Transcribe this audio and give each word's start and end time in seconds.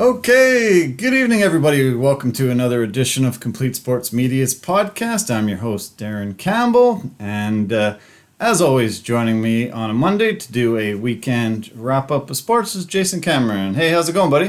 Okay, 0.00 0.88
good 0.88 1.14
evening, 1.14 1.42
everybody. 1.42 1.94
Welcome 1.94 2.32
to 2.32 2.50
another 2.50 2.82
edition 2.82 3.24
of 3.24 3.38
Complete 3.38 3.76
Sports 3.76 4.12
Media's 4.12 4.52
podcast. 4.52 5.32
I'm 5.32 5.48
your 5.48 5.58
host, 5.58 5.96
Darren 5.96 6.36
Campbell, 6.36 7.12
and 7.20 7.72
uh, 7.72 7.98
as 8.40 8.60
always, 8.60 8.98
joining 8.98 9.40
me 9.40 9.70
on 9.70 9.90
a 9.90 9.94
Monday 9.94 10.34
to 10.34 10.52
do 10.52 10.76
a 10.78 10.96
weekend 10.96 11.70
wrap 11.76 12.10
up 12.10 12.28
of 12.28 12.36
sports 12.36 12.74
is 12.74 12.84
Jason 12.86 13.20
Cameron. 13.20 13.74
Hey, 13.74 13.90
how's 13.90 14.08
it 14.08 14.14
going, 14.14 14.30
buddy? 14.30 14.48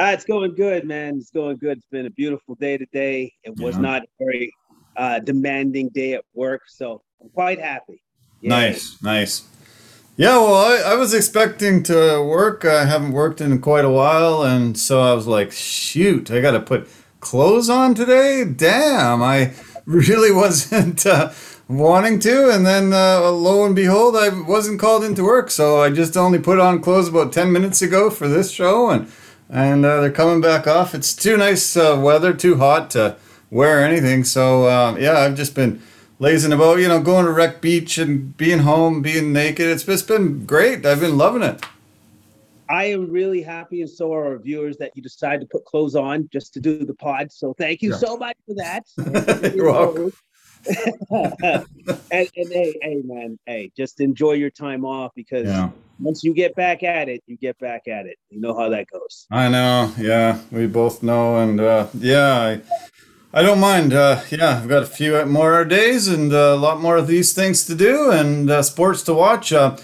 Uh, 0.00 0.06
it's 0.06 0.24
going 0.24 0.54
good, 0.54 0.86
man. 0.86 1.18
It's 1.18 1.30
going 1.30 1.58
good. 1.58 1.76
It's 1.76 1.86
been 1.90 2.06
a 2.06 2.10
beautiful 2.10 2.54
day 2.54 2.78
today. 2.78 3.30
It 3.44 3.54
was 3.58 3.74
Yeah. 3.76 3.82
not 3.82 4.02
a 4.04 4.06
very 4.18 4.54
uh, 4.96 5.18
demanding 5.18 5.90
day 5.90 6.14
at 6.14 6.24
work, 6.32 6.62
so 6.66 7.02
I'm 7.20 7.28
quite 7.28 7.60
happy. 7.60 8.02
Nice, 8.40 8.96
nice. 9.02 9.42
Yeah, 10.14 10.36
well, 10.36 10.54
I, 10.54 10.92
I 10.92 10.94
was 10.94 11.14
expecting 11.14 11.82
to 11.84 12.22
work. 12.22 12.66
I 12.66 12.84
haven't 12.84 13.12
worked 13.12 13.40
in 13.40 13.58
quite 13.62 13.86
a 13.86 13.90
while, 13.90 14.42
and 14.42 14.76
so 14.76 15.00
I 15.00 15.14
was 15.14 15.26
like, 15.26 15.52
shoot, 15.52 16.30
I 16.30 16.42
got 16.42 16.50
to 16.50 16.60
put 16.60 16.86
clothes 17.20 17.70
on 17.70 17.94
today? 17.94 18.44
Damn, 18.44 19.22
I 19.22 19.54
really 19.86 20.30
wasn't 20.30 21.06
uh, 21.06 21.32
wanting 21.66 22.18
to. 22.20 22.50
And 22.50 22.66
then 22.66 22.92
uh, 22.92 23.30
lo 23.30 23.64
and 23.64 23.74
behold, 23.74 24.14
I 24.14 24.28
wasn't 24.28 24.80
called 24.80 25.02
into 25.02 25.24
work, 25.24 25.50
so 25.50 25.80
I 25.80 25.88
just 25.88 26.14
only 26.14 26.38
put 26.38 26.60
on 26.60 26.82
clothes 26.82 27.08
about 27.08 27.32
10 27.32 27.50
minutes 27.50 27.80
ago 27.80 28.10
for 28.10 28.28
this 28.28 28.50
show, 28.50 28.90
and, 28.90 29.10
and 29.48 29.86
uh, 29.86 30.02
they're 30.02 30.12
coming 30.12 30.42
back 30.42 30.66
off. 30.66 30.94
It's 30.94 31.14
too 31.14 31.38
nice 31.38 31.74
uh, 31.74 31.98
weather, 31.98 32.34
too 32.34 32.58
hot 32.58 32.90
to 32.90 33.16
wear 33.50 33.82
anything, 33.82 34.24
so 34.24 34.66
uh, 34.66 34.94
yeah, 35.00 35.20
I've 35.20 35.36
just 35.36 35.54
been 35.54 35.80
lazing 36.22 36.52
about, 36.52 36.78
you 36.78 36.86
know, 36.86 37.00
going 37.02 37.26
to 37.26 37.32
Wreck 37.32 37.60
Beach 37.60 37.98
and 37.98 38.36
being 38.36 38.60
home, 38.60 39.02
being 39.02 39.32
naked. 39.32 39.66
It's 39.66 39.82
just 39.82 40.06
been 40.06 40.46
great. 40.46 40.86
I've 40.86 41.00
been 41.00 41.18
loving 41.18 41.42
it. 41.42 41.60
I 42.70 42.84
am 42.84 43.10
really 43.10 43.42
happy, 43.42 43.80
and 43.82 43.90
so 43.90 44.14
are 44.14 44.26
our 44.26 44.38
viewers, 44.38 44.76
that 44.76 44.92
you 44.94 45.02
decided 45.02 45.40
to 45.40 45.46
put 45.46 45.64
clothes 45.64 45.96
on 45.96 46.28
just 46.32 46.54
to 46.54 46.60
do 46.60 46.84
the 46.84 46.94
pod. 46.94 47.32
So 47.32 47.54
thank 47.58 47.82
you 47.82 47.90
Yeah. 47.90 47.96
so 47.96 48.16
much 48.16 48.36
for 48.46 48.54
that. 48.54 48.84
You're 49.54 49.72
welcome. 49.72 50.12
and, 51.10 51.66
and 52.12 52.28
hey, 52.52 52.78
hey, 52.80 53.02
man, 53.04 53.36
hey, 53.46 53.72
just 53.76 54.00
enjoy 54.00 54.34
your 54.34 54.50
time 54.50 54.84
off 54.84 55.10
because 55.16 55.48
Yeah, 55.48 55.70
once 55.98 56.22
you 56.22 56.32
get 56.32 56.54
back 56.54 56.84
at 56.84 57.08
it, 57.08 57.20
you 57.26 57.36
get 57.36 57.58
back 57.58 57.88
at 57.88 58.06
it. 58.06 58.16
You 58.30 58.40
know 58.40 58.56
how 58.56 58.68
that 58.68 58.86
goes. 58.86 59.26
I 59.32 59.48
know. 59.48 59.92
Yeah, 59.98 60.38
we 60.52 60.68
both 60.68 61.02
know, 61.02 61.38
and 61.40 61.60
uh, 61.60 61.88
yeah, 61.94 62.32
I, 62.40 62.60
I 63.34 63.40
don't 63.40 63.60
mind. 63.60 63.94
Uh, 63.94 64.20
yeah, 64.30 64.60
I've 64.62 64.68
got 64.68 64.82
a 64.82 64.86
few 64.86 65.24
more 65.24 65.64
days 65.64 66.06
and 66.06 66.30
a 66.32 66.54
lot 66.54 66.80
more 66.82 66.98
of 66.98 67.06
these 67.06 67.32
things 67.32 67.64
to 67.64 67.74
do 67.74 68.10
and 68.10 68.50
uh, 68.50 68.62
sports 68.62 69.02
to 69.04 69.14
watch. 69.14 69.54
Uh, 69.54 69.78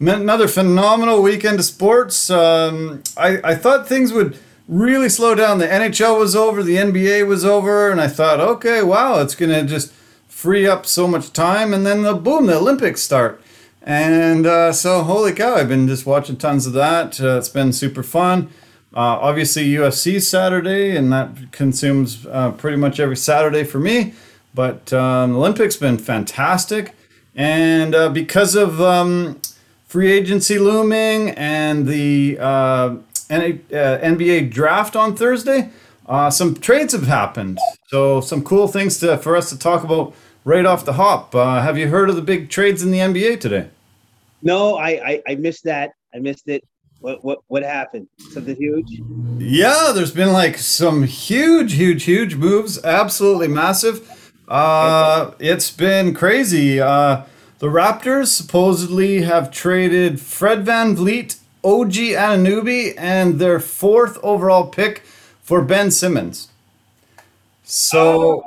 another 0.00 0.48
phenomenal 0.48 1.20
weekend 1.20 1.58
of 1.58 1.66
sports. 1.66 2.30
Um, 2.30 3.02
I 3.16 3.40
I 3.44 3.54
thought 3.56 3.86
things 3.86 4.12
would 4.14 4.38
really 4.66 5.10
slow 5.10 5.34
down. 5.34 5.58
The 5.58 5.66
NHL 5.66 6.18
was 6.18 6.34
over, 6.34 6.62
the 6.62 6.76
NBA 6.76 7.26
was 7.26 7.44
over, 7.44 7.90
and 7.90 8.00
I 8.00 8.08
thought, 8.08 8.40
okay, 8.40 8.82
wow, 8.82 9.20
it's 9.20 9.34
gonna 9.34 9.64
just 9.64 9.92
free 10.26 10.66
up 10.66 10.86
so 10.86 11.06
much 11.06 11.30
time, 11.30 11.74
and 11.74 11.84
then 11.84 12.02
the 12.02 12.14
boom, 12.14 12.46
the 12.46 12.56
Olympics 12.56 13.02
start. 13.02 13.42
And 13.82 14.46
uh, 14.46 14.72
so, 14.72 15.02
holy 15.02 15.34
cow, 15.34 15.56
I've 15.56 15.68
been 15.68 15.86
just 15.86 16.06
watching 16.06 16.38
tons 16.38 16.66
of 16.66 16.72
that. 16.72 17.20
Uh, 17.20 17.36
it's 17.36 17.50
been 17.50 17.74
super 17.74 18.02
fun. 18.02 18.48
Uh, 18.96 19.18
obviously, 19.20 19.66
UFC 19.66 20.22
Saturday, 20.22 20.96
and 20.96 21.12
that 21.12 21.50
consumes 21.50 22.26
uh, 22.26 22.52
pretty 22.52 22.76
much 22.76 23.00
every 23.00 23.16
Saturday 23.16 23.64
for 23.64 23.80
me. 23.80 24.14
But 24.54 24.92
um, 24.92 25.34
Olympics 25.34 25.74
have 25.74 25.80
been 25.80 25.98
fantastic, 25.98 26.94
and 27.34 27.92
uh, 27.92 28.08
because 28.10 28.54
of 28.54 28.80
um, 28.80 29.40
free 29.88 30.12
agency 30.12 30.60
looming 30.60 31.30
and 31.30 31.88
the 31.88 32.38
uh, 32.38 32.96
N- 33.28 33.64
uh, 33.72 33.98
NBA 34.00 34.52
draft 34.52 34.94
on 34.94 35.16
Thursday, 35.16 35.70
uh, 36.06 36.30
some 36.30 36.54
trades 36.54 36.92
have 36.92 37.08
happened. 37.08 37.58
So 37.88 38.20
some 38.20 38.44
cool 38.44 38.68
things 38.68 38.98
to 38.98 39.18
for 39.18 39.36
us 39.36 39.50
to 39.50 39.58
talk 39.58 39.82
about 39.82 40.14
right 40.44 40.64
off 40.64 40.84
the 40.84 40.92
hop. 40.92 41.32
Have 41.32 41.76
you 41.76 41.88
heard 41.88 42.10
of 42.10 42.14
the 42.14 42.22
big 42.22 42.48
trades 42.48 42.80
in 42.80 42.92
the 42.92 42.98
NBA 42.98 43.40
today? 43.40 43.70
No, 44.40 44.76
I, 44.76 44.88
I, 44.88 45.22
I 45.30 45.34
missed 45.34 45.64
that. 45.64 45.90
I 46.14 46.18
missed 46.20 46.48
it. 46.48 46.62
What, 47.04 47.22
what, 47.22 47.40
what 47.48 47.62
happened? 47.62 48.08
Something 48.16 48.56
huge? 48.56 49.02
Yeah, 49.36 49.92
there's 49.94 50.10
been 50.10 50.32
like 50.32 50.56
some 50.56 51.02
huge, 51.02 51.74
huge, 51.74 52.04
huge 52.04 52.34
moves. 52.34 52.82
Absolutely 52.82 53.46
massive. 53.46 54.32
Uh, 54.48 55.32
it's 55.38 55.70
been 55.70 56.14
crazy. 56.14 56.80
Uh, 56.80 57.24
the 57.58 57.66
Raptors 57.66 58.28
supposedly 58.28 59.20
have 59.20 59.50
traded 59.50 60.18
Fred 60.18 60.64
VanVleet, 60.64 61.38
OG 61.62 61.92
Anunoby, 61.92 62.94
and 62.96 63.38
their 63.38 63.60
fourth 63.60 64.16
overall 64.22 64.68
pick 64.68 65.00
for 65.42 65.60
Ben 65.60 65.90
Simmons. 65.90 66.48
So 67.64 68.44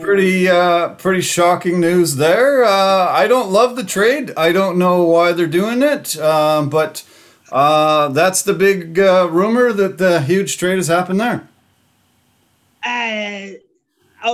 pretty 0.00 0.48
uh 0.48 0.90
pretty 0.90 1.20
shocking 1.20 1.80
news 1.80 2.16
there 2.16 2.64
uh 2.64 3.08
i 3.10 3.26
don't 3.28 3.50
love 3.50 3.76
the 3.76 3.84
trade 3.84 4.32
i 4.36 4.52
don't 4.52 4.76
know 4.76 5.04
why 5.04 5.32
they're 5.32 5.46
doing 5.46 5.82
it 5.82 6.18
um 6.18 6.68
but 6.68 7.04
uh 7.52 8.08
that's 8.08 8.42
the 8.42 8.54
big 8.54 8.98
uh, 8.98 9.28
rumor 9.30 9.72
that 9.72 9.98
the 9.98 10.20
huge 10.22 10.56
trade 10.58 10.76
has 10.76 10.88
happened 10.88 11.20
there 11.20 11.48
Uh, 12.84 13.50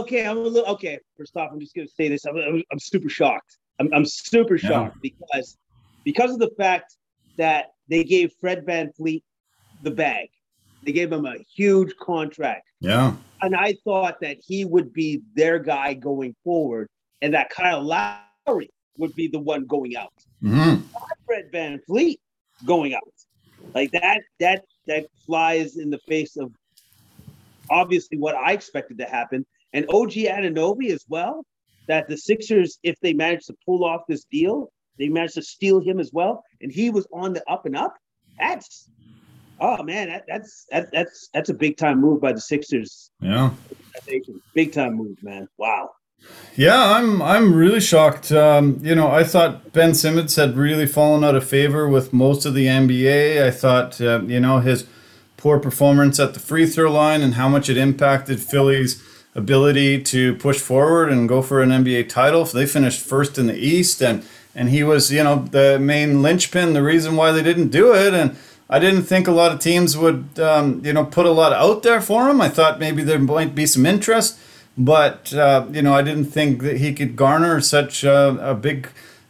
okay, 0.00 0.26
I'm 0.26 0.36
a 0.38 0.40
little 0.40 0.68
okay. 0.74 0.98
First 1.16 1.36
off, 1.36 1.50
I'm 1.52 1.60
just 1.60 1.74
gonna 1.74 1.88
say 1.88 2.08
this. 2.08 2.24
I'm, 2.24 2.36
I'm, 2.36 2.62
I'm 2.72 2.78
super 2.78 3.08
shocked. 3.08 3.58
I'm, 3.80 3.88
I'm 3.92 4.04
super 4.04 4.54
Yeah. 4.56 4.68
shocked 4.68 4.98
because 5.02 5.56
because 6.04 6.32
of 6.32 6.38
the 6.38 6.50
fact 6.58 6.96
that 7.38 7.66
they 7.88 8.04
gave 8.04 8.32
Fred 8.40 8.64
VanVleet 8.66 9.22
the 9.82 9.90
bag. 9.90 10.28
They 10.84 10.92
gave 10.92 11.10
him 11.12 11.26
a 11.26 11.36
huge 11.56 11.94
contract. 11.96 12.66
yeah 12.80 13.14
And 13.42 13.56
I 13.56 13.74
thought 13.84 14.20
that 14.20 14.36
he 14.46 14.64
would 14.64 14.92
be 14.92 15.22
their 15.34 15.58
guy 15.58 15.94
going 15.94 16.34
forward 16.44 16.88
and 17.22 17.32
that 17.34 17.50
Kyle 17.50 17.82
Lowry 17.82 18.70
would 18.98 19.14
be 19.14 19.28
the 19.28 19.38
one 19.40 19.64
going 19.66 19.96
out. 19.96 20.12
hmm 20.40 20.74
Fred 21.26 21.50
VanVleet 21.52 22.18
going 22.66 22.94
out. 22.94 23.02
Like 23.74 23.92
that, 23.92 24.20
that, 24.40 24.64
that 24.86 25.06
flies 25.26 25.76
in 25.76 25.90
the 25.90 25.98
face 26.06 26.36
of 26.36 26.52
obviously 27.70 28.18
what 28.18 28.34
I 28.34 28.52
expected 28.52 28.98
to 28.98 29.06
happen. 29.06 29.46
And 29.72 29.86
OG 29.88 30.12
Anunoby 30.12 30.90
as 30.90 31.04
well, 31.08 31.44
that 31.88 32.08
the 32.08 32.16
Sixers, 32.16 32.78
if 32.82 32.96
they 33.00 33.12
managed 33.12 33.46
to 33.46 33.54
pull 33.64 33.84
off 33.84 34.02
this 34.08 34.24
deal, 34.30 34.70
they 34.98 35.08
managed 35.08 35.34
to 35.34 35.42
steal 35.42 35.80
him 35.80 35.98
as 35.98 36.10
well. 36.12 36.42
And 36.60 36.70
he 36.70 36.90
was 36.90 37.06
on 37.12 37.32
the 37.32 37.42
up 37.50 37.66
and 37.66 37.76
up. 37.76 37.94
That's 38.38 38.88
oh 39.60 39.82
man, 39.82 40.08
that, 40.08 40.24
that's 40.28 40.66
that, 40.70 40.90
that's 40.92 41.28
that's 41.32 41.48
a 41.48 41.54
big 41.54 41.76
time 41.76 42.00
move 42.00 42.20
by 42.20 42.32
the 42.32 42.40
Sixers. 42.40 43.10
yeah 43.20 43.50
Big 44.54 44.72
time 44.72 44.94
move, 44.94 45.16
man. 45.22 45.48
Wow. 45.58 45.90
Yeah, 46.56 46.80
I'm 46.80 47.20
I'm 47.20 47.54
really 47.54 47.80
shocked. 47.80 48.30
Um, 48.30 48.78
you 48.80 48.94
know, 48.94 49.10
I 49.10 49.24
thought 49.24 49.72
Ben 49.72 49.92
Simmons 49.92 50.36
had 50.36 50.56
really 50.56 50.86
fallen 50.86 51.24
out 51.24 51.34
of 51.34 51.46
favor 51.46 51.88
with 51.88 52.12
most 52.12 52.46
of 52.46 52.54
the 52.54 52.66
NBA. 52.66 53.44
I 53.44 53.50
thought, 53.50 54.00
uh, 54.00 54.22
you 54.22 54.38
know, 54.38 54.60
his 54.60 54.86
poor 55.36 55.58
performance 55.58 56.20
at 56.20 56.32
the 56.32 56.40
free 56.40 56.64
throw 56.64 56.92
line 56.92 57.22
and 57.22 57.34
how 57.34 57.48
much 57.48 57.68
it 57.68 57.76
impacted 57.76 58.40
Philly's 58.40 59.02
ability 59.34 60.00
to 60.00 60.36
push 60.36 60.60
forward 60.60 61.10
and 61.10 61.28
go 61.28 61.42
for 61.42 61.60
an 61.60 61.70
NBA 61.70 62.08
title. 62.08 62.44
They 62.44 62.66
finished 62.66 63.00
first 63.00 63.36
in 63.36 63.48
the 63.48 63.56
East, 63.56 64.00
and 64.00 64.24
and 64.54 64.68
he 64.68 64.84
was, 64.84 65.12
you 65.12 65.24
know, 65.24 65.46
the 65.50 65.80
main 65.80 66.22
linchpin, 66.22 66.72
the 66.72 66.84
reason 66.84 67.16
why 67.16 67.32
they 67.32 67.42
didn't 67.42 67.68
do 67.68 67.92
it. 67.92 68.14
And 68.14 68.36
I 68.70 68.78
didn't 68.78 69.02
think 69.02 69.26
a 69.26 69.32
lot 69.32 69.50
of 69.50 69.58
teams 69.58 69.96
would, 69.96 70.38
um, 70.38 70.80
you 70.84 70.92
know, 70.92 71.04
put 71.04 71.26
a 71.26 71.32
lot 71.32 71.52
out 71.52 71.82
there 71.82 72.00
for 72.00 72.30
him. 72.30 72.40
I 72.40 72.48
thought 72.48 72.78
maybe 72.78 73.02
there 73.02 73.18
might 73.18 73.56
be 73.56 73.66
some 73.66 73.84
interest 73.84 74.38
but 74.76 75.32
uh, 75.32 75.66
you 75.70 75.82
know, 75.82 75.94
I 75.94 76.02
didn't 76.02 76.26
think 76.26 76.62
that 76.62 76.78
he 76.78 76.92
could 76.94 77.16
garner 77.16 77.60
such 77.60 78.04
a, 78.04 78.50
a 78.50 78.54
big 78.54 78.88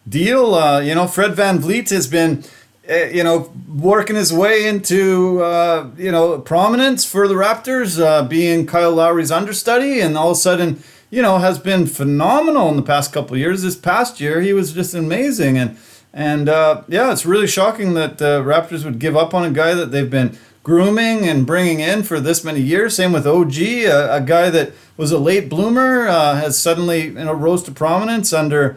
deal. 0.08 0.54
Uh, 0.54 0.80
you 0.80 0.94
know, 0.94 1.06
Fred 1.06 1.32
VanVleet 1.32 1.90
has 1.90 2.06
been, 2.06 2.44
uh, 2.88 2.94
you 3.06 3.22
know, 3.22 3.52
working 3.68 4.16
his 4.16 4.32
way 4.32 4.66
into 4.66 5.42
uh, 5.42 5.90
you 5.96 6.10
know 6.10 6.38
prominence 6.38 7.04
for 7.04 7.28
the 7.28 7.34
Raptors, 7.34 8.00
uh, 8.00 8.26
being 8.26 8.66
Kyle 8.66 8.92
Lowry's 8.92 9.30
understudy, 9.30 10.00
and 10.00 10.16
all 10.16 10.30
of 10.30 10.36
a 10.36 10.40
sudden, 10.40 10.82
you 11.10 11.22
know, 11.22 11.38
has 11.38 11.58
been 11.58 11.86
phenomenal 11.86 12.68
in 12.68 12.76
the 12.76 12.82
past 12.82 13.12
couple 13.12 13.36
years. 13.36 13.62
This 13.62 13.76
past 13.76 14.20
year, 14.20 14.40
he 14.40 14.52
was 14.52 14.72
just 14.72 14.94
amazing, 14.94 15.58
and 15.58 15.76
and 16.12 16.48
uh, 16.48 16.82
yeah, 16.88 17.12
it's 17.12 17.26
really 17.26 17.46
shocking 17.48 17.94
that 17.94 18.18
the 18.18 18.42
Raptors 18.42 18.84
would 18.84 18.98
give 18.98 19.16
up 19.16 19.34
on 19.34 19.44
a 19.44 19.50
guy 19.50 19.74
that 19.74 19.90
they've 19.90 20.10
been 20.10 20.38
grooming 20.64 21.28
and 21.28 21.46
bringing 21.46 21.78
in 21.78 22.02
for 22.02 22.18
this 22.18 22.42
many 22.42 22.60
years. 22.60 22.96
Same 22.96 23.12
with 23.12 23.26
OG, 23.26 23.56
a, 23.58 24.16
a 24.16 24.20
guy 24.20 24.50
that 24.50 24.72
was 24.96 25.12
a 25.12 25.18
late 25.18 25.48
bloomer, 25.48 26.08
uh, 26.08 26.34
has 26.34 26.58
suddenly 26.58 27.04
you 27.04 27.12
know 27.12 27.32
rose 27.32 27.62
to 27.64 27.70
prominence 27.70 28.32
under 28.32 28.76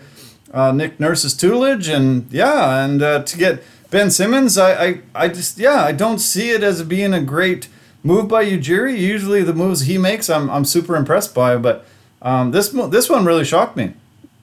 uh, 0.53 0.71
Nick 0.71 0.99
Nurse's 0.99 1.33
tutelage, 1.33 1.87
and 1.87 2.31
yeah, 2.31 2.83
and 2.85 3.01
uh, 3.01 3.23
to 3.23 3.37
get 3.37 3.63
Ben 3.89 4.11
Simmons, 4.11 4.57
I, 4.57 4.85
I 4.85 5.01
I 5.15 5.27
just 5.29 5.57
yeah, 5.57 5.83
I 5.83 5.93
don't 5.93 6.19
see 6.19 6.51
it 6.51 6.61
as 6.61 6.83
being 6.83 7.13
a 7.13 7.21
great 7.21 7.69
move 8.03 8.27
by 8.27 8.45
Ujiri. 8.45 8.97
Usually 8.97 9.41
the 9.41 9.53
moves 9.53 9.81
he 9.81 9.97
makes, 9.97 10.29
I'm 10.29 10.49
I'm 10.49 10.65
super 10.65 10.95
impressed 10.95 11.33
by, 11.33 11.57
but 11.57 11.85
um, 12.21 12.51
this 12.51 12.69
this 12.69 13.09
one 13.09 13.25
really 13.25 13.45
shocked 13.45 13.77
me. 13.77 13.93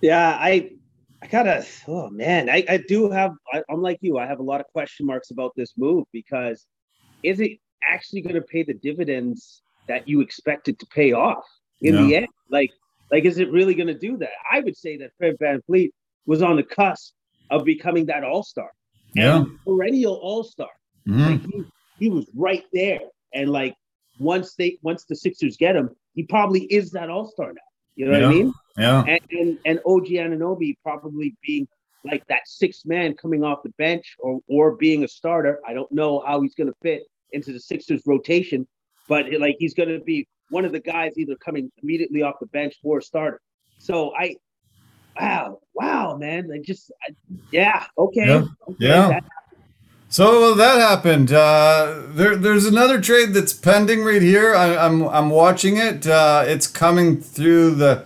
Yeah, 0.00 0.36
I 0.40 0.70
I 1.22 1.26
gotta 1.26 1.66
oh 1.88 2.08
man, 2.10 2.48
I, 2.48 2.64
I 2.68 2.76
do 2.88 3.10
have 3.10 3.32
I, 3.52 3.62
I'm 3.68 3.82
like 3.82 3.98
you, 4.00 4.18
I 4.18 4.26
have 4.26 4.40
a 4.40 4.42
lot 4.42 4.60
of 4.60 4.66
question 4.68 5.04
marks 5.04 5.30
about 5.30 5.52
this 5.56 5.74
move 5.76 6.04
because 6.12 6.66
is 7.24 7.40
it 7.40 7.58
actually 7.88 8.20
going 8.20 8.34
to 8.34 8.42
pay 8.42 8.62
the 8.62 8.74
dividends 8.74 9.62
that 9.88 10.08
you 10.08 10.20
expect 10.20 10.68
it 10.68 10.78
to 10.78 10.86
pay 10.86 11.12
off 11.12 11.44
in 11.80 11.94
Yeah. 11.94 12.02
the 12.02 12.16
end? 12.16 12.28
Like, 12.50 12.70
like 13.10 13.24
is 13.24 13.38
it 13.38 13.50
really 13.50 13.74
going 13.74 13.88
to 13.88 13.98
do 13.98 14.16
that? 14.18 14.30
I 14.50 14.60
would 14.60 14.76
say 14.76 14.96
that 14.98 15.10
Fred 15.18 15.36
VanVleet 15.40 15.90
was 16.26 16.42
on 16.42 16.56
the 16.56 16.62
cusp 16.62 17.14
of 17.50 17.64
becoming 17.64 18.06
that 18.06 18.24
all 18.24 18.42
star, 18.42 18.70
Yeah. 19.14 19.44
perennial 19.66 20.14
all 20.14 20.44
star. 20.44 20.70
Mhm. 21.06 21.26
Like 21.30 21.42
he, 21.52 21.64
he 21.98 22.08
was 22.08 22.26
right 22.34 22.64
there, 22.72 23.00
and 23.34 23.50
like 23.50 23.74
once 24.18 24.54
they 24.54 24.78
once 24.82 25.04
the 25.04 25.16
Sixers 25.16 25.56
get 25.56 25.76
him, 25.76 25.90
he 26.14 26.22
probably 26.22 26.62
is 26.64 26.90
that 26.92 27.10
all 27.10 27.26
star 27.26 27.52
now. 27.52 27.60
You 27.96 28.06
know 28.06 28.12
what 28.12 28.24
I 28.24 28.28
mean? 28.28 28.52
Yeah. 28.78 29.04
and, 29.06 29.20
and 29.30 29.58
and 29.66 29.80
OG 29.84 30.06
Anunoby 30.08 30.76
probably 30.82 31.36
being 31.46 31.68
like 32.04 32.26
that 32.26 32.46
sixth 32.46 32.84
man 32.86 33.14
coming 33.14 33.44
off 33.44 33.62
the 33.62 33.70
bench 33.78 34.16
or 34.18 34.40
or 34.48 34.76
being 34.76 35.04
a 35.04 35.08
starter. 35.08 35.60
I 35.66 35.74
don't 35.74 35.90
know 35.92 36.20
how 36.26 36.40
he's 36.40 36.54
going 36.54 36.68
to 36.68 36.76
fit 36.82 37.02
into 37.34 37.52
the 37.52 37.60
Sixers 37.60 38.02
rotation, 38.06 38.66
but 39.08 39.26
like 39.38 39.56
he's 39.58 39.74
going 39.74 39.88
to 39.90 40.00
be 40.00 40.26
one 40.50 40.64
of 40.64 40.72
the 40.72 40.80
guys 40.80 41.12
either 41.16 41.36
coming 41.36 41.70
immediately 41.82 42.22
off 42.22 42.36
the 42.40 42.46
bench 42.46 42.76
or 42.82 42.98
a 42.98 43.02
starter. 43.02 43.40
So 43.78 44.14
I, 44.14 44.36
wow, 45.20 45.60
wow, 45.74 46.16
man, 46.16 46.50
I 46.54 46.58
just 46.58 46.92
I, 47.06 47.14
yeah, 47.50 47.84
okay, 47.98 48.26
Yeah. 48.26 48.44
okay, 48.68 48.76
Yeah. 48.78 49.20
So 50.08 50.54
that 50.54 50.78
happened. 50.78 51.32
Uh, 51.32 52.02
there, 52.10 52.36
there's 52.36 52.66
another 52.66 53.00
trade 53.00 53.34
that's 53.34 53.52
pending 53.52 54.04
right 54.04 54.22
here. 54.22 54.54
I, 54.54 54.76
I'm, 54.76 55.02
I'm 55.08 55.28
watching 55.28 55.76
it. 55.76 56.06
Uh, 56.06 56.44
it's 56.46 56.68
coming 56.68 57.20
through 57.20 57.74
the 57.74 58.04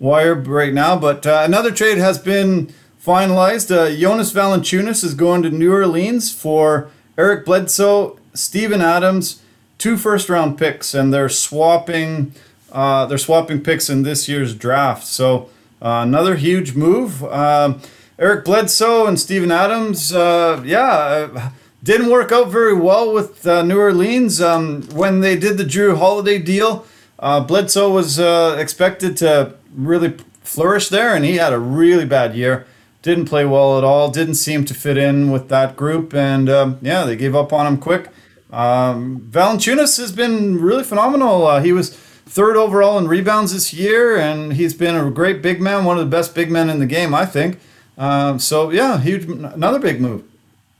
wire 0.00 0.34
right 0.34 0.74
now. 0.74 0.98
But 0.98 1.24
uh, 1.24 1.42
another 1.44 1.70
trade 1.70 1.98
has 1.98 2.18
been 2.18 2.74
finalized. 3.00 3.70
Uh, 3.70 3.94
Jonas 3.96 4.32
Valanciunas 4.32 5.04
is 5.04 5.14
going 5.14 5.42
to 5.42 5.50
New 5.50 5.72
Orleans 5.72 6.32
for 6.32 6.90
Eric 7.16 7.44
Bledsoe, 7.44 8.18
Steven 8.34 8.80
Adams, 8.80 9.40
two 9.78 9.96
first 9.96 10.28
round 10.28 10.58
picks, 10.58 10.94
and 10.94 11.12
they're 11.12 11.28
swapping. 11.28 12.34
Uh, 12.72 13.06
they're 13.06 13.18
swapping 13.18 13.62
picks 13.62 13.88
in 13.88 14.02
this 14.02 14.28
year's 14.28 14.54
draft. 14.54 15.06
So 15.06 15.48
uh, 15.80 16.00
another 16.02 16.34
huge 16.34 16.74
move. 16.74 17.22
Um, 17.24 17.80
Eric 18.18 18.44
Bledsoe 18.44 19.06
and 19.06 19.18
Steven 19.18 19.50
Adams, 19.50 20.12
uh, 20.12 20.62
yeah, 20.64 21.28
uh, 21.34 21.50
didn't 21.82 22.10
work 22.10 22.32
out 22.32 22.48
very 22.48 22.74
well 22.74 23.12
with 23.12 23.46
uh, 23.46 23.62
New 23.62 23.78
Orleans. 23.78 24.40
Um, 24.40 24.82
when 24.90 25.20
they 25.20 25.36
did 25.36 25.58
the 25.58 25.64
Jrue 25.64 25.98
Holiday 25.98 26.38
deal, 26.38 26.86
uh, 27.18 27.40
Bledsoe 27.40 27.92
was 27.92 28.18
expected 28.18 29.16
to 29.18 29.54
really 29.74 30.16
flourish 30.42 30.88
there, 30.88 31.14
and 31.14 31.24
he 31.24 31.36
had 31.36 31.52
a 31.52 31.58
really 31.58 32.04
bad 32.04 32.34
year. 32.34 32.66
Didn't 33.02 33.26
play 33.26 33.44
well 33.44 33.76
at 33.76 33.84
all. 33.84 34.10
Didn't 34.10 34.36
seem 34.36 34.64
to 34.64 34.72
fit 34.72 34.96
in 34.96 35.30
with 35.30 35.48
that 35.50 35.76
group, 35.76 36.14
and 36.14 36.48
um, 36.48 36.78
yeah, 36.80 37.04
they 37.04 37.16
gave 37.16 37.34
up 37.34 37.52
on 37.52 37.66
him 37.66 37.76
quick. 37.78 38.08
Um, 38.50 39.20
Valanciunas 39.30 39.98
has 39.98 40.12
been 40.12 40.60
really 40.60 40.84
phenomenal. 40.84 41.46
Uh, 41.46 41.60
he 41.62 41.72
was 41.72 41.94
third 41.94 42.56
overall 42.56 42.98
in 42.98 43.08
rebounds 43.08 43.52
this 43.52 43.72
year, 43.72 44.16
and 44.16 44.52
he's 44.52 44.74
been 44.74 44.94
a 44.94 45.10
great 45.10 45.42
big 45.42 45.60
man, 45.60 45.84
one 45.84 45.98
of 45.98 46.04
the 46.04 46.10
best 46.10 46.34
big 46.34 46.50
men 46.50 46.70
in 46.70 46.78
the 46.78 46.86
game, 46.86 47.14
I 47.14 47.26
think. 47.26 47.58
Um, 47.98 48.38
so 48.38 48.70
yeah, 48.70 48.98
huge, 48.98 49.24
another 49.24 49.78
big 49.78 50.00
move. 50.00 50.24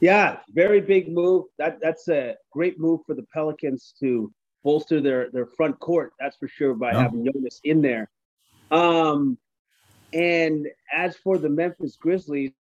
Yeah, 0.01 0.37
very 0.53 0.81
big 0.81 1.11
move. 1.11 1.45
That 1.57 1.79
that's 1.81 2.07
a 2.09 2.35
great 2.51 2.79
move 2.79 3.01
for 3.05 3.15
the 3.15 3.23
Pelicans 3.33 3.93
to 4.01 4.31
bolster 4.63 4.99
their 5.01 5.29
their 5.31 5.45
front 5.45 5.79
court. 5.79 6.13
That's 6.19 6.35
for 6.37 6.47
sure 6.47 6.73
by 6.73 6.91
Yeah. 6.91 7.03
having 7.03 7.25
Jonas 7.25 7.59
in 7.63 7.81
there. 7.81 8.09
Um, 8.71 9.37
and 10.13 10.67
as 10.93 11.15
for 11.17 11.37
the 11.37 11.49
Memphis 11.49 11.95
Grizzlies, 11.95 12.51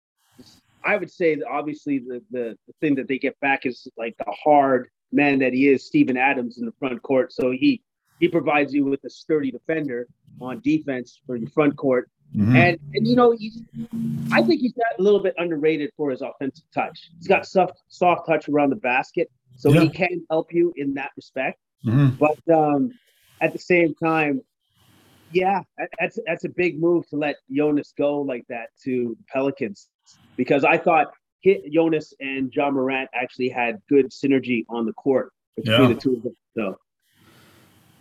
I 0.84 0.96
would 0.96 1.10
say 1.10 1.34
that 1.34 1.46
obviously 1.48 1.98
the, 1.98 2.22
the 2.30 2.56
the 2.66 2.72
thing 2.80 2.94
that 2.96 3.08
they 3.08 3.18
get 3.18 3.38
back 3.40 3.66
is 3.66 3.88
like 3.96 4.16
the 4.18 4.30
hard 4.30 4.88
man 5.14 5.38
that 5.38 5.52
he 5.52 5.68
is, 5.68 5.86
Steven 5.86 6.16
Adams 6.16 6.58
in 6.58 6.66
the 6.66 6.72
front 6.72 7.00
court. 7.02 7.32
So 7.32 7.50
he 7.50 7.82
he 8.20 8.28
provides 8.28 8.72
you 8.72 8.84
with 8.84 9.02
a 9.04 9.10
sturdy 9.10 9.50
defender 9.50 10.06
on 10.40 10.60
defense 10.60 11.20
for 11.26 11.36
your 11.36 11.50
front 11.50 11.76
court. 11.76 12.10
Mhm. 12.34 12.54
And 12.54 12.78
and 12.94 13.06
you 13.06 13.16
know, 13.16 13.30
he's 13.30 13.62
I 14.32 14.42
think 14.42 14.60
he's 14.60 14.72
got 14.72 14.98
a 14.98 15.02
little 15.02 15.20
bit 15.20 15.34
underrated 15.38 15.90
for 15.96 16.10
his 16.10 16.20
offensive 16.20 16.64
touch. 16.74 17.10
He's 17.18 17.28
got 17.28 17.46
soft 17.46 17.80
soft 17.88 18.26
touch 18.26 18.48
around 18.48 18.70
the 18.70 18.76
basket, 18.76 19.30
so 19.56 19.72
Yeah. 19.72 19.82
he 19.82 19.88
can 19.88 20.26
help 20.30 20.52
you 20.52 20.72
in 20.76 20.94
that 20.94 21.10
respect. 21.16 21.58
Mhm. 21.86 22.18
But 22.18 22.38
um, 22.52 22.92
at 23.40 23.52
the 23.52 23.58
same 23.58 23.94
time, 23.94 24.40
yeah, 25.32 25.62
that's 25.98 26.18
that's 26.26 26.44
a 26.44 26.48
big 26.48 26.80
move 26.80 27.08
to 27.10 27.16
let 27.16 27.36
Jonas 27.50 27.92
go 27.96 28.20
like 28.20 28.46
that 28.48 28.68
to 28.84 29.16
the 29.18 29.24
Pelicans 29.32 29.88
because 30.36 30.64
I 30.64 30.78
thought 30.78 31.12
hit 31.44 31.70
Jonas 31.70 32.14
and 32.20 32.50
Ja 32.54 32.70
Morant 32.70 33.08
actually 33.14 33.50
had 33.50 33.80
good 33.88 34.10
synergy 34.10 34.64
on 34.70 34.86
the 34.86 34.92
court 34.94 35.30
between 35.56 35.80
Yeah. 35.82 35.88
the 35.88 35.94
two 35.94 36.14
of 36.14 36.22
them. 36.22 36.34
So 36.56 36.78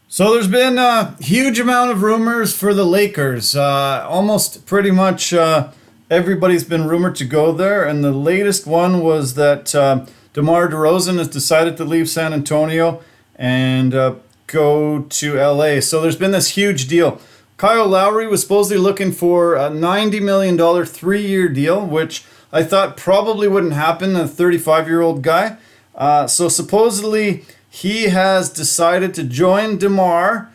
So 0.07 0.33
there's 0.33 0.47
been 0.47 0.77
a 0.77 1.15
huge 1.19 1.59
amount 1.59 1.91
of 1.91 2.01
rumors 2.03 2.55
for 2.55 2.73
the 2.73 2.85
Lakers. 2.85 3.55
Uh, 3.55 4.05
almost 4.07 4.65
pretty 4.65 4.91
much 4.91 5.33
uh, 5.33 5.69
everybody's 6.09 6.63
been 6.63 6.87
rumored 6.87 7.15
to 7.17 7.25
go 7.25 7.51
there, 7.51 7.83
and 7.83 8.03
the 8.03 8.11
latest 8.11 8.65
one 8.67 9.01
was 9.01 9.33
that 9.33 9.73
uh, 9.75 10.05
DeMar 10.33 10.69
DeRozan 10.69 11.17
has 11.17 11.27
decided 11.27 11.75
to 11.77 11.83
leave 11.85 12.07
San 12.09 12.31
Antonio 12.31 13.01
and 13.35 13.93
uh, 13.95 14.15
go 14.47 15.01
to 15.01 15.35
LA. 15.35 15.79
So 15.81 15.99
there's 16.01 16.15
been 16.15 16.31
this 16.31 16.49
huge 16.49 16.87
deal. 16.87 17.19
Kyle 17.57 17.87
Lowry 17.87 18.27
was 18.27 18.41
supposedly 18.41 18.77
looking 18.81 19.11
for 19.11 19.55
a 19.55 19.69
$90 19.69 20.21
million 20.21 20.85
three 20.85 21.25
year 21.25 21.47
deal, 21.49 21.83
which 21.85 22.23
I 22.53 22.63
thought 22.63 22.95
probably 22.95 23.47
wouldn't 23.47 23.73
happen, 23.73 24.15
a 24.15 24.27
35 24.27 24.87
year 24.87 25.01
old 25.01 25.23
guy. 25.23 25.57
Uh, 25.95 26.27
so 26.27 26.47
supposedly 26.47 27.43
he 27.67 28.03
has 28.03 28.51
decided 28.51 29.15
to 29.15 29.23
join 29.23 29.79
DeMar 29.79 30.51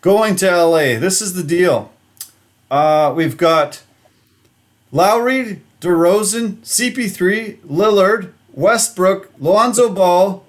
going 0.00 0.36
to 0.36 0.48
LA. 0.48 0.98
This 0.98 1.20
is 1.20 1.34
the 1.34 1.42
deal. 1.42 1.92
Uh, 2.70 3.12
we've 3.14 3.36
got 3.36 3.82
Lowry, 4.92 5.60
DeRozan, 5.80 6.58
CP3, 6.58 7.58
Lillard, 7.62 8.32
Westbrook, 8.52 9.32
Lonzo 9.40 9.92
Ball, 9.92 10.44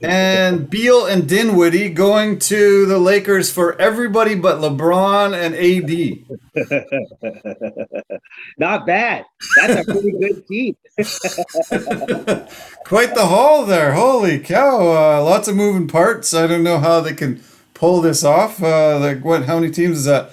and 0.00 0.68
Beal 0.70 1.06
and 1.06 1.28
Dinwiddie 1.28 1.90
going 1.90 2.38
to 2.40 2.86
the 2.86 2.98
Lakers 2.98 3.50
for 3.52 3.80
everybody 3.80 4.34
but 4.34 4.58
LeBron 4.58 5.34
and 5.34 5.54
AD. 5.54 5.92
not 8.58 8.86
bad. 8.86 9.24
That's 9.56 9.80
a 9.80 9.92
pretty 9.92 10.12
good 10.12 10.46
team. 10.46 10.76
Quite 12.84 13.14
the 13.14 13.26
haul 13.26 13.64
there. 13.64 13.92
Holy 13.92 14.38
cow. 14.38 14.80
Uh, 14.80 15.22
lots 15.22 15.48
of 15.48 15.56
moving 15.56 15.88
parts. 15.88 16.34
I 16.34 16.46
don't 16.46 16.62
know 16.62 16.78
how 16.78 17.00
they 17.00 17.14
can 17.14 17.42
pull 17.74 18.00
this 18.00 18.24
off. 18.24 18.62
Uh, 18.62 18.98
like 18.98 19.24
what? 19.24 19.44
How 19.44 19.58
many 19.58 19.72
teams 19.72 19.98
is 19.98 20.04
that? 20.04 20.32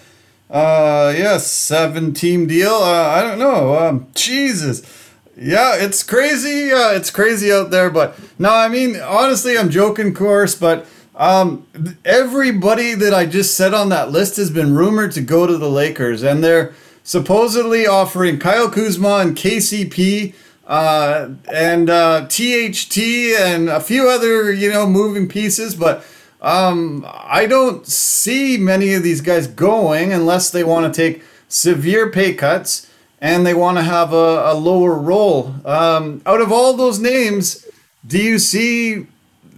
Uh, 0.50 1.14
yeah, 1.16 1.38
seven 1.38 2.14
team 2.14 2.48
deal. 2.48 2.74
Uh, 2.74 3.08
I 3.08 3.22
don't 3.22 3.40
know. 3.40 3.78
Um, 3.78 4.08
Jesus. 4.16 5.09
Yeah, 5.42 5.76
it's 5.78 6.04
crazy. 6.04 6.72
Uh, 6.72 6.92
it's 6.92 7.10
crazy 7.10 7.52
out 7.52 7.72
there. 7.72 7.90
But 7.90 8.20
no, 8.38 8.54
I 8.54 8.68
mean, 8.68 9.00
honestly, 9.00 9.58
I'm 9.58 9.70
joking, 9.70 10.10
of 10.10 10.16
course. 10.16 10.54
But 10.54 10.86
um, 11.16 11.66
everybody 12.04 12.94
that 12.96 13.14
I 13.14 13.26
just 13.26 13.56
said 13.56 13.74
on 13.74 13.90
that 13.90 14.12
list 14.12 14.36
has 14.36 14.50
been 14.50 14.76
rumored 14.76 15.14
to 15.14 15.22
go 15.22 15.48
to 15.48 15.58
the 15.58 15.70
Lakers, 15.70 16.24
and 16.24 16.44
they're 16.44 16.74
supposedly 17.04 17.88
offering 17.88 18.38
Kyle 18.38 18.70
Kuzma 18.70 19.18
and 19.20 19.36
KCP 19.36 20.34
uh, 20.68 21.30
and 21.52 21.90
uh, 21.90 22.28
THT 22.28 22.98
and 23.40 23.70
a 23.70 23.80
few 23.80 24.10
other 24.10 24.52
you 24.52 24.70
know 24.70 24.86
moving 24.86 25.30
pieces, 25.30 25.74
but 25.74 26.06
um, 26.42 27.06
I 27.08 27.46
don't 27.46 27.88
see 27.88 28.58
many 28.58 28.94
of 28.94 29.04
these 29.04 29.22
guys 29.22 29.48
going 29.48 30.12
unless 30.14 30.52
they 30.52 30.64
want 30.64 30.94
to 30.94 31.02
take 31.02 31.24
severe 31.48 32.10
pay 32.12 32.34
cuts 32.34 32.89
and 33.22 33.46
they 33.46 33.54
want 33.54 33.78
to 33.78 33.84
have 33.84 34.14
a, 34.14 34.52
a 34.52 34.54
lower 34.54 34.96
role. 34.96 35.54
Um, 35.66 36.22
out 36.26 36.42
of 36.42 36.52
all 36.52 36.74
those 36.74 37.00
names, 37.00 37.66
do 38.08 38.18
you 38.18 38.40
see 38.40 39.08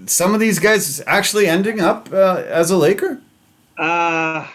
some 0.05 0.33
of 0.33 0.39
these 0.39 0.59
guys 0.59 1.01
actually 1.05 1.47
ending 1.47 1.79
up 1.79 2.11
uh, 2.11 2.43
as 2.47 2.71
a 2.71 2.77
Laker? 2.77 3.21
Uh 3.77 4.47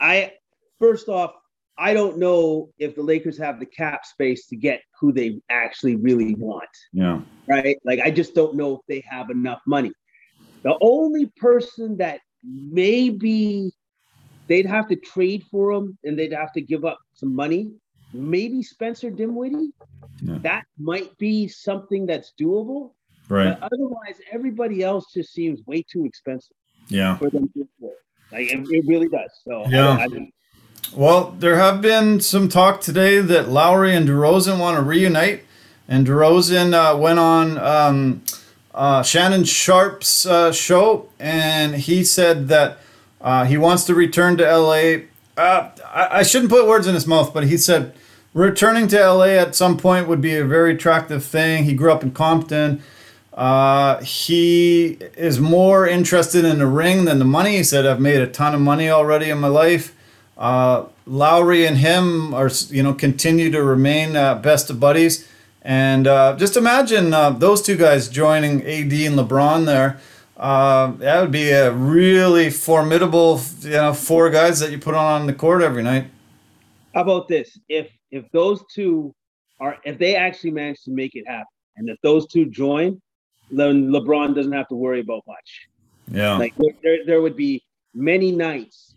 I 0.00 0.32
first 0.78 1.08
off, 1.08 1.32
I 1.76 1.92
don't 1.94 2.18
know 2.18 2.70
if 2.78 2.94
the 2.94 3.02
Lakers 3.02 3.36
have 3.38 3.58
the 3.60 3.66
cap 3.66 4.06
space 4.06 4.46
to 4.46 4.56
get 4.56 4.80
who 5.00 5.12
they 5.12 5.40
actually 5.50 5.96
really 5.96 6.34
want, 6.34 6.68
Yeah. 6.92 7.20
right? 7.48 7.76
Like 7.84 8.00
I 8.00 8.10
just 8.10 8.34
don't 8.34 8.54
know 8.56 8.74
if 8.74 8.80
they 8.88 9.02
have 9.08 9.30
enough 9.30 9.60
money. 9.66 9.92
The 10.62 10.76
only 10.80 11.26
person 11.36 11.96
that 11.98 12.20
maybe 12.44 13.70
they'd 14.48 14.66
have 14.66 14.88
to 14.88 14.96
trade 14.96 15.44
for 15.50 15.72
him 15.72 15.98
and 16.04 16.18
they'd 16.18 16.32
have 16.32 16.52
to 16.52 16.60
give 16.60 16.84
up 16.84 16.98
some 17.14 17.34
money, 17.34 17.70
maybe 18.12 18.62
Spencer 18.62 19.10
Dinwiddie. 19.10 19.70
Yeah. 20.22 20.38
That 20.42 20.64
might 20.78 21.16
be 21.18 21.46
something 21.48 22.06
that's 22.06 22.32
doable. 22.40 22.92
Right. 23.28 23.58
But 23.60 23.72
otherwise, 23.72 24.16
everybody 24.32 24.82
else 24.82 25.12
just 25.12 25.32
seems 25.32 25.60
way 25.66 25.82
too 25.82 26.04
expensive 26.06 26.56
Yeah. 26.88 27.16
for 27.18 27.30
them 27.30 27.48
to 27.54 27.68
afford. 27.78 27.96
Like 28.32 28.52
it, 28.52 28.66
it 28.70 28.84
really 28.86 29.08
does. 29.08 29.30
So 29.44 29.66
Yeah. 29.68 29.90
I, 29.90 30.04
I, 30.04 30.32
Well, 30.94 31.36
there 31.38 31.56
have 31.56 31.80
been 31.82 32.20
some 32.20 32.48
talk 32.48 32.80
today 32.80 33.20
that 33.20 33.48
Lowry 33.48 33.94
and 33.94 34.08
DeRozan 34.08 34.58
want 34.58 34.76
to 34.76 34.82
reunite, 34.82 35.44
and 35.86 36.06
DeRozan 36.06 36.72
uh, 36.72 36.96
went 36.96 37.18
on 37.18 37.58
um, 37.58 38.22
uh, 38.74 39.02
Shannon 39.02 39.44
Sharpe's 39.44 40.24
uh, 40.26 40.52
show, 40.52 41.08
and 41.18 41.74
he 41.74 42.04
said 42.04 42.48
that 42.48 42.78
uh, 43.20 43.44
he 43.44 43.56
wants 43.58 43.84
to 43.84 43.94
return 43.94 44.36
to 44.38 44.44
LA. 44.44 45.02
I, 45.92 46.18
I 46.18 46.22
shouldn't 46.22 46.50
put 46.50 46.66
words 46.66 46.86
in 46.86 46.94
his 46.94 47.06
mouth, 47.06 47.32
but 47.32 47.44
he 47.44 47.56
said 47.56 47.94
returning 48.34 48.88
to 48.88 48.98
LA 48.98 49.24
at 49.24 49.54
some 49.54 49.76
point 49.76 50.08
would 50.08 50.20
be 50.20 50.36
a 50.36 50.44
very 50.44 50.74
attractive 50.74 51.24
thing. 51.24 51.64
He 51.64 51.74
grew 51.74 51.92
up 51.92 52.02
in 52.02 52.12
Compton. 52.12 52.82
Uh, 53.32 54.00
he 54.02 54.98
is 55.16 55.38
more 55.38 55.86
interested 55.86 56.44
in 56.44 56.58
the 56.58 56.66
ring 56.66 57.04
than 57.04 57.18
the 57.18 57.24
money. 57.24 57.56
He 57.56 57.62
said, 57.62 57.86
"I've 57.86 58.00
made 58.00 58.20
a 58.20 58.26
ton 58.26 58.54
of 58.54 58.60
money 58.60 58.90
already 58.90 59.30
in 59.30 59.38
my 59.38 59.48
life." 59.48 59.94
Uh, 60.36 60.84
Lowry 61.06 61.66
and 61.66 61.78
him 61.78 62.34
are, 62.34 62.50
you 62.68 62.82
know, 62.82 62.94
continue 62.94 63.50
to 63.50 63.62
remain 63.62 64.16
uh, 64.16 64.36
best 64.36 64.70
of 64.70 64.78
buddies. 64.78 65.26
And 65.62 66.06
uh, 66.06 66.36
just 66.36 66.56
imagine 66.56 67.12
uh, 67.12 67.30
those 67.30 67.62
two 67.62 67.76
guys 67.76 68.08
joining 68.08 68.62
AD 68.62 68.92
and 68.92 69.18
LeBron 69.18 69.66
there. 69.66 69.98
Uh, 70.38 70.92
that 70.98 71.20
would 71.20 71.32
be 71.32 71.50
a 71.50 71.72
really 71.72 72.48
formidable, 72.48 73.40
you 73.60 73.70
know, 73.70 73.92
four 73.92 74.30
guys 74.30 74.60
that 74.60 74.70
you 74.70 74.78
put 74.78 74.94
on 74.94 75.26
the 75.26 75.32
court 75.32 75.62
every 75.62 75.82
night. 75.82 76.06
How 76.94 77.02
about 77.02 77.26
this? 77.26 77.58
If 77.68 77.90
if 78.10 78.30
those 78.30 78.62
two 78.72 79.14
are, 79.58 79.78
if 79.84 79.98
they 79.98 80.14
actually 80.14 80.52
manage 80.52 80.82
to 80.84 80.92
make 80.92 81.16
it 81.16 81.26
happen, 81.26 81.46
and 81.76 81.88
if 81.88 81.98
those 82.02 82.26
two 82.28 82.46
join, 82.46 83.00
then 83.50 83.88
LeBron 83.88 84.34
doesn't 84.34 84.52
have 84.52 84.68
to 84.68 84.76
worry 84.76 85.00
about 85.00 85.22
much. 85.26 85.68
Yeah. 86.10 86.36
Like 86.36 86.54
there, 86.56 86.72
there, 86.82 86.98
there 87.04 87.22
would 87.22 87.36
be 87.36 87.64
many 87.92 88.30
nights, 88.30 88.94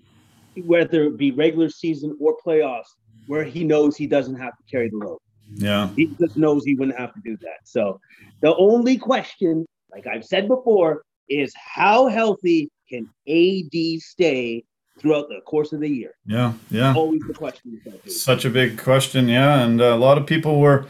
whether 0.63 1.05
it 1.05 1.17
be 1.17 1.31
regular 1.31 1.69
season 1.69 2.15
or 2.19 2.37
playoffs, 2.45 2.89
where 3.27 3.43
he 3.43 3.63
knows 3.63 3.97
he 3.97 4.07
doesn't 4.07 4.35
have 4.35 4.55
to 4.57 4.63
carry 4.69 4.89
the 4.89 4.97
load. 4.97 5.19
Yeah. 5.55 5.89
He 5.95 6.05
just 6.19 6.37
knows 6.37 6.63
he 6.63 6.75
wouldn't 6.75 6.97
have 6.97 7.13
to 7.13 7.21
do 7.25 7.35
that. 7.37 7.59
So 7.65 7.99
the 8.41 8.55
only 8.55 8.97
question, 8.97 9.65
like 9.91 10.07
I've 10.07 10.23
said 10.23 10.47
before, 10.47 11.03
is 11.31 11.53
how 11.55 12.07
healthy 12.07 12.69
can 12.89 13.07
AD 13.27 14.01
stay 14.01 14.63
throughout 14.99 15.29
the 15.29 15.41
course 15.45 15.71
of 15.71 15.79
the 15.79 15.87
year? 15.87 16.13
Yeah. 16.25 16.53
Yeah. 16.69 16.93
Always 16.93 17.21
the 17.27 17.33
question. 17.33 17.71
with 17.71 17.83
that 17.85 18.03
dude. 18.03 18.13
Such 18.13 18.45
a 18.45 18.49
big 18.49 18.77
question, 18.77 19.27
yeah, 19.27 19.61
and 19.61 19.81
uh, 19.81 19.85
a 19.85 19.97
lot 19.97 20.17
of 20.17 20.25
people 20.25 20.59
were 20.59 20.85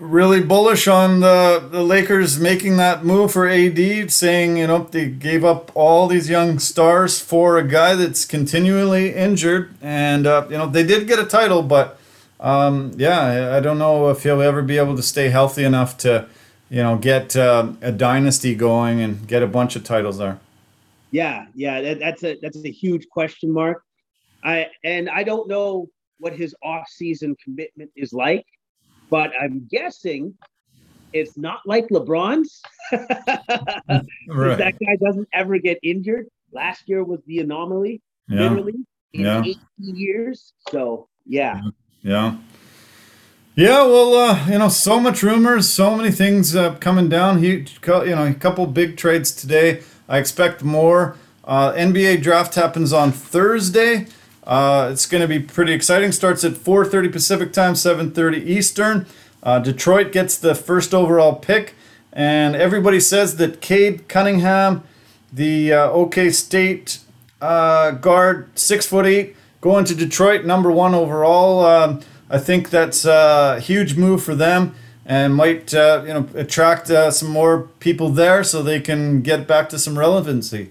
really 0.00 0.40
bullish 0.40 0.88
on 0.88 1.20
the 1.20 1.66
the 1.70 1.82
Lakers 1.82 2.38
making 2.38 2.76
that 2.76 3.04
move 3.04 3.32
for 3.32 3.48
AD, 3.48 4.10
saying 4.10 4.56
you 4.56 4.66
know 4.66 4.84
they 4.90 5.08
gave 5.08 5.44
up 5.44 5.70
all 5.74 6.06
these 6.06 6.28
young 6.28 6.58
stars 6.58 7.20
for 7.20 7.58
a 7.58 7.66
guy 7.66 7.94
that's 7.94 8.24
continually 8.24 9.14
injured, 9.14 9.74
and 9.80 10.26
uh, 10.26 10.46
you 10.50 10.58
know 10.58 10.66
they 10.66 10.84
did 10.84 11.06
get 11.08 11.18
a 11.18 11.24
title, 11.24 11.62
but 11.62 11.98
um, 12.40 12.92
yeah, 12.96 13.56
I 13.56 13.60
don't 13.60 13.78
know 13.78 14.10
if 14.10 14.22
he'll 14.22 14.42
ever 14.42 14.62
be 14.62 14.78
able 14.78 14.96
to 14.96 15.02
stay 15.02 15.30
healthy 15.30 15.64
enough 15.64 15.96
to 15.98 16.28
you 16.74 16.82
know 16.82 16.96
get 16.96 17.36
uh, 17.36 17.68
a 17.82 17.92
dynasty 17.92 18.52
going 18.56 19.00
and 19.00 19.28
get 19.28 19.44
a 19.44 19.46
bunch 19.46 19.76
of 19.76 19.84
titles 19.84 20.18
there. 20.18 20.40
Yeah, 21.12 21.46
yeah, 21.54 21.80
that, 21.80 22.00
that's 22.00 22.24
a 22.24 22.36
that's 22.42 22.64
a 22.64 22.70
huge 22.70 23.08
question 23.08 23.52
mark. 23.52 23.84
I 24.42 24.66
and 24.82 25.08
I 25.08 25.22
don't 25.22 25.46
know 25.48 25.88
what 26.18 26.32
his 26.32 26.52
off-season 26.64 27.36
commitment 27.42 27.92
is 27.94 28.12
like, 28.12 28.44
but 29.08 29.30
I'm 29.40 29.68
guessing 29.70 30.34
it's 31.12 31.36
not 31.38 31.60
like 31.64 31.86
LeBron's. 31.90 32.60
That 32.90 34.74
guy 34.84 34.96
doesn't 35.00 35.28
ever 35.32 35.58
get 35.58 35.78
injured. 35.84 36.26
Last 36.52 36.88
year 36.88 37.04
was 37.04 37.20
the 37.26 37.38
anomaly, 37.38 38.02
Yeah. 38.28 38.48
literally 38.48 38.74
in 39.12 39.20
Yeah. 39.20 39.40
18 39.40 39.60
years. 39.78 40.52
So 40.70 41.08
yeah, 41.24 41.60
Yeah. 42.02 42.36
Yeah, 43.56 43.84
well, 43.84 44.14
uh, 44.16 44.46
you 44.48 44.58
know, 44.58 44.68
so 44.68 44.98
much 44.98 45.22
rumors, 45.22 45.72
so 45.72 45.96
many 45.96 46.10
things 46.10 46.56
uh, 46.56 46.74
coming 46.74 47.08
down. 47.08 47.38
Huge, 47.38 47.78
you 47.86 48.06
know, 48.06 48.26
a 48.26 48.34
couple 48.34 48.66
big 48.66 48.96
trades 48.96 49.30
today. 49.30 49.80
I 50.08 50.18
expect 50.18 50.64
more. 50.64 51.16
Uh, 51.44 51.72
NBA 51.74 52.20
draft 52.20 52.56
happens 52.56 52.92
on 52.92 53.12
Thursday. 53.12 54.08
Uh, 54.42 54.88
it's 54.90 55.06
going 55.06 55.20
to 55.20 55.28
be 55.28 55.38
pretty 55.38 55.72
exciting. 55.72 56.10
Starts 56.10 56.42
at 56.42 56.54
4:30 56.54 57.12
Pacific 57.12 57.52
time, 57.52 57.74
7:30 57.74 58.44
Eastern. 58.44 59.06
Uh, 59.40 59.60
Detroit 59.60 60.10
gets 60.10 60.36
the 60.36 60.56
first 60.56 60.92
overall 60.92 61.36
pick, 61.36 61.74
and 62.12 62.56
everybody 62.56 62.98
says 62.98 63.36
that 63.36 63.60
Cade 63.60 64.08
Cunningham, 64.08 64.82
the 65.32 65.72
uh, 65.72 65.90
OK 65.90 66.30
State 66.30 66.98
guard, 67.38 68.48
six 68.58 68.84
foot 68.84 69.06
eight, 69.06 69.36
going 69.60 69.84
to 69.84 69.94
Detroit, 69.94 70.44
number 70.44 70.72
one 70.72 70.92
overall. 70.92 71.64
Um, 71.64 72.00
I 72.30 72.38
think 72.38 72.70
that's 72.70 73.04
a 73.04 73.60
huge 73.60 73.96
move 73.96 74.22
for 74.22 74.34
them, 74.34 74.74
and 75.04 75.34
might 75.34 75.74
uh, 75.74 76.02
you 76.06 76.14
know 76.14 76.28
attract 76.34 76.90
uh, 76.90 77.10
some 77.10 77.28
more 77.28 77.68
people 77.80 78.08
there, 78.08 78.42
so 78.42 78.62
they 78.62 78.80
can 78.80 79.20
get 79.22 79.46
back 79.46 79.68
to 79.70 79.78
some 79.78 79.98
relevancy. 79.98 80.70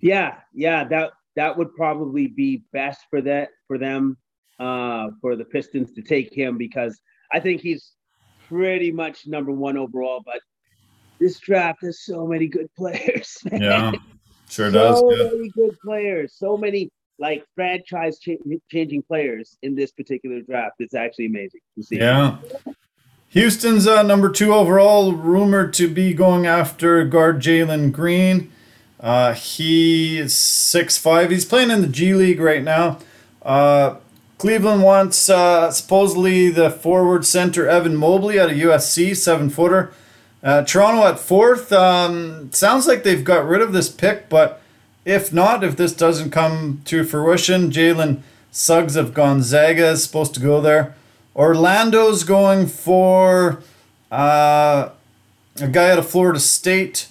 yeah, 0.00 0.36
yeah. 0.54 0.84
That 0.84 1.12
that 1.36 1.56
would 1.56 1.74
probably 1.74 2.26
be 2.26 2.64
best 2.72 3.00
for 3.10 3.20
that 3.22 3.50
for 3.66 3.78
them, 3.78 4.16
uh, 4.58 5.10
for 5.20 5.36
the 5.36 5.44
Pistons 5.44 5.92
to 5.92 6.02
take 6.02 6.32
him 6.32 6.56
because 6.56 7.00
I 7.32 7.40
think 7.40 7.60
he's 7.60 7.92
pretty 8.48 8.90
much 8.90 9.26
number 9.26 9.52
one 9.52 9.76
overall. 9.76 10.22
But 10.24 10.40
this 11.20 11.38
draft 11.38 11.82
has 11.82 12.02
so 12.02 12.26
many 12.26 12.46
good 12.48 12.68
players. 12.76 13.36
man. 13.50 13.62
Yeah, 13.62 13.92
sure 14.48 14.72
so 14.72 14.78
does. 14.78 14.98
So 14.98 15.34
many 15.36 15.50
good 15.50 15.76
players, 15.84 16.34
so 16.36 16.56
many 16.56 16.90
like 17.20 17.44
franchise 17.54 18.18
cha- 18.18 18.42
changing 18.70 19.02
players 19.02 19.56
in 19.62 19.74
this 19.74 19.92
particular 19.92 20.40
draft. 20.40 20.76
It's 20.78 20.94
actually 20.94 21.26
amazing 21.26 21.60
to 21.76 21.82
see. 21.84 21.98
Yeah. 21.98 22.38
Houston's 23.28 23.86
uh, 23.86 24.02
number 24.02 24.28
two 24.28 24.52
overall, 24.52 25.12
rumored 25.12 25.72
to 25.74 25.88
be 25.88 26.12
going 26.12 26.46
after 26.46 27.04
guard 27.04 27.40
Jalen 27.40 27.92
Green. 27.92 28.50
Uh, 28.98 29.34
he 29.34 30.18
is 30.18 30.34
six 30.34 30.98
five. 30.98 31.30
He's 31.30 31.44
playing 31.44 31.70
in 31.70 31.80
the 31.80 31.86
G 31.86 32.12
League 32.14 32.40
right 32.40 32.62
now. 32.62 32.98
Uh, 33.42 33.96
Cleveland 34.38 34.82
wants 34.82 35.30
uh, 35.30 35.70
supposedly 35.70 36.48
the 36.48 36.70
forward 36.70 37.24
center 37.24 37.68
Evan 37.68 37.94
Mobley 37.94 38.40
out 38.40 38.50
of 38.50 38.56
USC, 38.56 39.14
seven 39.14 39.48
footer. 39.48 39.92
Uh, 40.42 40.64
Toronto 40.64 41.06
at 41.06 41.18
fourth. 41.18 41.72
Um, 41.72 42.50
sounds 42.52 42.86
like 42.86 43.02
they've 43.02 43.22
got 43.22 43.46
rid 43.46 43.60
of 43.60 43.72
this 43.72 43.90
pick, 43.90 44.28
but 44.28 44.59
if 45.10 45.32
not, 45.32 45.64
if 45.64 45.76
this 45.76 45.92
doesn't 45.92 46.30
come 46.30 46.82
to 46.84 47.02
fruition, 47.02 47.70
Jalen 47.70 48.22
Suggs 48.52 48.94
of 48.94 49.12
Gonzaga 49.12 49.88
is 49.90 50.04
supposed 50.04 50.34
to 50.34 50.40
go 50.40 50.60
there. 50.60 50.94
Orlando's 51.34 52.22
going 52.22 52.68
for 52.68 53.60
uh, 54.12 54.90
a 55.60 55.68
guy 55.68 55.90
out 55.90 55.98
of 55.98 56.08
Florida 56.08 56.38
State, 56.38 57.08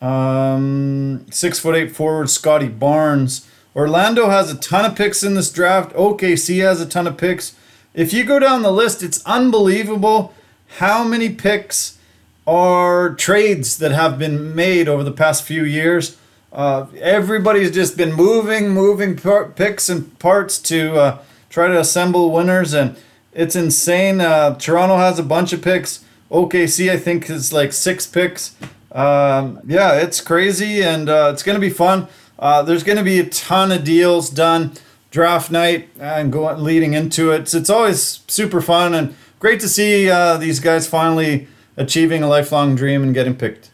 um, 0.00 1.26
six 1.30 1.58
foot 1.58 1.76
eight 1.76 1.94
forward 1.94 2.30
Scottie 2.30 2.68
Barnes. 2.68 3.46
Orlando 3.76 4.30
has 4.30 4.50
a 4.50 4.58
ton 4.58 4.86
of 4.86 4.96
picks 4.96 5.22
in 5.22 5.34
this 5.34 5.52
draft. 5.52 5.94
OKC 5.94 6.62
has 6.62 6.80
a 6.80 6.86
ton 6.86 7.06
of 7.06 7.18
picks. 7.18 7.54
If 7.92 8.14
you 8.14 8.24
go 8.24 8.38
down 8.38 8.62
the 8.62 8.72
list, 8.72 9.02
it's 9.02 9.24
unbelievable 9.26 10.32
how 10.78 11.04
many 11.04 11.28
picks 11.28 11.98
are 12.46 13.14
trades 13.14 13.76
that 13.76 13.92
have 13.92 14.18
been 14.18 14.54
made 14.54 14.88
over 14.88 15.04
the 15.04 15.12
past 15.12 15.44
few 15.44 15.64
years. 15.64 16.16
Uh, 16.52 16.86
everybody's 17.00 17.70
just 17.70 17.96
been 17.96 18.12
moving, 18.12 18.68
moving 18.68 19.16
par- 19.16 19.46
picks 19.46 19.88
and 19.88 20.18
parts 20.18 20.58
to 20.58 20.94
uh, 20.96 21.22
try 21.48 21.68
to 21.68 21.80
assemble 21.80 22.30
winners, 22.30 22.74
and 22.74 22.96
it's 23.32 23.56
insane. 23.56 24.20
Uh, 24.20 24.54
Toronto 24.56 24.96
has 24.98 25.18
a 25.18 25.22
bunch 25.22 25.52
of 25.52 25.62
picks. 25.62 26.04
OKC, 26.30 26.90
I 26.90 26.98
think, 26.98 27.30
is 27.30 27.52
like 27.52 27.72
six 27.72 28.06
picks. 28.06 28.54
Um, 28.92 29.60
yeah, 29.66 29.94
it's 29.94 30.20
crazy, 30.20 30.82
and 30.82 31.08
uh, 31.08 31.30
it's 31.32 31.42
going 31.42 31.56
to 31.56 31.60
be 31.60 31.70
fun. 31.70 32.08
Uh, 32.38 32.62
there's 32.62 32.82
going 32.82 32.98
to 32.98 33.04
be 33.04 33.18
a 33.18 33.26
ton 33.26 33.72
of 33.72 33.84
deals 33.84 34.28
done 34.28 34.72
draft 35.10 35.50
night 35.50 35.88
and 36.00 36.32
going 36.32 36.62
leading 36.62 36.94
into 36.94 37.30
it. 37.30 37.48
So 37.48 37.58
it's 37.58 37.70
always 37.70 38.20
super 38.26 38.60
fun 38.60 38.94
and 38.94 39.14
great 39.38 39.60
to 39.60 39.68
see 39.68 40.10
uh, 40.10 40.38
these 40.38 40.58
guys 40.58 40.88
finally 40.88 41.46
achieving 41.76 42.22
a 42.22 42.28
lifelong 42.28 42.74
dream 42.74 43.02
and 43.02 43.14
getting 43.14 43.36
picked. 43.36 43.70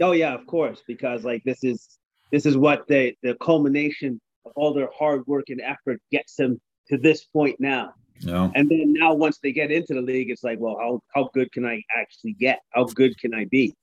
Oh 0.00 0.12
yeah, 0.12 0.32
of 0.32 0.46
course, 0.46 0.82
because 0.86 1.24
like 1.24 1.44
this 1.44 1.62
is 1.62 1.98
this 2.30 2.46
is 2.46 2.56
what 2.56 2.86
they 2.88 3.16
the 3.22 3.34
culmination 3.36 4.20
of 4.44 4.52
all 4.56 4.72
their 4.72 4.88
hard 4.96 5.26
work 5.26 5.44
and 5.48 5.60
effort 5.60 6.00
gets 6.10 6.36
them 6.36 6.60
to 6.88 6.98
this 6.98 7.24
point 7.24 7.56
now. 7.60 7.94
Yeah. 8.20 8.50
And 8.54 8.68
then 8.68 8.92
now 8.92 9.14
once 9.14 9.38
they 9.42 9.52
get 9.52 9.70
into 9.70 9.94
the 9.94 10.02
league, 10.02 10.30
it's 10.30 10.44
like, 10.44 10.58
well, 10.60 10.76
how 10.78 11.00
how 11.14 11.30
good 11.34 11.50
can 11.52 11.64
I 11.64 11.82
actually 11.96 12.34
get? 12.34 12.60
How 12.70 12.84
good 12.84 13.18
can 13.18 13.34
I 13.34 13.46
be? 13.46 13.74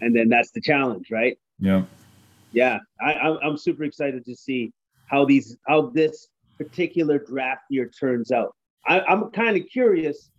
And 0.00 0.14
then 0.14 0.28
that's 0.28 0.50
the 0.52 0.60
challenge, 0.60 1.08
right? 1.10 1.38
Yeah. 1.58 1.84
Yeah, 2.52 2.78
I, 3.00 3.14
I'm 3.14 3.38
I'm 3.42 3.56
super 3.56 3.82
excited 3.82 4.24
to 4.26 4.36
see 4.36 4.72
how 5.06 5.24
these 5.24 5.56
how 5.66 5.90
this 5.90 6.28
particular 6.56 7.18
draft 7.18 7.64
year 7.68 7.90
turns 7.90 8.30
out. 8.30 8.54
I, 8.86 9.00
I'm 9.00 9.30
kind 9.30 9.56
of 9.56 9.66
curious 9.68 10.30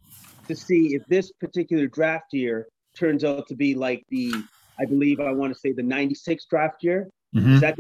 to 0.48 0.56
see 0.56 0.96
if 0.96 1.06
this 1.08 1.32
particular 1.34 1.88
draft 1.88 2.28
year 2.32 2.68
turns 2.98 3.24
out 3.26 3.48
to 3.50 3.56
be 3.56 3.76
like 3.76 4.06
the 4.10 4.34
I 4.80 4.86
believe 4.86 5.20
I 5.20 5.32
want 5.32 5.54
to 5.54 5.60
say 5.60 5.74
the 5.74 5.84
'96 5.84 6.46
draft 6.46 6.84
year. 6.84 7.10
Mhm. 7.36 7.56
Is 7.56 7.62
that 7.62 7.78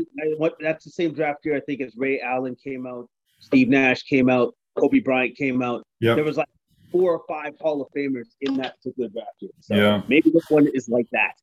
That's 0.59 0.83
the 0.83 0.91
same 0.91 1.13
draft 1.13 1.45
year 1.45 1.55
I 1.55 1.61
think 1.61 1.81
as 1.81 1.95
Ray 1.95 2.19
Allen 2.21 2.55
came 2.61 2.85
out, 2.85 3.07
Steve 3.39 3.69
Nash 3.69 4.03
came 4.03 4.29
out, 4.29 4.53
Kobe 4.77 4.99
Bryant 4.99 5.35
came 5.37 5.61
out. 5.61 5.83
Yep. 6.01 6.15
There 6.17 6.25
was 6.25 6.37
like 6.37 6.47
four 6.91 7.13
or 7.13 7.21
five 7.27 7.53
Hall 7.59 7.81
of 7.81 7.87
Famers 7.95 8.27
in 8.41 8.57
that 8.57 8.75
particular 8.77 9.09
draft 9.09 9.29
year. 9.39 9.51
So 9.61 9.75
Yeah. 9.75 10.01
maybe 10.07 10.29
this 10.29 10.49
one 10.49 10.67
is 10.73 10.89
like 10.89 11.07
that. 11.11 11.33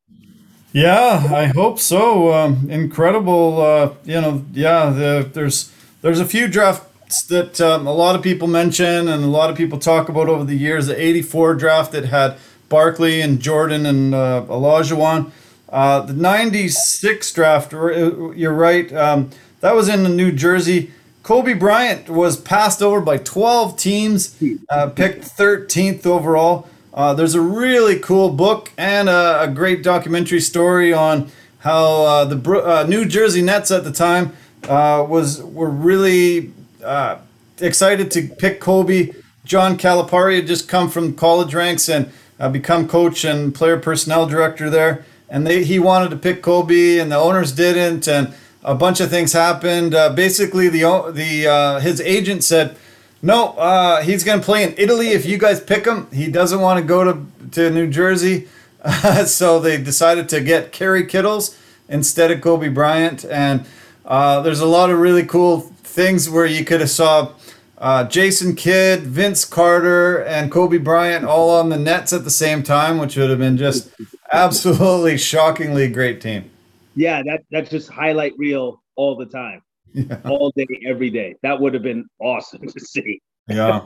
Yeah, 0.73 1.27
I 1.31 1.45
hope 1.45 1.79
so. 1.79 2.33
Um, 2.33 2.67
incredible. 2.69 3.61
Uh, 3.61 3.93
you 4.05 4.19
know, 4.19 4.43
yeah. 4.53 4.89
The, 4.89 5.29
there's 5.31 5.71
there's 6.01 6.19
a 6.19 6.25
few 6.25 6.47
drafts 6.47 7.21
that 7.23 7.61
um, 7.61 7.85
a 7.85 7.93
lot 7.93 8.15
of 8.15 8.23
people 8.23 8.47
mention 8.47 9.07
and 9.07 9.23
a 9.23 9.27
lot 9.27 9.51
of 9.51 9.55
people 9.55 9.77
talk 9.77 10.09
about 10.09 10.27
over 10.29 10.43
the 10.43 10.55
years. 10.55 10.87
The 10.87 10.99
'84 10.99 11.53
draft 11.55 11.91
that 11.91 12.05
had 12.05 12.37
Barkley 12.69 13.21
and 13.21 13.39
Jordan 13.39 13.85
and 13.85 14.15
uh, 14.15 14.45
Olajuwon. 14.49 15.31
Uh, 15.73 16.01
the 16.01 16.13
'96 16.13 17.33
draft. 17.33 17.73
You're 17.73 18.53
right. 18.53 18.93
Um, 18.93 19.31
that 19.61 19.73
was 19.75 19.89
in 19.89 20.03
New 20.15 20.31
Jersey. 20.31 20.91
Kobe 21.23 21.53
Bryant 21.53 22.09
was 22.09 22.37
passed 22.37 22.81
over 22.81 22.99
by 22.99 23.17
12 23.17 23.77
teams, 23.77 24.37
uh, 24.69 24.89
picked 24.89 25.23
13th 25.23 26.05
overall. 26.05 26.67
Uh, 26.93 27.13
there's 27.13 27.33
a 27.33 27.41
really 27.41 27.97
cool 27.97 28.29
book 28.29 28.71
and 28.77 29.09
a, 29.09 29.41
a 29.41 29.47
great 29.47 29.81
documentary 29.81 30.41
story 30.41 30.93
on 30.93 31.31
how 31.59 32.03
uh, 32.03 32.25
the 32.25 32.51
uh, 32.61 32.85
New 32.87 33.05
Jersey 33.05 33.41
Nets 33.41 33.71
at 33.71 33.85
the 33.85 33.91
time 33.91 34.33
uh, 34.67 35.03
was 35.07 35.41
were 35.41 35.69
really 35.69 36.51
uh, 36.83 37.17
excited 37.59 38.11
to 38.11 38.27
pick 38.27 38.59
Kobe. 38.59 39.13
John 39.45 39.77
Calipari 39.77 40.35
had 40.35 40.47
just 40.47 40.67
come 40.67 40.89
from 40.89 41.15
college 41.15 41.55
ranks 41.55 41.89
and 41.89 42.11
become 42.51 42.89
coach 42.89 43.23
and 43.23 43.55
player 43.55 43.79
personnel 43.79 44.27
director 44.27 44.69
there, 44.69 45.05
and 45.33 45.45
they 45.45 45.65
he 45.65 45.79
wanted 45.79 46.11
to 46.11 46.15
pick 46.15 46.41
Kobe, 46.41 46.97
and 46.97 47.11
the 47.11 47.17
owners 47.17 47.51
didn't, 47.51 48.07
and 48.07 48.33
a 48.63 48.73
bunch 48.73 49.01
of 49.01 49.09
things 49.09 49.33
happened. 49.33 49.91
basically, 50.15 50.69
the 50.69 50.83
the 51.11 51.81
his 51.81 51.99
agent 51.99 52.45
said 52.45 52.77
no, 53.25 53.51
uh, 53.53 54.01
he's 54.01 54.25
going 54.25 54.41
to 54.41 54.45
play 54.45 54.63
in 54.63 54.75
Italy 54.77 55.07
if 55.11 55.25
you 55.25 55.37
guys 55.37 55.61
pick 55.61 55.85
him. 55.85 56.11
He 56.11 56.29
doesn't 56.29 56.59
want 56.59 56.81
to 56.81 56.85
go 56.85 57.05
to, 57.05 57.25
to 57.51 57.69
New 57.71 57.89
Jersey. 57.89 58.49
Uh, 58.81 59.23
so 59.25 59.61
they 59.61 59.81
decided 59.81 60.27
to 60.29 60.41
get 60.41 60.73
Kerry 60.73 61.05
Kittles 61.05 61.57
instead 61.87 62.31
of 62.31 62.41
Kobe 62.41 62.67
Bryant. 62.67 63.23
And 63.23 63.65
uh, 64.05 64.41
there's 64.41 64.59
a 64.59 64.65
lot 64.65 64.89
of 64.89 64.99
really 64.99 65.25
cool 65.25 65.61
things 65.61 66.29
where 66.29 66.45
you 66.45 66.65
could 66.65 66.81
have 66.81 66.89
saw 66.89 67.31
uh, 67.77 68.03
Jason 68.03 68.57
Kidd, 68.57 69.03
Vince 69.03 69.45
Carter, 69.45 70.21
and 70.21 70.51
Kobe 70.51 70.77
Bryant 70.77 71.23
all 71.23 71.49
on 71.49 71.69
the 71.69 71.77
nets 71.77 72.11
at 72.11 72.25
the 72.25 72.29
same 72.29 72.61
time, 72.61 72.97
which 72.97 73.15
would 73.15 73.29
have 73.29 73.39
been 73.39 73.55
just 73.55 73.89
absolutely 74.33 75.17
shockingly 75.17 75.87
great 75.87 76.21
team. 76.21 76.49
Yeah, 76.95 77.23
that 77.23 77.43
that's 77.51 77.69
just 77.69 77.89
highlight 77.89 78.33
reel 78.37 78.81
all 78.95 79.15
the 79.15 79.25
time 79.25 79.61
yeah. 79.93 80.17
all 80.25 80.51
day, 80.55 80.67
every 80.87 81.09
day. 81.09 81.35
That 81.43 81.59
would 81.59 81.73
have 81.73 81.83
been 81.83 82.07
awesome 82.19 82.67
to 82.67 82.79
see. 82.79 83.21
yeah. 83.47 83.81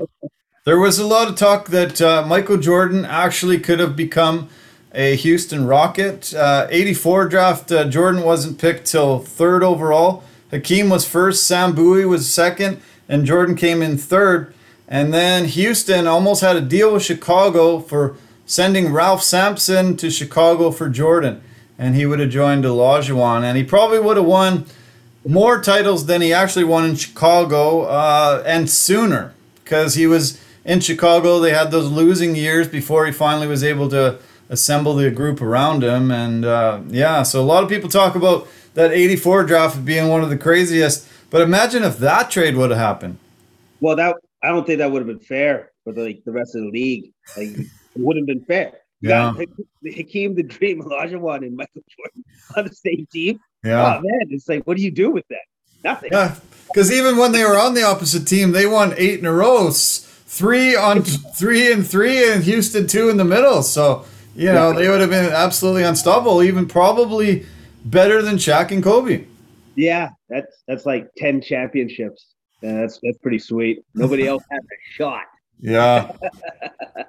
There 0.66 0.80
was 0.80 1.00
a 1.00 1.08
lot 1.08 1.30
of 1.30 1.36
talk 1.36 1.68
that 1.70 2.01
uh, 2.01 2.25
Michael 2.27 2.58
Jordan 2.58 3.06
actually 3.06 3.60
could 3.60 3.80
have 3.80 3.96
become 3.96 4.50
a 4.94 5.16
Houston 5.16 5.66
Rocket. 5.66 6.34
Uh, 6.34 6.68
84 6.70 7.30
draft, 7.30 7.72
uh, 7.72 7.88
Jordan 7.88 8.24
wasn't 8.24 8.60
picked 8.60 8.88
till 8.88 9.20
third 9.20 9.63
overall. 9.63 10.24
Hakeem 10.51 10.89
was 10.89 11.08
first, 11.08 11.46
Sam 11.46 11.74
Bowie 11.74 12.06
was 12.06 12.32
second, 12.32 12.82
and 13.08 13.25
Jordan 13.25 13.56
came 13.56 13.82
in 13.82 13.98
third. 13.98 14.54
And 14.89 15.13
then 15.13 15.46
Houston 15.46 16.08
almost 16.08 16.42
had 16.42 16.56
a 16.56 16.62
deal 16.62 16.94
with 16.94 17.04
Chicago 17.04 17.80
for 17.80 18.16
sending 18.48 18.92
Ralph 18.92 19.22
Sampson 19.22 19.96
to 19.98 20.10
Chicago 20.10 20.72
for 20.72 20.89
Jordan. 20.89 21.44
And 21.77 21.94
he 21.94 22.08
would 22.08 22.20
have 22.20 22.32
joined 22.32 22.63
Olajuwon. 22.63 23.44
And 23.44 23.56
he 23.56 23.63
probably 23.63 24.00
would 24.00 24.18
have 24.18 24.25
won 24.25 24.66
more 25.27 25.62
titles 25.62 26.08
than 26.08 26.22
he 26.22 26.34
actually 26.34 26.63
won 26.63 26.86
in 26.86 26.96
Chicago 26.96 27.82
uh, 27.82 28.42
and 28.46 28.68
sooner 28.68 29.36
because 29.63 29.94
he 29.94 30.08
was 30.08 30.42
in 30.66 30.80
Chicago. 30.80 31.39
They 31.39 31.54
had 31.54 31.70
those 31.70 31.92
losing 31.92 32.36
years 32.36 32.68
before 32.68 33.06
he 33.06 33.12
finally 33.12 33.46
was 33.46 33.63
able 33.63 33.89
to 33.89 34.18
assemble 34.50 34.96
the 34.96 35.12
group 35.12 35.42
around 35.42 35.84
him. 35.84 36.10
And 36.10 36.46
uh, 36.46 36.82
yeah, 36.88 37.22
so 37.24 37.42
a 37.42 37.46
lot 37.46 37.63
of 37.63 37.70
people 37.70 37.89
talk 37.89 38.16
about 38.16 38.48
that 38.74 38.92
84 38.92 39.44
draft 39.44 39.86
being 39.86 40.08
one 40.08 40.24
of 40.24 40.30
the 40.30 40.38
craziest. 40.38 41.08
But 41.30 41.41
imagine 41.41 41.84
if 41.84 41.98
that 41.98 42.32
trade 42.32 42.56
would 42.56 42.69
have 42.69 42.80
happened. 42.80 43.17
Well, 43.82 43.98
that 43.98 44.15
I 44.41 44.50
don't 44.50 44.65
think 44.65 44.80
that 44.80 44.91
would 44.91 45.00
have 45.00 45.08
been 45.08 45.19
fair 45.19 45.71
for 45.84 45.93
the, 45.93 46.04
like 46.04 46.24
the 46.24 46.32
rest 46.32 46.56
of 46.56 46.62
the 46.62 46.69
league. 46.69 47.12
Like, 47.36 47.50
wouldn't 47.99 48.27
have 48.29 48.38
been 48.38 48.45
fair. 48.45 48.73
Yeah. 49.01 49.33
Hakeem 49.86 50.36
the 50.36 50.43
Dream, 50.43 50.81
Olajuwon, 50.81 51.45
and 51.45 51.55
Michael 51.55 51.83
Jordan 51.95 52.23
on 52.57 52.65
the 52.65 52.73
same 52.73 53.07
team. 53.12 53.39
Yeah. 53.63 53.97
Oh, 53.97 54.01
man, 54.01 54.27
it's 54.29 54.47
like, 54.47 54.65
what 54.65 54.77
do 54.77 54.83
you 54.83 54.91
do 54.91 55.12
with 55.12 55.27
that? 55.29 55.45
Nothing. 55.83 56.10
Yeah, 56.12 56.36
because 56.67 56.91
even 56.91 57.17
when 57.17 57.31
they 57.31 57.43
were 57.43 57.57
on 57.57 57.73
the 57.73 57.83
opposite 57.83 58.27
team, 58.27 58.51
they 58.51 58.65
won 58.65 58.93
eight 58.97 59.19
in 59.19 59.25
a 59.25 59.31
row, 59.31 59.69
three 59.71 60.75
on 60.75 61.03
three 61.03 61.71
and 61.71 61.88
three, 61.88 62.31
and 62.31 62.43
Houston 62.43 62.88
two 62.88 63.10
in 63.10 63.17
the 63.17 63.23
middle. 63.23 63.62
So 63.62 64.05
you 64.36 64.51
know 64.51 64.73
they 64.73 64.89
would 64.89 65.01
have 65.01 65.12
been 65.12 65.31
absolutely 65.31 65.83
unstoppable, 65.83 66.41
even 66.41 66.67
probably 66.67 67.45
better 67.86 68.21
than 68.21 68.38
Shaq 68.38 68.71
and 68.71 68.83
Kobe. 68.83 69.25
Yeah, 69.75 70.10
that's 70.29 70.63
that's 70.67 70.86
like 70.86 71.10
ten 71.15 71.41
championships. 71.41 72.33
Yeah, 72.62 72.81
that's 72.81 72.99
that's 73.03 73.19
pretty 73.19 73.39
sweet. 73.39 73.83
Nobody 73.93 74.27
else 74.27 74.43
had 74.49 74.62
a 74.62 74.93
shot. 74.93 75.25
Yeah, 75.60 76.12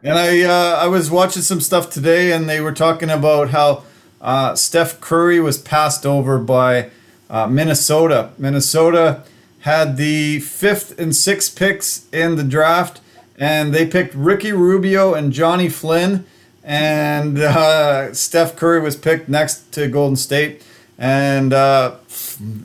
and 0.03 0.19
I 0.19 0.43
uh, 0.43 0.77
I 0.83 0.87
was 0.87 1.11
watching 1.11 1.43
some 1.43 1.61
stuff 1.61 1.91
today, 1.91 2.33
and 2.33 2.49
they 2.49 2.61
were 2.61 2.73
talking 2.73 3.11
about 3.11 3.51
how 3.51 3.85
uh, 4.21 4.55
Steph 4.55 5.01
Curry 5.01 5.39
was 5.39 5.59
passed 5.59 6.07
over 6.07 6.39
by 6.39 6.91
uh, 7.29 7.47
Minnesota. 7.47 8.31
Minnesota 8.39 9.23
had 9.61 9.97
the 9.99 10.41
fifth 10.41 10.99
and 10.99 11.15
sixth 11.15 11.57
picks 11.57 12.07
in 12.11 12.37
the 12.37 12.45
draft, 12.45 13.01
and 13.39 13.75
they 13.75 13.87
picked 13.87 14.15
Ricky 14.15 14.53
Rubio 14.53 15.13
and 15.15 15.33
Johnny 15.33 15.69
Flynn. 15.69 16.25
And 16.65 17.39
uh, 17.39 18.13
Steph 18.13 18.57
Curry 18.57 18.81
was 18.81 18.95
picked 18.95 19.29
next 19.29 19.73
to 19.73 19.89
Golden 19.89 20.17
State. 20.17 20.63
And 20.99 21.53
uh, 21.53 21.97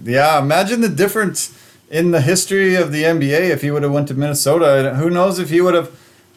yeah, 0.04 0.40
imagine 0.40 0.82
the 0.82 0.90
difference 0.90 1.58
in 1.90 2.12
the 2.12 2.22
history 2.22 2.76
of 2.76 2.92
the 2.92 3.04
NBA 3.04 3.50
if 3.50 3.62
he 3.62 3.72
would 3.72 3.84
have 3.84 3.92
went 3.92 4.08
to 4.10 4.14
Minnesota. 4.14 4.96
Who 4.96 5.10
knows 5.10 5.40
if 5.40 5.50
he 5.50 5.62
would 5.62 5.74
have, 5.74 5.92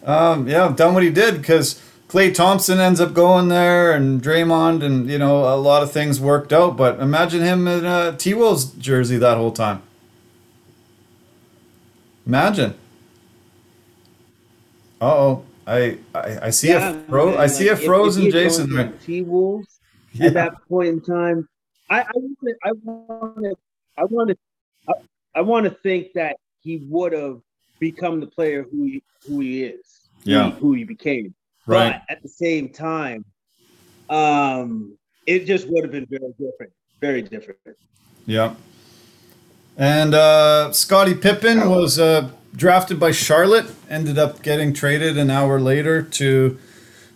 um, 0.04 0.48
yeah, 0.48 0.72
done 0.74 0.94
what 0.94 1.02
he 1.02 1.10
did 1.10 1.38
because 1.38 1.80
Klay 2.08 2.32
Thompson 2.32 2.78
ends 2.78 3.00
up 3.00 3.14
going 3.14 3.48
there, 3.48 3.92
and 3.92 4.22
Draymond, 4.22 4.84
and 4.84 5.10
you 5.10 5.18
know 5.18 5.52
a 5.52 5.56
lot 5.56 5.82
of 5.82 5.90
things 5.90 6.20
worked 6.20 6.52
out. 6.52 6.76
But 6.76 7.00
imagine 7.00 7.42
him 7.42 7.66
in 7.66 7.84
a 7.84 8.16
T 8.16 8.32
Wolves 8.34 8.66
jersey 8.72 9.16
that 9.18 9.36
whole 9.36 9.52
time. 9.52 9.82
Imagine. 12.26 12.74
Uh 15.00 15.04
oh, 15.04 15.44
I, 15.66 15.98
I 16.14 16.38
I 16.42 16.50
see 16.50 16.68
yeah, 16.68 16.90
a 16.90 17.00
fro- 17.04 17.30
man, 17.30 17.40
I 17.40 17.46
see 17.48 17.68
like 17.68 17.80
a 17.80 17.84
frozen 17.84 18.30
Jason 18.30 18.72
there. 18.72 18.92
T 19.04 19.22
Wolves 19.22 19.80
yeah. 20.12 20.26
at 20.26 20.34
that 20.34 20.68
point 20.68 20.88
in 20.88 21.00
time. 21.00 21.48
I 21.90 22.02
I 22.02 22.10
want 22.14 22.38
to 22.44 22.54
I 22.64 22.72
want 22.84 23.36
to 23.38 23.54
I 23.98 24.04
want 24.04 24.28
to 24.30 24.36
I, 25.36 25.40
want 25.42 25.64
to 25.64 25.70
think 25.70 26.12
that 26.14 26.36
he 26.60 26.78
would 26.88 27.12
have 27.12 27.40
become 27.78 28.20
the 28.20 28.26
player 28.26 28.64
who 28.70 28.84
he 28.84 29.02
who 29.28 29.40
he 29.40 29.64
is. 29.64 30.08
Yeah, 30.24 30.50
who 30.50 30.50
he, 30.50 30.60
who 30.60 30.72
he 30.72 30.84
became 30.84 31.34
Right. 31.66 32.00
But 32.08 32.16
at 32.16 32.22
the 32.22 32.28
same 32.28 32.68
time, 32.68 33.24
um, 34.08 34.96
it 35.26 35.46
just 35.46 35.68
would 35.68 35.82
have 35.82 35.92
been 35.92 36.06
very 36.06 36.32
different. 36.38 36.72
Very 37.00 37.22
different. 37.22 37.58
Yeah. 38.24 38.54
And 39.76 40.14
uh, 40.14 40.72
Scottie 40.72 41.14
Pippen 41.14 41.68
was 41.68 41.98
uh, 41.98 42.30
drafted 42.54 42.98
by 42.98 43.10
Charlotte, 43.10 43.66
ended 43.90 44.16
up 44.16 44.42
getting 44.42 44.72
traded 44.72 45.18
an 45.18 45.30
hour 45.30 45.60
later 45.60 46.02
to 46.02 46.58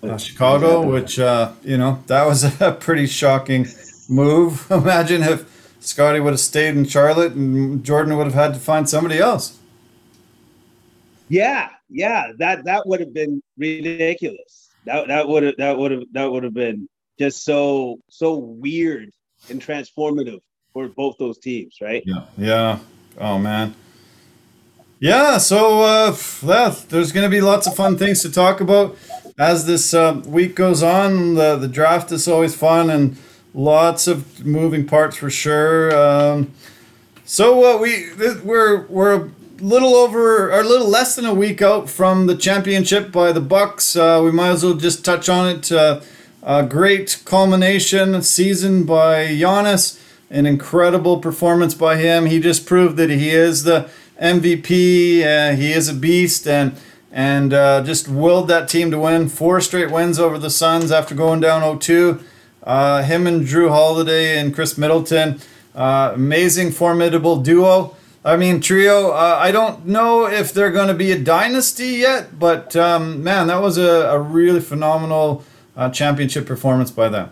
uh, 0.03 0.19
Chicago, 0.19 0.87
which, 0.87 1.19
uh, 1.19 1.53
you 1.63 1.79
know, 1.79 2.03
that 2.09 2.27
was 2.27 2.45
a 2.61 2.73
pretty 2.73 3.07
shocking 3.07 3.67
move. 4.09 4.67
Imagine 4.71 5.23
if 5.23 5.60
Scottie 5.81 6.21
would 6.21 6.33
have 6.33 6.41
stayed 6.41 6.77
in 6.77 6.85
Charlotte 6.85 7.33
and 7.33 7.83
Jordan 7.83 8.17
would 8.17 8.27
have 8.27 8.35
had 8.35 8.55
to 8.55 8.61
find 8.61 8.89
somebody 8.89 9.19
else. 9.19 9.59
Yeah, 11.29 11.71
yeah, 11.89 12.33
that 12.39 12.65
that 12.65 12.87
would 12.87 13.01
have 13.01 13.15
been 13.15 13.43
ridiculous. 13.57 14.69
That 14.85 15.09
that 15.09 15.29
would 15.29 15.43
have 15.43 15.57
that 15.59 15.79
would 15.79 15.91
have 15.91 16.03
that 16.13 16.31
would 16.31 16.45
have 16.45 16.55
been 16.55 16.89
just 17.19 17.45
so 17.45 18.01
so 18.11 18.37
weird 18.37 19.11
and 19.49 19.61
transformative 19.61 20.41
for 20.73 20.89
both 20.89 21.17
those 21.19 21.39
teams, 21.39 21.77
right? 21.81 22.03
Yeah. 22.07 22.25
Yeah. 22.37 22.79
Oh 23.19 23.39
man. 23.39 23.75
Yeah, 24.99 25.39
so 25.39 25.81
uh, 25.81 26.17
yeah, 26.43 26.75
there's 26.91 27.11
going 27.11 27.25
to 27.25 27.31
be 27.31 27.41
lots 27.41 27.67
of 27.67 27.75
fun 27.75 27.97
things 27.97 28.21
to 28.21 28.31
talk 28.31 28.61
about 28.61 28.99
as 29.39 29.65
this 29.65 29.95
uh, 29.95 30.21
week 30.27 30.55
goes 30.55 30.83
on. 30.83 31.35
The 31.35 31.57
the 31.57 31.69
draft 31.69 32.13
is 32.13 32.29
always 32.29 32.55
fun 32.55 32.91
and 32.91 33.17
lots 33.55 34.07
of 34.07 34.45
moving 34.45 34.87
parts 34.87 35.17
for 35.17 35.31
sure. 35.31 35.95
Um, 35.97 36.53
so 37.25 37.77
uh, 37.77 37.81
we 37.81 38.13
we're 38.43 38.87
we're 38.87 39.15
a 39.15 39.31
little 39.61 39.95
over 39.95 40.51
or 40.51 40.61
a 40.61 40.65
little 40.65 40.89
less 40.89 41.17
than 41.17 41.25
a 41.25 41.35
week 41.35 41.63
out 41.63 41.89
from 41.89 42.27
the 42.27 42.37
championship 42.37 43.13
by 43.13 43.33
the 43.33 43.41
Bucks. 43.41 43.97
Uh, 43.97 44.21
we 44.25 44.33
might 44.33 44.51
as 44.51 44.65
well 44.65 44.75
just 44.75 45.05
touch 45.05 45.29
on 45.29 45.49
it. 45.49 45.71
Uh, 45.71 46.01
a 46.43 46.65
great 46.65 47.21
culmination 47.25 48.23
season 48.23 48.85
by 48.85 49.27
Giannis, 49.27 50.01
an 50.31 50.47
incredible 50.47 51.19
performance 51.19 51.75
by 51.75 51.97
him. 51.97 52.27
He 52.27 52.41
just 52.41 52.65
proved 52.67 52.97
that 52.97 53.11
he 53.11 53.31
is 53.31 53.65
the 53.65 53.91
MVP. 54.21 55.23
Uh, 55.23 55.55
he 55.55 55.73
is 55.73 55.89
a 55.89 55.95
beast 55.95 56.47
and 56.47 56.77
and 57.13 57.53
uh, 57.53 57.83
just 57.83 58.09
willed 58.09 58.47
that 58.49 58.69
team 58.69 58.91
to 58.93 58.99
win 58.99 59.29
four 59.29 59.61
straight 59.61 59.91
wins 59.91 60.19
over 60.19 60.39
the 60.39 60.49
Suns 60.49 60.93
after 60.93 61.13
going 61.13 61.41
down 61.41 61.61
0-2. 61.61 62.23
Uh, 62.63 63.03
him 63.03 63.27
and 63.27 63.47
Jrue 63.47 63.71
Holiday 63.71 64.39
and 64.39 64.55
Khris 64.55 64.77
Middleton, 64.77 65.41
uh, 65.75 66.13
amazing, 66.15 66.73
formidable 66.73 67.41
duo. 67.41 67.97
I 68.25 68.37
mean, 68.37 68.61
trio. 68.61 69.13
Uh, 69.13 69.39
I 69.41 69.51
don't 69.51 69.87
know 69.87 70.27
if 70.27 70.53
they're 70.53 70.71
going 70.71 70.89
to 70.89 70.95
be 70.95 71.11
a 71.13 71.19
dynasty 71.19 71.89
yet, 71.89 72.39
but 72.39 72.77
um, 72.77 73.25
man, 73.25 73.47
that 73.47 73.63
was 73.63 73.79
a, 73.79 74.11
a 74.11 74.21
really 74.21 74.61
phenomenal 74.61 75.43
uh, 75.77 75.89
championship 75.89 76.47
performance 76.47 76.91
by 76.91 77.09
them. 77.09 77.31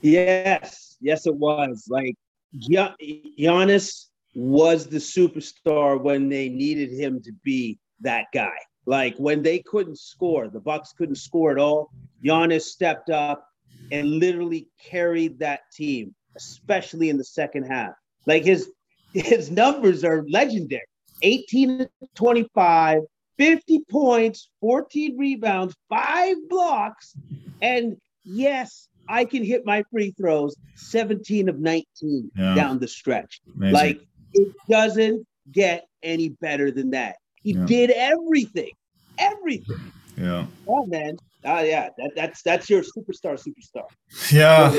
Yes, 0.00 0.96
yes, 1.00 1.26
it 1.26 1.34
was. 1.34 1.86
Like 1.88 2.14
Gian- 2.56 2.94
Giannis 3.36 4.06
was 4.36 4.86
the 4.86 4.98
superstar 4.98 6.00
when 6.00 6.28
they 6.28 6.48
needed 6.48 6.92
him 6.92 7.20
to 7.22 7.32
be 7.42 7.78
that 8.00 8.26
guy. 8.32 8.56
Like 8.86 9.16
when 9.18 9.42
they 9.42 9.58
couldn't 9.58 9.98
score, 9.98 10.48
the 10.48 10.60
Bucks 10.60 10.92
couldn't 10.96 11.16
score 11.16 11.50
at 11.50 11.58
all. 11.58 11.90
Giannis 12.24 12.62
stepped 12.62 13.10
up 13.10 13.46
and 13.90 14.08
literally 14.18 14.68
carried 14.82 15.38
that 15.40 15.60
team, 15.72 16.14
especially 16.36 17.08
in 17.10 17.18
the 17.18 17.24
second 17.24 17.64
half. 17.64 17.92
Like 18.26 18.44
his 18.44 18.70
his 19.12 19.50
numbers 19.50 20.04
are 20.04 20.24
legendary. 20.28 20.82
18 21.22 21.78
to 21.78 21.88
25, 22.14 23.00
50 23.38 23.80
points, 23.90 24.50
14 24.60 25.16
rebounds, 25.18 25.74
five 25.88 26.36
blocks, 26.48 27.16
and 27.62 27.96
yes, 28.24 28.88
I 29.08 29.24
can 29.24 29.42
hit 29.42 29.64
my 29.64 29.82
free 29.90 30.12
throws 30.18 30.54
17 30.74 31.48
of 31.48 31.58
19 31.58 32.30
Yeah. 32.36 32.54
down 32.54 32.78
the 32.78 32.88
stretch. 32.88 33.40
Amazing. 33.56 33.72
Like 33.74 34.00
it 34.34 34.52
doesn't 34.68 35.26
get 35.50 35.86
any 36.02 36.28
better 36.28 36.70
than 36.70 36.90
that. 36.90 37.16
He 37.46 37.52
Yeah. 37.52 37.64
did 37.66 37.90
everything, 37.90 38.72
everything. 39.18 39.92
yeah, 40.18 40.46
Oh 40.66 40.84
man, 40.86 41.16
oh 41.44 41.60
yeah, 41.60 41.90
that, 41.96 42.10
that's 42.16 42.42
that's 42.42 42.68
your 42.68 42.82
superstar, 42.82 43.34
superstar. 43.46 43.86
yeah. 44.32 44.74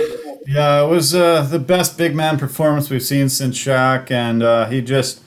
Yeah, 0.45 0.83
it 0.83 0.89
was 0.89 1.15
uh, 1.15 1.43
the 1.43 1.59
best 1.59 1.97
big 1.97 2.13
man 2.13 2.37
performance 2.37 2.89
we've 2.89 3.01
seen 3.13 3.29
since 3.29 3.57
Shaq, 3.57 4.11
and 4.11 4.43
uh, 4.43 4.65
he 4.67 4.81
just, 4.81 5.21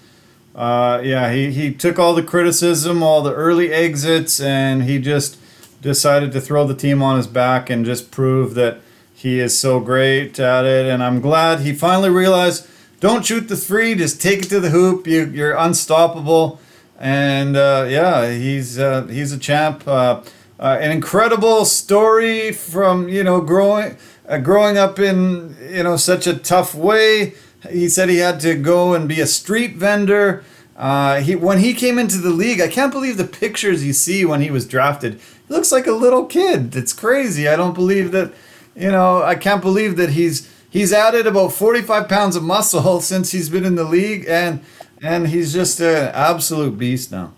uh, 0.54 1.00
yeah, 1.02 1.32
he, 1.32 1.50
he 1.50 1.72
took 1.72 1.98
all 1.98 2.12
the 2.14 2.22
criticism, 2.22 3.02
all 3.02 3.22
the 3.22 3.32
early 3.34 3.72
exits, 3.72 4.38
and 4.38 4.82
he 4.82 4.98
just 4.98 5.38
decided 5.80 6.32
to 6.32 6.42
throw 6.42 6.66
the 6.66 6.74
team 6.74 7.02
on 7.02 7.16
his 7.16 7.26
back 7.26 7.70
and 7.70 7.86
just 7.86 8.10
prove 8.10 8.52
that 8.54 8.80
he 9.14 9.40
is 9.40 9.56
so 9.58 9.80
great 9.80 10.38
at 10.38 10.66
it. 10.66 10.84
And 10.86 11.02
I'm 11.02 11.20
glad 11.22 11.60
he 11.60 11.72
finally 11.72 12.10
realized, 12.10 12.66
don't 13.00 13.24
shoot 13.24 13.48
the 13.48 13.56
three, 13.56 13.94
just 13.94 14.20
take 14.20 14.40
it 14.40 14.48
to 14.50 14.60
the 14.60 14.68
hoop. 14.70 15.06
You, 15.06 15.24
you're 15.24 15.56
unstoppable. 15.56 16.60
And 17.00 17.56
uh, 17.56 17.86
yeah, 17.88 18.30
he's 18.30 18.78
uh, 18.78 19.04
he's 19.04 19.32
a 19.32 19.38
champ. 19.38 19.88
Uh, 19.88 20.22
uh, 20.58 20.76
an 20.78 20.90
incredible 20.90 21.64
story 21.64 22.52
from 22.52 23.08
you 23.08 23.24
know 23.24 23.40
growing 23.40 23.96
uh, 24.28 24.36
growing 24.36 24.76
up 24.76 24.98
in 24.98 25.56
you 25.70 25.82
know 25.82 25.96
such 25.96 26.26
a 26.26 26.36
tough 26.36 26.74
way. 26.74 27.32
He 27.70 27.88
said 27.88 28.10
he 28.10 28.18
had 28.18 28.38
to 28.40 28.54
go 28.54 28.92
and 28.94 29.08
be 29.08 29.20
a 29.20 29.26
street 29.26 29.76
vendor. 29.76 30.44
Uh, 30.76 31.20
he 31.20 31.34
when 31.34 31.58
he 31.58 31.72
came 31.72 31.98
into 31.98 32.18
the 32.18 32.30
league, 32.30 32.60
I 32.60 32.68
can't 32.68 32.92
believe 32.92 33.16
the 33.16 33.24
pictures 33.24 33.84
you 33.84 33.94
see 33.94 34.26
when 34.26 34.42
he 34.42 34.50
was 34.50 34.66
drafted. 34.66 35.14
He 35.48 35.54
looks 35.54 35.72
like 35.72 35.86
a 35.86 35.92
little 35.92 36.26
kid. 36.26 36.76
It's 36.76 36.92
crazy. 36.92 37.48
I 37.48 37.56
don't 37.56 37.74
believe 37.74 38.12
that. 38.12 38.32
You 38.76 38.90
know, 38.90 39.22
I 39.22 39.34
can't 39.34 39.62
believe 39.62 39.96
that 39.96 40.10
he's 40.10 40.50
he's 40.68 40.92
added 40.92 41.26
about 41.26 41.52
45 41.52 42.08
pounds 42.08 42.36
of 42.36 42.42
muscle 42.42 43.00
since 43.00 43.32
he's 43.32 43.48
been 43.48 43.64
in 43.64 43.74
the 43.74 43.84
league, 43.84 44.26
and 44.28 44.62
and 45.02 45.26
he's 45.26 45.52
just 45.52 45.80
an 45.80 46.10
absolute 46.14 46.76
beast 46.78 47.12
now. 47.12 47.32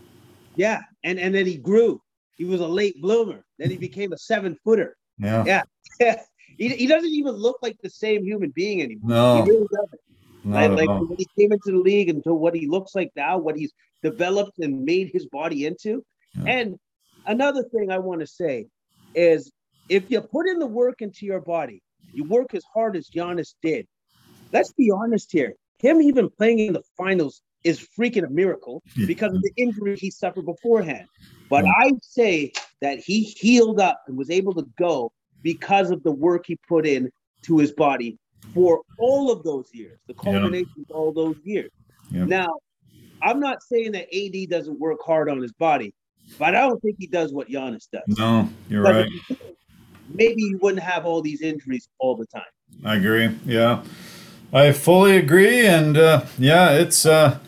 Yeah, 0.57 0.81
and 1.05 1.19
and 1.19 1.35
then 1.35 1.47
he 1.47 1.57
grew. 1.57 2.01
He 2.37 2.45
was 2.45 2.61
a 2.61 2.67
late 2.67 3.01
bloomer. 3.01 3.45
Then 3.59 3.71
he 3.71 3.77
became 3.77 4.13
a 4.13 4.19
seven 4.19 4.57
footer. 4.65 4.97
Yeah. 5.19 5.63
Yeah. 6.01 6.17
he, 6.59 6.69
he 6.71 6.87
doesn't 6.87 7.11
even 7.11 7.35
look 7.35 7.59
like 7.63 7.77
the 7.83 7.91
same 7.91 8.25
human 8.25 8.51
being 8.51 8.83
anymore. 8.83 9.11
No, 9.11 9.45
He 9.45 9.51
really 9.51 9.67
doesn't. 9.73 10.01
not 10.45 10.71
Like, 10.73 10.89
like 10.89 11.01
when 11.01 11.17
he 11.19 11.27
came 11.39 11.53
into 11.53 11.71
the 11.71 11.79
league 11.79 12.09
and 12.09 12.23
to 12.25 12.35
what 12.35 12.55
he 12.55 12.67
looks 12.67 12.95
like 12.95 13.11
now, 13.15 13.39
what 13.39 13.57
he's 13.57 13.73
developed 14.03 14.59
and 14.59 14.85
made 14.85 15.11
his 15.13 15.27
body 15.27 15.67
into. 15.67 16.05
Yeah. 16.35 16.53
And 16.53 16.79
another 17.27 17.63
thing 17.63 17.91
I 17.91 17.99
want 17.99 18.21
to 18.21 18.27
say 18.27 18.67
is 19.15 19.53
if 19.89 20.11
you 20.11 20.21
put 20.21 20.49
in 20.49 20.59
the 20.59 20.67
work 20.67 21.03
into 21.03 21.27
your 21.27 21.41
body, 21.41 21.83
you 22.13 22.25
work 22.25 22.55
as 22.55 22.65
hard 22.75 22.97
as 22.97 23.09
Giannis 23.09 23.55
did. 23.63 23.87
Let's 24.53 24.73
be 24.73 24.91
honest 24.91 25.31
here. 25.31 25.55
Him 25.79 26.01
even 26.03 26.29
playing 26.29 26.59
in 26.61 26.73
the 26.73 26.83
finals 26.97 27.43
is 27.65 27.87
freaking 27.99 28.27
a 28.27 28.31
miracle 28.31 28.83
because 29.07 29.35
of 29.35 29.43
the 29.43 29.53
injury 29.57 29.97
he 29.97 30.11
suffered 30.11 30.47
beforehand. 30.47 31.07
But 31.49 31.65
I'd 31.81 32.03
say 32.03 32.53
that 32.81 32.99
he 32.99 33.23
healed 33.23 33.79
up 33.79 34.03
and 34.07 34.17
was 34.17 34.31
able 34.31 34.55
to 34.55 34.67
go 34.79 35.13
because 35.43 35.91
of 35.91 36.03
the 36.03 36.13
work 36.13 36.45
he 36.47 36.57
put 36.69 36.87
in 36.87 37.11
to 37.43 37.59
his 37.59 37.73
body 37.73 38.19
for 38.55 38.83
all 38.99 39.31
of 39.31 39.43
those 39.45 39.69
years, 39.73 39.99
the 40.07 40.15
culmination 40.15 40.87
of 40.89 40.97
all 40.97 41.13
those 41.13 41.37
years. 41.45 41.71
Yeah. 42.11 42.25
Now, 42.25 42.49
I'm 43.23 43.39
not 43.39 43.63
saying 43.63 43.93
that 43.93 44.09
AD 44.15 44.51
doesn't 44.51 44.79
work 44.79 44.99
hard 45.05 45.29
on 45.29 45.41
his 45.41 45.53
body, 45.53 45.95
but 46.39 46.55
I 46.55 46.61
don't 46.61 46.81
think 46.81 46.97
he 46.99 47.07
does 47.07 47.33
what 47.33 47.49
Giannis 47.49 47.89
does. 47.93 48.03
No, 48.19 48.49
you're 48.69 48.83
But 48.83 48.95
right. 48.95 49.09
he 49.29 49.37
Maybe 50.15 50.43
he 50.43 50.55
wouldn't 50.57 50.83
have 50.83 51.07
all 51.07 51.23
these 51.23 51.43
injuries 51.43 51.89
all 51.99 52.17
the 52.17 52.27
time. 52.27 52.43
I 52.85 52.97
agree. 52.97 53.31
Yeah, 53.47 53.83
I 54.53 54.73
fully 54.73 55.17
agree, 55.17 55.67
and 55.67 55.97
uh, 55.97 56.25
yeah, 56.39 56.73
it's 56.73 57.07
uh, 57.07 57.39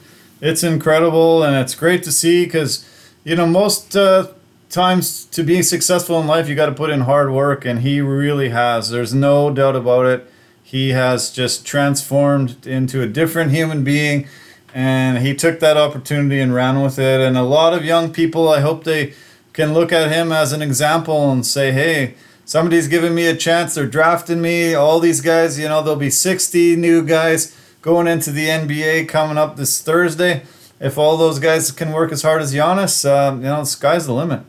it's 0.44 0.62
incredible, 0.62 1.42
and 1.42 1.56
it's 1.56 1.74
great 1.74 2.02
to 2.02 2.12
see 2.12 2.44
because 2.44 2.86
you 3.24 3.34
know 3.34 3.46
most 3.46 3.96
uh, 3.96 4.28
times 4.68 5.24
to 5.26 5.42
be 5.42 5.62
successful 5.62 6.20
in 6.20 6.26
life, 6.26 6.48
you 6.48 6.54
got 6.54 6.66
to 6.66 6.74
put 6.74 6.90
in 6.90 7.00
hard 7.00 7.32
work, 7.32 7.64
and 7.64 7.80
he 7.80 8.02
really 8.02 8.50
has. 8.50 8.90
There's 8.90 9.14
no 9.14 9.50
doubt 9.50 9.74
about 9.74 10.04
it. 10.04 10.30
He 10.62 10.90
has 10.90 11.30
just 11.32 11.66
transformed 11.66 12.66
into 12.66 13.00
a 13.00 13.06
different 13.06 13.52
human 13.52 13.84
being, 13.84 14.28
and 14.74 15.18
he 15.18 15.34
took 15.34 15.60
that 15.60 15.78
opportunity 15.78 16.40
and 16.40 16.54
ran 16.54 16.82
with 16.82 16.98
it. 16.98 17.22
And 17.22 17.38
a 17.38 17.42
lot 17.42 17.72
of 17.72 17.82
young 17.82 18.12
people, 18.12 18.48
I 18.50 18.60
hope 18.60 18.84
they 18.84 19.14
can 19.54 19.72
look 19.72 19.92
at 19.92 20.12
him 20.12 20.30
as 20.30 20.52
an 20.52 20.60
example 20.60 21.32
and 21.32 21.46
say, 21.46 21.72
hey, 21.72 22.16
somebody's 22.44 22.88
giving 22.88 23.14
me 23.14 23.26
a 23.26 23.36
chance. 23.36 23.74
They're 23.74 23.86
drafting 23.86 24.42
me. 24.42 24.74
All 24.74 25.00
these 25.00 25.22
guys, 25.22 25.58
you 25.58 25.68
know, 25.68 25.80
there'll 25.80 25.98
be 25.98 26.10
60 26.10 26.76
new 26.76 27.02
guys 27.02 27.56
going 27.84 28.06
into 28.06 28.32
the 28.32 28.46
NBA 28.46 29.06
coming 29.10 29.36
up 29.36 29.56
this 29.56 29.82
Thursday. 29.82 30.42
If 30.80 30.96
all 30.96 31.18
those 31.18 31.38
guys 31.38 31.70
can 31.70 31.92
work 31.92 32.12
as 32.12 32.22
hard 32.22 32.40
as 32.40 32.54
Giannis, 32.54 33.08
um, 33.08 33.36
you 33.36 33.44
know, 33.44 33.60
the 33.60 33.66
sky's 33.66 34.06
the 34.06 34.14
limit. 34.14 34.40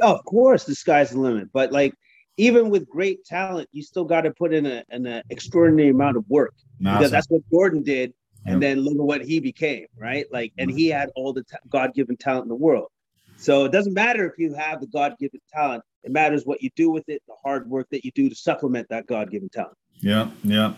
Of 0.00 0.24
course, 0.24 0.62
the 0.64 0.74
sky's 0.76 1.10
the 1.10 1.18
limit. 1.18 1.48
But 1.52 1.72
like, 1.72 1.94
even 2.36 2.70
with 2.70 2.88
great 2.88 3.24
talent, 3.24 3.68
you 3.72 3.82
still 3.82 4.04
got 4.04 4.20
to 4.20 4.30
put 4.30 4.54
in 4.54 4.66
a, 4.66 4.84
an 4.90 5.04
uh, 5.04 5.22
extraordinary 5.30 5.90
amount 5.90 6.16
of 6.16 6.24
work 6.28 6.54
because 6.78 7.10
that's 7.10 7.26
what 7.28 7.42
Jordan 7.52 7.82
did. 7.82 8.14
And 8.44 8.54
Yep. 8.54 8.60
then 8.60 8.80
look 8.84 8.92
at 8.94 9.00
what 9.00 9.24
he 9.24 9.40
became, 9.40 9.86
right? 9.98 10.24
Like, 10.30 10.52
and 10.56 10.70
he 10.70 10.86
had 10.86 11.10
all 11.16 11.32
the 11.32 11.42
ta- 11.42 11.58
God-given 11.68 12.16
talent 12.18 12.44
in 12.44 12.48
the 12.48 12.54
world. 12.54 12.86
So 13.36 13.64
it 13.64 13.72
doesn't 13.72 13.94
matter 13.94 14.24
if 14.24 14.38
you 14.38 14.54
have 14.54 14.80
the 14.80 14.86
God-given 14.86 15.40
talent. 15.52 15.82
It 16.04 16.12
matters 16.12 16.44
what 16.44 16.62
you 16.62 16.70
do 16.76 16.92
with 16.92 17.08
it, 17.08 17.20
the 17.26 17.34
hard 17.42 17.68
work 17.68 17.88
that 17.90 18.04
you 18.04 18.12
do 18.14 18.28
to 18.28 18.34
supplement 18.36 18.88
that 18.90 19.08
God-given 19.08 19.48
talent. 19.48 19.76
Yeah, 19.98 20.30
yeah. 20.44 20.74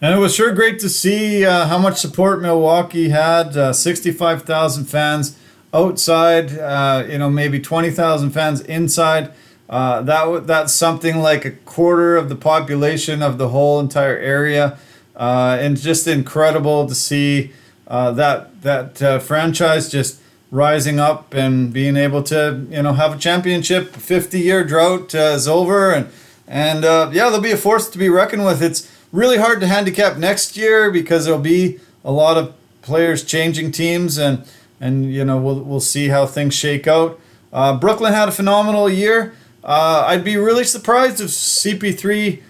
And 0.00 0.14
it 0.14 0.18
was 0.18 0.32
sure 0.32 0.52
great 0.52 0.78
to 0.80 0.88
see 0.88 1.44
uh, 1.44 1.66
how 1.66 1.78
much 1.78 1.98
support 1.98 2.40
Milwaukee 2.40 3.08
had. 3.08 3.56
Uh, 3.56 3.72
65,000 3.72 4.84
fans 4.84 5.36
outside, 5.74 6.56
uh, 6.56 7.04
you 7.08 7.18
know, 7.18 7.28
maybe 7.28 7.58
20,000 7.58 8.30
fans 8.30 8.60
inside. 8.60 9.32
Uh, 9.68 10.00
that 10.02 10.20
w- 10.20 10.40
That's 10.40 10.72
something 10.72 11.18
like 11.18 11.44
a 11.44 11.50
quarter 11.50 12.16
of 12.16 12.28
the 12.28 12.36
population 12.36 13.22
of 13.22 13.38
the 13.38 13.48
whole 13.48 13.80
entire 13.80 14.16
area. 14.16 14.78
Uh, 15.16 15.58
and 15.60 15.76
just 15.76 16.06
incredible 16.06 16.86
to 16.86 16.94
see 16.94 17.50
uh, 17.88 18.12
that, 18.12 18.62
that 18.62 19.20
franchise 19.20 19.88
just 19.88 20.20
rising 20.52 21.00
up 21.00 21.34
and 21.34 21.72
being 21.72 21.96
able 21.96 22.22
to, 22.22 22.64
you 22.70 22.82
know, 22.84 22.92
have 22.92 23.16
a 23.16 23.18
championship. 23.18 23.96
50 23.96 24.38
year 24.38 24.62
drought 24.62 25.12
is 25.12 25.48
over. 25.48 25.92
And, 25.92 26.08
and 26.46 26.84
yeah, 26.84 27.30
they'll 27.30 27.40
be 27.40 27.50
a 27.50 27.56
force 27.56 27.88
to 27.90 27.98
be 27.98 28.08
reckoned 28.08 28.44
with. 28.44 28.62
It's 28.62 28.88
really 29.12 29.38
hard 29.38 29.60
to 29.60 29.66
handicap 29.66 30.16
next 30.16 30.56
year 30.56 30.90
because 30.90 31.24
there'll 31.24 31.40
be 31.40 31.80
a 32.04 32.12
lot 32.12 32.36
of 32.36 32.54
players 32.82 33.24
changing 33.24 33.70
teams 33.72 34.18
and 34.18 34.44
and 34.80 35.12
you 35.12 35.24
know 35.24 35.36
we'll 35.36 35.60
we'll 35.60 35.80
see 35.80 36.08
how 36.08 36.26
things 36.26 36.54
shake 36.54 36.86
out. 36.86 37.18
Uh, 37.52 37.76
Brooklyn 37.76 38.12
had 38.12 38.28
a 38.28 38.32
phenomenal 38.32 38.88
year. 38.88 39.34
Uh, 39.64 40.04
I'd 40.06 40.24
be 40.24 40.36
really 40.36 40.64
surprised 40.64 41.20
if 41.20 41.28
CP3 41.28 42.40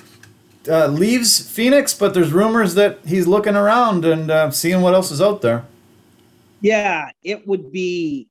uh, 0.69 0.87
leaves 0.89 1.49
Phoenix, 1.51 1.95
but 1.95 2.15
there's 2.15 2.33
rumors 2.33 2.75
that 2.75 2.99
he's 3.07 3.27
looking 3.27 3.55
around 3.55 4.05
and 4.05 4.31
uh, 4.31 4.51
seeing 4.51 4.83
what 4.83 4.95
else 4.95 5.11
is 5.11 5.23
out 5.23 5.41
there. 5.41 5.65
Yeah, 6.61 7.11
it 7.23 7.47
would 7.47 7.73
be 7.73 8.29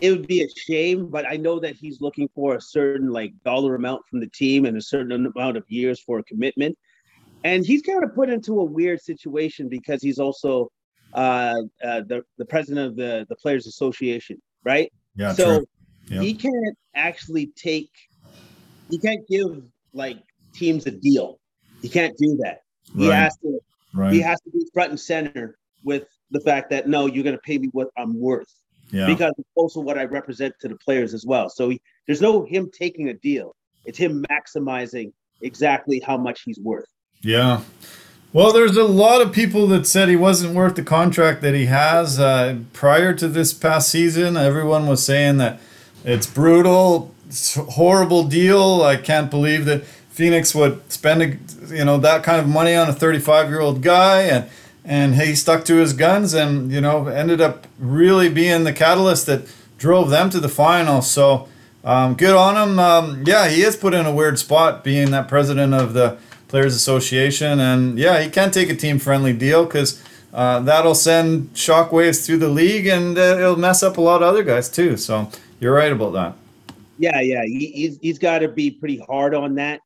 it 0.00 0.10
would 0.10 0.26
be 0.26 0.42
a 0.42 0.48
shame, 0.48 1.08
but 1.08 1.26
I 1.26 1.36
know 1.36 1.60
that 1.60 1.76
he's 1.76 2.00
looking 2.00 2.28
for 2.34 2.54
a 2.54 2.60
certain 2.60 3.12
like 3.12 3.32
dollar 3.44 3.74
amount 3.74 4.02
from 4.08 4.20
the 4.20 4.28
team 4.28 4.64
and 4.64 4.76
a 4.76 4.82
certain 4.82 5.26
amount 5.26 5.56
of 5.56 5.64
years 5.68 6.00
for 6.00 6.18
a 6.18 6.24
commitment. 6.24 6.76
And 7.44 7.64
he's 7.64 7.82
kind 7.82 8.04
of 8.04 8.14
put 8.14 8.28
into 8.28 8.60
a 8.60 8.64
weird 8.64 9.00
situation 9.00 9.68
because 9.68 10.02
he's 10.02 10.18
also 10.18 10.70
uh, 11.14 11.54
uh, 11.82 12.02
the 12.02 12.22
the 12.38 12.44
president 12.44 12.86
of 12.88 12.96
the 12.96 13.26
the 13.28 13.36
Players 13.36 13.66
Association, 13.66 14.40
right? 14.64 14.92
Yeah, 15.16 15.32
so. 15.32 15.64
Yeah. 16.08 16.22
he 16.22 16.34
can't 16.34 16.76
actually 16.96 17.52
take 17.54 17.90
he 18.90 18.98
can't 18.98 19.26
give 19.28 19.62
like 19.92 20.18
teams 20.52 20.86
a 20.86 20.90
deal. 20.90 21.38
He 21.82 21.88
can't 21.88 22.16
do 22.18 22.36
that. 22.42 22.62
He 22.96 23.08
Right. 23.08 23.16
has 23.16 23.36
to 23.38 23.60
Right. 23.94 24.12
he 24.12 24.20
has 24.20 24.40
to 24.40 24.50
be 24.50 24.66
front 24.72 24.90
and 24.90 25.00
center 25.00 25.56
with 25.84 26.08
the 26.30 26.40
fact 26.40 26.70
that 26.70 26.88
no, 26.88 27.06
you're 27.06 27.24
going 27.24 27.36
to 27.36 27.42
pay 27.42 27.58
me 27.58 27.68
what 27.72 27.88
I'm 27.96 28.18
worth 28.18 28.52
yeah. 28.90 29.06
because 29.06 29.32
it's 29.38 29.48
also 29.54 29.80
what 29.80 29.98
I 29.98 30.04
represent 30.04 30.54
to 30.60 30.68
the 30.68 30.76
players 30.76 31.14
as 31.14 31.24
well. 31.24 31.48
So 31.48 31.70
he, 31.70 31.80
there's 32.06 32.20
no 32.20 32.44
him 32.44 32.70
taking 32.72 33.08
a 33.08 33.14
deal. 33.14 33.54
It's 33.84 33.98
him 33.98 34.24
maximizing 34.30 35.12
exactly 35.40 36.00
how 36.00 36.16
much 36.16 36.42
he's 36.44 36.58
worth. 36.60 36.88
Yeah. 37.22 37.62
Well, 38.32 38.52
there's 38.52 38.76
a 38.76 38.84
lot 38.84 39.20
of 39.20 39.32
people 39.32 39.66
that 39.68 39.86
said 39.86 40.08
he 40.08 40.16
wasn't 40.16 40.54
worth 40.54 40.76
the 40.76 40.84
contract 40.84 41.42
that 41.42 41.54
he 41.54 41.66
has. 41.66 42.18
Uh, 42.18 42.58
prior 42.72 43.12
to 43.14 43.28
this 43.28 43.52
past 43.52 43.88
season, 43.88 44.36
everyone 44.36 44.86
was 44.86 45.04
saying 45.04 45.38
that 45.38 45.60
it's 46.04 46.26
brutal, 46.26 47.12
it's 47.26 47.56
horrible 47.56 48.24
deal. 48.24 48.82
I 48.82 48.96
can't 48.96 49.30
believe 49.30 49.64
that 49.66 49.84
Phoenix 49.84 50.54
would 50.54 50.90
spend, 50.90 51.40
you 51.68 51.84
know, 51.84 51.98
that 51.98 52.22
kind 52.22 52.40
of 52.40 52.48
money 52.48 52.74
on 52.74 52.88
a 52.88 52.92
35 52.92 53.48
year 53.48 53.60
old 53.60 53.82
guy, 53.82 54.22
and 54.22 54.48
and 54.82 55.16
he 55.16 55.34
stuck 55.34 55.64
to 55.66 55.76
his 55.76 55.92
guns, 55.92 56.32
and 56.32 56.72
you 56.72 56.80
know, 56.80 57.08
ended 57.08 57.40
up 57.40 57.66
really 57.78 58.28
being 58.28 58.64
the 58.64 58.72
catalyst 58.72 59.26
that 59.26 59.42
drove 59.76 60.10
them 60.10 60.30
to 60.30 60.40
the 60.40 60.48
final. 60.48 61.02
So. 61.02 61.48
Um, 61.82 62.12
good 62.12 62.36
on 62.36 62.58
him. 62.58 62.78
Um, 62.78 63.24
yeah, 63.26 63.48
he 63.48 63.62
is 63.62 63.74
put 63.74 63.94
in 63.94 64.04
a 64.04 64.12
weird 64.14 64.38
spot 64.38 64.84
being 64.84 65.12
that 65.12 65.28
president 65.28 65.72
of 65.72 65.94
the 65.94 66.18
Players 66.50 66.74
Association, 66.74 67.60
and 67.60 67.96
yeah, 67.96 68.20
he 68.20 68.28
can't 68.28 68.52
take 68.52 68.68
a 68.70 68.74
team-friendly 68.74 69.34
deal 69.34 69.64
because 69.64 70.02
uh, 70.34 70.58
that'll 70.58 70.96
send 70.96 71.54
shockwaves 71.54 72.26
through 72.26 72.38
the 72.38 72.48
league, 72.48 72.88
and 72.88 73.16
uh, 73.16 73.38
it'll 73.38 73.54
mess 73.54 73.84
up 73.84 73.98
a 73.98 74.00
lot 74.00 74.20
of 74.20 74.28
other 74.28 74.42
guys 74.42 74.68
too. 74.68 74.96
So 74.96 75.30
you're 75.60 75.72
right 75.72 75.92
about 75.92 76.12
that. 76.14 76.34
Yeah, 76.98 77.20
yeah, 77.20 77.44
he, 77.44 77.66
he's 77.68 77.98
he's 78.02 78.18
got 78.18 78.40
to 78.40 78.48
be 78.48 78.68
pretty 78.68 78.98
hard 78.98 79.32
on 79.32 79.54
that. 79.54 79.80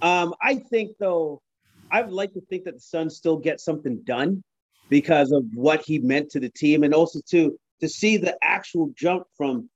Um, 0.00 0.34
I 0.40 0.54
think 0.54 0.96
though, 0.98 1.42
I 1.90 2.00
would 2.00 2.14
like 2.14 2.32
to 2.32 2.40
think 2.40 2.64
that 2.64 2.74
the 2.74 2.80
Suns 2.80 3.14
still 3.14 3.36
get 3.36 3.60
something 3.60 3.98
done 4.04 4.42
because 4.88 5.30
of 5.30 5.44
what 5.54 5.82
he 5.82 5.98
meant 5.98 6.30
to 6.30 6.40
the 6.40 6.48
team, 6.48 6.84
and 6.84 6.94
also 6.94 7.20
to 7.28 7.58
to 7.80 7.88
see 7.88 8.16
the 8.16 8.34
actual 8.42 8.90
jump 8.96 9.26
from 9.36 9.68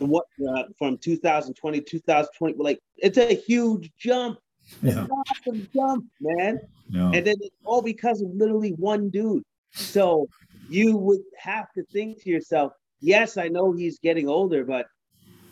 what 0.00 0.26
uh, 0.54 0.64
from 0.78 0.98
2020 0.98 1.80
2020 1.80 2.54
like 2.58 2.78
it's 2.96 3.18
a 3.18 3.34
huge 3.34 3.90
jump 3.96 4.38
Yeah, 4.82 5.06
awesome 5.06 5.68
jump 5.74 6.06
man. 6.20 6.60
Yeah, 6.88 7.10
and 7.14 7.26
then 7.26 7.36
it's 7.40 7.56
all 7.64 7.82
because 7.82 8.22
of 8.22 8.30
literally 8.34 8.70
one 8.70 9.10
dude. 9.10 9.42
So 9.74 10.28
you 10.68 10.96
would 10.96 11.20
have 11.38 11.66
to 11.72 11.84
think 11.92 12.22
to 12.22 12.30
yourself 12.30 12.72
yes 13.00 13.36
i 13.36 13.48
know 13.48 13.72
he's 13.72 13.98
getting 13.98 14.28
older 14.28 14.64
but 14.64 14.86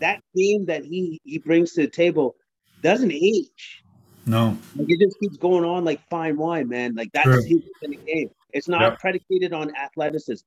that 0.00 0.20
game 0.35 0.66
that 0.66 0.85
he 0.85 1.20
he 1.24 1.38
brings 1.38 1.72
to 1.72 1.83
the 1.83 1.88
table 1.88 2.35
doesn't 2.83 3.12
age. 3.12 3.85
No, 4.26 4.56
like 4.76 4.87
it 4.88 5.00
just 5.00 5.18
keeps 5.20 5.37
going 5.37 5.64
on 5.64 5.85
like 5.85 6.00
fine 6.09 6.37
wine 6.37 6.68
man. 6.68 6.94
Like 6.94 7.11
that's 7.12 7.44
huge 7.44 7.64
in 7.83 7.90
the 7.90 7.96
game. 7.96 8.30
It's 8.52 8.68
not 8.68 8.83
Yep. 8.83 8.98
predicated 9.00 9.52
on 9.52 9.74
athleticism. 9.76 10.44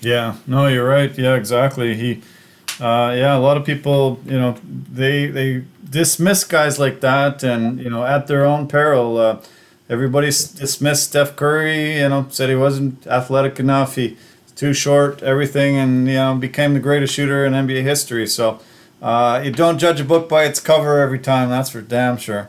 Yeah, 0.00 0.36
no, 0.46 0.66
you're 0.66 0.88
right. 0.88 1.16
Yeah, 1.16 1.34
exactly. 1.34 1.94
He, 1.94 2.22
uh, 2.80 3.14
yeah, 3.16 3.36
a 3.36 3.40
lot 3.40 3.56
of 3.56 3.64
people, 3.64 4.20
you 4.24 4.38
know, 4.38 4.56
they 4.62 5.26
they 5.26 5.64
dismiss 5.88 6.44
guys 6.44 6.78
like 6.78 7.00
that, 7.00 7.42
and 7.42 7.80
you 7.80 7.90
know, 7.90 8.04
at 8.04 8.26
their 8.26 8.44
own 8.44 8.68
peril. 8.68 9.18
Uh, 9.18 9.38
everybody 9.88 10.26
dismissed 10.28 11.04
Steph 11.04 11.36
Curry. 11.36 11.98
You 11.98 12.08
know, 12.08 12.26
said 12.30 12.48
he 12.48 12.54
wasn't 12.56 13.06
athletic 13.06 13.58
enough. 13.58 13.96
He 13.96 14.16
too 14.54 14.72
short, 14.72 15.22
everything, 15.22 15.76
and 15.76 16.06
you 16.08 16.14
know, 16.14 16.34
became 16.34 16.74
the 16.74 16.80
greatest 16.80 17.14
shooter 17.14 17.44
in 17.44 17.52
NBA 17.52 17.82
history. 17.82 18.26
So, 18.26 18.60
uh, 19.00 19.40
you 19.44 19.52
don't 19.52 19.78
judge 19.78 20.00
a 20.00 20.04
book 20.04 20.28
by 20.28 20.44
its 20.44 20.60
cover 20.60 21.00
every 21.00 21.18
time. 21.18 21.50
That's 21.50 21.70
for 21.70 21.82
damn 21.82 22.16
sure. 22.16 22.48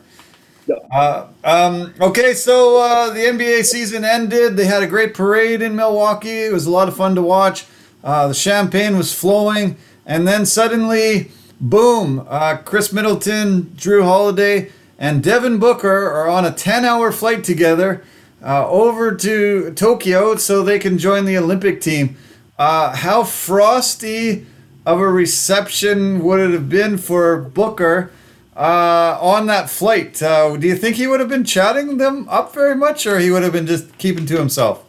Uh, 0.91 1.27
um, 1.43 1.93
okay, 2.01 2.33
so 2.33 2.81
uh, 2.81 3.13
the 3.13 3.19
NBA 3.19 3.63
season 3.63 4.03
ended. 4.03 4.57
They 4.57 4.65
had 4.65 4.83
a 4.83 4.87
great 4.87 5.13
parade 5.13 5.61
in 5.61 5.75
Milwaukee. 5.75 6.45
It 6.45 6.53
was 6.53 6.65
a 6.65 6.71
lot 6.71 6.87
of 6.87 6.95
fun 6.95 7.15
to 7.15 7.21
watch. 7.21 7.65
Uh, 8.03 8.27
the 8.27 8.33
champagne 8.33 8.97
was 8.97 9.13
flowing, 9.13 9.77
and 10.07 10.27
then 10.27 10.47
suddenly, 10.47 11.29
boom! 11.61 12.25
Uh, 12.27 12.57
Khris 12.57 12.91
Middleton, 12.91 13.73
Jrue 13.75 14.03
Holiday, 14.03 14.71
and 14.97 15.21
Devin 15.21 15.59
Booker 15.59 16.09
are 16.09 16.27
on 16.27 16.45
a 16.45 16.51
10-hour 16.51 17.11
flight 17.11 17.43
together 17.43 18.03
uh, 18.43 18.67
over 18.67 19.13
to 19.13 19.71
Tokyo 19.75 20.35
so 20.37 20.63
they 20.63 20.79
can 20.79 20.97
join 20.97 21.25
the 21.25 21.37
Olympic 21.37 21.79
team. 21.79 22.17
Uh, 22.57 22.95
how 22.95 23.23
frosty 23.23 24.47
of 24.87 24.99
a 24.99 25.07
reception 25.07 26.23
would 26.23 26.39
it 26.39 26.49
have 26.51 26.69
been 26.69 26.97
for 26.97 27.37
Booker? 27.37 28.09
uh, 28.57 29.17
on 29.21 29.45
that 29.45 29.69
flight. 29.69 30.21
Uh, 30.21 30.57
do 30.57 30.67
you 30.67 30.75
think 30.75 30.95
he 30.95 31.07
would 31.07 31.19
have 31.19 31.29
been 31.29 31.43
chatting 31.43 31.97
them 31.97 32.27
up 32.27 32.53
very 32.53 32.75
much, 32.75 33.05
or 33.05 33.19
he 33.19 33.29
would 33.29 33.43
have 33.43 33.53
been 33.53 33.67
just 33.67 33.97
keeping 33.97 34.25
to 34.25 34.37
himself? 34.37 34.83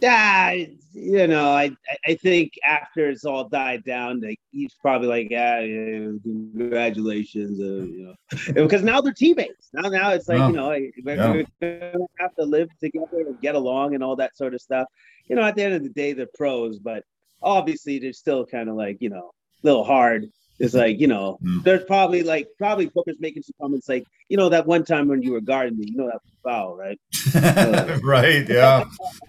Yeah, 0.00 0.66
you 0.98 1.26
know, 1.26 1.50
I 1.50 1.76
I- 2.06 2.14
think 2.14 2.52
after 2.66 3.10
it's 3.10 3.24
all 3.26 3.48
died 3.48 3.84
down, 3.84 4.20
like 4.22 4.40
he's 4.50 4.72
probably 4.80 5.08
like, 5.08 5.28
yeah, 5.30 5.60
yeah 5.60 6.08
congratulations, 6.22 7.60
uh, 7.60 7.84
you 7.84 8.04
know, 8.06 8.14
because 8.64 8.82
now 8.82 9.00
they're 9.02 9.12
teammates. 9.12 9.68
Now, 9.74 9.88
now 9.90 10.10
it's 10.12 10.26
like 10.28 10.38
Yeah. 10.38 10.48
you 10.48 10.54
know, 10.54 11.42
Yeah. 11.60 11.92
have 12.18 12.34
to 12.36 12.44
live 12.44 12.68
together 12.80 13.20
and 13.26 13.40
get 13.42 13.54
along 13.54 13.94
and 13.94 14.02
all 14.02 14.16
that 14.16 14.36
sort 14.36 14.54
of 14.54 14.60
stuff. 14.62 14.86
You 15.28 15.36
know, 15.36 15.42
at 15.42 15.54
the 15.54 15.62
end 15.64 15.74
of 15.74 15.82
the 15.82 15.90
day, 15.90 16.14
they're 16.14 16.28
pros, 16.34 16.78
but 16.78 17.04
obviously 17.42 17.98
they're 17.98 18.12
still 18.14 18.46
kind 18.46 18.68
of 18.70 18.76
like 18.76 18.96
you 19.00 19.10
know, 19.10 19.30
a 19.62 19.66
little 19.66 19.84
hard. 19.84 20.30
It's 20.58 20.74
like 20.74 20.98
you 20.98 21.06
know, 21.06 21.38
Mm. 21.44 21.62
there's 21.64 21.84
probably 21.84 22.22
like 22.22 22.48
probably 22.58 22.86
Booker's 22.86 23.16
making 23.20 23.42
some 23.42 23.54
comments 23.60 23.88
like, 23.88 24.04
you 24.28 24.36
know, 24.36 24.48
that 24.48 24.66
one 24.66 24.84
time 24.84 25.08
when 25.08 25.22
you 25.22 25.32
were 25.32 25.40
guarding 25.40 25.78
me, 25.78 25.84
you 25.88 25.96
know 25.96 26.06
that 26.06 26.20
was 26.24 26.32
foul, 26.42 26.76
right? 26.76 26.98
right. 28.02 28.48
Yeah. 28.48 28.84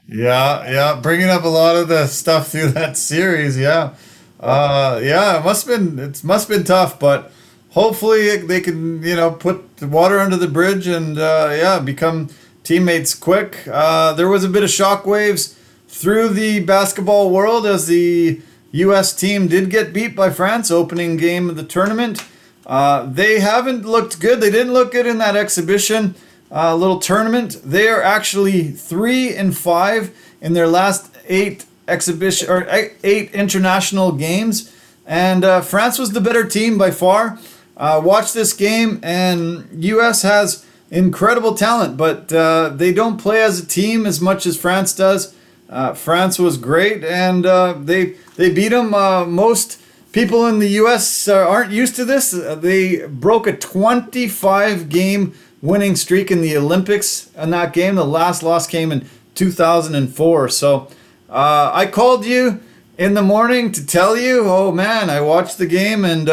Yeah. 0.07 0.69
Yeah. 0.71 0.99
Bringing 1.01 1.29
up 1.29 1.43
a 1.43 1.47
lot 1.49 1.75
of 1.75 1.87
the 1.87 2.07
stuff 2.07 2.49
through 2.51 2.69
that 2.69 2.97
series. 2.97 3.57
Yeah. 3.57 3.93
Uh, 4.39 4.99
yeah. 5.03 5.39
It 5.39 5.43
must 5.45 5.67
have 5.67 5.79
been. 5.79 5.99
It 5.99 6.23
must 6.23 6.47
have 6.47 6.57
been 6.57 6.65
tough, 6.65 6.99
but 6.99 7.31
hopefully 7.71 8.37
they 8.37 8.61
can, 8.61 9.01
you 9.03 9.15
know, 9.15 9.31
put 9.31 9.77
the 9.77 9.87
water 9.87 10.19
under 10.19 10.37
the 10.37 10.47
bridge 10.47 10.87
and 10.87 11.17
uh, 11.19 11.49
yeah, 11.51 11.79
become 11.79 12.29
teammates 12.63 13.13
quick. 13.13 13.67
Uh, 13.67 14.13
there 14.13 14.27
was 14.29 14.43
a 14.43 14.49
bit 14.49 14.63
of 14.63 14.69
shockwaves 14.69 15.55
through 15.87 16.29
the 16.29 16.59
basketball 16.61 17.31
world 17.31 17.65
as 17.65 17.87
the 17.87 18.41
U.S. 18.71 19.13
team 19.13 19.47
did 19.47 19.69
get 19.69 19.93
beat 19.93 20.15
by 20.15 20.29
France 20.29 20.69
opening 20.71 21.17
game 21.17 21.49
of 21.49 21.55
the 21.55 21.63
tournament. 21.63 22.23
Uh, 22.65 23.05
they 23.05 23.39
haven't 23.39 23.85
looked 23.85 24.19
good. 24.19 24.41
They 24.41 24.51
didn't 24.51 24.73
look 24.73 24.91
good 24.91 25.07
in 25.07 25.19
that 25.19 25.35
exhibition 25.35 26.15
uh, 26.51 26.75
little 26.75 26.99
tournament. 26.99 27.61
They 27.63 27.87
are 27.87 28.01
actually 28.01 28.69
three 28.69 29.35
and 29.35 29.57
five 29.57 30.15
in 30.41 30.53
their 30.53 30.67
last 30.67 31.15
eight 31.27 31.65
exhibition 31.87 32.49
or 32.49 32.67
eight, 32.69 33.31
international 33.31 34.11
games, 34.11 34.73
and 35.05 35.43
uh, 35.43 35.61
France 35.61 35.97
was 35.97 36.11
the 36.11 36.21
better 36.21 36.43
team 36.43 36.77
by 36.77 36.91
far. 36.91 37.39
Uh, 37.75 38.01
watch 38.03 38.33
this 38.33 38.53
game, 38.53 38.99
and 39.03 39.67
U.S. 39.83 40.23
has 40.23 40.65
incredible 40.89 41.53
talent, 41.53 41.95
but 41.95 42.31
uh, 42.33 42.69
they 42.69 42.91
don't 42.91 43.17
play 43.17 43.41
as 43.41 43.59
a 43.59 43.65
team 43.65 44.05
as 44.05 44.19
much 44.19 44.45
as 44.45 44.59
France 44.59 44.95
does. 44.95 45.35
Uh, 45.69 45.93
France 45.93 46.39
was 46.39 46.57
great, 46.57 47.03
and 47.03 47.45
uh, 47.45 47.73
they 47.77 48.15
they 48.35 48.51
beat 48.51 48.69
them. 48.69 48.93
Uh, 48.93 49.25
most 49.25 49.81
people 50.11 50.45
in 50.45 50.59
the 50.59 50.69
U.S. 50.69 51.27
Uh, 51.27 51.47
aren't 51.47 51.71
used 51.71 51.95
to 51.97 52.05
this. 52.05 52.33
Uh, 52.33 52.55
they 52.55 53.05
broke 53.07 53.47
a 53.47 53.55
25 53.55 54.89
game 54.89 55.33
winning 55.61 55.95
streak 55.95 56.31
in 56.31 56.41
the 56.41 56.55
Olympics 56.55 57.29
in 57.35 57.49
that 57.49 57.73
game. 57.73 57.95
The 57.95 58.05
last 58.05 58.43
loss 58.43 58.67
came 58.67 58.91
in 58.91 59.07
2004. 59.35 60.49
So 60.49 60.87
uh, 61.29 61.71
I 61.73 61.85
called 61.85 62.25
you 62.25 62.61
in 62.97 63.13
the 63.13 63.21
morning 63.21 63.71
to 63.73 63.85
tell 63.85 64.15
you, 64.15 64.43
oh 64.45 64.71
man, 64.71 65.09
I 65.09 65.19
watched 65.19 65.57
the 65.57 65.67
game 65.67 66.05
and 66.05 66.27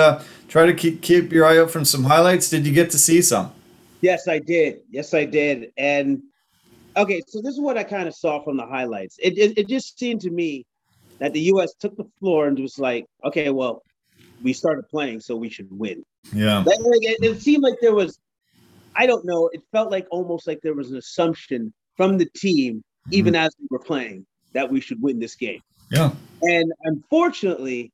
try 0.49 0.67
to 0.67 0.75
keep 0.75 1.03
keep 1.03 1.33
your 1.33 1.45
eye 1.45 1.59
out 1.59 1.73
for 1.73 1.85
some 1.85 2.05
highlights. 2.05 2.49
Did 2.51 2.67
you 2.67 2.73
get 2.73 2.91
to 2.91 2.99
see 2.99 3.21
some? 3.21 3.53
Yes, 4.01 4.29
I 4.29 4.39
did. 4.39 4.81
Yes, 4.91 5.15
I 5.15 5.25
did. 5.25 5.73
And 5.77 6.23
okay, 6.97 7.23
so 7.27 7.41
this 7.41 7.55
is 7.55 7.61
what 7.61 7.77
I 7.79 7.85
kind 7.85 8.09
of 8.09 8.15
saw 8.15 8.43
from 8.43 8.57
the 8.57 8.67
highlights. 8.67 9.17
It, 9.21 9.39
it 9.39 9.59
it 9.59 9.69
just 9.69 9.99
seemed 9.99 10.21
to 10.23 10.31
me 10.31 10.65
that 11.19 11.33
the 11.33 11.41
U.S. 11.41 11.75
took 11.79 11.97
the 11.97 12.05
floor 12.19 12.47
and 12.47 12.59
was 12.59 12.79
like, 12.79 13.07
okay, 13.25 13.51
well, 13.51 13.83
we 14.43 14.53
started 14.53 14.89
playing, 14.89 15.21
so 15.21 15.37
we 15.37 15.49
should 15.49 15.69
win. 15.71 16.03
Yeah. 16.33 16.59
Like, 16.59 16.79
like, 16.81 17.05
it, 17.05 17.23
it 17.23 17.41
seemed 17.41 17.63
like 17.63 17.75
there 17.81 17.95
was, 17.95 18.19
I 18.97 19.07
don't 19.07 19.25
know, 19.25 19.49
it 19.53 19.63
felt 19.73 19.91
like 19.91 20.07
almost 20.11 20.47
like 20.47 20.61
there 20.63 20.75
was 20.75 20.91
an 20.91 20.97
assumption 20.97 21.73
from 21.97 22.19
the 22.19 22.27
team, 22.37 22.83
even 23.11 23.35
as 23.37 23.55
we 23.61 23.67
were 23.71 23.79
playing, 23.79 24.27
that 24.53 24.71
we 24.71 24.81
should 24.81 25.01
win 25.01 25.19
this 25.21 25.37
game. 25.37 25.61
Yeah. 25.91 26.11
And 26.43 26.73
unfortunately, 26.83 27.93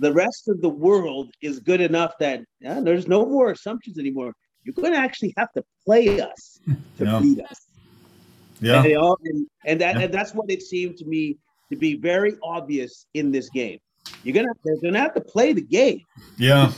the 0.00 0.12
rest 0.12 0.48
of 0.48 0.60
the 0.60 0.68
world 0.68 1.30
is 1.40 1.60
good 1.60 1.80
enough 1.80 2.14
that 2.20 2.40
uh, 2.66 2.80
there's 2.80 3.06
no 3.06 3.26
more 3.26 3.50
assumptions 3.50 3.98
anymore. 3.98 4.32
You're 4.64 4.74
going 4.74 4.92
to 4.92 4.98
actually 4.98 5.34
have 5.36 5.52
to 5.52 5.62
play 5.84 6.20
us 6.20 6.58
to 6.98 7.04
Yeah. 7.04 7.20
beat 7.20 7.40
us. 7.42 7.63
Yeah. 8.60 8.82
And, 8.84 8.96
all, 8.96 9.18
and, 9.24 9.46
and 9.66 9.80
that 9.80 9.96
Yeah. 9.96 10.02
and 10.02 10.14
that's 10.14 10.32
what 10.32 10.50
it 10.50 10.62
seemed 10.62 10.96
to 10.98 11.04
me 11.04 11.36
to 11.70 11.76
be 11.76 11.94
very 11.96 12.36
obvious 12.42 13.06
in 13.14 13.30
this 13.32 13.48
game. 13.50 13.78
You're 14.22 14.34
gonna 14.34 14.52
they're 14.64 14.76
gonna 14.82 14.98
have 14.98 15.14
to 15.14 15.20
play 15.20 15.52
the 15.52 15.62
game. 15.62 16.02
Yeah. 16.36 16.72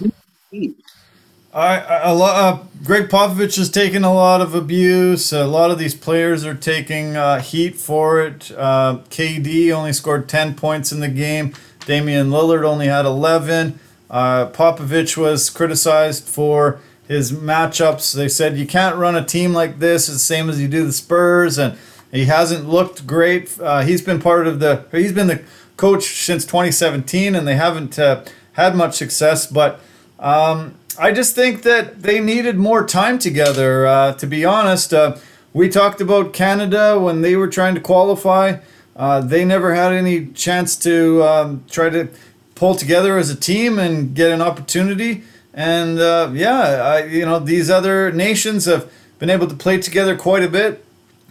I, 1.53 2.01
a 2.11 2.15
lot. 2.15 2.35
Uh, 2.35 2.63
Gregg 2.85 3.09
Popovich 3.09 3.59
is 3.59 3.71
taking 3.71 4.05
a 4.05 4.13
lot 4.13 4.41
of 4.43 4.55
abuse. 4.55 5.33
A 5.33 5.47
lot 5.47 5.71
of 5.71 5.79
these 5.79 5.95
players 5.95 6.45
are 6.45 6.55
taking 6.55 7.17
uh, 7.17 7.41
heat 7.41 7.77
for 7.77 8.21
it. 8.21 8.51
Uh, 8.57 8.99
KD 9.09 9.73
only 9.73 9.93
scored 9.95 10.29
ten 10.29 10.55
points 10.55 10.93
in 10.93 11.01
the 11.01 11.09
game. 11.09 11.55
Damian 11.87 12.29
Lillard 12.31 12.65
only 12.65 12.89
had 12.89 13.07
eleven. 13.07 13.79
Uh, 14.11 14.51
Popovich 14.51 15.17
was 15.17 15.49
criticized 15.51 16.25
for 16.25 16.79
his 17.09 17.33
matchups. 17.33 18.15
They 18.15 18.29
said 18.29 18.57
you 18.57 18.67
can't 18.67 18.97
run 18.97 19.17
a 19.17 19.25
team 19.25 19.53
like 19.53 19.79
this 19.79 20.07
the 20.07 20.19
same 20.19 20.49
as 20.49 20.61
you 20.61 20.69
do 20.69 20.85
the 20.85 20.93
Spurs, 20.93 21.59
and 21.59 21.79
he 22.11 22.27
hasn't 22.27 22.69
looked 22.69 23.07
great. 23.07 23.59
Uh, 23.61 23.83
he's 23.83 24.03
been 24.03 24.21
part 24.21 24.47
of 24.47 24.61
the. 24.61 24.85
He's 24.93 25.13
been 25.13 25.27
the 25.27 25.43
coach 25.77 26.05
since 26.25 26.45
2017, 26.45 27.35
and 27.35 27.47
they 27.47 27.57
haven't 27.57 27.99
uh, 27.99 28.25
had 28.53 28.75
much 28.75 28.95
success. 28.95 29.47
But 29.47 29.81
um, 30.19 30.75
I 30.99 31.13
just 31.13 31.35
think 31.35 31.63
that 31.63 32.03
they 32.03 32.21
needed 32.21 32.57
more 32.57 32.87
time 32.87 33.19
together. 33.19 33.87
Uh, 33.87 34.13
to 34.15 34.27
be 34.27 34.45
honest, 34.45 34.95
uh, 34.95 35.17
we 35.53 35.69
talked 35.69 36.01
about 36.01 36.33
Canada 36.33 36.99
when 36.99 37.21
they 37.21 37.37
were 37.37 37.49
trying 37.49 37.75
to 37.75 37.81
qualify. 37.81 38.59
Uh, 38.95 39.21
they 39.21 39.45
never 39.45 39.75
had 39.75 39.93
any 39.93 40.27
chance 40.29 40.75
to 40.77 41.23
um, 41.23 41.65
try 41.69 41.91
to 41.91 42.09
pull 42.55 42.75
together 42.75 43.19
as 43.19 43.29
a 43.29 43.37
team 43.37 43.79
and 43.79 44.15
get 44.15 44.31
an 44.31 44.41
opportunity. 44.41 45.23
And 45.57 45.99
uh, 45.99 46.31
yeah, 46.35 46.61
I, 46.61 47.05
you 47.05 47.25
know, 47.25 47.39
these 47.39 47.71
other 47.71 48.13
nations 48.13 48.67
have 48.67 48.93
been 49.19 49.31
able 49.31 49.47
to 49.47 49.55
play 49.55 49.79
together 49.79 50.15
quite 50.15 50.43
a 50.43 50.49
bit, 50.49 50.85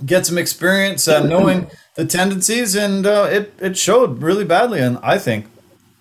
get 0.04 0.26
some 0.26 0.40
experience 0.40 1.08
uh, 1.08 1.24
knowing 1.24 1.70
the 1.96 2.06
tendencies, 2.06 2.76
and 2.76 3.06
uh, 3.06 3.30
it 3.32 3.54
it 3.60 3.78
showed 3.78 4.24
really 4.24 4.44
badly. 4.44 4.82
And 4.82 4.98
I 5.04 5.20
think. 5.20 5.46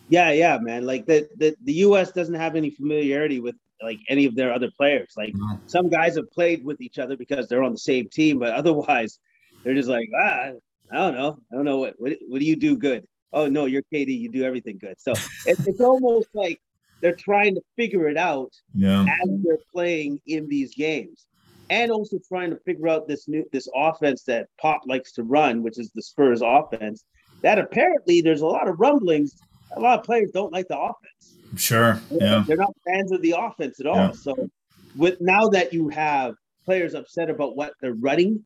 Yeah, 0.08 0.32
yeah, 0.32 0.58
man. 0.58 0.86
Like 0.86 1.04
the, 1.04 1.28
the 1.36 1.54
the 1.64 1.74
U.S. 1.88 2.12
doesn't 2.12 2.34
have 2.34 2.56
any 2.56 2.70
familiarity 2.70 3.40
with 3.40 3.56
like 3.82 3.98
any 4.08 4.24
of 4.24 4.34
their 4.34 4.54
other 4.54 4.70
players. 4.74 5.12
Like 5.18 5.34
no. 5.34 5.60
some 5.66 5.90
guys 5.90 6.16
have 6.16 6.30
played 6.32 6.64
with 6.64 6.80
each 6.80 6.98
other 6.98 7.18
because 7.18 7.46
they're 7.46 7.62
on 7.62 7.72
the 7.72 7.78
same 7.78 8.08
team, 8.08 8.38
but 8.38 8.52
otherwise, 8.52 9.18
they're 9.62 9.74
just 9.74 9.88
like, 9.88 10.08
ah, 10.18 10.52
I 10.90 10.96
don't 10.96 11.14
know, 11.14 11.38
I 11.52 11.56
don't 11.56 11.64
know 11.66 11.78
what 11.78 11.94
what, 11.98 12.12
what 12.26 12.40
do 12.40 12.46
you 12.46 12.56
do 12.56 12.78
good? 12.78 13.06
Oh 13.34 13.48
no, 13.48 13.66
you're 13.66 13.82
KD, 13.92 14.18
you 14.18 14.30
do 14.30 14.44
everything 14.44 14.78
good. 14.78 14.94
So 14.98 15.12
it, 15.46 15.58
it's 15.66 15.80
almost 15.80 16.28
like 16.32 16.60
they're 17.04 17.14
trying 17.14 17.54
to 17.54 17.60
figure 17.76 18.08
it 18.08 18.16
out 18.16 18.50
yeah. 18.74 19.02
as 19.02 19.28
they're 19.44 19.58
playing 19.72 20.18
in 20.26 20.48
these 20.48 20.74
games, 20.74 21.26
and 21.68 21.92
also 21.92 22.18
trying 22.26 22.48
to 22.48 22.56
figure 22.64 22.88
out 22.88 23.06
this 23.06 23.28
new 23.28 23.44
this 23.52 23.68
offense 23.74 24.22
that 24.22 24.48
Pop 24.58 24.80
likes 24.86 25.12
to 25.12 25.22
run, 25.22 25.62
which 25.62 25.78
is 25.78 25.90
the 25.94 26.02
Spurs 26.02 26.40
offense. 26.42 27.04
That 27.42 27.58
apparently 27.58 28.22
there's 28.22 28.40
a 28.40 28.46
lot 28.46 28.68
of 28.68 28.80
rumblings 28.80 29.36
a 29.76 29.80
lot 29.80 29.98
of 29.98 30.04
players 30.04 30.30
don't 30.30 30.52
like 30.52 30.68
the 30.68 30.78
offense. 30.78 31.36
Sure. 31.56 32.00
Yeah. 32.10 32.44
They're 32.46 32.56
not 32.56 32.74
fans 32.86 33.12
of 33.12 33.22
the 33.22 33.34
offense 33.38 33.80
at 33.80 33.86
all. 33.86 33.96
Yeah. 33.96 34.12
So 34.12 34.50
with 34.96 35.20
now 35.20 35.48
that 35.48 35.72
you 35.72 35.88
have 35.88 36.34
players 36.64 36.94
upset 36.94 37.30
about 37.30 37.56
what 37.56 37.74
they're 37.80 37.94
running 37.94 38.44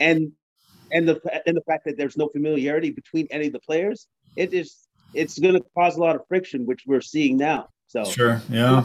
and 0.00 0.32
and 0.92 1.08
the 1.08 1.20
and 1.46 1.56
the 1.56 1.62
fact 1.62 1.84
that 1.86 1.96
there's 1.96 2.16
no 2.16 2.28
familiarity 2.28 2.90
between 2.90 3.26
any 3.30 3.46
of 3.46 3.52
the 3.52 3.60
players, 3.60 4.06
it 4.36 4.52
is 4.52 4.86
it's 5.14 5.38
going 5.38 5.54
to 5.54 5.62
cause 5.76 5.96
a 5.96 6.00
lot 6.00 6.16
of 6.16 6.22
friction, 6.28 6.66
which 6.66 6.82
we're 6.86 7.00
seeing 7.00 7.36
now. 7.36 7.68
So 7.94 8.04
sure, 8.04 8.42
yeah. 8.50 8.84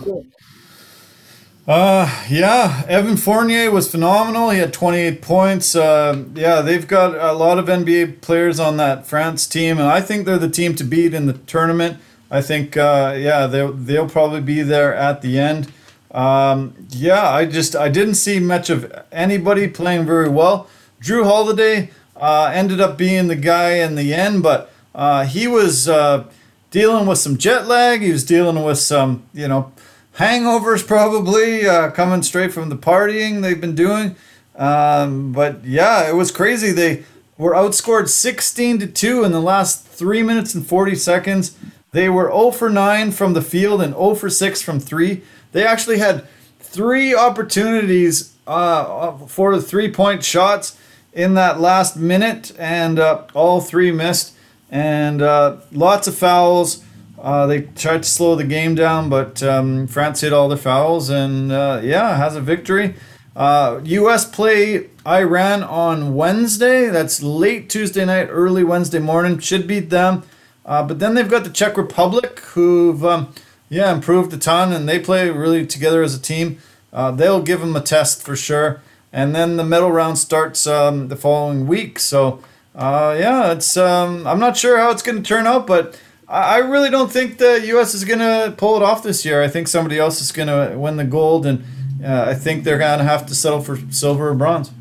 Uh, 1.67 2.25
yeah, 2.29 2.83
Evan 2.87 3.17
Fournier 3.17 3.71
was 3.71 3.89
phenomenal. 3.89 4.51
He 4.51 4.59
had 4.59 4.71
28 4.71 5.21
points. 5.21 5.75
Uh, 5.75 6.25
yeah, 6.35 6.61
they've 6.61 6.87
got 6.87 7.15
a 7.15 7.33
lot 7.33 7.57
of 7.57 7.65
NBA 7.65 8.21
players 8.21 8.59
on 8.59 8.77
that 8.77 9.07
France 9.07 9.47
team, 9.47 9.79
and 9.79 9.87
I 9.87 9.99
think 9.99 10.27
they're 10.27 10.37
the 10.37 10.49
team 10.49 10.75
to 10.75 10.83
beat 10.83 11.15
in 11.15 11.25
the 11.25 11.33
tournament. 11.33 11.97
I 12.29 12.41
think, 12.41 12.77
uh, 12.77 13.15
yeah, 13.17 13.47
they'll, 13.47 13.73
they'll 13.73 14.09
probably 14.09 14.41
be 14.41 14.61
there 14.61 14.93
at 14.93 15.23
the 15.23 15.39
end. 15.39 15.71
Um, 16.11 16.75
yeah, 16.89 17.27
I 17.27 17.45
just 17.45 17.75
I 17.75 17.89
didn't 17.89 18.15
see 18.15 18.39
much 18.39 18.69
of 18.69 18.91
anybody 19.11 19.67
playing 19.67 20.05
very 20.05 20.29
well. 20.29 20.67
Jrue 21.01 21.23
Holiday 21.23 21.89
uh, 22.15 22.51
ended 22.53 22.79
up 22.79 22.95
being 22.97 23.27
the 23.27 23.35
guy 23.35 23.73
in 23.73 23.95
the 23.95 24.13
end, 24.13 24.43
but 24.43 24.71
uh, 24.93 25.25
he 25.25 25.47
was 25.47 25.87
uh, 25.87 26.25
dealing 26.71 27.05
with 27.07 27.17
some 27.17 27.37
jet 27.37 27.67
lag. 27.67 28.01
He 28.01 28.11
was 28.11 28.23
dealing 28.23 28.63
with 28.63 28.79
some, 28.79 29.23
you 29.33 29.47
know, 29.47 29.71
hangovers 30.17 30.85
probably 30.85 31.67
uh, 31.67 31.91
coming 31.91 32.23
straight 32.23 32.53
from 32.53 32.69
the 32.69 32.77
partying 32.77 33.41
they've 33.41 33.59
been 33.59 33.75
doing. 33.75 34.15
Um, 34.55 35.31
but 35.31 35.63
yeah, 35.63 36.09
it 36.09 36.15
was 36.15 36.31
crazy. 36.31 36.71
They 36.71 37.05
were 37.37 37.53
outscored 37.53 38.09
16 38.09 38.79
to 38.79 38.87
2 38.87 39.23
in 39.23 39.31
the 39.31 39.39
last 39.39 39.85
3 39.87 40.23
minutes 40.23 40.53
and 40.53 40.65
40 40.65 40.95
seconds. 40.95 41.57
They 41.91 42.09
were 42.09 42.27
0 42.27 42.51
for 42.51 42.69
9 42.69 43.11
from 43.11 43.33
the 43.33 43.41
field 43.41 43.81
and 43.81 43.93
0 43.93 44.15
for 44.15 44.29
6 44.29 44.61
from 44.61 44.79
3. 44.79 45.21
They 45.53 45.65
actually 45.65 45.99
had 45.99 46.27
three 46.59 47.15
opportunities 47.15 48.35
uh, 48.45 49.13
for 49.27 49.55
the 49.55 49.61
three 49.61 49.91
point 49.91 50.23
shots 50.23 50.77
in 51.13 51.33
that 51.33 51.59
last 51.59 51.97
minute, 51.97 52.51
and 52.59 52.99
uh, 52.99 53.23
all 53.33 53.61
three 53.61 53.91
missed. 53.91 54.33
And 54.71 55.21
uh, 55.21 55.57
lots 55.71 56.07
of 56.07 56.15
fouls. 56.15 56.83
Uh, 57.21 57.47
they 57.47 57.61
tried 57.61 58.03
to 58.03 58.09
slow 58.09 58.35
the 58.35 58.43
game 58.43 58.75
down, 58.75 59.09
but 59.09 59.43
um, 59.43 59.87
France 59.87 60.21
hit 60.21 60.31
all 60.31 60.47
the 60.47 60.57
fouls 60.57 61.09
and 61.09 61.51
uh, 61.51 61.81
yeah, 61.83 62.15
has 62.15 62.35
a 62.35 62.41
victory. 62.41 62.95
Uh, 63.35 63.81
U.S. 63.83 64.25
play 64.25 64.89
Iran 65.05 65.63
on 65.63 66.15
Wednesday. 66.15 66.89
That's 66.89 67.21
late 67.21 67.69
Tuesday 67.69 68.05
night, 68.05 68.27
early 68.29 68.63
Wednesday 68.63 68.99
morning. 68.99 69.39
Should 69.39 69.67
beat 69.67 69.89
them. 69.89 70.23
Uh, 70.65 70.83
but 70.83 70.99
then 70.99 71.15
they've 71.15 71.29
got 71.29 71.43
the 71.43 71.49
Czech 71.49 71.77
Republic, 71.77 72.39
who've 72.39 73.03
um, 73.05 73.33
yeah 73.69 73.93
improved 73.93 74.33
a 74.33 74.37
ton, 74.37 74.71
and 74.71 74.87
they 74.87 74.99
play 74.99 75.29
really 75.29 75.65
together 75.65 76.03
as 76.03 76.15
a 76.15 76.21
team. 76.21 76.59
Uh, 76.91 77.11
they'll 77.11 77.41
give 77.41 77.59
them 77.59 77.75
a 77.75 77.81
test 77.81 78.21
for 78.23 78.35
sure. 78.35 78.81
And 79.11 79.35
then 79.35 79.57
the 79.57 79.63
medal 79.63 79.91
round 79.91 80.17
starts 80.17 80.67
um, 80.67 81.07
the 81.07 81.15
following 81.15 81.65
week. 81.65 81.97
So 81.99 82.43
uh, 82.79 83.13
yeah, 83.19 83.51
it's 83.51 83.75
um, 83.75 84.25
I'm 84.25 84.39
not 84.39 84.55
sure 84.55 84.77
how 84.77 84.89
it's 84.89 85.01
going 85.01 85.21
to 85.21 85.23
turn 85.23 85.45
out, 85.45 85.67
but 85.67 85.99
I 86.29 86.59
really 86.59 86.89
don't 86.89 87.11
think 87.11 87.37
the 87.37 87.59
U.S. 87.67 87.93
is 87.93 88.05
going 88.05 88.19
to 88.19 88.53
pull 88.55 88.77
it 88.77 88.81
off 88.81 89.03
this 89.03 89.25
year. 89.25 89.43
I 89.43 89.49
think 89.49 89.67
somebody 89.67 89.99
else 89.99 90.21
is 90.21 90.31
going 90.31 90.47
to 90.47 90.77
win 90.77 90.95
the 90.95 91.03
gold, 91.03 91.45
and 91.45 91.65
uh, 92.01 92.25
I 92.29 92.35
think 92.35 92.63
they're 92.63 92.77
going 92.77 92.99
to 92.99 93.03
have 93.03 93.25
to 93.25 93.35
settle 93.35 93.59
for 93.59 93.77
silver 93.91 94.29
or 94.29 94.33
bronze. 94.33 94.71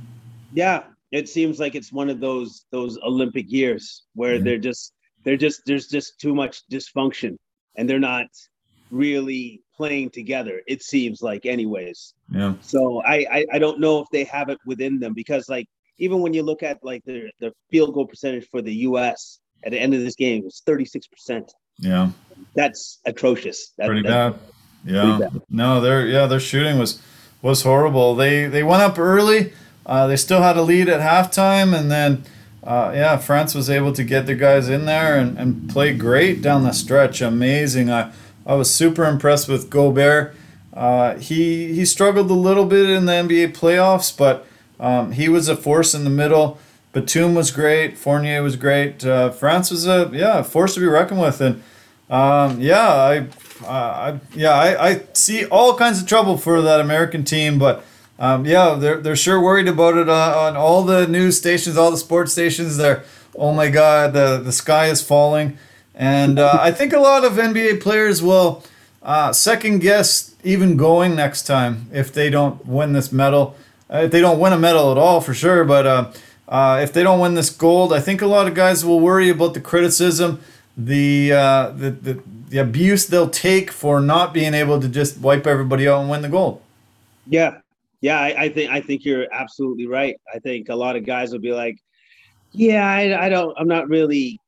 Yeah, 0.52 0.84
it 1.10 1.28
seems 1.28 1.58
like 1.58 1.74
it's 1.74 1.92
one 1.92 2.08
of 2.08 2.20
those 2.20 2.66
those 2.70 2.98
Olympic 2.98 3.50
years 3.50 4.04
where 4.14 4.36
mm-hmm. 4.36 4.44
they're 4.44 4.58
just 4.58 4.92
they're 5.24 5.36
just 5.36 5.62
there's 5.66 5.88
just 5.88 6.20
too 6.20 6.36
much 6.36 6.62
dysfunction, 6.70 7.36
and 7.76 7.90
they're 7.90 7.98
not 7.98 8.26
really 8.92 9.60
playing 9.76 10.10
together. 10.10 10.62
It 10.68 10.84
seems 10.84 11.20
like, 11.20 11.46
anyways. 11.46 12.14
Yeah. 12.30 12.54
So 12.60 13.02
I, 13.02 13.26
I 13.28 13.46
I 13.54 13.58
don't 13.58 13.80
know 13.80 13.98
if 13.98 14.08
they 14.12 14.22
have 14.22 14.50
it 14.50 14.58
within 14.66 15.00
them 15.00 15.14
because 15.14 15.48
like 15.48 15.66
even 15.98 16.20
when 16.20 16.32
you 16.34 16.42
look 16.42 16.62
at 16.62 16.78
like 16.82 17.04
the 17.04 17.30
the 17.40 17.52
field 17.70 17.94
goal 17.94 18.06
percentage 18.06 18.48
for 18.50 18.62
the 18.62 18.74
U.S 18.74 19.40
at 19.64 19.72
the 19.72 19.78
end 19.78 19.94
of 19.94 20.00
this 20.00 20.14
game 20.14 20.44
was 20.44 20.62
36%. 20.66 21.48
Yeah. 21.78 22.10
That's 22.54 22.98
atrocious. 23.04 23.72
That, 23.78 23.86
pretty 23.86 24.02
bad. 24.02 24.38
Yeah. 24.84 25.16
Pretty 25.16 25.32
bad. 25.32 25.42
No, 25.50 25.80
their 25.80 26.06
yeah, 26.06 26.26
their 26.26 26.40
shooting 26.40 26.78
was 26.78 27.02
was 27.42 27.62
horrible. 27.62 28.14
They 28.14 28.46
they 28.46 28.62
went 28.62 28.82
up 28.82 28.98
early. 28.98 29.52
Uh, 29.86 30.06
they 30.06 30.16
still 30.16 30.42
had 30.42 30.56
a 30.56 30.62
lead 30.62 30.88
at 30.88 31.00
halftime, 31.00 31.78
and 31.78 31.90
then 31.90 32.24
uh, 32.62 32.92
yeah, 32.94 33.16
France 33.16 33.54
was 33.54 33.70
able 33.70 33.92
to 33.92 34.04
get 34.04 34.26
their 34.26 34.36
guys 34.36 34.68
in 34.68 34.84
there 34.84 35.18
and, 35.18 35.38
and 35.38 35.70
play 35.70 35.94
great 35.94 36.42
down 36.42 36.64
the 36.64 36.72
stretch. 36.72 37.20
Amazing. 37.20 37.90
I 37.90 38.12
I 38.46 38.54
was 38.54 38.72
super 38.72 39.04
impressed 39.04 39.48
with 39.48 39.70
Gobert. 39.70 40.34
Uh, 40.72 41.16
he 41.16 41.74
he 41.74 41.84
struggled 41.84 42.30
a 42.30 42.34
little 42.34 42.66
bit 42.66 42.88
in 42.88 43.06
the 43.06 43.12
NBA 43.12 43.54
playoffs, 43.56 44.16
but 44.16 44.46
um, 44.80 45.12
he 45.12 45.28
was 45.28 45.48
a 45.48 45.56
force 45.56 45.94
in 45.94 46.04
the 46.04 46.10
middle. 46.10 46.58
Batum 46.92 47.34
was 47.34 47.50
great. 47.50 47.98
Fournier 47.98 48.42
was 48.42 48.56
great. 48.56 49.04
Uh, 49.04 49.30
France 49.30 49.70
was 49.70 49.86
a 49.86 50.10
yeah 50.12 50.42
force 50.42 50.74
to 50.74 50.80
be 50.80 50.86
reckoned 50.86 51.20
with, 51.20 51.40
and 51.40 51.62
um, 52.08 52.60
yeah, 52.60 52.88
I, 52.88 53.26
I 53.66 54.20
yeah 54.34 54.52
I, 54.52 54.88
I 54.90 55.02
see 55.12 55.44
all 55.46 55.76
kinds 55.76 56.00
of 56.00 56.08
trouble 56.08 56.38
for 56.38 56.62
that 56.62 56.80
American 56.80 57.24
team, 57.24 57.58
but 57.58 57.84
um, 58.18 58.46
yeah, 58.46 58.74
they're 58.74 59.00
they're 59.00 59.16
sure 59.16 59.40
worried 59.40 59.68
about 59.68 59.96
it 59.96 60.08
uh, 60.08 60.34
on 60.38 60.56
all 60.56 60.82
the 60.82 61.06
news 61.06 61.36
stations, 61.36 61.76
all 61.76 61.90
the 61.90 61.96
sports 61.96 62.32
stations. 62.32 62.76
They're 62.76 63.04
oh 63.36 63.52
my 63.52 63.68
god, 63.68 64.12
the 64.12 64.38
the 64.38 64.52
sky 64.52 64.86
is 64.86 65.02
falling, 65.02 65.58
and 65.94 66.38
uh, 66.38 66.58
I 66.60 66.72
think 66.72 66.92
a 66.92 66.98
lot 66.98 67.24
of 67.24 67.32
NBA 67.34 67.80
players 67.80 68.22
will 68.22 68.64
uh, 69.02 69.32
second 69.32 69.80
guess 69.80 70.34
even 70.42 70.76
going 70.76 71.14
next 71.14 71.44
time 71.44 71.88
if 71.92 72.12
they 72.12 72.30
don't 72.30 72.66
win 72.66 72.92
this 72.92 73.12
medal. 73.12 73.56
Uh, 73.90 73.98
if 73.98 74.10
they 74.10 74.20
don't 74.20 74.38
win 74.38 74.52
a 74.52 74.58
medal 74.58 74.90
at 74.92 74.98
all, 74.98 75.20
for 75.20 75.34
sure, 75.34 75.64
but 75.64 75.86
uh, 75.86 76.12
uh, 76.48 76.80
if 76.82 76.92
they 76.92 77.02
don't 77.02 77.20
win 77.20 77.34
this 77.34 77.50
gold, 77.50 77.92
I 77.92 78.00
think 78.00 78.20
a 78.22 78.26
lot 78.26 78.46
of 78.46 78.54
guys 78.54 78.84
will 78.84 79.00
worry 79.00 79.30
about 79.30 79.54
the 79.54 79.60
criticism, 79.60 80.40
the, 80.76 81.32
uh, 81.32 81.70
the, 81.70 81.90
the, 81.90 82.22
the 82.48 82.58
abuse 82.58 83.06
they'll 83.06 83.30
take 83.30 83.70
for 83.70 84.00
not 84.00 84.34
being 84.34 84.54
able 84.54 84.80
to 84.80 84.88
just 84.88 85.18
wipe 85.18 85.46
everybody 85.46 85.88
out 85.88 86.00
and 86.00 86.10
win 86.10 86.22
the 86.22 86.28
gold. 86.28 86.62
Yeah, 87.26 87.58
yeah, 88.00 88.20
I, 88.20 88.44
I 88.44 88.48
think 88.48 88.70
I 88.70 88.80
think 88.80 89.04
you're 89.04 89.26
absolutely 89.32 89.86
right. 89.86 90.16
I 90.32 90.38
think 90.38 90.68
a 90.68 90.74
lot 90.74 90.96
of 90.96 91.04
guys 91.04 91.32
will 91.32 91.40
be 91.40 91.52
like, 91.52 91.78
"Yeah, 92.52 92.86
I, 92.86 93.26
I 93.26 93.28
don't, 93.28 93.54
I'm 93.58 93.66
not 93.66 93.88
really, 93.88 94.40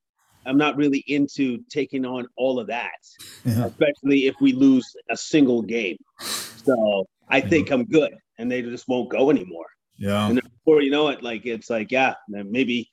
I'm 0.46 0.56
not 0.56 0.76
really 0.76 1.04
into 1.08 1.58
taking 1.68 2.06
on 2.06 2.26
all 2.36 2.60
of 2.60 2.68
that, 2.68 3.00
yeah. 3.44 3.66
especially 3.66 4.26
if 4.26 4.36
we 4.40 4.52
lose 4.52 4.94
a 5.10 5.16
single 5.16 5.62
game." 5.62 5.96
So 6.20 7.08
I 7.28 7.40
think 7.40 7.70
I'm 7.70 7.84
good, 7.84 8.14
and 8.40 8.50
they 8.50 8.62
just 8.62 8.88
won't 8.88 9.10
go 9.10 9.30
anymore. 9.30 9.66
Yeah. 9.98 10.26
And 10.26 10.36
then 10.36 10.50
before 10.58 10.80
you 10.80 10.90
know 10.90 11.08
it, 11.08 11.22
like 11.22 11.44
it's 11.44 11.68
like, 11.68 11.92
yeah, 11.92 12.14
maybe 12.28 12.90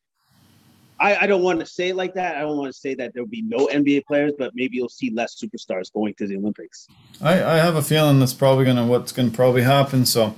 I, 1.00 1.16
I 1.16 1.28
don't 1.28 1.42
want 1.42 1.60
to 1.62 1.66
say 1.66 1.90
it 1.90 1.96
like 1.96 2.14
that. 2.16 2.36
I 2.36 2.42
don't 2.42 2.58
want 2.58 2.74
to 2.74 2.78
say 2.78 2.96
that 2.96 3.14
there'll 3.14 3.30
be 3.30 3.44
no 3.44 3.68
NBA 3.68 4.06
players, 4.06 4.34
but 4.38 4.52
maybe 4.56 4.78
you'll 4.78 4.90
see 4.90 5.12
less 5.12 5.42
superstars 5.42 5.92
going 5.94 6.16
to 6.16 6.28
the 6.28 6.36
Olympics. 6.36 6.88
I, 7.22 7.44
I 7.44 7.58
have 7.58 7.76
a 7.76 7.82
feeling 7.82 8.20
that's 8.20 8.34
probably 8.34 8.66
gonna 8.66 8.86
what's 8.86 9.12
gonna 9.12 9.32
probably 9.32 9.62
happen. 9.62 10.06
So 10.06 10.36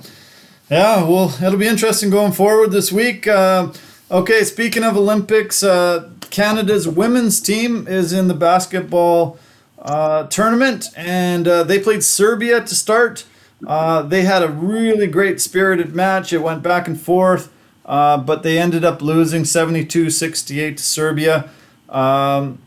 yeah, 0.70 1.02
well, 1.02 1.34
it'll 1.42 1.58
be 1.58 1.66
interesting 1.66 2.10
going 2.10 2.32
forward 2.32 2.70
this 2.70 2.92
week. 2.92 3.26
Uh, 3.26 3.72
okay, 4.10 4.44
speaking 4.44 4.84
of 4.84 4.96
Olympics, 4.96 5.64
uh, 5.64 6.10
Canada's 6.30 6.86
women's 6.86 7.40
team 7.40 7.88
is 7.88 8.12
in 8.12 8.28
the 8.28 8.34
basketball 8.34 9.38
uh, 9.80 10.26
tournament, 10.28 10.86
and 10.96 11.48
uh, 11.48 11.64
they 11.64 11.80
played 11.80 12.04
Serbia 12.04 12.60
to 12.60 12.74
start. 12.74 13.24
Uh, 13.66 14.02
they 14.02 14.22
had 14.22 14.42
a 14.42 14.48
really 14.48 15.06
great 15.06 15.40
spirited 15.40 15.94
match. 15.94 16.32
It 16.32 16.38
went 16.38 16.62
back 16.62 16.88
and 16.88 17.00
forth, 17.00 17.52
uh, 17.84 18.18
but 18.18 18.42
they 18.42 18.58
ended 18.58 18.84
up 18.84 19.02
losing 19.02 19.44
72 19.44 20.10
68 20.10 20.76
to 20.76 20.82
Serbia. 20.82 21.50
Um, 21.88 22.58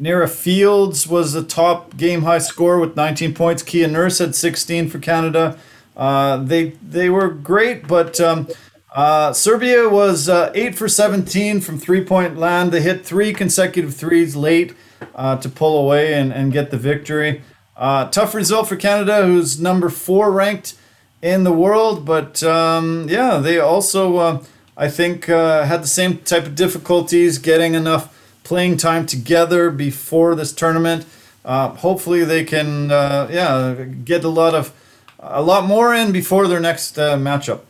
Nirra 0.00 0.28
Fields 0.28 1.06
was 1.06 1.32
the 1.32 1.42
top 1.42 1.96
game 1.96 2.22
high 2.22 2.38
scorer 2.38 2.78
with 2.78 2.96
19 2.96 3.34
points. 3.34 3.62
Kia 3.62 3.88
Nurse 3.88 4.18
had 4.18 4.34
16 4.34 4.88
for 4.88 4.98
Canada. 4.98 5.58
Uh, 5.96 6.36
they 6.36 6.70
they 6.82 7.08
were 7.08 7.28
great, 7.28 7.88
but 7.88 8.20
um, 8.20 8.48
uh, 8.94 9.32
Serbia 9.32 9.88
was 9.88 10.28
uh, 10.28 10.52
8 10.54 10.74
for 10.74 10.88
17 10.88 11.60
from 11.60 11.78
three 11.78 12.04
point 12.04 12.36
land. 12.36 12.72
They 12.72 12.82
hit 12.82 13.04
three 13.04 13.32
consecutive 13.32 13.94
threes 13.94 14.36
late 14.36 14.74
uh, 15.14 15.36
to 15.38 15.48
pull 15.48 15.78
away 15.78 16.14
and, 16.14 16.32
and 16.32 16.52
get 16.52 16.70
the 16.70 16.78
victory. 16.78 17.42
Uh, 17.76 18.08
tough 18.08 18.34
result 18.34 18.68
for 18.68 18.76
Canada, 18.76 19.26
who's 19.26 19.60
number 19.60 19.90
four 19.90 20.30
ranked 20.30 20.74
in 21.20 21.44
the 21.44 21.52
world. 21.52 22.06
But 22.06 22.42
um, 22.42 23.06
yeah, 23.08 23.36
they 23.36 23.58
also, 23.58 24.16
uh, 24.16 24.44
I 24.76 24.88
think, 24.88 25.28
uh, 25.28 25.64
had 25.64 25.82
the 25.82 25.88
same 25.88 26.18
type 26.18 26.46
of 26.46 26.54
difficulties 26.54 27.38
getting 27.38 27.74
enough 27.74 28.12
playing 28.44 28.78
time 28.78 29.04
together 29.04 29.70
before 29.70 30.34
this 30.34 30.52
tournament. 30.52 31.04
Uh, 31.44 31.68
hopefully, 31.68 32.24
they 32.24 32.44
can, 32.44 32.90
uh, 32.90 33.28
yeah, 33.30 33.84
get 34.04 34.24
a 34.24 34.28
lot 34.28 34.54
of, 34.54 34.72
a 35.20 35.42
lot 35.42 35.64
more 35.64 35.94
in 35.94 36.12
before 36.12 36.48
their 36.48 36.60
next 36.60 36.98
uh, 36.98 37.16
matchup. 37.16 37.60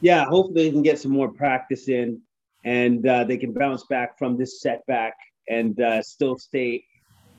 Yeah, 0.00 0.24
hopefully 0.24 0.64
they 0.64 0.70
can 0.70 0.82
get 0.82 0.98
some 0.98 1.12
more 1.12 1.28
practice 1.28 1.88
in, 1.88 2.20
and 2.64 3.02
they 3.02 3.38
can 3.38 3.52
bounce 3.52 3.84
back 3.84 4.18
from 4.18 4.36
this 4.36 4.60
setback 4.60 5.14
and 5.48 5.80
still 6.04 6.36
stay 6.36 6.84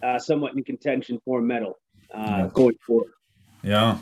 uh, 0.01 0.17
somewhat 0.17 0.53
in 0.55 0.63
contention 0.63 1.19
for 1.23 1.39
a 1.39 1.41
medal 1.43 1.77
uh, 2.13 2.47
going 2.47 2.77
forward. 2.85 3.11
Yeah. 3.63 3.97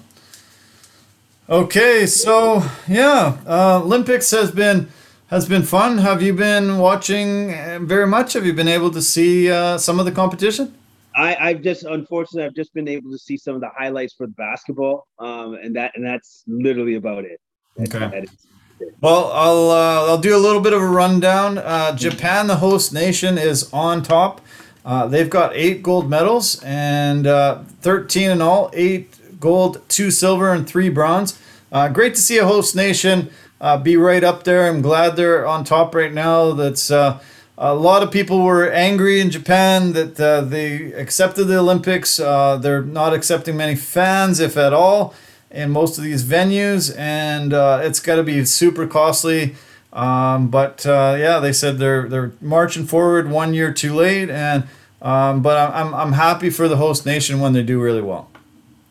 Okay, 1.47 2.08
so 2.08 2.64
yeah, 2.88 3.38
uh, 3.45 3.80
Olympics 3.84 4.32
has 4.32 4.49
been 4.51 4.89
has 5.28 5.47
been 5.47 5.64
fun. 5.64 5.99
Have 5.99 6.22
you 6.22 6.34
been 6.34 6.80
watching 6.80 7.53
uh, 7.53 7.80
very 7.82 8.08
much? 8.08 8.34
Have 8.34 8.45
you 8.45 8.53
been 8.53 8.68
able 8.68 8.89
to 8.91 9.01
see 9.01 9.51
uh, 9.51 9.78
some 9.78 9.99
of 9.99 10.06
the 10.06 10.12
competition? 10.12 10.76
I, 11.16 11.36
I've 11.36 11.62
just 11.62 11.84
unfortunately 11.84 12.45
I've 12.45 12.56
just 12.56 12.74
been 12.74 12.88
able 12.88 13.12
to 13.12 13.18
see 13.18 13.38
some 13.38 13.56
of 13.56 13.62
the 13.62 13.70
highlights 13.78 14.14
for 14.14 14.26
the 14.26 14.34
basketball, 14.34 15.08
um, 15.20 15.53
and 15.56 15.76
that 15.76 15.91
and 15.95 16.06
that's 16.06 16.43
literally 16.47 16.95
about 16.95 17.26
it. 17.26 17.39
That's 17.78 17.93
Okay. 17.93 18.10
that 18.10 18.91
Well, 19.01 19.32
I'll 19.32 19.70
uh, 19.70 20.08
I'll 20.10 20.18
do 20.18 20.36
a 20.36 20.39
little 20.39 20.62
bit 20.62 20.74
of 20.74 20.82
a 20.82 20.88
rundown. 20.88 21.60
Uh, 21.60 21.95
Japan, 21.95 22.47
the 22.47 22.58
host 22.58 22.91
nation, 22.91 23.38
is 23.38 23.72
on 23.72 24.01
top. 24.01 24.41
Uh, 24.86 25.08
they've 25.08 25.32
got 25.32 25.52
eight 25.56 25.82
gold 25.82 26.08
medals 26.08 26.62
and 26.64 27.26
uh, 27.26 27.64
thirteen 27.82 28.30
in 28.30 28.40
all. 28.40 28.70
Eight 28.74 29.40
gold, 29.40 29.82
two 29.90 30.12
silver, 30.12 30.54
and 30.54 30.70
three 30.70 30.90
bronze. 30.90 31.40
Uh, 31.72 31.90
great 31.90 32.14
to 32.14 32.22
see 32.22 32.38
a 32.38 32.46
host 32.46 32.76
nation 32.76 33.32
uh, 33.60 33.78
be 33.78 33.98
right 33.98 34.24
up 34.24 34.44
there. 34.44 34.68
I'm 34.68 34.84
glad 34.84 35.16
they're 35.16 35.48
on 35.48 35.64
top 35.64 35.96
right 35.96 36.14
now. 36.14 36.52
That's 36.52 36.92
uh, 36.92 37.20
a 37.58 37.74
lot 37.74 38.04
of 38.04 38.12
people 38.12 38.44
were 38.44 38.70
angry 38.70 39.20
in 39.20 39.32
Japan 39.32 39.94
that 39.94 40.20
uh, 40.20 40.42
they 40.42 40.94
accepted 40.94 41.46
the 41.46 41.58
Olympics. 41.58 42.18
They're 42.18 42.84
not 42.84 43.14
accepting 43.14 43.58
many 43.58 43.76
fans, 43.76 44.40
if 44.40 44.56
at 44.56 44.72
all 44.72 45.16
in 45.50 45.72
most 45.72 45.98
of 45.98 46.04
these 46.04 46.24
venues, 46.24 46.96
and 46.96 47.54
it's 47.84 48.00
got 48.00 48.18
to 48.18 48.24
be 48.24 48.46
super 48.46 48.86
costly. 48.86 49.56
Um, 49.96 50.50
but 50.50 50.86
uh, 50.86 51.16
yeah, 51.18 51.39
they 51.39 51.54
said 51.54 51.78
they're 51.78 52.08
they're 52.10 52.34
marching 52.41 52.86
forward 52.86 53.30
one 53.30 53.54
year 53.54 53.72
too 53.74 53.96
late, 53.96 54.30
and 54.30 54.66
um, 55.02 55.41
but 55.41 55.58
I'm, 55.58 55.88
I'm 55.88 55.96
I'm 55.96 56.12
happy 56.12 56.50
for 56.50 56.68
the 56.68 56.76
host 56.78 57.06
nation 57.06 57.39
when 57.39 57.54
they 57.54 57.64
do 57.64 57.82
really 57.82 58.02
well. 58.02 58.30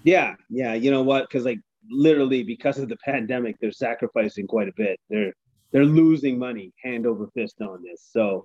Yeah, 0.02 0.34
yeah. 0.48 0.72
You 0.74 0.90
know 0.90 1.02
what? 1.02 1.28
Because 1.28 1.44
like 1.44 1.60
literally 1.90 2.42
because 2.42 2.78
of 2.78 2.88
the 2.88 2.96
pandemic, 3.04 3.56
they're 3.60 3.70
sacrificing 3.72 4.46
quite 4.46 4.68
a 4.68 4.72
bit. 4.76 4.98
They're 5.10 5.34
they're 5.72 5.84
losing 5.84 6.38
money 6.38 6.72
hand 6.82 7.06
over 7.06 7.26
fist 7.34 7.60
on 7.60 7.82
this. 7.82 8.08
So 8.10 8.44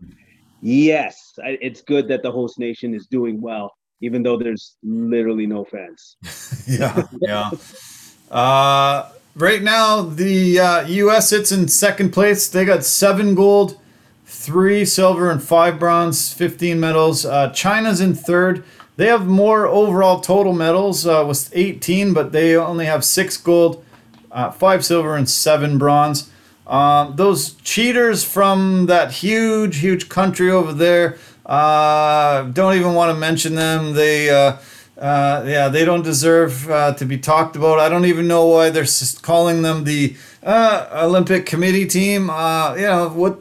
yes, 0.62 1.40
I- 1.44 1.58
it's 1.62 1.82
good 1.82 2.10
that 2.10 2.24
the 2.24 2.32
host 2.32 2.60
nation 2.60 2.94
is 2.94 3.08
doing 3.08 3.40
well, 3.40 3.74
even 4.02 4.22
though 4.22 4.38
there's 4.38 4.76
literally 4.84 5.48
no 5.48 5.64
fans. 5.64 6.18
yeah, 6.68 7.04
yeah. 7.22 7.52
Uh, 8.30 9.10
right 9.36 9.62
now, 9.62 10.02
the 10.02 10.60
uh, 10.60 10.88
U.S. 10.88 11.30
sits 11.30 11.52
in 11.52 11.68
second 11.68 12.12
place. 12.12 12.48
They 12.48 12.66
got 12.66 12.84
seven 12.84 13.36
gold, 13.36 13.80
three 14.26 14.86
silver, 14.86 15.30
and 15.30 15.42
five 15.42 15.80
bronze, 15.80 16.34
15 16.34 16.80
medals. 16.80 17.26
Uh, 17.26 17.50
China's 17.52 18.02
in 18.02 18.16
third. 18.16 18.64
They 18.98 19.08
have 19.08 19.28
more 19.28 19.66
overall 19.66 20.20
total 20.20 20.54
medals 20.54 21.08
uh, 21.08 21.24
with 21.26 21.50
18, 21.54 22.14
but 22.14 22.32
they 22.32 22.56
only 22.56 22.86
have 22.86 23.06
six 23.06 23.38
gold, 23.38 23.84
uh, 24.32 24.52
five 24.52 24.84
silver, 24.84 25.16
and 25.16 25.30
seven 25.30 25.78
bronze. 25.78 26.30
Um, 26.68 27.16
those 27.16 27.54
cheaters 27.64 28.24
from 28.24 28.86
that 28.88 29.12
huge, 29.12 29.78
huge 29.78 30.10
country 30.10 30.52
over 30.52 30.74
there, 30.74 31.18
uh, 31.46 32.44
don't 32.44 32.76
even 32.76 32.94
want 32.94 33.12
to 33.14 33.20
mention 33.20 33.56
them. 33.56 33.94
They, 33.94 34.30
uh, 35.00 35.44
yeah, 35.48 35.70
they 35.70 35.86
don't 35.86 36.04
deserve 36.04 36.70
uh, 36.70 36.94
to 36.96 37.06
be 37.06 37.18
talked 37.18 37.56
about. 37.56 37.80
I 37.80 37.88
don't 37.88 38.06
even 38.06 38.28
know 38.28 38.46
why 38.48 38.70
they're 38.70 38.86
calling 39.22 39.62
them 39.62 39.86
the 39.86 40.16
uh, 40.44 40.88
Olympic 40.92 41.46
Committee 41.46 41.86
team. 41.86 42.30
Uh, 42.30 42.76
you 42.76 42.82
know, 42.82 43.10
what 43.10 43.40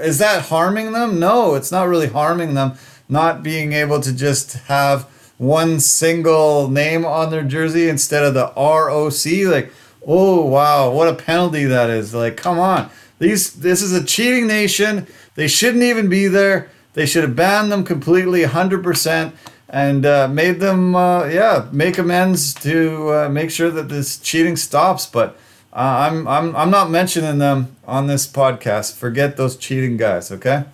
is 0.00 0.18
that 0.18 0.46
harming 0.46 0.92
them? 0.92 1.18
No, 1.18 1.54
it's 1.54 1.72
not 1.72 1.88
really 1.88 2.08
harming 2.08 2.54
them. 2.54 2.74
Not 3.08 3.42
being 3.42 3.72
able 3.72 4.00
to 4.00 4.12
just 4.12 4.54
have 4.68 5.04
one 5.38 5.80
single 5.80 6.68
name 6.68 7.06
on 7.06 7.30
their 7.30 7.42
jersey 7.42 7.88
instead 7.88 8.22
of 8.22 8.34
the 8.34 8.52
ROC, 8.54 9.50
like, 9.50 9.72
oh 10.06 10.44
wow, 10.44 10.90
what 10.90 11.08
a 11.08 11.14
penalty 11.14 11.64
that 11.64 11.88
is! 11.88 12.12
Like, 12.12 12.36
come 12.36 12.58
on, 12.58 12.90
these 13.18 13.54
this 13.54 13.80
is 13.80 13.92
a 13.92 14.04
cheating 14.04 14.46
nation. 14.46 15.06
They 15.34 15.48
shouldn't 15.48 15.82
even 15.82 16.10
be 16.10 16.26
there. 16.26 16.68
They 16.92 17.06
should 17.06 17.22
have 17.22 17.34
banned 17.34 17.72
them 17.72 17.84
completely, 17.84 18.42
hundred 18.42 18.84
percent 18.84 19.34
and 19.70 20.04
uh, 20.04 20.28
made 20.28 20.60
them 20.60 20.94
uh, 20.94 21.24
yeah 21.24 21.66
make 21.72 21.96
amends 21.96 22.52
to 22.54 23.08
uh, 23.12 23.28
make 23.28 23.50
sure 23.50 23.70
that 23.70 23.88
this 23.88 24.18
cheating 24.18 24.56
stops 24.56 25.06
but 25.06 25.36
uh, 25.72 26.10
I'm, 26.10 26.26
I'm 26.26 26.54
i'm 26.56 26.70
not 26.70 26.90
mentioning 26.90 27.38
them 27.38 27.76
on 27.86 28.08
this 28.08 28.26
podcast 28.26 28.96
forget 28.96 29.36
those 29.36 29.56
cheating 29.56 29.96
guys 29.96 30.30
okay 30.32 30.64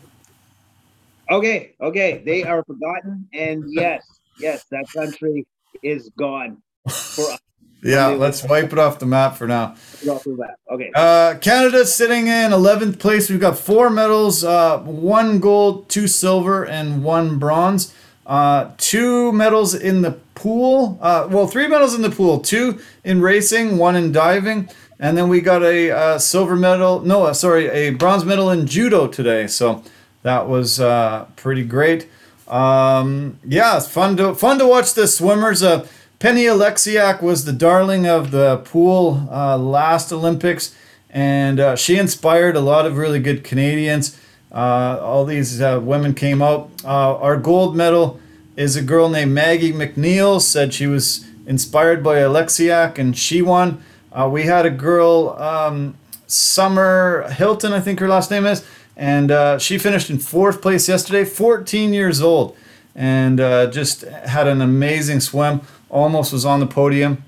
Okay, 1.30 1.74
okay, 1.80 2.22
they 2.24 2.44
are 2.44 2.62
forgotten, 2.64 3.28
and 3.32 3.64
yes, 3.66 4.06
yes, 4.38 4.64
that 4.70 4.86
country 4.94 5.44
is 5.82 6.10
gone 6.16 6.62
for 6.88 7.32
us. 7.32 7.40
yeah 7.82 8.06
let's 8.06 8.42
wipe 8.42 8.72
it 8.72 8.78
off 8.78 8.98
the 8.98 9.06
map 9.06 9.36
for 9.36 9.46
now 9.46 9.76
Off 10.08 10.24
the 10.24 10.30
map. 10.30 10.58
Okay. 10.70 10.90
Uh, 10.94 11.34
Canada's 11.40 11.94
sitting 11.94 12.26
in 12.26 12.50
11th 12.50 12.98
place. 12.98 13.28
We've 13.28 13.38
got 13.38 13.58
four 13.58 13.90
medals, 13.90 14.42
uh, 14.42 14.78
one 14.78 15.40
gold, 15.40 15.88
two 15.88 16.08
silver, 16.08 16.64
and 16.64 17.04
one 17.04 17.38
bronze. 17.38 17.94
Uh, 18.26 18.72
two 18.76 19.30
medals 19.32 19.72
in 19.72 20.02
the 20.02 20.10
pool. 20.34 20.98
Uh, 21.00 21.28
well, 21.30 21.46
three 21.46 21.68
medals 21.68 21.94
in 21.94 22.02
the 22.02 22.10
pool. 22.10 22.40
Two 22.40 22.80
in 23.04 23.20
racing, 23.20 23.78
one 23.78 23.94
in 23.94 24.10
diving, 24.10 24.68
and 24.98 25.16
then 25.16 25.28
we 25.28 25.40
got 25.40 25.62
a 25.62 25.90
uh, 25.90 26.18
silver 26.18 26.56
medal. 26.56 27.00
No, 27.00 27.24
uh, 27.24 27.32
sorry, 27.32 27.68
a 27.68 27.90
bronze 27.90 28.24
medal 28.24 28.50
in 28.50 28.66
judo 28.66 29.06
today. 29.06 29.46
So 29.46 29.84
that 30.22 30.48
was 30.48 30.80
uh, 30.80 31.26
pretty 31.36 31.64
great. 31.64 32.08
Um, 32.48 33.38
yeah, 33.44 33.76
it's 33.76 33.88
fun 33.88 34.16
to 34.16 34.34
fun 34.34 34.58
to 34.58 34.66
watch 34.66 34.94
the 34.94 35.06
swimmers. 35.06 35.62
Uh, 35.62 35.86
Penny 36.18 36.44
Oleksiak 36.44 37.22
was 37.22 37.44
the 37.44 37.52
darling 37.52 38.06
of 38.08 38.30
the 38.30 38.58
pool 38.58 39.28
uh, 39.30 39.56
last 39.56 40.12
Olympics, 40.12 40.74
and 41.10 41.60
uh, 41.60 41.76
she 41.76 41.96
inspired 41.96 42.56
a 42.56 42.60
lot 42.60 42.86
of 42.86 42.96
really 42.96 43.20
good 43.20 43.44
Canadians. 43.44 44.18
Uh, 44.52 44.98
all 45.02 45.24
these 45.24 45.60
uh, 45.60 45.80
women 45.82 46.14
came 46.14 46.40
out. 46.40 46.70
Uh, 46.84 47.16
our 47.18 47.36
gold 47.36 47.76
medal 47.76 48.20
is 48.56 48.76
a 48.76 48.82
girl 48.82 49.08
named 49.08 49.32
Maggie 49.32 49.72
Mac 49.72 49.96
Neil. 49.96 50.40
Said 50.40 50.72
she 50.72 50.86
was 50.86 51.26
inspired 51.46 52.02
by 52.02 52.16
Oleksiak, 52.16 52.98
and 52.98 53.16
she 53.16 53.42
won. 53.42 53.82
Uh, 54.12 54.28
we 54.30 54.44
had 54.44 54.64
a 54.64 54.70
girl, 54.70 55.36
um, 55.38 55.96
Summer 56.26 57.28
Hilton, 57.30 57.72
I 57.72 57.80
think 57.80 58.00
her 58.00 58.08
last 58.08 58.30
name 58.30 58.46
is, 58.46 58.64
and 58.96 59.30
uh, 59.30 59.58
she 59.58 59.78
finished 59.78 60.08
in 60.08 60.18
fourth 60.18 60.62
place 60.62 60.88
yesterday. 60.88 61.24
14 61.24 61.92
years 61.92 62.22
old, 62.22 62.56
and 62.94 63.40
uh, 63.40 63.66
just 63.70 64.02
had 64.02 64.48
an 64.48 64.62
amazing 64.62 65.20
swim. 65.20 65.60
Almost 65.90 66.32
was 66.32 66.44
on 66.44 66.60
the 66.60 66.66
podium. 66.66 67.22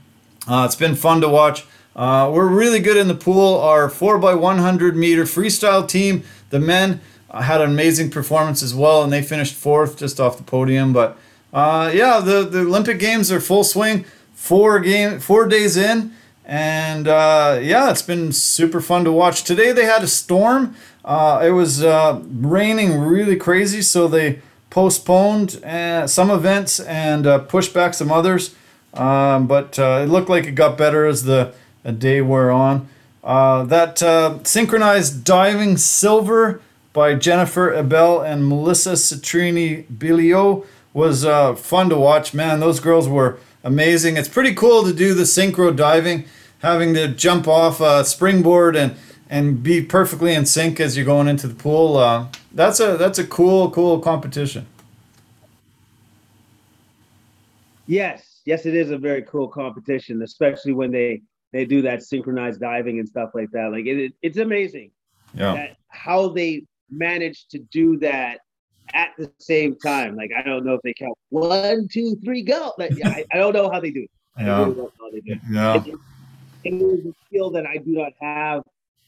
It's 0.48 0.76
been 0.76 0.94
fun 0.94 1.20
to 1.20 1.28
watch. 1.28 1.66
We're 1.94 2.48
really 2.48 2.80
good 2.80 2.96
in 2.96 3.06
the 3.06 3.14
pool. 3.14 3.60
Our 3.60 3.88
4x100 3.88 4.94
meter 4.94 5.24
freestyle 5.24 5.86
team, 5.86 6.24
the 6.50 6.58
men, 6.60 7.00
uh, 7.30 7.42
had 7.42 7.60
an 7.60 7.70
amazing 7.70 8.10
performance 8.10 8.62
as 8.62 8.74
well, 8.74 9.02
and 9.02 9.12
they 9.12 9.22
finished 9.22 9.54
fourth 9.54 9.98
just 9.98 10.18
off 10.20 10.36
the 10.36 10.42
podium. 10.42 10.92
But 10.92 11.18
uh, 11.52 11.90
yeah, 11.94 12.20
the, 12.20 12.44
the 12.44 12.60
Olympic 12.60 12.98
Games 12.98 13.30
are 13.30 13.40
full 13.40 13.64
swing. 13.64 14.04
Four 14.34 14.78
game, 14.78 15.18
four 15.18 15.48
days 15.48 15.76
in, 15.76 16.12
and 16.44 17.08
uh, 17.08 17.58
yeah, 17.60 17.90
it's 17.90 18.02
been 18.02 18.30
super 18.30 18.80
fun 18.80 19.02
to 19.02 19.10
watch. 19.10 19.42
Today 19.42 19.72
they 19.72 19.84
had 19.84 20.04
a 20.04 20.06
storm. 20.06 20.76
Uh, 21.04 21.42
it 21.44 21.50
was 21.50 21.82
uh, 21.82 22.22
raining 22.24 23.00
really 23.00 23.34
crazy, 23.34 23.82
so 23.82 24.06
they 24.06 24.40
postponed 24.70 25.62
uh, 25.64 26.06
some 26.06 26.30
events 26.30 26.78
and 26.78 27.48
pushed 27.48 27.74
back 27.74 27.94
some 27.94 28.12
others. 28.12 28.54
Um, 28.94 29.48
but 29.48 29.76
it 29.76 30.08
looked 30.08 30.28
like 30.28 30.46
it 30.46 30.52
got 30.52 30.78
better 30.78 31.04
as 31.04 31.24
the 31.24 31.52
day 31.98 32.20
wore 32.20 32.52
on. 32.52 32.88
Uh, 33.22 33.64
that 33.64 34.02
uh, 34.02 34.38
synchronized 34.44 35.24
diving 35.24 35.76
silver 35.76 36.60
by 36.92 37.14
Jennifer 37.14 37.72
Abel 37.74 38.20
and 38.20 38.48
Melissa 38.48 38.92
Citrini 38.92 39.84
Beaulieu 39.88 40.64
was 40.92 41.24
uh, 41.24 41.54
fun 41.54 41.88
to 41.90 41.96
watch. 41.96 42.32
Man, 42.32 42.60
those 42.60 42.80
girls 42.80 43.08
were 43.08 43.38
amazing. 43.62 44.16
It's 44.16 44.28
pretty 44.28 44.54
cool 44.54 44.84
to 44.84 44.92
do 44.92 45.14
the 45.14 45.24
synchro 45.24 45.74
diving, 45.74 46.24
having 46.60 46.94
to 46.94 47.08
jump 47.08 47.46
off 47.46 47.80
a 47.80 48.04
springboard 48.04 48.76
and 48.76 48.96
and 49.30 49.62
be 49.62 49.82
perfectly 49.82 50.34
in 50.34 50.46
sync 50.46 50.80
as 50.80 50.96
you're 50.96 51.04
going 51.04 51.28
into 51.28 51.46
the 51.46 51.54
pool. 51.54 51.96
Uh, 51.98 52.28
that's 52.52 52.80
a 52.80 52.96
that's 52.96 53.18
a 53.18 53.26
cool 53.26 53.70
cool 53.70 54.00
competition. 54.00 54.66
Yes, 57.86 58.40
yes, 58.44 58.66
it 58.66 58.74
is 58.74 58.90
a 58.90 58.98
very 58.98 59.22
cool 59.22 59.48
competition, 59.48 60.22
especially 60.22 60.72
when 60.72 60.90
they 60.90 61.22
they 61.52 61.64
do 61.64 61.82
that 61.82 62.02
synchronized 62.02 62.60
diving 62.60 62.98
and 62.98 63.08
stuff 63.08 63.30
like 63.34 63.50
that. 63.52 63.72
Like 63.72 63.86
it, 63.86 63.98
it 63.98 64.12
it's 64.22 64.38
amazing. 64.38 64.90
Yeah. 65.34 65.74
how 65.88 66.28
they 66.28 66.64
manage 66.90 67.48
to 67.48 67.58
do 67.58 67.98
that 67.98 68.40
at 68.94 69.10
the 69.18 69.30
same 69.38 69.76
time. 69.76 70.16
Like 70.16 70.30
I 70.36 70.42
don't 70.42 70.64
know 70.64 70.74
if 70.74 70.82
they 70.82 70.94
count 70.94 71.16
one, 71.30 71.88
two, 71.88 72.16
three, 72.24 72.42
go. 72.42 72.72
Like 72.78 72.92
I, 73.04 73.24
I 73.32 73.38
don't 73.38 73.52
know 73.52 73.70
how 73.70 73.80
they 73.80 73.90
do 73.90 74.02
it. 74.02 74.10
Yeah. 74.38 74.64
Really 74.64 74.90
they 75.12 75.20
do. 75.20 75.40
Yeah. 75.50 75.84
It, 75.84 75.94
it 76.64 76.74
is 76.74 77.06
a 77.06 77.12
skill 77.26 77.50
that 77.50 77.66
I 77.66 77.76
do 77.76 77.92
not 77.92 78.12
have. 78.20 78.62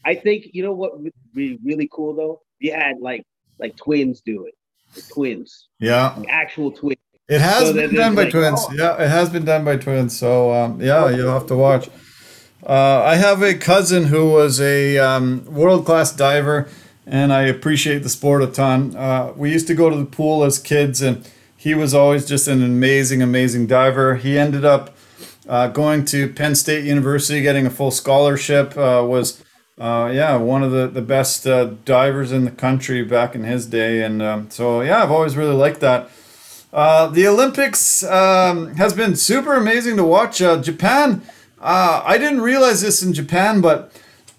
I 0.05 0.15
think 0.15 0.47
you 0.53 0.63
know 0.63 0.73
what 0.73 0.99
would 0.99 1.13
be 1.35 1.59
really 1.63 1.89
cool 1.93 2.15
though. 2.15 2.43
We 2.61 2.69
had 2.69 3.01
like 3.01 3.25
like 3.59 3.77
twins 3.77 4.23
do 4.23 4.47
it. 4.47 4.55
The 4.95 5.03
twins. 5.13 5.69
Yeah. 5.79 6.17
The 6.19 6.29
actual 6.29 6.73
twins. 6.73 7.01
It 7.29 7.41
has 7.41 7.69
so 7.69 7.75
been 7.75 7.95
done 7.95 8.17
by 8.17 8.25
like, 8.25 8.33
twins. 8.33 8.61
Oh. 8.61 8.73
Yeah, 8.75 9.01
it 9.01 9.09
has 9.09 9.31
been 9.31 9.45
done 9.45 9.65
by 9.65 9.77
twins. 9.77 10.19
So 10.19 10.53
um, 10.53 10.81
yeah, 10.81 11.11
you'll 11.11 11.33
have 11.33 11.47
to 11.47 11.57
watch. 11.57 11.89
Uh, 12.67 13.03
I 13.05 13.17
have 13.17 13.43
a 13.43 13.55
cousin 13.55 14.05
who 14.05 14.31
was 14.31 14.61
a 14.61 14.99
um, 14.99 15.45
world 15.47 15.87
class 15.87 16.13
diver, 16.13 16.69
and 17.07 17.33
I 17.33 17.43
appreciate 17.43 18.03
the 18.03 18.11
sport 18.11 18.43
a 18.43 18.47
ton. 18.47 18.95
Uh, 18.95 19.33
we 19.35 19.51
used 19.51 19.67
to 19.69 19.75
go 19.75 19.89
to 19.89 19.97
the 19.97 20.05
pool 20.05 20.45
as 20.45 20.59
kids, 20.59 21.01
and 21.01 21.29
he 21.57 21.75
was 21.75 21.95
always 21.95 22.27
just 22.27 22.49
an 22.49 22.63
amazing, 22.63 23.23
amazing 23.23 23.67
diver. 23.67 24.17
He 24.17 24.39
ended 24.39 24.65
up 24.65 24.95
uh, 25.49 25.69
going 25.69 26.05
to 26.07 26.29
Penn 26.29 26.55
State 26.55 26.85
University, 26.85 27.41
getting 27.41 27.65
a 27.65 27.71
full 27.71 27.91
scholarship. 27.91 28.77
Uh, 28.77 29.05
was 29.07 29.43
uh, 29.79 30.11
yeah, 30.13 30.37
one 30.37 30.63
of 30.63 30.71
the 30.71 30.87
the 30.87 31.01
best 31.01 31.47
uh, 31.47 31.65
divers 31.87 32.31
in 32.31 32.45
the 32.45 32.51
country 32.51 33.03
back 33.03 33.35
in 33.35 33.45
his 33.45 33.65
day, 33.65 34.03
and 34.03 34.21
um, 34.21 34.51
so 34.51 34.83
yeah, 34.83 35.03
I've 35.03 35.11
always 35.11 35.35
really 35.35 35.55
liked 35.55 35.81
that. 35.81 36.11
the 36.73 37.27
Olympics 37.27 38.03
um, 38.05 38.75
has 38.75 38.93
been 38.93 39.17
super 39.17 39.55
amazing 39.55 39.97
to 39.97 40.05
watch. 40.05 40.39
Japan 40.39 41.23
uh, 41.61 42.03
I 42.05 42.19
didn't 42.19 42.41
realize 42.41 42.81
this 42.81 43.03
in 43.03 43.13
Japan, 43.13 43.61
but 43.61 43.93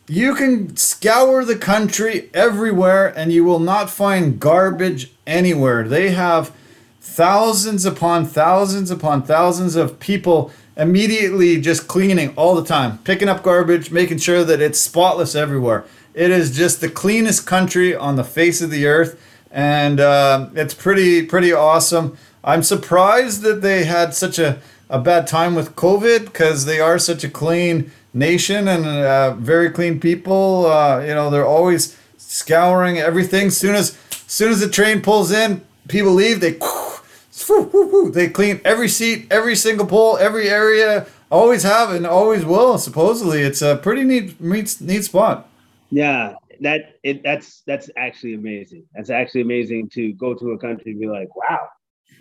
you 0.07 0.35
can 0.35 0.75
scour 0.75 1.45
the 1.45 1.55
country 1.55 2.29
everywhere 2.33 3.07
and 3.07 3.31
you 3.31 3.43
will 3.43 3.59
not 3.59 3.89
find 3.89 4.39
garbage 4.39 5.11
anywhere. 5.25 5.87
They 5.87 6.09
have 6.09 6.51
thousands 6.99 7.85
upon 7.85 8.25
thousands 8.25 8.91
upon 8.91 9.23
thousands 9.23 9.75
of 9.75 9.99
people 9.99 10.51
immediately 10.75 11.61
just 11.61 11.87
cleaning 11.87 12.33
all 12.35 12.55
the 12.55 12.65
time, 12.65 12.97
picking 12.99 13.29
up 13.29 13.43
garbage, 13.43 13.91
making 13.91 14.17
sure 14.17 14.43
that 14.43 14.61
it's 14.61 14.79
spotless 14.79 15.35
everywhere. 15.35 15.85
It 16.13 16.31
is 16.31 16.55
just 16.55 16.81
the 16.81 16.89
cleanest 16.89 17.45
country 17.45 17.95
on 17.95 18.15
the 18.15 18.23
face 18.23 18.61
of 18.61 18.69
the 18.69 18.85
earth, 18.87 19.21
and 19.51 19.99
uh, 19.99 20.49
it's 20.55 20.73
pretty 20.73 21.25
pretty 21.25 21.53
awesome. 21.53 22.17
I'm 22.43 22.63
surprised 22.63 23.41
that 23.43 23.61
they 23.61 23.85
had 23.85 24.13
such 24.13 24.39
a 24.39 24.59
a 24.91 24.99
bad 24.99 25.25
time 25.25 25.55
with 25.55 25.75
COVID 25.75 26.25
because 26.25 26.65
they 26.65 26.79
are 26.79 26.99
such 26.99 27.23
a 27.23 27.29
clean 27.29 27.91
nation 28.13 28.67
and 28.67 28.85
uh, 28.85 29.33
very 29.35 29.69
clean 29.71 29.99
people. 29.99 30.65
Uh, 30.65 30.99
you 30.99 31.15
know, 31.15 31.29
they're 31.29 31.45
always 31.45 31.97
scouring 32.17 32.99
everything. 32.99 33.49
Soon 33.49 33.73
as 33.73 33.97
soon 34.27 34.51
as 34.51 34.59
the 34.59 34.69
train 34.69 35.01
pulls 35.01 35.31
in, 35.31 35.61
people 35.87 36.11
leave. 36.11 36.41
They 36.41 36.59
they 38.11 38.29
clean 38.29 38.59
every 38.65 38.89
seat, 38.89 39.27
every 39.31 39.55
single 39.55 39.87
pole, 39.87 40.17
every 40.17 40.49
area. 40.49 41.07
Always 41.31 41.63
have 41.63 41.91
and 41.91 42.05
always 42.05 42.43
will. 42.43 42.77
Supposedly, 42.77 43.41
it's 43.41 43.61
a 43.61 43.77
pretty 43.77 44.03
neat 44.03 44.39
neat, 44.41 44.77
neat 44.81 45.05
spot. 45.05 45.47
Yeah, 45.89 46.35
that 46.59 46.97
it 47.03 47.23
that's 47.23 47.61
that's 47.65 47.89
actually 47.95 48.33
amazing. 48.33 48.83
That's 48.93 49.09
actually 49.09 49.41
amazing 49.41 49.89
to 49.91 50.11
go 50.13 50.33
to 50.33 50.51
a 50.51 50.57
country 50.57 50.91
and 50.91 50.99
be 50.99 51.07
like, 51.07 51.33
wow, 51.35 51.69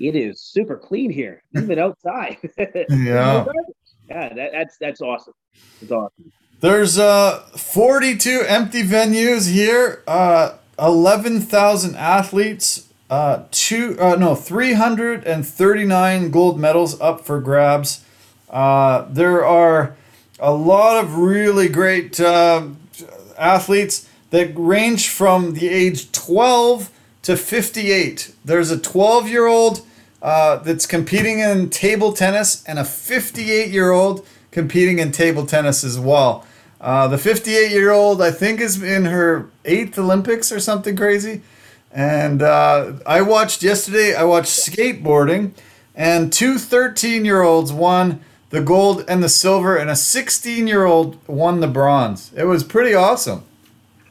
it 0.00 0.16
is 0.16 0.40
super 0.40 0.76
clean 0.76 1.10
here, 1.10 1.42
even 1.56 1.78
outside. 1.86 2.38
yeah. 2.58 3.44
yeah, 4.08 4.34
that, 4.34 4.50
that's 4.52 4.78
that's 4.78 5.00
awesome. 5.00 5.34
It's 5.80 5.92
awesome. 5.92 6.32
There's 6.60 6.98
uh 6.98 7.40
42 7.56 8.44
empty 8.46 8.82
venues 8.82 9.52
here. 9.52 10.02
Uh 10.06 10.54
11,000 10.78 11.94
athletes. 11.96 12.88
Uh 13.08 13.44
two 13.50 13.96
uh 14.00 14.16
no, 14.16 14.34
339 14.34 16.30
gold 16.30 16.58
medals 16.58 17.00
up 17.00 17.20
for 17.20 17.40
grabs. 17.40 18.04
Uh 18.48 19.06
there 19.10 19.44
are 19.44 19.96
a 20.40 20.52
lot 20.52 21.02
of 21.02 21.16
really 21.16 21.68
great 21.68 22.18
uh, 22.18 22.66
athletes 23.38 24.08
that 24.30 24.52
range 24.56 25.08
from 25.08 25.54
the 25.54 25.68
age 25.68 26.10
12 26.12 26.90
to 27.22 27.36
58. 27.36 28.34
There's 28.44 28.70
a 28.70 28.78
12 28.78 29.28
year 29.28 29.46
old 29.46 29.86
uh, 30.22 30.56
that's 30.56 30.86
competing 30.86 31.38
in 31.40 31.70
table 31.70 32.12
tennis 32.12 32.64
and 32.64 32.78
a 32.78 32.84
58 32.84 33.70
year 33.70 33.90
old 33.90 34.26
competing 34.50 34.98
in 34.98 35.12
table 35.12 35.46
tennis 35.46 35.84
as 35.84 35.98
well. 35.98 36.46
Uh, 36.80 37.06
the 37.08 37.18
58 37.18 37.70
year 37.70 37.90
old, 37.90 38.22
I 38.22 38.30
think, 38.30 38.60
is 38.60 38.82
in 38.82 39.04
her 39.06 39.48
eighth 39.64 39.98
Olympics 39.98 40.50
or 40.50 40.60
something 40.60 40.96
crazy. 40.96 41.42
And 41.92 42.40
uh, 42.40 42.94
I 43.06 43.22
watched 43.22 43.62
yesterday, 43.62 44.14
I 44.14 44.24
watched 44.24 44.50
skateboarding, 44.50 45.52
and 45.94 46.32
two 46.32 46.58
13 46.58 47.24
year 47.24 47.42
olds 47.42 47.72
won 47.72 48.20
the 48.50 48.60
gold 48.60 49.04
and 49.08 49.22
the 49.22 49.28
silver, 49.28 49.76
and 49.76 49.90
a 49.90 49.96
16 49.96 50.66
year 50.66 50.84
old 50.84 51.18
won 51.26 51.60
the 51.60 51.68
bronze. 51.68 52.32
It 52.34 52.44
was 52.44 52.64
pretty 52.64 52.94
awesome. 52.94 53.44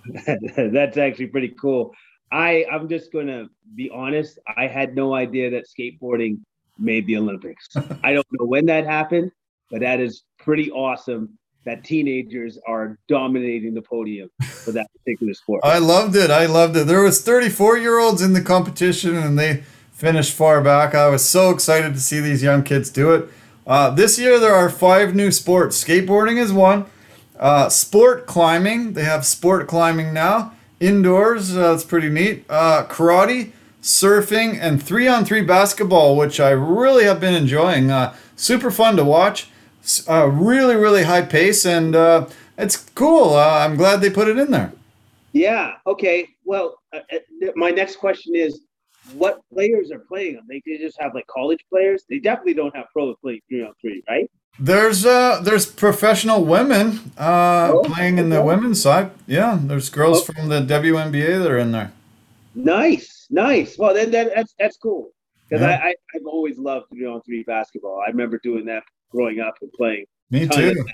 That's 0.26 0.98
actually 0.98 1.28
pretty 1.28 1.56
cool. 1.60 1.94
I 2.32 2.66
I'm 2.72 2.88
just 2.88 3.12
gonna 3.12 3.50
be 3.76 3.90
honest. 3.90 4.40
I 4.58 4.68
had 4.68 4.96
no 4.96 5.14
idea 5.14 5.50
that 5.52 5.66
skateboarding 5.68 6.40
made 6.78 7.06
the 7.08 7.18
Olympics. 7.18 7.68
I 8.04 8.14
don't 8.14 8.28
know 8.32 8.46
when 8.46 8.66
that 8.68 8.86
happened, 8.86 9.32
but 9.72 9.82
that 9.82 10.00
is 10.00 10.24
pretty 10.38 10.72
awesome. 10.72 11.38
That 11.66 11.84
teenagers 11.84 12.58
are 12.66 12.98
dominating 13.08 13.74
the 13.74 13.82
podium 13.82 14.30
for 14.42 14.72
that 14.72 14.88
particular 14.98 15.34
sport. 15.34 15.62
I 15.64 15.78
loved 15.78 16.16
it. 16.16 16.32
I 16.32 16.46
loved 16.46 16.76
it. 16.78 16.88
There 16.88 17.02
was 17.02 17.22
34 17.22 17.78
year 17.78 18.00
olds 18.00 18.22
in 18.22 18.34
the 18.34 18.42
competition, 18.42 19.16
and 19.16 19.38
they 19.38 19.64
finished 19.92 20.34
far 20.34 20.62
back. 20.62 20.96
I 20.96 21.10
was 21.10 21.24
so 21.28 21.50
excited 21.52 21.94
to 21.94 22.00
see 22.00 22.22
these 22.22 22.42
young 22.42 22.64
kids 22.64 22.90
do 22.90 23.12
it. 23.14 23.30
Uh, 23.68 23.92
this 23.92 24.18
year 24.18 24.40
there 24.40 24.56
are 24.56 24.70
five 24.70 25.14
new 25.14 25.32
sports. 25.32 25.84
Skateboarding 25.84 26.38
is 26.38 26.54
one. 26.54 26.86
Uh, 27.38 27.70
sport 27.70 28.26
climbing. 28.26 28.94
They 28.94 29.04
have 29.04 29.26
sport 29.26 29.68
climbing 29.68 30.14
now 30.14 30.54
indoors. 30.80 31.56
Uh, 31.56 31.72
that's 31.72 31.84
pretty 31.84 32.10
neat. 32.10 32.46
Uh, 32.50 32.86
karate, 32.88 33.52
surfing, 33.82 34.58
and 34.60 34.82
three 34.82 35.08
on 35.08 35.26
three 35.26 35.42
basketball, 35.42 36.16
which 36.16 36.40
I 36.40 36.52
really 36.52 37.06
have 37.06 37.20
been 37.20 37.34
enjoying. 37.34 37.92
Uh, 37.92 38.16
super 38.36 38.72
fun 38.72 38.96
to 38.98 39.04
watch. 39.04 39.50
Uh, 40.08 40.28
really, 40.28 40.76
really 40.76 41.04
high 41.04 41.22
pace, 41.22 41.66
and 41.66 41.96
uh, 41.96 42.28
it's 42.58 42.78
cool. 42.78 43.36
Uh, 43.36 43.60
I'm 43.60 43.76
glad 43.76 44.02
they 44.02 44.10
put 44.10 44.28
it 44.28 44.38
in 44.38 44.52
there. 44.52 44.72
Yeah. 45.32 45.76
Okay. 45.88 46.28
Well, 46.46 46.80
uh, 46.94 47.00
uh, 47.14 47.48
my 47.56 47.70
next 47.70 47.98
question 47.98 48.36
is, 48.36 48.62
what 49.14 49.42
players 49.52 49.92
are 49.92 50.00
playing 50.00 50.36
them? 50.36 50.46
They, 50.48 50.62
they 50.66 50.78
just 50.78 51.00
have 51.00 51.16
like 51.16 51.26
college 51.28 51.64
players. 51.70 52.04
They 52.10 52.20
definitely 52.20 52.54
don't 52.54 52.76
have 52.76 52.86
pros 52.94 53.16
playing 53.22 53.42
three 53.50 53.64
on 53.64 53.74
three, 53.82 54.04
right? 54.08 54.30
There's 54.62 55.06
uh 55.06 55.40
there's 55.42 55.66
professional 55.66 56.44
women 56.44 57.14
uh 57.18 57.72
oh, 57.74 57.82
playing 57.86 58.18
in 58.18 58.30
the 58.30 58.44
women's 58.44 58.82
side. 58.82 59.12
Yeah, 59.26 59.58
there's 59.62 59.90
girls 59.90 60.22
oh. 60.22 60.34
from 60.34 60.50
the 60.50 60.60
WNBA 60.62 61.42
that 61.42 61.50
are 61.50 61.58
in 61.58 61.72
there. 61.72 61.94
Nice, 62.54 63.19
nice. 63.30 63.78
Well, 63.78 63.94
then 63.94 64.12
that, 64.12 64.32
that's 64.36 64.56
that's 64.60 64.78
cool 64.78 65.12
because 65.50 65.62
yeah. 65.62 65.80
I, 65.84 65.90
I 65.90 65.96
have 66.14 66.26
always 66.26 66.58
loved 66.58 66.88
three 66.90 67.06
on 67.06 67.22
three 67.22 67.44
basketball. 67.44 68.02
I 68.06 68.10
remember 68.10 68.40
doing 68.44 68.66
that 68.66 68.84
growing 69.12 69.40
up 69.40 69.56
and 69.62 69.72
playing 69.74 70.06
Me 70.30 70.48
too. 70.48 70.86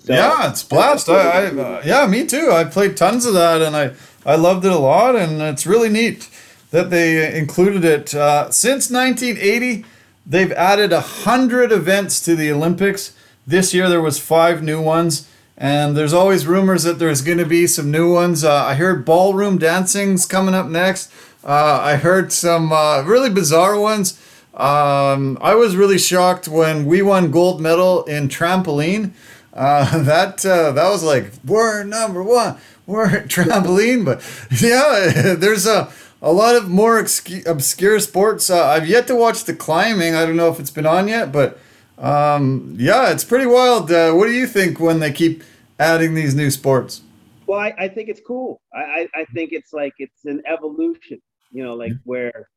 So, 0.00 0.12
yeah, 0.12 0.50
it's 0.50 0.62
blast. 0.62 1.08
I, 1.08 1.14
I 1.14 1.46
uh, 1.46 1.82
yeah, 1.84 2.06
me 2.06 2.26
too. 2.26 2.50
I 2.52 2.64
played 2.64 2.96
tons 2.96 3.26
of 3.26 3.34
that, 3.34 3.62
and 3.62 3.76
I 3.76 3.94
I 4.24 4.36
loved 4.36 4.64
it 4.64 4.72
a 4.72 4.78
lot, 4.78 5.16
and 5.16 5.40
it's 5.40 5.66
really 5.66 5.88
neat 5.88 6.28
that 6.70 6.90
they 6.90 7.36
included 7.36 7.84
it. 7.84 8.14
Uh, 8.14 8.50
since 8.50 8.90
1980, 8.90 9.84
they've 10.26 10.52
added 10.52 10.92
a 10.92 11.00
hundred 11.00 11.72
events 11.72 12.20
to 12.20 12.36
the 12.36 12.50
Olympics. 12.52 13.14
This 13.46 13.72
year 13.72 13.88
there 13.88 14.02
was 14.02 14.18
five 14.18 14.62
new 14.62 14.80
ones, 14.80 15.28
and 15.56 15.96
there's 15.96 16.12
always 16.12 16.46
rumors 16.46 16.82
that 16.82 16.98
there's 16.98 17.22
going 17.22 17.38
to 17.38 17.46
be 17.46 17.66
some 17.66 17.90
new 17.90 18.12
ones. 18.12 18.44
Uh, 18.44 18.54
I 18.54 18.74
heard 18.74 19.04
ballroom 19.04 19.58
dancing's 19.58 20.26
coming 20.26 20.54
up 20.54 20.66
next. 20.66 21.10
Uh, 21.44 21.80
I 21.82 21.96
heard 21.96 22.32
some 22.32 22.72
uh, 22.72 23.02
really 23.02 23.30
bizarre 23.30 23.78
ones. 23.78 24.20
Um, 24.54 25.38
I 25.40 25.54
was 25.54 25.76
really 25.76 25.98
shocked 25.98 26.48
when 26.48 26.84
we 26.84 27.00
won 27.00 27.30
gold 27.30 27.60
medal 27.60 28.04
in 28.04 28.28
trampoline. 28.28 29.12
Uh, 29.54 29.98
that 30.02 30.44
uh, 30.44 30.72
that 30.72 30.90
was 30.90 31.02
like 31.02 31.32
we're 31.44 31.84
number 31.84 32.22
one, 32.22 32.56
we're 32.86 33.08
trampoline. 33.26 34.04
But 34.04 34.22
yeah, 34.60 35.34
there's 35.34 35.66
a 35.66 35.90
a 36.20 36.32
lot 36.32 36.56
of 36.56 36.68
more 36.68 36.98
obscure 36.98 38.00
sports. 38.00 38.50
Uh, 38.50 38.66
I've 38.66 38.88
yet 38.88 39.06
to 39.06 39.14
watch 39.14 39.44
the 39.44 39.54
climbing. 39.54 40.14
I 40.14 40.26
don't 40.26 40.36
know 40.36 40.50
if 40.50 40.58
it's 40.58 40.70
been 40.70 40.86
on 40.86 41.06
yet, 41.08 41.30
but 41.30 41.58
um, 41.96 42.74
yeah, 42.78 43.10
it's 43.10 43.24
pretty 43.24 43.46
wild. 43.46 43.90
Uh, 43.90 44.12
what 44.12 44.26
do 44.26 44.32
you 44.32 44.46
think 44.46 44.80
when 44.80 45.00
they 45.00 45.12
keep 45.12 45.44
adding 45.78 46.14
these 46.14 46.34
new 46.34 46.50
sports? 46.50 47.02
Well, 47.46 47.60
I, 47.60 47.74
I 47.78 47.88
think 47.88 48.08
it's 48.08 48.20
cool. 48.26 48.60
I, 48.74 49.08
I 49.14 49.24
think 49.32 49.52
it's 49.52 49.72
like 49.72 49.94
it's 49.98 50.26
an 50.26 50.42
evolution, 50.46 51.20
you 51.52 51.62
know, 51.62 51.74
like 51.74 51.92
where 52.04 52.48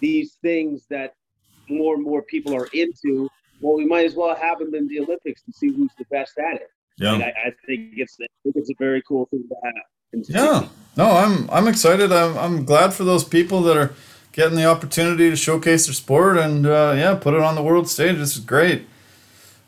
these 0.00 0.34
things 0.42 0.86
that 0.90 1.14
more 1.68 1.94
and 1.94 2.04
more 2.04 2.22
people 2.22 2.54
are 2.54 2.68
into, 2.72 3.28
well, 3.60 3.76
we 3.76 3.86
might 3.86 4.06
as 4.06 4.14
well 4.14 4.34
have 4.34 4.58
them 4.58 4.74
in 4.74 4.86
the 4.88 5.00
Olympics 5.00 5.42
to 5.42 5.52
see 5.52 5.68
who's 5.68 5.90
the 5.98 6.04
best 6.10 6.38
at 6.38 6.56
it. 6.56 6.68
Yeah, 6.98 7.12
I, 7.12 7.48
I, 7.48 7.52
think 7.66 7.92
it's 7.96 8.16
I 8.20 8.26
think 8.42 8.56
it's 8.56 8.70
a 8.70 8.74
very 8.78 9.02
cool 9.06 9.26
thing 9.26 9.44
to 9.48 9.54
have. 9.64 10.24
Yeah, 10.28 10.68
no, 10.96 11.10
I'm 11.10 11.48
I'm 11.50 11.68
excited. 11.68 12.10
I'm 12.10 12.38
I'm 12.38 12.64
glad 12.64 12.94
for 12.94 13.04
those 13.04 13.22
people 13.22 13.60
that 13.62 13.76
are 13.76 13.92
getting 14.32 14.56
the 14.56 14.64
opportunity 14.64 15.28
to 15.28 15.36
showcase 15.36 15.86
their 15.86 15.94
sport 15.94 16.38
and 16.38 16.66
uh, 16.66 16.94
yeah, 16.96 17.14
put 17.14 17.34
it 17.34 17.40
on 17.40 17.54
the 17.54 17.62
world 17.62 17.88
stage. 17.88 18.16
This 18.16 18.36
is 18.36 18.44
great. 18.44 18.86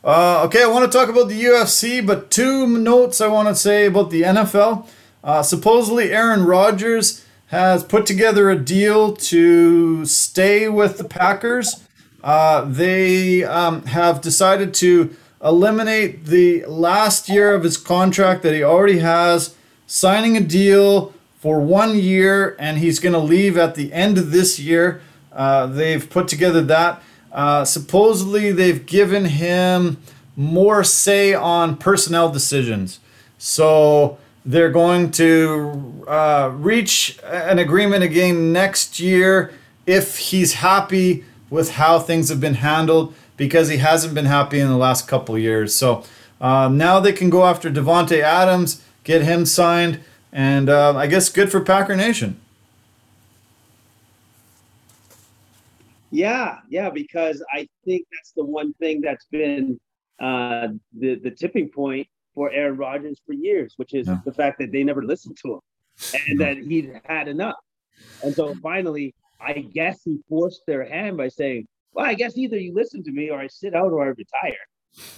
Uh, 0.03 0.45
okay, 0.47 0.63
I 0.63 0.67
want 0.67 0.91
to 0.91 0.97
talk 0.97 1.09
about 1.09 1.29
the 1.29 1.45
UFC, 1.45 2.07
but 2.07 2.31
two 2.31 2.67
notes 2.67 3.21
I 3.21 3.27
want 3.27 3.49
to 3.49 3.55
say 3.55 3.87
about 3.87 4.11
the 4.11 4.23
NFL. 4.23 4.87
Uh, 5.23 5.43
supposedly, 5.43 6.13
Aaron 6.13 6.45
Rodgers 6.45 7.27
has 7.49 7.83
put 7.83 8.07
together 8.07 8.51
a 8.51 8.59
deal 8.59 9.15
to 9.17 10.05
stay 10.05 10.69
with 10.69 10.99
the 10.99 11.05
Packers. 11.05 11.83
Uh, 12.23 12.65
they 12.65 13.43
um, 13.45 13.85
have 13.87 14.21
decided 14.21 14.75
to 14.75 15.15
eliminate 15.43 16.27
the 16.27 16.65
last 16.67 17.29
year 17.29 17.55
of 17.55 17.63
his 17.63 17.77
contract 17.77 18.43
that 18.43 18.55
he 18.55 18.63
already 18.63 18.99
has, 18.99 19.55
signing 19.87 20.37
a 20.37 20.41
deal 20.41 21.15
for 21.39 21.61
one 21.61 21.97
year, 21.99 22.57
and 22.59 22.79
he's 22.79 22.99
going 22.99 23.13
to 23.13 23.19
leave 23.19 23.57
at 23.57 23.77
the 23.77 23.93
end 23.93 24.19
of 24.19 24.31
this 24.31 24.59
year. 24.59 25.01
Uh, 25.33 25.67
they've 25.67 26.11
put 26.11 26.29
together 26.29 26.63
that. 26.63 27.03
Uh, 27.33 27.65
supposedly, 27.65 28.51
they've 28.51 28.85
given 28.85 29.27
him 29.27 29.99
more 30.37 30.83
say 30.85 31.33
on 31.33 31.77
personnel 31.77 32.31
decisions. 32.31 33.01
So 33.39 34.19
they're 34.45 34.71
going 34.71 35.11
to 35.13 36.05
uh, 36.07 36.51
reach 36.55 37.19
an 37.25 37.59
agreement 37.59 38.03
again 38.03 38.53
next 38.53 38.99
year 38.99 39.53
if 39.87 40.19
he's 40.19 40.55
happy 40.55 41.25
with 41.51 41.73
how 41.73 41.99
things 41.99 42.29
have 42.29 42.41
been 42.41 42.55
handled 42.55 43.15
because 43.37 43.69
he 43.69 43.79
hasn't 43.79 44.15
been 44.15 44.27
happy 44.27 44.61
in 44.61 44.69
the 44.69 44.77
last 44.77 45.09
couple 45.09 45.39
years. 45.39 45.75
So 45.75 46.05
uh, 46.41 46.69
now 46.69 47.01
they 47.01 47.13
can 47.13 47.31
go 47.31 47.45
after 47.45 47.71
Davante 47.71 48.21
Adams, 48.21 48.83
get 49.05 49.23
him 49.23 49.47
signed, 49.47 50.01
and 50.33 50.69
uh, 50.69 50.97
I 50.97 51.07
guess 51.07 51.29
good 51.29 51.51
for 51.51 51.61
Packer 51.61 51.97
Nation. 51.97 52.41
Yeah, 56.11 56.59
yeah, 56.69 56.91
because 56.91 57.45
I 57.53 57.69
think 57.85 58.07
that's 58.13 58.33
the 58.33 58.45
one 58.45 58.73
thing 58.75 59.01
that's 59.01 59.27
been 59.27 59.79
uh, 60.21 60.69
the 60.99 61.17
the 61.17 61.31
tipping 61.31 61.69
point 61.69 62.09
for 62.39 62.53
Aaron 62.53 62.77
Rodgers 62.77 63.21
for 63.27 63.33
years, 63.33 63.75
which 63.79 63.95
is 63.95 64.07
yeah. 64.07 64.19
the 64.25 64.33
fact 64.33 64.61
that 64.61 64.71
they 64.71 64.85
never 64.85 65.03
listened 65.03 65.37
to 65.43 65.55
him 65.55 65.61
and 66.29 66.41
that 66.41 66.57
he'd 66.57 67.01
had 67.05 67.27
enough. 67.27 67.57
And 68.23 68.33
so 68.33 68.55
finally, 68.63 69.13
I 69.41 69.55
guess 69.55 70.03
he 70.05 70.19
forced 70.29 70.63
their 70.65 70.89
hand 70.89 71.17
by 71.17 71.31
saying, 71.31 71.67
"Well, 71.93 72.07
I 72.07 72.15
guess 72.15 72.39
either 72.39 72.57
you 72.57 72.73
listen 72.73 73.03
to 73.03 73.11
me 73.11 73.29
or 73.29 73.41
I 73.41 73.49
sit 73.49 73.75
out 73.75 73.91
or 73.91 74.05
I 74.05 74.11
retire. 74.25 74.65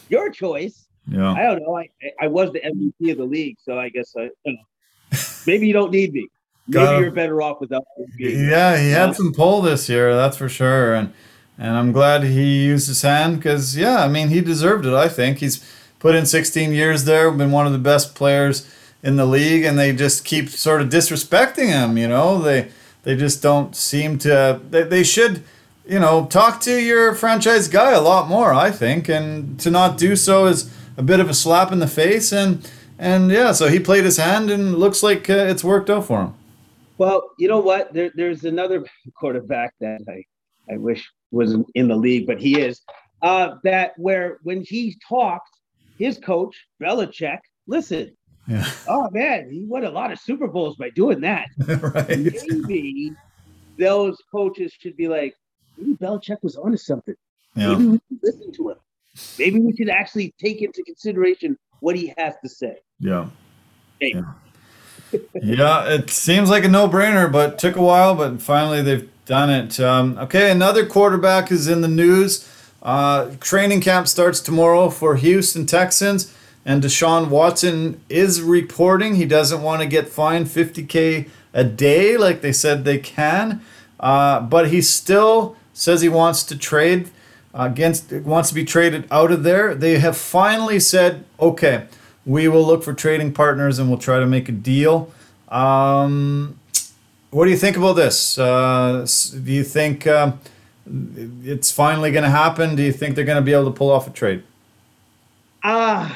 Your 0.09 0.31
choice." 0.31 0.87
Yeah. 1.07 1.33
I 1.33 1.43
don't 1.43 1.61
know. 1.61 1.77
I 1.77 1.91
I 2.23 2.27
was 2.27 2.53
the 2.53 2.61
MVP 2.61 3.13
of 3.13 3.19
the 3.19 3.25
league, 3.25 3.59
so 3.61 3.79
I 3.79 3.91
guess 3.91 4.15
I 4.17 4.31
you 4.47 4.55
know, 4.55 5.19
maybe 5.47 5.67
you 5.67 5.75
don't 5.75 5.93
need 5.93 6.15
me. 6.15 6.27
Maybe 6.69 7.03
you're 7.03 7.11
better 7.11 7.43
off 7.43 7.61
without 7.61 7.85
me. 7.99 8.49
Yeah, 8.49 8.81
he 8.81 8.93
had 8.93 9.15
some 9.15 9.35
pull 9.35 9.61
this 9.61 9.91
year, 9.91 10.17
that's 10.17 10.39
for 10.39 10.49
sure, 10.49 10.95
and 10.95 11.13
and 11.59 11.77
I'm 11.77 11.93
glad 11.93 12.23
he 12.23 12.65
used 12.65 12.89
his 12.89 13.03
hand 13.03 13.37
because 13.37 13.77
yeah, 13.77 14.03
I 14.03 14.09
mean 14.09 14.29
he 14.29 14.41
deserved 14.41 14.87
it. 14.87 14.95
I 14.95 15.09
think 15.09 15.39
he's 15.39 15.63
put 16.01 16.17
in 16.17 16.27
16 16.27 16.73
years 16.73 17.05
there, 17.05 17.31
been 17.31 17.53
one 17.53 17.67
of 17.67 17.73
the 17.73 17.79
best 17.79 18.17
players 18.17 18.69
in 19.03 19.17
the 19.17 19.27
league, 19.27 19.65
and 19.65 19.79
they 19.79 19.93
just 19.93 20.25
keep 20.25 20.49
sort 20.49 20.83
of 20.83 20.89
disrespecting 20.89 21.69
him. 21.69 21.97
You 21.97 22.09
know, 22.09 22.41
they 22.41 22.71
they 23.05 23.17
just 23.17 23.43
don't 23.43 23.77
seem 23.77 24.19
to. 24.19 24.61
They, 24.69 24.83
they 24.83 25.05
should, 25.05 25.45
you 25.87 26.01
know, 26.01 26.27
talk 26.27 26.61
to 26.63 26.81
your 26.81 27.15
franchise 27.15 27.69
guy 27.69 27.93
a 27.93 28.01
lot 28.01 28.29
more. 28.29 28.53
I 28.53 28.71
think, 28.71 29.09
and 29.09 29.59
to 29.61 29.71
not 29.71 29.97
do 29.97 30.17
so 30.17 30.47
is 30.47 30.71
a 30.97 31.03
bit 31.03 31.21
of 31.21 31.31
a 31.31 31.35
slap 31.35 31.71
in 31.73 31.79
the 31.79 31.87
face. 31.87 32.33
And 32.33 32.69
and 32.99 33.31
yeah, 33.31 33.53
so 33.53 33.69
he 33.69 33.79
played 33.79 34.05
his 34.05 34.17
hand, 34.17 34.51
and 34.51 34.77
looks 34.77 35.03
like 35.03 35.31
uh, 35.31 35.35
it's 35.35 35.65
worked 35.65 35.89
out 35.89 36.07
for 36.07 36.23
him. 36.23 36.35
Well, 36.99 37.31
you 37.39 37.49
know 37.49 37.61
what? 37.61 37.95
There, 37.95 38.11
there's 38.15 38.45
another 38.45 38.85
quarterback 39.15 39.75
that 39.81 40.03
I, 40.09 40.25
I 40.73 40.77
wish 40.77 41.09
was 41.31 41.57
in 41.75 41.89
the 41.89 41.97
league, 41.97 42.27
but 42.27 42.39
he 42.39 42.61
is. 42.61 42.83
Uh, 43.23 43.57
that 43.65 43.93
where 43.97 44.39
when 44.43 44.63
he 44.63 44.99
talked, 45.07 45.60
his 46.01 46.19
coach 46.19 46.67
Belichick, 46.83 47.39
listen, 47.67 48.17
yeah. 48.49 48.69
oh 48.89 49.09
man, 49.11 49.51
he 49.51 49.65
won 49.67 49.85
a 49.85 49.91
lot 49.91 50.11
of 50.11 50.19
Super 50.19 50.49
Bowls 50.49 50.77
by 50.77 50.91
doing 50.91 51.21
that. 51.21 51.47
right. 51.59 52.09
Maybe 52.09 53.13
those 53.79 54.17
coaches 54.33 54.73
should 54.77 54.97
be 54.97 55.07
like, 55.07 55.37
maybe 55.77 55.95
Belichick 55.95 56.43
was 56.43 56.57
onto 56.57 56.79
something. 56.79 57.15
Yeah. 57.55 57.75
Maybe 57.75 57.87
we 57.87 58.01
should 58.09 58.19
listen 58.23 58.53
to 58.53 58.71
him. 58.71 58.77
Maybe 59.39 59.61
we 59.61 59.77
should 59.77 59.91
actually 59.91 60.35
take 60.41 60.63
into 60.63 60.83
consideration 60.83 61.57
what 61.81 61.97
he 61.97 62.13
has 62.17 62.35
to 62.43 62.49
say. 62.49 62.79
Yeah. 62.99 63.29
Maybe. 64.01 64.19
Yeah 64.19 64.33
yeah, 65.35 65.89
it 65.89 66.11
seems 66.11 66.51
like 66.51 66.65
a 66.65 66.69
no-brainer, 66.69 67.31
but 67.31 67.59
took 67.59 67.77
a 67.77 67.83
while. 67.83 68.15
But 68.15 68.41
finally, 68.41 68.83
they've 68.83 69.09
done 69.25 69.51
it. 69.51 69.81
Um, 69.81 70.19
okay, 70.19 70.51
another 70.51 70.87
quarterback 70.87 71.51
is 71.51 71.69
in 71.69 71.81
the 71.81 71.89
news. 71.89 72.49
Uh, 72.83 73.33
training 73.41 73.81
camp 73.81 74.09
starts 74.09 74.41
tomorrow 74.41 74.91
for 74.91 75.17
Houston 75.17 75.67
Texans, 75.67 76.35
and 76.65 76.83
Deshaun 76.83 77.29
Watson 77.29 78.01
is 78.09 78.41
reporting 78.43 79.15
he 79.15 79.27
doesn't 79.27 79.63
want 79.63 79.83
to 79.83 79.87
get 79.87 80.09
fined 80.09 80.47
50k 80.47 81.29
a 81.53 81.65
day 81.65 82.17
like 82.17 82.41
they 82.41 82.53
said 82.53 82.85
they 82.85 82.99
can, 82.99 83.61
uh, 83.99 84.41
but 84.41 84.69
he 84.69 84.81
still 84.81 85.57
says 85.73 86.01
he 86.01 86.09
wants 86.09 86.43
to 86.45 86.57
trade 86.57 87.11
against 87.53 88.13
wants 88.13 88.49
to 88.51 88.55
be 88.55 88.65
traded 88.65 89.07
out 89.11 89.33
of 89.33 89.43
there. 89.43 89.75
They 89.75 89.99
have 89.99 90.17
finally 90.17 90.79
said 90.79 91.25
okay 91.41 91.87
we 92.27 92.49
will 92.49 92.65
look 92.65 92.83
for 92.83 92.93
trading 92.93 93.33
partners 93.33 93.79
and 93.79 93.89
we'll 93.89 93.99
try 93.99 94.19
to 94.19 94.27
make 94.27 94.49
a 94.49 94.53
deal. 94.53 95.11
Um, 95.49 96.59
what 97.31 97.45
do 97.45 97.51
you 97.51 97.57
think 97.57 97.77
about 97.77 97.95
this? 97.95 98.39
Uh, 98.39 99.07
do 99.45 99.53
you 99.53 99.65
think 99.65 100.07
uh, 100.07 100.33
it's 101.43 101.71
finally 101.71 102.11
going 102.11 102.25
to 102.25 102.31
happen? 102.31 102.77
Do 102.77 102.83
you 102.83 102.93
think 102.93 103.15
they're 103.15 103.25
going 103.25 103.37
to 103.37 103.43
be 103.43 103.53
able 103.53 103.67
to 103.67 103.77
pull 103.77 103.91
off 103.91 104.07
a 104.07 104.11
trade? 104.11 104.43
Uh, 105.63 106.11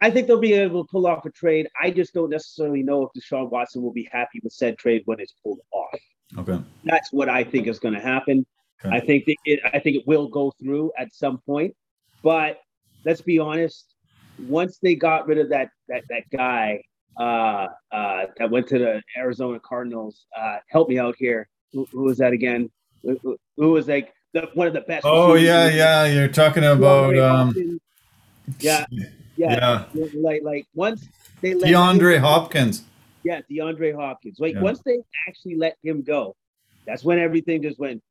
I 0.00 0.10
think 0.10 0.26
they'll 0.26 0.38
be 0.38 0.52
able 0.52 0.84
to 0.84 0.90
pull 0.90 1.06
off 1.06 1.24
a 1.24 1.30
trade. 1.30 1.68
I 1.80 1.90
just 1.90 2.14
don't 2.14 2.30
necessarily 2.30 2.82
know 2.82 3.02
if 3.02 3.10
Deshaun 3.20 3.50
Watson 3.50 3.82
will 3.82 3.92
be 3.92 4.08
happy 4.12 4.40
with 4.42 4.52
said 4.52 4.78
trade 4.78 5.02
when 5.06 5.20
it's 5.20 5.34
pulled 5.42 5.60
off. 5.72 6.00
Okay. 6.38 6.58
That's 6.84 7.12
what 7.12 7.28
I 7.28 7.44
think 7.44 7.66
is 7.66 7.78
going 7.78 7.94
to 7.94 8.00
happen. 8.00 8.44
Okay. 8.84 8.96
I 8.96 9.00
think 9.00 9.24
it, 9.26 9.60
I 9.72 9.78
think 9.78 9.96
it 9.96 10.06
will 10.06 10.28
go 10.28 10.52
through 10.60 10.92
at 10.98 11.14
some 11.14 11.38
point, 11.38 11.74
but 12.22 12.60
let's 13.04 13.22
be 13.22 13.38
honest 13.38 13.94
once 14.38 14.78
they 14.82 14.94
got 14.94 15.26
rid 15.26 15.38
of 15.38 15.48
that 15.50 15.70
that 15.88 16.02
that 16.08 16.24
guy 16.30 16.82
uh, 17.18 17.68
uh, 17.92 18.26
that 18.38 18.50
went 18.50 18.66
to 18.68 18.78
the 18.78 19.02
Arizona 19.16 19.60
Cardinals, 19.60 20.26
uh, 20.36 20.56
help 20.68 20.88
me 20.88 20.98
out 20.98 21.14
here. 21.16 21.48
Who, 21.72 21.86
who 21.92 22.02
was 22.02 22.18
that 22.18 22.32
again? 22.32 22.70
Who, 23.04 23.38
who 23.56 23.72
was 23.72 23.88
like 23.88 24.12
the, 24.32 24.48
one 24.54 24.66
of 24.66 24.72
the 24.72 24.82
best? 24.82 25.04
Oh 25.04 25.34
yeah, 25.34 25.68
yeah. 25.68 26.06
You're 26.06 26.28
talking 26.28 26.64
about 26.64 27.16
um, 27.18 27.80
yeah, 28.58 28.86
yeah, 28.90 29.06
yeah, 29.36 29.84
Like 30.14 30.42
like 30.42 30.66
once 30.74 31.08
they 31.40 31.54
let 31.54 31.70
DeAndre 31.70 32.16
him, 32.16 32.22
Hopkins. 32.22 32.84
Yeah, 33.22 33.40
DeAndre 33.50 33.94
Hopkins. 33.94 34.38
Like 34.38 34.54
yeah. 34.54 34.60
once 34.60 34.80
they 34.84 34.98
actually 35.28 35.56
let 35.56 35.76
him 35.82 36.02
go, 36.02 36.36
that's 36.86 37.04
when 37.04 37.18
everything 37.18 37.62
just 37.62 37.78
went 37.78 38.02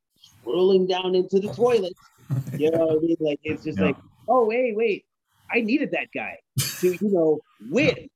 swirling 0.42 0.88
down 0.88 1.16
into 1.16 1.40
the 1.40 1.54
toilet. 1.54 1.94
you 2.58 2.72
know 2.72 2.86
what 2.86 2.98
I 2.98 3.00
mean? 3.00 3.18
Like 3.20 3.40
it's 3.44 3.64
just 3.64 3.80
yeah. 3.80 3.86
like, 3.86 3.98
oh 4.28 4.46
wait, 4.46 4.76
wait, 4.76 5.06
I 5.52 5.62
needed 5.62 5.92
that 5.92 6.08
guy 6.14 6.40
to, 6.58 6.94
you 6.94 7.12
know, 7.12 7.40
win. 7.70 8.10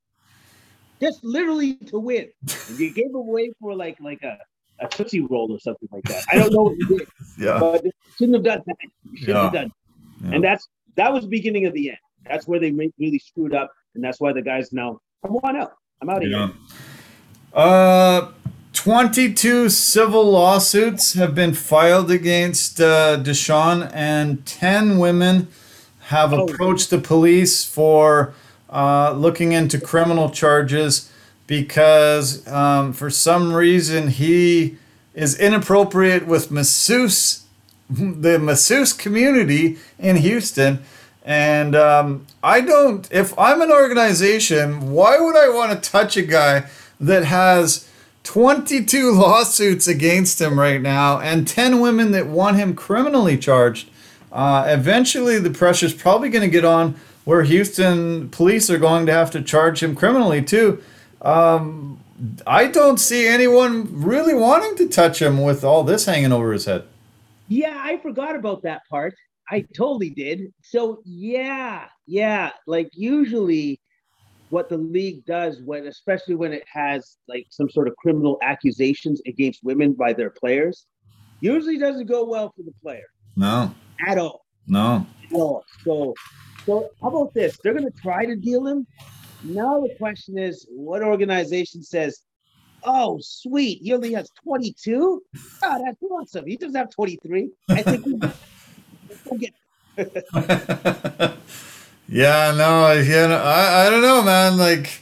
Just 1.00 1.24
literally 1.24 1.76
to 1.76 2.00
win. 2.00 2.30
And 2.70 2.80
you 2.80 2.92
gave 2.92 3.08
him 3.08 3.16
away 3.16 3.52
for 3.62 3.76
like 3.76 3.98
like 4.00 4.24
a, 4.24 4.40
a 4.80 4.88
Tootsie 4.88 5.22
Roll 5.22 5.52
or 5.52 5.60
something 5.60 5.90
like 5.92 6.04
that. 6.06 6.24
I 6.32 6.38
don't 6.38 6.52
know 6.54 6.64
what 6.64 6.78
you 6.78 6.88
did. 7.00 7.08
Yeah. 7.40 7.60
But 7.60 7.86
shouldn't 8.18 8.36
have 8.36 8.44
done 8.44 8.62
that. 8.66 8.76
Shouldn't 9.16 9.28
Yeah. 9.28 9.44
have 9.44 9.54
done. 9.54 9.72
Yeah. 10.24 10.32
And 10.36 10.44
that's 10.44 10.68
that 10.96 11.14
was 11.14 11.24
the 11.24 11.30
beginning 11.30 11.66
of 11.66 11.74
the 11.74 11.90
end. 11.90 11.98
That's 12.26 12.48
where 12.48 12.60
they 12.60 12.72
really 12.72 13.20
screwed 13.20 13.54
up, 13.54 13.72
and 13.96 14.04
that's 14.04 14.20
why 14.20 14.34
the 14.34 14.42
guys 14.42 14.74
now 14.74 15.00
come 15.26 15.36
on 15.44 15.56
out. 15.56 15.74
I'm 16.02 16.10
out 16.10 16.24
of 16.24 16.30
Yeah. 16.30 16.48
here. 16.48 16.56
Uh, 17.54 18.28
22 18.74 19.70
civil 19.70 20.24
lawsuits 20.32 21.14
have 21.14 21.34
been 21.34 21.54
filed 21.54 22.12
against 22.12 22.80
uh, 22.80 23.18
Deshaun, 23.22 23.90
and 23.94 24.46
10 24.46 24.98
women 25.00 25.48
have 26.02 26.34
Oh. 26.34 26.46
approached 26.46 26.90
the 26.90 26.98
police 27.00 27.66
for 27.66 28.34
uh, 28.70 29.14
looking 29.14 29.52
into 29.54 29.80
criminal 29.80 30.30
charges 30.30 31.10
because 31.48 32.46
um, 32.48 32.94
for 32.94 33.10
some 33.10 33.54
reason 33.54 34.10
he 34.10 34.78
is 35.16 35.40
inappropriate 35.40 36.28
with 36.28 36.52
masseuse, 36.52 37.46
the 37.90 38.38
masseuse 38.38 38.94
community 38.94 39.78
in 39.98 40.18
Houston. 40.18 40.80
And 41.24 41.76
um, 41.76 42.28
I 42.44 42.62
don't, 42.62 43.12
if 43.12 43.38
I'm 43.38 43.62
an 43.62 43.72
organization, 43.72 44.92
why 44.92 45.20
would 45.20 45.36
I 45.36 45.50
want 45.50 45.72
to 45.72 45.90
touch 45.90 46.16
a 46.16 46.22
guy 46.22 46.70
that 47.00 47.26
has 47.26 47.90
22 48.24 49.12
lawsuits 49.14 49.88
against 49.88 50.40
him 50.40 50.60
right 50.60 50.82
now 50.82 51.20
and 51.20 51.48
10 51.48 51.80
women 51.80 52.12
that 52.12 52.28
want 52.28 52.58
him 52.58 52.76
criminally 52.76 53.38
charged? 53.38 53.90
Uh, 54.32 54.66
eventually, 54.68 55.40
the 55.40 55.50
pressure's 55.50 55.94
probably 55.94 56.30
going 56.30 56.44
to 56.44 56.52
get 56.52 56.66
on 56.66 56.96
where 57.26 57.44
Houston 57.44 58.30
police 58.30 58.70
are 58.70 58.78
going 58.78 59.06
to 59.06 59.12
have 59.12 59.32
to 59.32 59.42
charge 59.42 59.82
him 59.82 59.96
criminally 59.96 60.42
too. 60.42 60.82
Um, 61.22 62.04
I 62.46 62.68
don't 62.68 63.00
see 63.00 63.28
anyone 63.28 63.88
really 64.04 64.34
wanting 64.34 64.76
to 64.78 64.88
touch 64.88 65.22
him 65.22 65.42
with 65.42 65.64
all 65.64 65.84
this 65.84 66.06
hanging 66.06 66.32
over 66.32 66.52
his 66.52 66.66
head. 66.66 66.84
Yeah, 67.48 67.80
I 67.82 67.98
forgot 67.98 68.36
about 68.36 68.64
that 68.64 68.82
part. 68.90 69.16
I 69.50 69.66
totally 69.76 70.10
did. 70.10 70.54
So 70.62 71.02
yeah, 71.06 71.86
yeah. 72.06 72.52
Like 72.66 72.90
usually, 72.94 73.80
what 74.50 74.68
the 74.70 74.78
league 74.78 75.26
does 75.26 75.62
when, 75.64 75.88
especially 75.88 76.36
when 76.36 76.54
it 76.54 76.64
has 76.72 77.18
like 77.28 77.48
some 77.50 77.70
sort 77.70 77.88
of 77.88 77.96
criminal 77.98 78.38
accusations 78.42 79.22
against 79.26 79.64
women 79.64 79.94
by 79.94 80.14
their 80.14 80.30
players, 80.30 80.86
usually 81.40 81.78
doesn't 81.78 82.08
go 82.08 82.26
well 82.26 82.52
for 82.56 82.64
the 82.64 82.74
player 82.82 83.06
No, 83.36 83.74
at 84.06 84.18
all. 84.18 84.46
no. 84.68 85.06
At 85.26 85.34
all. 85.34 85.64
So, 85.84 86.14
so 86.66 86.90
how 87.02 87.08
about 87.10 87.34
this? 87.34 87.58
They're 87.64 87.74
going 87.74 87.90
to 87.90 88.02
try 88.02 88.26
to 88.26 88.36
deal 88.36 88.68
him. 88.68 88.86
Now 89.44 89.82
the 89.82 89.94
question 89.98 90.38
is, 90.38 90.66
what 90.70 91.04
organization 91.04 91.84
says, 91.84 92.22
"Oh, 92.84 93.20
sweet, 93.22 93.82
he 93.82 93.94
only 93.94 94.14
has 94.14 94.32
22? 94.44 95.22
Oh, 95.64 95.84
that's 95.86 96.04
awesome. 96.04 96.46
He 96.46 96.58
doesn't 96.58 96.76
have 96.76 96.90
23. 96.90 97.50
I 97.70 97.82
think 97.82 98.06
we 98.06 98.14
we'll 99.26 99.40
get 99.40 99.54
yeah, 102.08 102.54
no, 102.56 102.92
yeah, 102.92 103.28
no, 103.28 103.42
I, 103.44 103.88
I 103.88 103.90
don't 103.90 104.04
know, 104.04 104.22
man. 104.22 104.58
Like, 104.58 105.02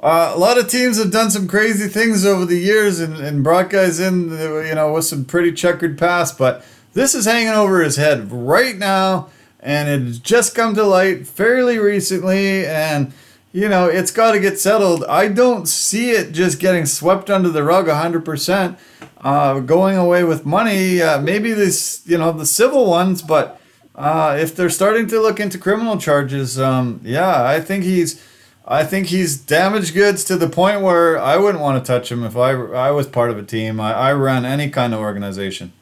uh, 0.00 0.32
a 0.34 0.38
lot 0.38 0.56
of 0.56 0.68
teams 0.68 0.98
have 0.98 1.10
done 1.10 1.32
some 1.32 1.48
crazy 1.48 1.88
things 1.88 2.24
over 2.24 2.44
the 2.44 2.58
years 2.58 3.00
and, 3.00 3.16
and 3.16 3.42
brought 3.42 3.70
guys 3.70 3.98
in, 3.98 4.30
you 4.30 4.74
know, 4.74 4.92
with 4.92 5.04
some 5.04 5.24
pretty 5.24 5.52
checkered 5.52 5.98
past, 5.98 6.38
but 6.38 6.64
this 6.92 7.14
is 7.14 7.24
hanging 7.24 7.48
over 7.48 7.82
his 7.82 7.96
head 7.96 8.30
right 8.30 8.76
now, 8.76 9.28
and 9.58 9.88
it's 9.88 10.18
just 10.18 10.54
come 10.54 10.76
to 10.76 10.84
light 10.84 11.26
fairly 11.26 11.78
recently, 11.78 12.64
and, 12.66 13.12
you 13.56 13.70
know, 13.70 13.86
it's 13.86 14.10
got 14.10 14.32
to 14.32 14.38
get 14.38 14.60
settled. 14.60 15.02
I 15.04 15.28
don't 15.28 15.66
see 15.66 16.10
it 16.10 16.32
just 16.32 16.60
getting 16.60 16.84
swept 16.84 17.30
under 17.30 17.48
the 17.48 17.62
rug 17.62 17.86
100%, 17.86 18.76
uh, 19.22 19.60
going 19.60 19.96
away 19.96 20.24
with 20.24 20.44
money. 20.44 21.00
Uh, 21.00 21.22
maybe 21.22 21.54
this, 21.54 22.02
you 22.04 22.18
know, 22.18 22.32
the 22.32 22.46
civil 22.46 22.88
ones, 22.90 23.22
but. 23.22 23.60
Uh, 23.94 24.36
if 24.38 24.54
they're 24.54 24.68
starting 24.68 25.06
to 25.06 25.18
look 25.18 25.40
into 25.40 25.56
criminal 25.56 25.96
charges, 25.96 26.60
um, 26.60 27.00
yeah, 27.02 27.44
I 27.44 27.62
think 27.62 27.82
he's, 27.82 28.22
I 28.66 28.84
think 28.84 29.06
he's 29.06 29.38
damaged 29.38 29.94
goods 29.94 30.22
to 30.24 30.36
the 30.36 30.50
point 30.50 30.82
where 30.82 31.18
I 31.18 31.38
wouldn't 31.38 31.62
want 31.62 31.82
to 31.82 31.86
touch 31.92 32.12
him 32.12 32.22
if 32.22 32.36
I, 32.36 32.50
I 32.50 32.90
was 32.90 33.06
part 33.06 33.30
of 33.30 33.38
a 33.38 33.42
team. 33.42 33.80
I, 33.80 33.94
I 33.94 34.12
ran 34.12 34.44
any 34.44 34.68
kind 34.68 34.92
of 34.92 35.00
organization. 35.00 35.72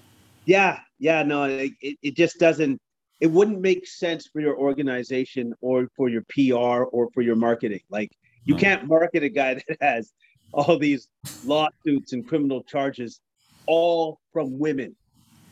Yeah, 0.44 0.78
yeah, 1.00 1.24
no, 1.24 1.42
it, 1.42 1.72
it 1.80 1.98
it 2.02 2.16
just 2.16 2.38
doesn't. 2.38 2.80
It 3.20 3.28
wouldn't 3.28 3.60
make 3.60 3.86
sense 3.86 4.26
for 4.26 4.40
your 4.40 4.56
organization 4.56 5.54
or 5.60 5.88
for 5.96 6.08
your 6.08 6.22
PR 6.28 6.84
or 6.84 7.10
for 7.12 7.22
your 7.22 7.36
marketing. 7.36 7.80
Like 7.88 8.12
you 8.44 8.56
can't 8.56 8.86
market 8.86 9.22
a 9.22 9.28
guy 9.28 9.54
that 9.68 9.78
has 9.80 10.12
all 10.52 10.78
these 10.78 11.08
lawsuits 11.44 12.12
and 12.12 12.26
criminal 12.26 12.62
charges, 12.62 13.20
all 13.66 14.20
from 14.32 14.58
women, 14.58 14.94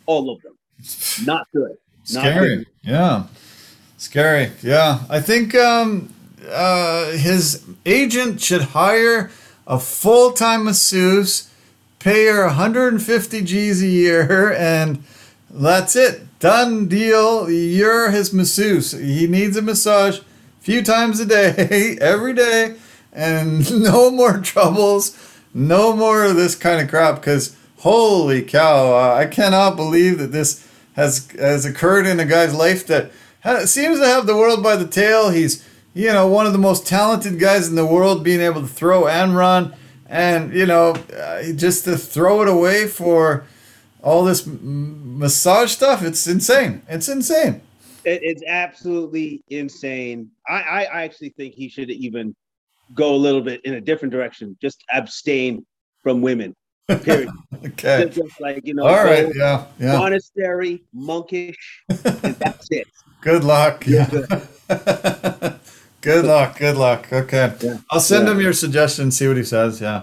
all 0.06 0.30
of 0.30 0.40
them. 0.42 0.56
Not 1.24 1.46
good. 1.52 1.76
Not 2.12 2.24
Scary. 2.24 2.56
good. 2.56 2.66
Yeah. 2.82 3.26
Scary. 3.96 4.50
Yeah. 4.62 5.00
I 5.08 5.20
think 5.20 5.54
um, 5.54 6.12
uh, 6.48 7.12
his 7.12 7.64
agent 7.86 8.40
should 8.40 8.62
hire 8.62 9.30
a 9.66 9.78
full 9.78 10.32
time 10.32 10.64
masseuse, 10.64 11.50
pay 11.98 12.26
her 12.26 12.46
150 12.46 13.42
G's 13.42 13.82
a 13.82 13.86
year, 13.86 14.52
and 14.58 15.04
that's 15.50 15.96
it. 15.96 16.22
Done 16.43 16.88
deal. 16.88 17.49
You're 17.49 18.11
his 18.11 18.32
masseuse. 18.32 18.90
He 18.90 19.28
needs 19.28 19.57
a 19.57 19.62
massage 19.62 20.18
a 20.18 20.22
few 20.59 20.82
times 20.82 21.20
a 21.20 21.24
day, 21.24 21.97
every 22.01 22.32
day, 22.32 22.74
and 23.12 23.82
no 23.82 24.11
more 24.11 24.38
troubles, 24.38 25.16
no 25.55 25.95
more 25.95 26.24
of 26.24 26.34
this 26.34 26.57
kind 26.57 26.80
of 26.80 26.90
crap. 26.90 27.20
Because 27.20 27.57
holy 27.78 28.43
cow, 28.43 28.93
uh, 28.93 29.14
I 29.14 29.26
cannot 29.26 29.76
believe 29.76 30.18
that 30.18 30.32
this 30.32 30.68
has 30.95 31.30
has 31.38 31.64
occurred 31.64 32.09
in 32.09 32.18
a 32.18 32.24
guy's 32.24 32.53
life 32.53 32.88
that 32.88 33.12
ha- 33.45 33.64
seems 33.66 34.01
to 34.01 34.07
have 34.07 34.26
the 34.26 34.36
world 34.36 34.64
by 34.64 34.74
the 34.74 34.88
tail. 34.88 35.30
He's 35.30 35.64
you 35.95 36.12
know 36.12 36.26
one 36.26 36.47
of 36.47 36.53
the 36.53 36.59
most 36.59 36.88
talented 36.88 37.38
guys 37.38 37.68
in 37.68 37.76
the 37.76 37.86
world, 37.86 38.24
being 38.24 38.40
able 38.40 38.62
to 38.62 38.66
throw 38.66 39.07
and 39.07 39.36
run, 39.36 39.76
and 40.09 40.53
you 40.53 40.66
know 40.66 40.97
uh, 41.16 41.53
just 41.53 41.84
to 41.84 41.97
throw 41.97 42.43
it 42.43 42.49
away 42.49 42.88
for 42.88 43.47
all 44.03 44.24
this 44.24 44.46
m- 44.46 45.18
massage 45.18 45.70
stuff. 45.72 46.03
It's 46.03 46.26
insane. 46.26 46.82
It's 46.88 47.09
insane. 47.09 47.61
It, 48.05 48.20
it's 48.22 48.42
absolutely 48.46 49.42
insane. 49.48 50.30
I, 50.48 50.55
I 50.62 50.84
I 50.84 51.03
actually 51.05 51.30
think 51.30 51.55
he 51.55 51.68
should 51.68 51.90
even 51.90 52.34
go 52.94 53.14
a 53.14 53.16
little 53.16 53.40
bit 53.40 53.64
in 53.64 53.74
a 53.74 53.80
different 53.80 54.12
direction. 54.12 54.57
Just 54.61 54.82
abstain 54.92 55.64
from 56.03 56.20
women. 56.20 56.55
Period. 56.88 57.30
Okay. 57.64 58.07
Just, 58.07 58.18
just 58.18 58.40
like 58.40 58.66
you 58.66 58.74
know, 58.74 58.84
All 58.84 59.05
right. 59.05 59.28
Yeah. 59.36 59.66
Yeah. 59.78 59.96
monastery, 59.98 60.82
monkish, 60.92 61.80
that's 61.88 62.68
it. 62.72 62.88
Good 63.20 63.44
luck. 63.44 63.86
You're 63.86 64.00
Yeah. 64.68 65.57
good 66.00 66.24
luck. 66.24 66.59
Good 66.59 66.76
luck. 66.76 67.12
Okay. 67.12 67.55
Yeah. 67.62 67.78
I'll 67.88 68.00
send 68.00 68.26
Yeah. 68.26 68.32
him 68.34 68.40
your 68.40 68.53
suggestion, 68.53 69.12
see 69.12 69.28
what 69.28 69.36
he 69.36 69.44
says. 69.44 69.80
Yeah. 69.80 70.03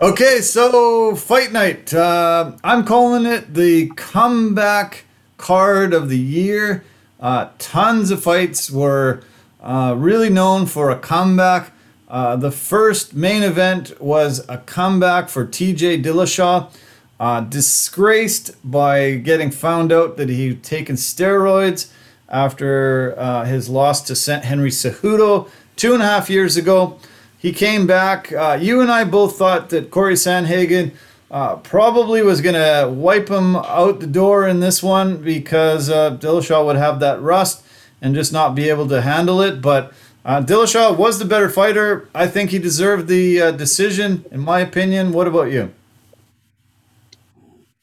Okay, 0.00 0.40
so 0.40 1.14
fight 1.14 1.52
night. 1.52 1.92
Uh, 1.92 2.52
I'm 2.64 2.84
calling 2.84 3.26
it 3.26 3.54
the 3.54 3.88
comeback 3.96 5.04
card 5.36 5.92
of 5.92 6.08
the 6.08 6.18
year. 6.18 6.84
Uh, 7.18 7.50
tons 7.58 8.10
of 8.10 8.22
fights 8.22 8.70
were 8.70 9.22
uh, 9.60 9.94
really 9.96 10.30
known 10.30 10.66
for 10.66 10.90
a 10.90 10.98
comeback. 10.98 11.72
Uh, 12.08 12.34
the 12.36 12.50
first 12.50 13.14
main 13.14 13.42
event 13.42 14.00
was 14.00 14.44
a 14.48 14.58
comeback 14.58 15.28
for 15.28 15.46
TJ 15.46 16.02
Dillashaw, 16.02 16.72
uh, 17.20 17.40
disgraced 17.42 18.56
by 18.68 19.16
getting 19.16 19.50
found 19.50 19.92
out 19.92 20.16
that 20.16 20.28
he'd 20.28 20.62
taken 20.64 20.96
steroids 20.96 21.92
after 22.28 23.14
uh, 23.18 23.44
his 23.44 23.68
loss 23.68 24.00
to. 24.02 24.40
Henry 24.40 24.70
Cejudo 24.70 25.48
two 25.76 25.94
and 25.94 26.02
a 26.02 26.06
half 26.06 26.28
years 26.28 26.56
ago. 26.56 26.98
He 27.40 27.52
came 27.52 27.86
back. 27.86 28.30
Uh, 28.32 28.58
you 28.60 28.82
and 28.82 28.90
I 28.90 29.04
both 29.04 29.38
thought 29.38 29.70
that 29.70 29.90
Cory 29.90 30.14
Sandhagen 30.14 30.92
uh, 31.30 31.56
probably 31.56 32.22
was 32.22 32.42
going 32.42 32.54
to 32.54 32.92
wipe 32.92 33.30
him 33.30 33.56
out 33.56 34.00
the 34.00 34.06
door 34.06 34.46
in 34.46 34.60
this 34.60 34.82
one 34.82 35.16
because 35.22 35.88
uh, 35.88 36.18
Dillashaw 36.18 36.66
would 36.66 36.76
have 36.76 37.00
that 37.00 37.20
rust 37.22 37.64
and 38.02 38.14
just 38.14 38.30
not 38.30 38.54
be 38.54 38.68
able 38.68 38.86
to 38.88 39.00
handle 39.00 39.40
it. 39.40 39.62
But 39.62 39.94
uh, 40.22 40.42
Dillashaw 40.42 40.98
was 40.98 41.18
the 41.18 41.24
better 41.24 41.48
fighter. 41.48 42.10
I 42.14 42.26
think 42.26 42.50
he 42.50 42.58
deserved 42.58 43.08
the 43.08 43.40
uh, 43.40 43.50
decision, 43.52 44.26
in 44.30 44.40
my 44.40 44.60
opinion. 44.60 45.12
What 45.12 45.26
about 45.26 45.50
you? 45.50 45.72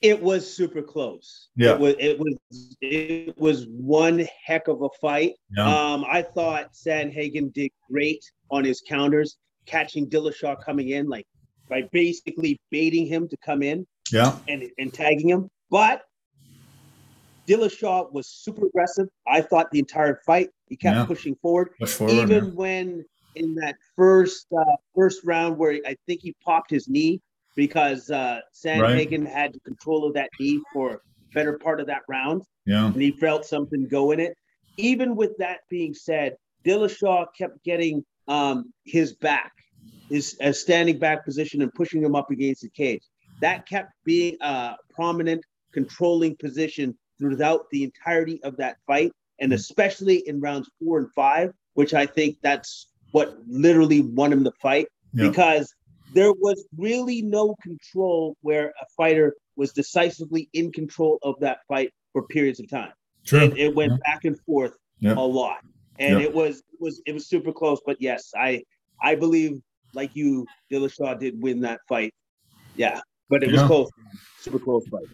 It 0.02 0.22
was 0.22 0.56
super 0.56 0.84
close. 0.84 1.48
Yeah. 1.56 1.74
It 1.74 1.80
was 1.80 1.96
it 1.98 2.20
was 2.20 2.38
it 2.82 3.38
was 3.40 3.66
one 3.66 4.28
heck 4.46 4.68
of 4.68 4.84
a 4.84 4.90
fight. 5.02 5.34
Yeah. 5.58 5.66
Um, 5.66 6.06
I 6.08 6.22
thought 6.22 6.74
Sanhagen 6.74 7.52
did 7.52 7.72
great 7.92 8.24
on 8.52 8.64
his 8.64 8.84
counters, 8.88 9.38
catching 9.68 10.10
Dillashaw 10.10 10.64
coming 10.64 10.90
in, 10.90 11.08
like 11.08 11.28
by 11.70 11.84
basically 11.92 12.60
baiting 12.72 13.06
him 13.06 13.28
to 13.30 13.38
come 13.38 13.62
in 13.62 13.86
Yeah. 14.12 14.38
and, 14.48 14.64
and 14.80 14.94
tagging 14.94 15.30
him. 15.30 15.50
But 15.70 16.02
Dillashaw 17.48 18.12
was 18.12 18.28
super 18.28 18.68
aggressive. 18.68 19.08
I 19.28 19.42
thought 19.42 19.70
the 19.72 19.80
entire 19.80 20.20
fight 20.26 20.50
he 20.68 20.76
kept 20.76 20.96
Yeah. 20.96 21.06
pushing 21.06 21.36
forward, 21.36 21.70
Push 21.80 21.94
forward. 21.94 22.14
even 22.14 22.56
when 22.56 23.06
in 23.36 23.54
that 23.56 23.76
first 23.96 24.48
uh, 24.58 24.64
first 24.96 25.22
round 25.24 25.58
where 25.58 25.80
I 25.86 25.96
think 26.08 26.22
he 26.22 26.34
popped 26.44 26.72
his 26.72 26.88
knee 26.90 27.22
because 27.56 28.10
uh, 28.10 28.40
Sandhagen 28.54 29.26
had 29.28 29.54
control 29.64 30.06
of 30.06 30.14
that 30.16 30.30
knee 30.40 30.62
for 30.74 31.02
better 31.34 31.58
part 31.58 31.80
of 31.80 31.88
that 31.88 32.02
round, 32.08 32.42
yeah. 32.66 32.86
and 32.88 33.02
he 33.02 33.12
felt 33.12 33.46
something 33.46 33.88
go 33.88 34.12
in 34.12 34.20
it. 34.20 34.36
Even 34.78 35.16
with 35.16 35.38
that 35.38 35.60
being 35.70 35.94
said, 35.94 36.36
Dillashaw 36.66 37.28
kept 37.38 37.64
getting 37.64 38.04
um, 38.28 38.74
his 38.86 39.14
back, 39.14 39.52
his 40.10 40.38
a 40.42 40.54
standing 40.54 41.00
back 41.00 41.26
position, 41.26 41.62
and 41.62 41.74
pushing 41.74 42.02
him 42.04 42.16
up 42.16 42.32
against 42.32 42.62
the 42.62 42.70
cage. 42.70 43.04
That 43.42 43.68
kept 43.68 43.92
being 44.04 44.38
a 44.42 44.76
prominent, 44.90 45.44
controlling 45.74 46.36
position 46.38 46.98
throughout 47.20 47.70
the 47.72 47.84
entirety 47.84 48.42
of 48.44 48.58
that 48.58 48.78
fight, 48.86 49.12
and 49.40 49.54
especially 49.54 50.28
in 50.28 50.40
rounds 50.40 50.70
four 50.84 51.00
and 51.00 51.12
five, 51.14 51.52
which 51.74 51.94
I 51.94 52.06
think 52.06 52.38
that's 52.42 52.88
what 53.12 53.38
literally 53.48 54.02
won 54.02 54.34
him 54.34 54.44
the 54.44 54.52
fight 54.62 54.88
Yeah. 55.14 55.30
because 55.30 55.74
there 56.14 56.34
was 56.34 56.66
really 56.78 57.22
no 57.22 57.56
control 57.62 58.36
where 58.42 58.70
a 58.82 58.86
fighter 58.96 59.36
was 59.56 59.74
decisively 59.74 60.50
in 60.54 60.72
control 60.72 61.20
of 61.24 61.40
that 61.40 61.60
fight 61.68 61.94
for 62.14 62.24
periods 62.28 62.60
of 62.60 62.70
time. 62.70 62.92
True. 63.26 63.42
It, 63.42 63.58
it 63.58 63.76
went 63.76 63.92
Yeah. 63.92 63.98
back 64.06 64.26
and 64.26 64.40
forth 64.42 64.76
Yeah. 65.00 65.14
a 65.16 65.22
lot, 65.22 65.60
and 66.00 66.20
Yeah. 66.20 66.26
it 66.26 66.34
was 66.34 66.58
it 66.74 66.80
was 66.82 67.02
it 67.06 67.14
was 67.14 67.28
super 67.28 67.52
close. 67.52 67.80
But 67.86 67.98
yes, 68.00 68.32
I 68.36 68.64
I 69.02 69.16
believe 69.16 69.62
like 69.94 70.16
you, 70.16 70.46
Dillashaw 70.72 71.20
did 71.20 71.42
win 71.42 71.62
that 71.62 71.80
fight. 71.88 72.14
Yeah, 72.76 73.00
but 73.30 73.44
it 73.44 73.52
was 73.52 73.62
Yeah. 73.62 73.68
close, 73.68 73.90
super 74.40 74.60
close 74.60 74.88
fight. 74.88 75.08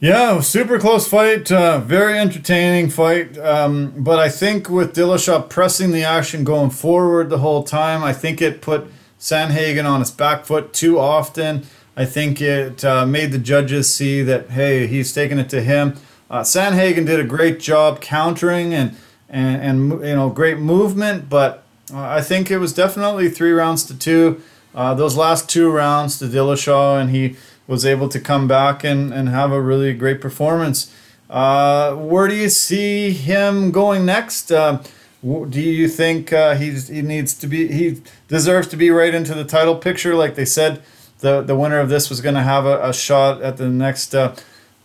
Yeah, 0.00 0.40
super 0.40 0.78
close 0.78 1.08
fight. 1.08 1.50
Uh, 1.50 1.78
very 1.80 2.16
entertaining 2.18 2.88
fight. 2.88 3.36
Um, 3.38 3.92
but 3.96 4.20
I 4.20 4.28
think 4.28 4.70
with 4.70 4.94
Dillashaw 4.94 5.48
pressing 5.48 5.90
the 5.90 6.04
action 6.04 6.44
going 6.44 6.70
forward 6.70 7.30
the 7.30 7.38
whole 7.38 7.64
time, 7.64 8.04
I 8.04 8.12
think 8.12 8.40
it 8.40 8.60
put 8.60 8.86
Sandhagen 9.18 9.84
on 9.84 9.98
his 9.98 10.12
back 10.12 10.44
foot 10.44 10.72
too 10.72 11.00
often. 11.00 11.64
I 11.96 12.04
think 12.04 12.40
it 12.40 12.84
uh, 12.84 13.06
made 13.06 13.32
the 13.32 13.38
judges 13.38 13.92
see 13.92 14.22
that 14.22 14.50
hey, 14.50 14.86
he's 14.86 15.12
taking 15.12 15.38
it 15.40 15.48
to 15.50 15.60
him. 15.60 15.96
Uh, 16.30 16.42
Sandhagen 16.42 17.04
did 17.04 17.18
a 17.18 17.24
great 17.24 17.58
job 17.58 18.00
countering 18.00 18.72
and 18.72 18.96
and 19.28 19.62
and 19.62 20.04
you 20.06 20.14
know 20.14 20.30
great 20.30 20.58
movement, 20.58 21.28
but 21.28 21.64
uh, 21.92 22.00
I 22.00 22.20
think 22.20 22.50
it 22.50 22.58
was 22.58 22.72
definitely 22.72 23.28
three 23.28 23.52
rounds 23.52 23.84
to 23.84 23.98
two. 23.98 24.40
Uh, 24.74 24.94
those 24.94 25.16
last 25.16 25.48
two 25.48 25.70
rounds 25.70 26.18
to 26.18 26.26
Dillashaw, 26.26 27.00
and 27.00 27.10
he 27.10 27.36
was 27.66 27.84
able 27.84 28.08
to 28.08 28.20
come 28.20 28.48
back 28.48 28.84
and, 28.84 29.12
and 29.12 29.28
have 29.28 29.52
a 29.52 29.60
really 29.60 29.92
great 29.92 30.20
performance. 30.20 30.92
Uh, 31.28 31.94
where 31.94 32.26
do 32.28 32.34
you 32.34 32.48
see 32.48 33.10
him 33.12 33.70
going 33.70 34.06
next? 34.06 34.50
Uh, 34.50 34.82
do 35.22 35.60
you 35.60 35.88
think 35.88 36.32
uh, 36.32 36.54
he's, 36.54 36.88
he 36.88 37.02
needs 37.02 37.34
to 37.34 37.46
be 37.46 37.68
he 37.68 38.00
deserves 38.28 38.68
to 38.68 38.76
be 38.76 38.90
right 38.90 39.14
into 39.14 39.34
the 39.34 39.44
title 39.44 39.76
picture? 39.76 40.14
Like 40.14 40.34
they 40.36 40.44
said, 40.44 40.82
the 41.18 41.42
the 41.42 41.56
winner 41.56 41.80
of 41.80 41.88
this 41.88 42.08
was 42.08 42.20
going 42.20 42.36
to 42.36 42.42
have 42.42 42.64
a, 42.64 42.88
a 42.88 42.94
shot 42.94 43.42
at 43.42 43.56
the 43.56 43.68
next 43.68 44.14
uh, 44.14 44.34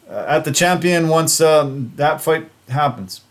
at 0.10 0.44
the 0.44 0.52
champion 0.52 1.08
once 1.08 1.40
um, 1.40 1.94
that 1.96 2.22
fight 2.22 2.50
happens. 2.68 3.22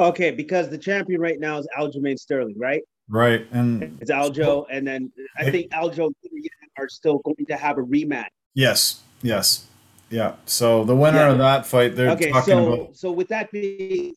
Okay, 0.00 0.30
because 0.30 0.68
the 0.68 0.78
champion 0.78 1.20
right 1.20 1.38
now 1.38 1.58
is 1.58 1.68
Aljamain 1.78 2.18
Sterling, 2.18 2.58
right? 2.58 2.82
Right, 3.08 3.46
and 3.52 3.98
It's 4.00 4.10
Aljo, 4.10 4.64
and 4.70 4.86
then 4.86 5.12
I 5.36 5.50
think 5.50 5.70
Aljo 5.72 6.06
and 6.06 6.14
Petr 6.24 6.32
Yan 6.34 6.68
are 6.78 6.88
still 6.88 7.18
going 7.18 7.44
to 7.48 7.56
have 7.56 7.78
a 7.78 7.82
rematch. 7.82 8.26
yes, 8.54 9.00
yes, 9.22 9.66
yeah. 10.10 10.34
So 10.46 10.84
the 10.84 10.96
winner 10.96 11.18
Yeah. 11.18 11.32
of 11.32 11.38
that 11.38 11.66
fight, 11.66 11.94
they're 11.94 12.10
Okay, 12.12 12.30
talking 12.30 12.54
so 12.54 12.72
about. 12.72 12.96
so 12.96 13.12
with 13.12 13.28
that 13.28 13.50
being 13.52 14.14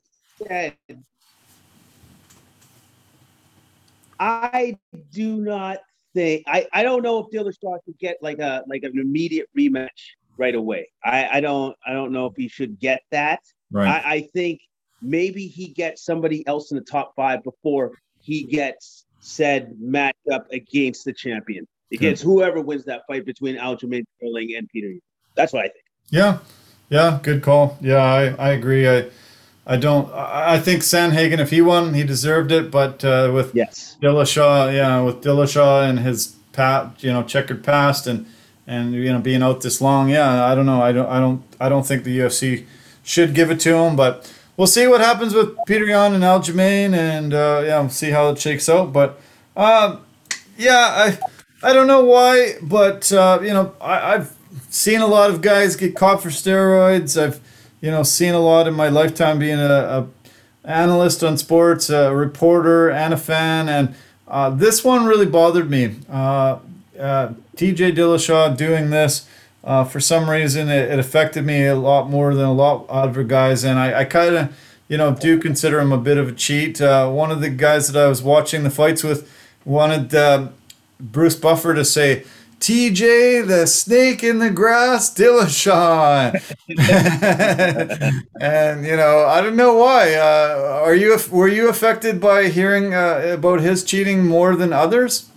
said, 0.47 0.76
I 4.19 4.78
do 5.11 5.38
not 5.41 5.80
think 6.13 6.43
I, 6.47 6.67
I 6.71 6.84
don't 6.84 7.01
know 7.03 7.19
if 7.19 7.28
Dillashaw 7.32 7.78
should 7.86 7.99
get 7.99 8.17
like 8.21 8.39
a 8.39 8.63
like 8.67 8.84
an 8.84 8.97
immediate 8.97 9.47
rematch 9.57 9.89
right 10.38 10.55
away. 10.55 10.89
I, 11.03 11.28
I 11.38 11.39
don't 11.41 11.76
I 11.86 11.91
don't 11.93 12.11
know 12.13 12.28
if 12.28 12.34
he 12.38 12.47
should 12.47 12.80
get 12.80 13.01
that. 13.11 13.41
Right. 13.71 13.88
I, 13.89 14.13
I 14.15 14.21
think 14.34 14.61
maybe 15.06 15.47
he 15.47 15.68
gets 15.70 16.03
somebody 16.03 16.45
else 16.47 16.72
in 16.72 16.78
the 16.78 16.84
top 16.84 17.14
five 17.16 17.43
before 17.43 17.91
he 18.22 18.43
gets 18.43 19.06
said 19.20 19.74
match 19.80 20.16
up 20.32 20.47
against 20.51 21.06
the 21.06 21.14
champion. 21.14 21.68
Against 21.93 22.24
whoever 22.24 22.60
wins 22.62 22.84
that 22.86 23.03
fight 23.08 23.26
between 23.26 23.56
Aljamain 23.58 24.03
Sterling 24.18 24.56
and 24.58 24.68
Petr. 24.76 24.99
That's 25.36 25.53
what 25.53 25.60
I 25.66 25.68
think. 25.70 25.86
Yeah, 26.10 26.39
yeah, 26.89 27.20
good 27.22 27.41
call. 27.41 27.78
Yeah, 27.80 27.97
I, 28.03 28.30
I 28.38 28.49
agree. 28.51 28.89
I 28.89 29.06
I 29.68 29.78
don't. 29.78 30.12
I 30.14 30.56
I 30.56 30.60
think 30.60 30.82
Sandhagen, 30.82 31.39
if 31.39 31.51
he 31.51 31.62
won, 31.62 31.93
he 31.93 32.03
deserved 32.03 32.51
it. 32.51 32.70
But 32.72 33.06
uh, 33.06 33.32
with 33.34 33.53
Yes. 33.56 33.97
Dillashaw, 34.01 34.74
yeah, 34.74 35.01
with 35.01 35.22
Dillashaw 35.22 35.88
and 35.89 35.99
his 35.99 36.36
pat, 36.53 37.03
you 37.03 37.12
know, 37.14 37.24
checkered 37.24 37.64
past 37.64 38.08
and 38.08 38.26
and 38.68 38.93
you 38.93 39.12
know 39.14 39.20
being 39.20 39.43
out 39.43 39.62
this 39.62 39.80
long, 39.80 40.10
yeah, 40.10 40.45
I 40.45 40.56
don't 40.56 40.66
know. 40.66 40.82
I 40.82 40.91
don't. 40.91 41.08
I 41.08 41.20
don't. 41.20 41.43
I 41.60 41.70
don't 41.70 41.86
think 41.86 42.03
the 42.03 42.20
UFC 42.20 42.66
should 43.03 43.34
give 43.34 43.51
it 43.51 43.60
to 43.62 43.76
him. 43.76 43.95
But 43.95 44.32
we'll 44.58 44.68
see 44.68 44.88
what 44.88 45.01
happens 45.01 45.34
with 45.34 45.56
Petr 45.68 45.88
Yan 45.88 46.14
and 46.14 46.24
Aljamain, 46.24 46.93
and 46.93 47.34
uh, 47.34 47.64
yeah, 47.66 47.80
we'll 47.80 47.89
see 47.89 48.12
how 48.12 48.30
it 48.30 48.39
shakes 48.39 48.70
out. 48.70 48.93
But 48.93 49.20
um, 49.56 50.01
yeah, 50.58 50.74
I 50.78 51.20
I 51.64 51.74
don't 51.74 51.88
know 51.88 52.03
why, 52.03 52.56
but 52.62 53.12
uh, 53.12 53.39
you 53.41 53.53
know, 53.53 53.74
I, 53.82 54.16
I've 54.16 54.36
seen 54.70 55.01
a 55.01 55.08
lot 55.08 55.30
of 55.30 55.41
guys 55.41 55.76
get 55.76 55.95
caught 55.95 56.22
for 56.22 56.30
steroids. 56.30 57.22
I've 57.22 57.39
you 57.82 57.91
know 57.91 58.03
seen 58.03 58.34
a 58.34 58.39
lot 58.39 58.68
in 58.68 58.74
my 58.74 58.89
lifetime 58.89 59.39
being 59.39 59.60
a, 59.60 59.64
a 59.64 60.08
analyst 60.64 61.24
on 61.24 61.38
sports, 61.38 61.89
a 61.89 62.16
reporter, 62.16 62.89
and 62.89 63.14
a 63.14 63.18
fan, 63.18 63.70
and 63.70 63.95
uh, 64.28 64.49
this 64.49 64.84
one 64.84 65.06
really 65.06 65.26
bothered 65.26 65.70
me. 65.70 65.95
Uh, 66.10 66.60
uh, 66.99 67.34
T.J. 67.56 67.91
Dillashaw 67.91 68.56
doing 68.56 68.89
this. 68.89 69.28
Uh, 69.66 69.84
for 69.84 69.99
some 69.99 70.30
reason, 70.30 70.70
it, 70.70 70.91
it 70.91 70.99
affected 70.99 71.43
me 71.43 71.66
a 71.66 71.76
lot 71.76 72.09
more 72.09 72.36
than 72.36 72.45
a 72.45 72.53
lot 72.53 72.84
of 72.84 72.89
other 72.89 73.24
guys, 73.24 73.63
and 73.63 73.80
I, 73.80 74.01
I 74.01 74.05
kind 74.05 74.36
of, 74.36 74.57
you 74.88 74.97
know, 74.97 75.16
do 75.16 75.39
consider 75.39 75.80
him 75.80 75.91
a 75.91 75.97
bit 75.97 76.18
of 76.18 76.30
a 76.30 76.32
cheat. 76.32 76.80
Uh, 76.80 77.09
one 77.09 77.32
of 77.32 77.41
the 77.41 77.49
guys 77.49 77.91
that 77.91 78.01
I 78.01 78.07
was 78.07 78.22
watching 78.22 78.63
the 78.63 78.70
fights 78.70 79.03
with 79.03 79.30
wanted 79.66 80.13
um 80.13 80.53
Bruce 80.99 81.36
Buffer 81.36 81.74
to 81.74 81.84
say, 81.84 82.24
TJ, 82.59 83.47
the 83.47 83.68
snake 83.68 84.24
in 84.24 84.39
the 84.39 84.49
grass, 84.49 85.13
Dillashaw. 85.13 86.34
and, 88.39 88.86
you 88.86 88.95
know, 88.95 89.26
I 89.26 89.41
don't 89.41 89.55
know 89.55 89.76
why. 89.76 90.13
Uh, 90.16 90.82
are 90.84 90.95
you, 90.95 91.18
were 91.32 91.47
you 91.47 91.70
affected 91.70 92.20
by 92.22 92.47
hearing 92.47 92.93
uh, 92.93 93.22
about 93.34 93.59
his 93.59 93.84
cheating 93.84 94.26
more 94.26 94.55
than 94.55 94.72
others? 94.74 95.30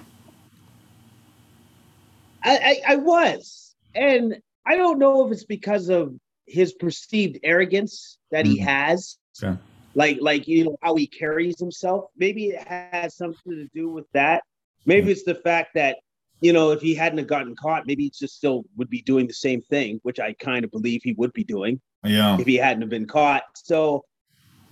I, 2.42 2.56
I, 2.56 2.92
I 2.92 2.96
was, 2.96 3.57
and 3.98 4.36
I 4.66 4.76
don't 4.76 4.98
know 4.98 5.26
if 5.26 5.32
it's 5.32 5.44
because 5.44 5.88
of 5.88 6.14
his 6.46 6.72
perceived 6.74 7.38
arrogance 7.42 8.18
that 8.30 8.46
he 8.46 8.58
Mhm. 8.58 8.64
has, 8.64 9.18
Okay. 9.42 9.58
like 9.94 10.18
like 10.20 10.48
you 10.48 10.64
know 10.64 10.76
how 10.82 10.94
he 10.94 11.06
carries 11.06 11.58
himself. 11.58 12.06
Maybe 12.16 12.50
it 12.50 12.66
has 12.68 13.16
something 13.16 13.52
to 13.52 13.68
do 13.74 13.90
with 13.90 14.06
that. 14.12 14.42
Maybe 14.86 15.10
it's 15.12 15.24
the 15.24 15.34
fact 15.34 15.70
that 15.74 15.98
you 16.40 16.52
know 16.52 16.70
if 16.72 16.80
he 16.80 16.94
hadn't 16.94 17.18
have 17.18 17.26
gotten 17.26 17.54
caught, 17.56 17.86
maybe 17.86 18.04
he 18.04 18.10
just 18.10 18.36
still 18.36 18.64
would 18.76 18.90
be 18.90 19.02
doing 19.02 19.26
the 19.26 19.34
same 19.34 19.62
thing, 19.62 20.00
which 20.04 20.20
I 20.20 20.34
kind 20.34 20.64
of 20.64 20.70
believe 20.70 21.00
he 21.02 21.14
would 21.14 21.32
be 21.32 21.44
doing 21.44 21.80
Yeah. 22.04 22.36
if 22.38 22.46
he 22.46 22.56
hadn't 22.56 22.82
have 22.82 22.90
been 22.90 23.06
caught. 23.06 23.42
So 23.54 24.04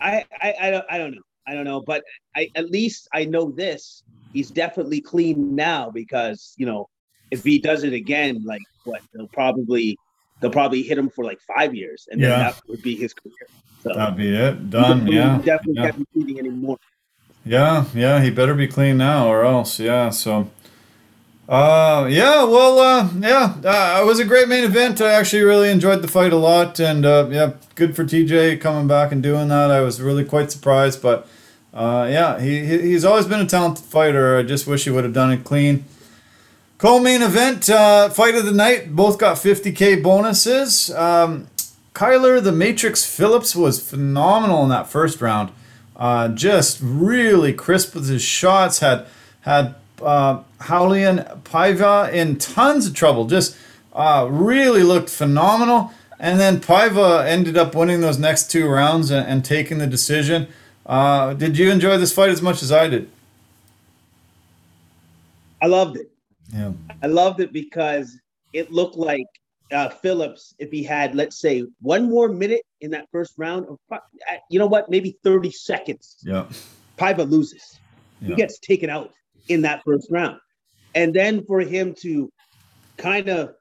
I 0.01 0.25
I, 0.41 0.55
I 0.61 0.71
don't 0.71 0.87
I 0.91 0.99
don't 0.99 1.13
know. 1.17 1.23
I 1.49 1.55
don't 1.55 1.65
know, 1.65 1.81
but 1.81 2.03
I 2.35 2.51
at 2.55 2.71
least 2.71 3.09
I 3.13 3.25
know 3.25 3.51
this. 3.51 4.03
He's 4.33 4.51
definitely 4.51 5.01
clean 5.01 5.55
now 5.55 5.91
because 5.91 6.55
you 6.57 6.67
know 6.67 6.89
if 7.31 7.43
he 7.45 7.59
does 7.59 7.83
it 7.85 7.93
again, 7.93 8.43
like 8.45 8.63
what 8.87 9.03
they'll 9.15 9.29
probably 9.29 9.99
they'll 10.41 10.51
probably 10.51 10.83
hit 10.83 10.97
him 10.99 11.09
for 11.11 11.25
like 11.25 11.41
five 11.41 11.75
years, 11.75 12.07
and 12.11 12.21
Yeah. 12.21 12.29
then 12.31 12.39
that 12.41 12.61
would 12.69 12.83
be 12.83 12.95
his 12.95 13.13
career. 13.15 13.47
So 13.83 13.93
That'd 13.95 14.17
be 14.17 14.35
it. 14.35 14.71
Done. 14.71 15.07
Yeah. 15.07 15.39
definitely 15.45 15.75
Yeah. 15.77 15.91
can't 15.91 15.99
be 15.99 16.07
cheating 16.21 16.39
anymore. 16.39 16.79
Yeah, 17.45 17.85
yeah, 17.95 18.21
he 18.23 18.31
better 18.31 18.55
be 18.55 18.67
clean 18.67 18.97
now 18.99 19.29
or 19.29 19.45
else. 19.45 19.79
Yeah, 19.79 20.11
so 20.11 20.51
uh 21.49 22.09
yeah, 22.11 22.43
well 22.43 22.79
uh 22.81 23.09
yeah, 23.21 23.55
uh, 23.65 24.01
it 24.03 24.07
was 24.07 24.19
a 24.19 24.25
great 24.25 24.49
main 24.49 24.65
event. 24.65 25.01
I 25.01 25.13
actually 25.13 25.43
really 25.43 25.71
enjoyed 25.71 26.03
the 26.03 26.09
fight 26.09 26.33
a 26.33 26.37
lot 26.37 26.81
and 26.81 27.07
uh 27.07 27.29
yeah, 27.31 27.53
good 27.77 27.95
for 27.95 28.05
TJ 28.05 28.61
coming 28.61 28.89
back 28.89 29.13
and 29.13 29.23
doing 29.23 29.47
that. 29.49 29.71
I 29.71 29.81
was 29.81 30.03
really 30.03 30.25
quite 30.25 30.51
surprised, 30.51 31.01
but 31.01 31.29
uh 31.73 32.09
yeah, 32.11 32.41
he 32.41 32.67
he- 32.67 32.83
he's 32.83 33.05
always 33.05 33.27
been 33.27 33.39
a 33.41 33.47
talented 33.47 33.85
fighter. 33.85 34.37
I 34.37 34.43
just 34.43 34.67
wish 34.67 34.85
he 34.85 34.91
would 34.91 35.05
have 35.05 35.13
done 35.13 35.31
it 35.33 35.45
clean. 35.45 35.85
Co-main 36.87 37.21
event, 37.21 37.69
uh, 37.69 38.09
fight 38.11 38.37
of 38.37 38.45
the 38.45 38.53
night. 38.53 38.95
Both 38.95 39.19
got 39.19 39.39
50k 39.39 40.05
bonuses. 40.05 40.89
Um, 40.95 41.49
Kyler 41.95 42.41
the 42.41 42.53
Matrix 42.53 43.05
Phillips 43.05 43.57
was 43.57 43.83
phenomenal 43.83 44.63
in 44.63 44.69
that 44.69 44.87
first 44.87 45.21
round. 45.21 45.51
Uh, 45.97 46.29
just 46.29 46.79
really 46.81 47.53
crisp 47.53 47.97
with 47.97 48.09
his 48.09 48.23
shots. 48.23 48.79
Had 48.79 49.09
had 49.41 49.75
uh, 50.01 50.45
Paiva 50.61 52.13
in 52.13 52.37
tons 52.37 52.87
of 52.87 52.95
trouble. 52.95 53.27
Just 53.27 53.57
uh, 53.93 54.29
really 54.31 54.85
looked 54.85 55.11
phenomenal. 55.11 55.91
And 56.21 56.39
then 56.39 56.61
Paiva 56.61 57.27
ended 57.27 57.57
up 57.57 57.75
winning 57.75 58.01
those 58.01 58.21
next 58.21 58.49
two 58.49 58.69
rounds 58.69 59.11
and, 59.11 59.27
and 59.27 59.45
taking 59.45 59.79
the 59.79 59.89
decision. 59.89 60.47
Uh, 60.87 61.35
did 61.35 61.59
you 61.59 61.69
enjoy 61.69 61.99
this 61.99 62.13
fight 62.13 62.31
as 62.31 62.41
much 62.41 62.63
as 62.63 62.71
I 62.71 62.87
did? 62.87 63.11
I 65.61 65.67
loved 65.67 65.97
it. 65.97 66.13
Yeah. 66.53 66.73
I 67.03 67.07
loved 67.07 67.41
it 67.41 67.53
because 67.53 68.19
it 68.53 68.71
looked 68.71 68.97
like 68.97 69.27
uh, 69.73 69.89
Phillips, 69.89 70.55
if 70.59 70.71
he 70.71 70.83
had, 70.83 71.15
let's 71.15 71.41
say, 71.41 71.65
one 71.81 72.09
more 72.09 72.29
minute 72.29 72.63
in 72.81 72.91
that 72.93 73.07
first 73.11 73.35
round, 73.37 73.67
or 73.67 73.79
uh, 73.91 73.99
you 74.51 74.59
know 74.59 74.67
what, 74.67 74.89
maybe 74.91 75.19
30 75.25 75.51
seconds, 75.51 76.17
Yeah. 76.23 76.47
Paiva 76.97 77.29
loses. 77.29 77.81
He 78.21 78.35
gets 78.35 78.59
taken 78.59 78.91
out 78.91 79.13
in 79.49 79.63
that 79.63 79.83
first 79.85 80.09
round. 80.11 80.39
And 80.95 81.13
then 81.13 81.45
for 81.45 81.61
him 81.61 81.95
to 82.01 82.33
kind 82.97 83.29
of 83.29 83.55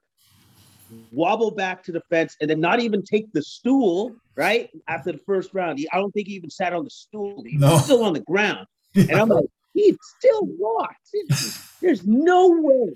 wobble 1.12 1.50
back 1.50 1.82
to 1.84 1.92
the 1.92 2.00
fence 2.08 2.36
and 2.40 2.48
then 2.48 2.60
not 2.60 2.80
even 2.80 3.02
take 3.02 3.30
the 3.32 3.42
stool, 3.42 4.14
right? 4.36 4.70
After 4.88 5.12
the 5.12 5.20
first 5.26 5.52
round. 5.52 5.78
He, 5.78 5.88
I 5.92 5.96
don't 5.98 6.12
think 6.12 6.28
he 6.28 6.34
even 6.34 6.50
sat 6.50 6.72
on 6.72 6.84
the 6.84 6.90
stool. 6.90 7.42
He 7.46 7.58
No. 7.58 7.72
was 7.72 7.84
still 7.84 8.04
on 8.04 8.12
the 8.12 8.20
ground. 8.20 8.66
And 8.94 9.12
I'm 9.12 9.28
like, 9.28 9.44
he 9.74 9.94
still 10.18 10.46
walks. 10.46 11.10
There's 11.80 12.06
no 12.06 12.48
way. 12.60 12.92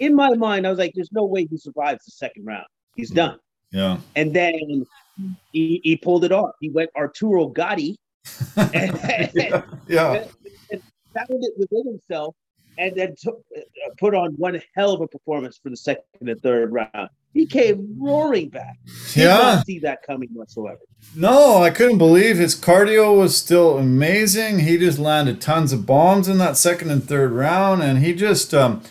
In 0.00 0.14
my 0.14 0.34
mind, 0.34 0.66
I 0.66 0.70
was 0.70 0.78
like, 0.78 0.92
there's 0.94 1.12
no 1.12 1.24
way 1.24 1.46
he 1.46 1.56
survives 1.56 2.04
the 2.04 2.12
second 2.12 2.44
round. 2.46 2.66
He's 2.94 3.10
done. 3.10 3.38
Yeah. 3.72 3.98
And 4.16 4.32
then 4.34 4.86
he, 5.52 5.80
he 5.82 5.96
pulled 5.96 6.24
it 6.24 6.32
off. 6.32 6.52
He 6.60 6.70
went 6.70 6.90
Arturo 6.96 7.48
Gatti 7.48 7.98
and, 8.56 9.30
Yeah. 9.34 9.62
Yeah. 9.88 10.24
found 11.14 11.42
it 11.42 11.52
within 11.58 11.84
himself 11.86 12.34
and 12.78 12.94
then 12.94 13.14
took, 13.20 13.42
uh, 13.56 13.60
put 13.98 14.14
on 14.14 14.34
one 14.34 14.60
hell 14.76 14.92
of 14.92 15.00
a 15.00 15.08
performance 15.08 15.58
for 15.60 15.70
the 15.70 15.76
second 15.76 16.04
and 16.20 16.40
third 16.40 16.72
round. 16.72 17.08
He 17.34 17.46
came 17.46 17.96
roaring 18.00 18.48
back. 18.48 18.78
Did 19.14 19.22
Yeah. 19.24 19.36
not 19.36 19.66
see 19.66 19.78
that 19.80 20.02
coming 20.06 20.30
whatsoever. 20.32 20.78
No, 21.14 21.62
I 21.62 21.70
couldn't 21.70 21.98
believe 21.98 22.38
his 22.38 22.56
cardio 22.56 23.16
was 23.16 23.36
still 23.36 23.78
amazing. 23.78 24.60
He 24.60 24.78
just 24.78 24.98
landed 24.98 25.40
tons 25.40 25.72
of 25.72 25.86
bombs 25.86 26.28
in 26.28 26.38
that 26.38 26.56
second 26.56 26.90
and 26.90 27.02
third 27.06 27.30
round, 27.32 27.82
and 27.82 27.98
he 28.00 28.12
just 28.14 28.52
um, 28.52 28.82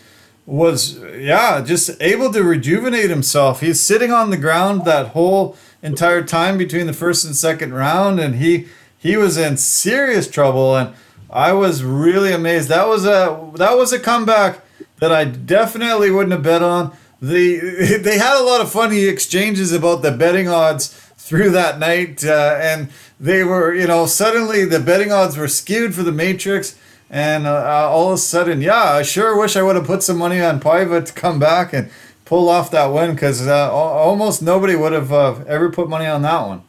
was, 0.46 1.00
yeah, 1.18 1.62
just 1.62 2.02
able 2.02 2.32
to 2.32 2.44
rejuvenate 2.44 3.10
himself. 3.10 3.60
He's 3.60 3.82
sitting 3.82 4.12
on 4.12 4.30
the 4.30 4.38
ground 4.38 4.86
that 4.86 5.08
whole 5.10 5.58
entire 5.84 6.24
time 6.24 6.58
between 6.58 6.88
the 6.88 6.94
first 6.94 7.26
and 7.26 7.36
second 7.36 7.74
round, 7.74 8.20
and 8.20 8.36
he 8.36 8.68
he 8.98 9.16
was 9.18 9.38
in 9.38 9.58
serious 9.58 10.28
trouble. 10.30 10.76
And 10.76 10.94
I 11.30 11.52
was 11.54 11.84
really 11.84 12.32
amazed. 12.32 12.70
That 12.70 12.88
was 12.88 13.06
a 13.06 13.52
that 13.56 13.78
was 13.78 13.92
a 13.92 14.00
comeback 14.00 14.62
that 15.00 15.12
I 15.12 15.26
definitely 15.26 16.10
wouldn't 16.10 16.32
have 16.32 16.44
bet 16.44 16.64
on. 16.64 16.96
The 17.22 17.97
they 18.03 18.18
had 18.18 18.39
a 18.39 18.43
lot 18.43 18.61
of 18.61 18.72
funny 18.72 19.05
exchanges 19.05 19.72
about 19.74 20.01
the 20.01 20.11
betting 20.11 20.47
odds 20.47 20.89
through 21.18 21.51
that 21.51 21.80
night, 21.80 22.24
uh, 22.24 22.57
and 22.61 22.89
they 23.20 23.43
were 23.43 23.74
you 23.74 23.88
know 23.88 24.05
suddenly 24.05 24.65
the 24.65 24.80
betting 24.80 25.11
odds 25.11 25.38
were 25.38 25.47
skewed 25.47 25.95
for 25.95 26.03
the 26.03 26.11
Matrix, 26.11 26.78
and 27.09 27.47
uh, 27.47 27.89
all 27.89 28.09
of 28.09 28.15
a 28.15 28.18
sudden, 28.18 28.61
yeah, 28.61 28.84
I 28.84 29.01
sure 29.01 29.38
wish 29.38 29.55
I 29.55 29.63
would 29.63 29.76
have 29.76 29.86
put 29.86 30.03
some 30.03 30.18
money 30.18 30.41
on 30.41 30.59
Paiva 30.59 31.05
to 31.05 31.13
come 31.13 31.39
back 31.39 31.74
and 31.74 31.89
pull 32.26 32.49
off 32.49 32.72
that 32.72 32.88
win 32.88 33.15
because 33.15 33.47
uh, 33.47 33.72
almost 33.72 34.41
nobody 34.41 34.76
would 34.76 34.91
have 34.91 35.13
uh, 35.13 35.36
ever 35.47 35.72
put 35.72 35.89
money 35.89 36.05
on 36.05 36.22
that 36.24 36.45
one. 36.45 36.61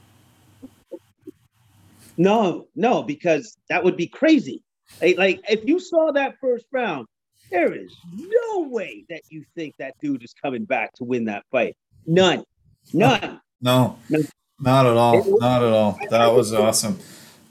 No, 2.16 2.66
no, 2.74 3.02
because 3.02 3.56
that 3.68 3.82
would 3.82 3.96
be 3.96 4.06
crazy. 4.06 4.62
Like 5.00 5.40
if 5.48 5.64
you 5.64 5.78
saw 5.78 6.12
that 6.12 6.36
first 6.40 6.66
round, 6.72 7.06
there 7.50 7.72
is 7.72 7.94
no 8.14 8.60
way 8.68 9.04
that 9.08 9.22
you 9.30 9.44
think 9.54 9.74
that 9.78 9.94
dude 10.00 10.22
is 10.22 10.34
coming 10.42 10.64
back 10.64 10.92
to 10.94 11.04
win 11.04 11.24
that 11.26 11.44
fight. 11.50 11.76
None. 12.06 12.44
None. 12.92 13.40
No, 13.60 13.96
No. 14.08 14.20
not 14.60 14.86
at 14.86 14.96
all. 14.96 15.38
Not 15.40 15.62
at 15.62 15.72
all. 15.72 15.98
That 16.10 16.32
was 16.32 16.52
awesome. 16.64 16.98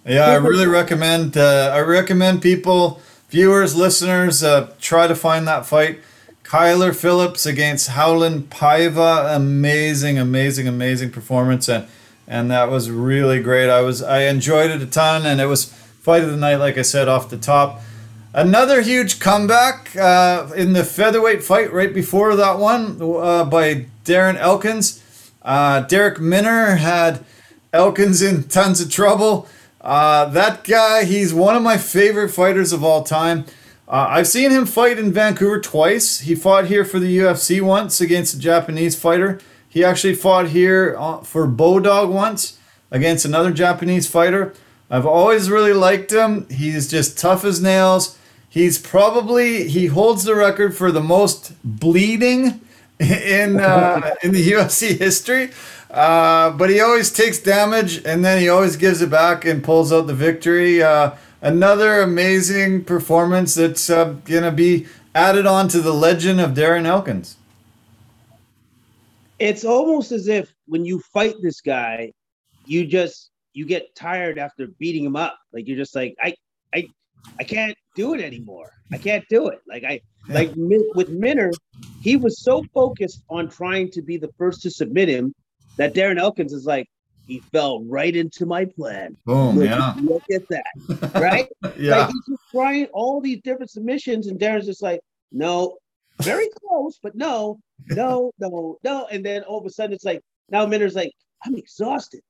Yeah, 0.05 0.27
I 0.27 0.35
really 0.35 0.67
recommend. 0.67 1.35
Uh, 1.37 1.71
I 1.73 1.81
recommend 1.81 2.41
people, 2.41 3.01
viewers, 3.29 3.75
listeners, 3.75 4.41
uh, 4.41 4.71
try 4.79 5.05
to 5.07 5.15
find 5.15 5.47
that 5.47 5.65
fight. 5.65 5.99
Kyler 6.43 6.95
Phillips 6.95 7.45
against 7.45 7.89
Raulian 7.89 8.43
Paiva. 8.43 9.35
Amazing, 9.35 10.17
amazing, 10.17 10.65
amazing 10.67 11.11
performance, 11.11 11.67
and 11.67 11.87
and 12.25 12.49
that 12.51 12.69
was 12.71 12.89
really 12.89 13.41
great. 13.41 13.69
I 13.69 13.81
was 13.81 14.01
I 14.01 14.21
enjoyed 14.23 14.71
it 14.71 14.81
a 14.81 14.85
ton, 14.85 15.25
and 15.25 15.41
it 15.41 15.47
was 15.47 15.65
fight 15.65 16.23
of 16.23 16.31
the 16.31 16.37
night, 16.37 16.55
like 16.55 16.77
I 16.77 16.83
said 16.83 17.09
off 17.09 17.29
the 17.29 17.37
top. 17.37 17.81
Another 18.37 18.81
huge 18.83 19.19
comeback 19.19 19.95
uh, 19.95 20.51
in 20.55 20.73
the 20.73 20.83
featherweight 20.83 21.43
fight 21.43 21.73
right 21.73 21.91
before 21.91 22.35
that 22.35 22.59
one 22.59 23.01
uh, 23.01 23.43
by 23.43 23.87
Darren 24.05 24.37
Elkins. 24.37 25.03
Uh, 25.41 25.83
Darrick 25.85 26.19
Minner 26.19 26.75
had 26.75 27.25
Elkins 27.73 28.21
in 28.21 28.43
tons 28.43 28.79
of 28.79 28.91
trouble. 28.91 29.47
Uh, 29.81 30.25
that 30.25 30.63
guy, 30.65 31.03
he's 31.03 31.33
one 31.33 31.55
of 31.55 31.63
my 31.63 31.79
favorite 31.79 32.29
fighters 32.29 32.71
of 32.71 32.83
all 32.83 33.01
time. 33.01 33.43
Uh, 33.87 34.05
I've 34.07 34.27
seen 34.27 34.51
him 34.51 34.67
fight 34.67 34.99
in 34.99 35.11
Vancouver 35.11 35.59
twice. 35.59 36.19
He 36.19 36.35
fought 36.35 36.67
here 36.67 36.85
for 36.85 36.99
the 36.99 37.17
UFC 37.17 37.59
once 37.59 37.99
against 37.99 38.35
a 38.35 38.39
Japanese 38.39 38.95
fighter. 38.95 39.39
He 39.67 39.83
actually 39.83 40.13
fought 40.13 40.49
here 40.49 40.95
uh, 40.99 41.21
for 41.21 41.47
Bodog 41.47 42.13
once 42.13 42.59
against 42.91 43.25
another 43.25 43.49
Japanese 43.49 44.07
fighter. 44.07 44.53
I've 44.91 45.07
always 45.07 45.49
really 45.49 45.73
liked 45.73 46.11
him. 46.13 46.47
He's 46.51 46.87
just 46.87 47.17
tough 47.17 47.43
as 47.43 47.59
nails. 47.59 48.15
He's 48.49 48.77
probably 48.77 49.67
he 49.67 49.87
holds 49.87 50.23
the 50.23 50.35
record 50.35 50.75
for 50.75 50.91
the 50.91 51.01
most 51.01 51.53
bleeding 51.63 52.61
in 52.99 53.59
uh, 53.59 54.15
in 54.23 54.31
the 54.31 54.51
UFC 54.51 54.97
history. 54.97 55.51
Uh, 55.89 56.51
but 56.51 56.69
he 56.69 56.81
always 56.81 57.11
takes 57.11 57.39
damage 57.39 58.03
and 58.05 58.23
then 58.23 58.41
he 58.41 58.49
always 58.49 58.75
gives 58.75 59.01
it 59.01 59.09
back 59.09 59.45
and 59.45 59.63
pulls 59.63 59.93
out 59.93 60.07
the 60.07 60.13
victory. 60.13 60.81
Uh, 60.81 61.11
another 61.41 62.01
amazing 62.01 62.83
performance 62.83 63.55
that's 63.55 63.89
uh, 63.89 64.15
gonna 64.25 64.51
be 64.51 64.85
added 65.15 65.45
on 65.45 65.67
to 65.69 65.81
the 65.81 65.93
legend 65.93 66.39
of 66.39 66.51
Darren 66.51 66.85
Elkins. 66.85 67.37
It's 69.39 69.63
almost 69.63 70.11
as 70.11 70.27
if 70.27 70.53
when 70.65 70.83
you 70.83 70.99
fight 70.99 71.35
this 71.41 71.61
guy, 71.61 72.11
you 72.65 72.85
just 72.85 73.31
you 73.53 73.65
get 73.65 73.95
tired 73.95 74.37
after 74.37 74.67
beating 74.79 75.05
him 75.05 75.15
up. 75.15 75.37
Like 75.53 75.67
you're 75.67 75.77
just 75.77 75.95
like, 75.95 76.15
I 76.21 76.35
I 76.73 76.87
I 77.39 77.43
can't 77.43 77.77
do 77.97 78.13
it 78.13 78.21
anymore. 78.21 78.71
I 78.93 78.97
can't 78.97 79.25
do 79.29 79.47
it. 79.49 79.59
Like 79.67 79.83
I 79.83 79.99
like 80.29 80.53
with 80.55 81.09
Minner, 81.09 81.51
he 82.01 82.15
was 82.15 82.41
so 82.41 82.63
focused 82.73 83.23
on 83.29 83.49
trying 83.49 83.91
to 83.91 84.01
be 84.01 84.15
the 84.17 84.29
first 84.37 84.61
to 84.61 84.71
submit 84.71 85.09
him 85.09 85.33
that 85.77 85.93
Darren 85.93 86.17
Elkins 86.17 86.53
is 86.53 86.65
like, 86.65 86.87
he 87.25 87.39
fell 87.51 87.83
right 87.83 88.15
into 88.15 88.45
my 88.45 88.63
plan. 88.63 89.17
Boom, 89.25 89.57
Look, 89.57 89.65
yeah, 89.65 89.93
look 90.01 90.23
at 90.33 90.47
that, 90.47 91.11
right? 91.15 91.49
yeah, 91.77 91.97
Like 91.97 92.07
he's 92.07 92.25
just 92.29 92.41
trying 92.51 92.85
all 92.93 93.19
these 93.19 93.41
different 93.41 93.69
submissions, 93.69 94.27
and 94.27 94.39
Darren's 94.39 94.65
just 94.65 94.81
like, 94.81 95.01
no, 95.33 95.77
very 96.21 96.47
close, 96.67 96.99
but 97.03 97.15
no, 97.15 97.59
no, 97.89 98.31
no, 98.39 98.77
no. 98.83 99.07
And 99.11 99.25
then 99.25 99.43
all 99.43 99.59
of 99.59 99.65
a 99.65 99.69
sudden 99.69 99.93
it's 99.93 100.05
like, 100.05 100.21
now 100.49 100.65
Minner's 100.65 100.95
like, 100.95 101.11
I'm 101.45 101.55
exhausted. 101.55 102.21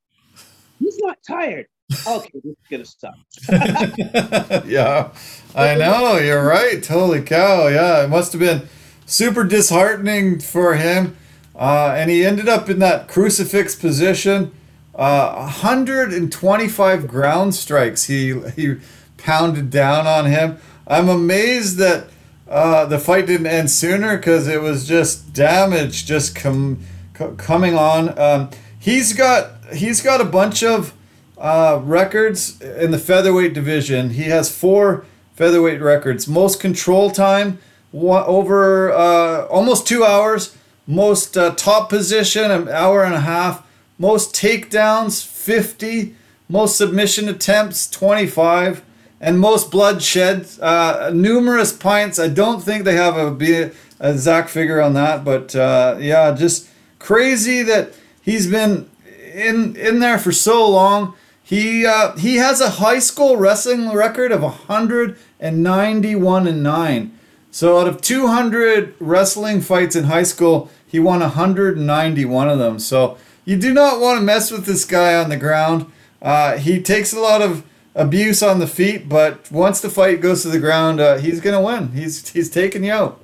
He's 0.80 0.98
not 0.98 1.18
tired. 1.28 1.68
Okay, 2.08 2.30
this 2.34 2.46
is 2.46 2.58
gonna 2.70 2.86
stop. 2.86 3.16
yeah. 4.68 5.12
I 5.56 5.76
know 5.76 6.18
you're 6.18 6.46
right. 6.46 6.86
Holy 6.86 7.22
cow! 7.22 7.68
Yeah, 7.68 8.04
it 8.04 8.10
must 8.10 8.34
have 8.34 8.42
been 8.42 8.68
super 9.06 9.44
disheartening 9.46 10.40
for 10.40 10.76
him, 10.76 11.16
uh, 11.56 11.94
and 11.98 12.10
he 12.12 12.26
ended 12.26 12.50
up 12.50 12.70
in 12.70 12.80
that 12.80 13.08
crucifix 13.08 13.76
position. 13.76 14.52
Uh, 14.96 15.34
125 15.36 17.08
ground 17.08 17.56
strikes 17.56 18.06
he 18.06 18.40
he 18.56 18.76
pounded 19.18 19.70
down 19.70 20.08
on 20.08 20.26
him. 20.26 20.58
I'm 20.88 21.10
amazed 21.10 21.78
that 21.78 22.08
uh, 22.50 22.86
the 22.86 23.00
fight 23.00 23.28
didn't 23.28 23.48
end 23.48 23.72
sooner 23.72 24.18
because 24.18 24.48
it 24.48 24.62
was 24.62 24.88
just 24.88 25.34
damage 25.34 26.06
just 26.06 26.36
com- 26.36 26.80
co- 27.14 27.36
coming 27.36 27.76
on. 27.78 28.18
Um, 28.20 28.50
he's 28.80 29.14
got 29.14 29.52
he's 29.74 30.02
got 30.02 30.22
a 30.22 30.26
bunch 30.26 30.64
of 30.64 30.94
uh, 31.38 31.80
records 31.84 32.62
in 32.62 32.92
the 32.92 33.00
featherweight 33.00 33.54
division. 33.54 34.12
He 34.12 34.24
has 34.24 34.56
four 34.56 35.06
featherweight 35.36 35.82
records. 35.82 36.28
Most 36.28 36.60
control 36.60 37.12
time 37.12 37.60
one, 37.92 38.24
over 38.26 38.92
uh, 38.92 39.46
almost 39.46 39.88
two 39.88 40.04
hours. 40.04 40.56
Most 40.86 41.38
uh, 41.38 41.54
top 41.56 41.90
position 41.90 42.50
an 42.50 42.70
hour 42.70 43.04
and 43.04 43.14
a 43.14 43.22
half. 43.22 43.66
Most 43.98 44.34
takedowns 44.34 45.26
50. 45.26 46.16
Most 46.50 46.78
submission 46.78 47.28
attempts 47.28 47.90
25. 47.90 48.84
And 49.20 49.40
most 49.40 49.72
bloodshed, 49.72 50.48
uh, 50.62 51.10
numerous 51.14 51.74
pints. 51.74 52.20
I 52.20 52.28
don't 52.28 52.62
think 52.62 52.84
they 52.84 52.96
have 52.96 53.18
a, 53.18 53.72
a 54.00 54.10
exact 54.12 54.50
figure 54.50 54.80
on 54.80 54.94
that, 54.94 55.26
but 55.26 55.56
uh, 55.56 55.98
yeah, 56.00 56.32
just 56.34 56.70
crazy 57.00 57.64
that 57.64 57.94
he's 58.22 58.48
been 58.48 58.90
in 59.34 59.76
in 59.76 60.00
there 60.00 60.20
for 60.20 60.32
so 60.32 60.70
long. 60.70 61.16
He 61.48 61.86
uh, 61.86 62.18
he 62.18 62.36
has 62.36 62.60
a 62.60 62.72
high 62.72 63.00
school 63.00 63.38
wrestling 63.38 63.90
record 63.94 64.34
of 64.34 64.42
191 64.42 66.48
and 66.48 66.64
9. 66.64 67.20
So 67.52 67.80
out 67.80 67.88
of 67.88 68.02
200 68.02 68.96
wrestling 69.00 69.62
fights 69.62 69.96
in 69.96 70.04
high 70.04 70.24
school, 70.24 70.70
he 70.86 71.00
won 71.00 71.22
191 71.22 72.50
of 72.50 72.60
them. 72.60 72.80
So 72.80 73.18
you 73.46 73.56
do 73.56 73.74
not 73.74 74.02
want 74.02 74.20
to 74.20 74.26
mess 74.26 74.52
with 74.52 74.66
this 74.66 74.84
guy 74.84 75.16
on 75.16 75.30
the 75.30 75.38
ground. 75.38 75.90
Uh, 76.22 76.58
he 76.58 76.82
takes 76.82 77.14
a 77.14 77.20
lot 77.22 77.42
of 77.42 77.64
abuse 77.96 78.44
on 78.44 78.60
the 78.60 78.68
feet, 78.68 79.08
but 79.08 79.50
once 79.50 79.80
the 79.80 79.90
fight 79.90 80.20
goes 80.20 80.42
to 80.42 80.50
the 80.50 80.60
ground, 80.60 81.00
uh, 81.00 81.18
he's 81.18 81.40
gonna 81.40 81.62
win. 81.62 81.94
He's 81.94 82.28
he's 82.28 82.50
taking 82.50 82.84
you 82.84 82.92
out. 82.92 83.24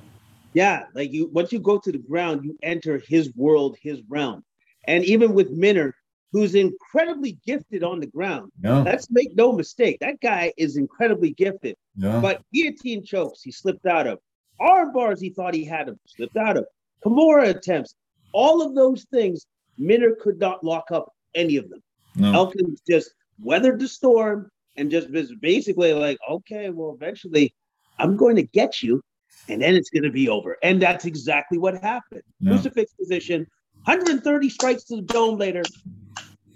Yeah, 0.54 0.84
like 0.94 1.12
you 1.12 1.28
once 1.30 1.52
you 1.52 1.58
go 1.58 1.78
to 1.78 1.92
the 1.92 1.98
ground, 1.98 2.42
you 2.42 2.56
enter 2.62 3.02
his 3.06 3.30
world, 3.36 3.76
his 3.82 4.00
realm. 4.08 4.42
And 4.86 5.04
even 5.04 5.34
with 5.34 5.50
Minner, 5.50 5.92
who's 6.34 6.56
incredibly 6.56 7.38
gifted 7.46 7.84
on 7.84 8.00
the 8.00 8.08
ground. 8.08 8.50
Yeah. 8.60 8.82
Let's 8.82 9.08
make 9.08 9.36
no 9.36 9.52
mistake, 9.52 9.98
that 10.00 10.20
guy 10.20 10.52
is 10.56 10.76
incredibly 10.76 11.30
gifted. 11.30 11.76
Yeah. 11.96 12.18
But 12.18 12.42
guillotine 12.52 13.04
chokes, 13.04 13.40
he 13.42 13.52
slipped 13.52 13.86
out 13.86 14.08
of. 14.08 14.18
Arm 14.58 14.92
bars, 14.92 15.20
he 15.20 15.30
thought 15.30 15.54
he 15.54 15.64
had 15.64 15.88
him, 15.88 15.96
slipped 16.06 16.36
out 16.36 16.56
of. 16.56 16.66
Kimura 17.04 17.50
attempts, 17.50 17.94
all 18.32 18.62
of 18.62 18.74
those 18.74 19.04
things, 19.12 19.46
Minner 19.78 20.16
could 20.20 20.40
not 20.40 20.64
lock 20.64 20.90
up 20.90 21.12
any 21.36 21.56
of 21.56 21.70
them. 21.70 21.80
No. 22.16 22.32
Elkins 22.32 22.80
just 22.88 23.14
weathered 23.40 23.78
the 23.78 23.86
storm 23.86 24.50
and 24.76 24.90
just 24.90 25.08
was 25.10 25.32
basically 25.40 25.92
like, 25.92 26.18
okay, 26.28 26.68
well, 26.70 26.96
eventually 27.00 27.54
I'm 28.00 28.16
going 28.16 28.34
to 28.34 28.42
get 28.42 28.82
you, 28.82 29.00
and 29.48 29.62
then 29.62 29.76
it's 29.76 29.90
going 29.90 30.02
to 30.02 30.10
be 30.10 30.28
over. 30.28 30.56
And 30.64 30.82
that's 30.82 31.04
exactly 31.04 31.58
what 31.58 31.80
happened. 31.80 32.22
Yeah. 32.40 32.54
Crucifix 32.54 32.92
position, 32.94 33.46
130 33.84 34.48
strikes 34.48 34.82
to 34.86 34.96
the 34.96 35.02
dome 35.02 35.38
later, 35.38 35.62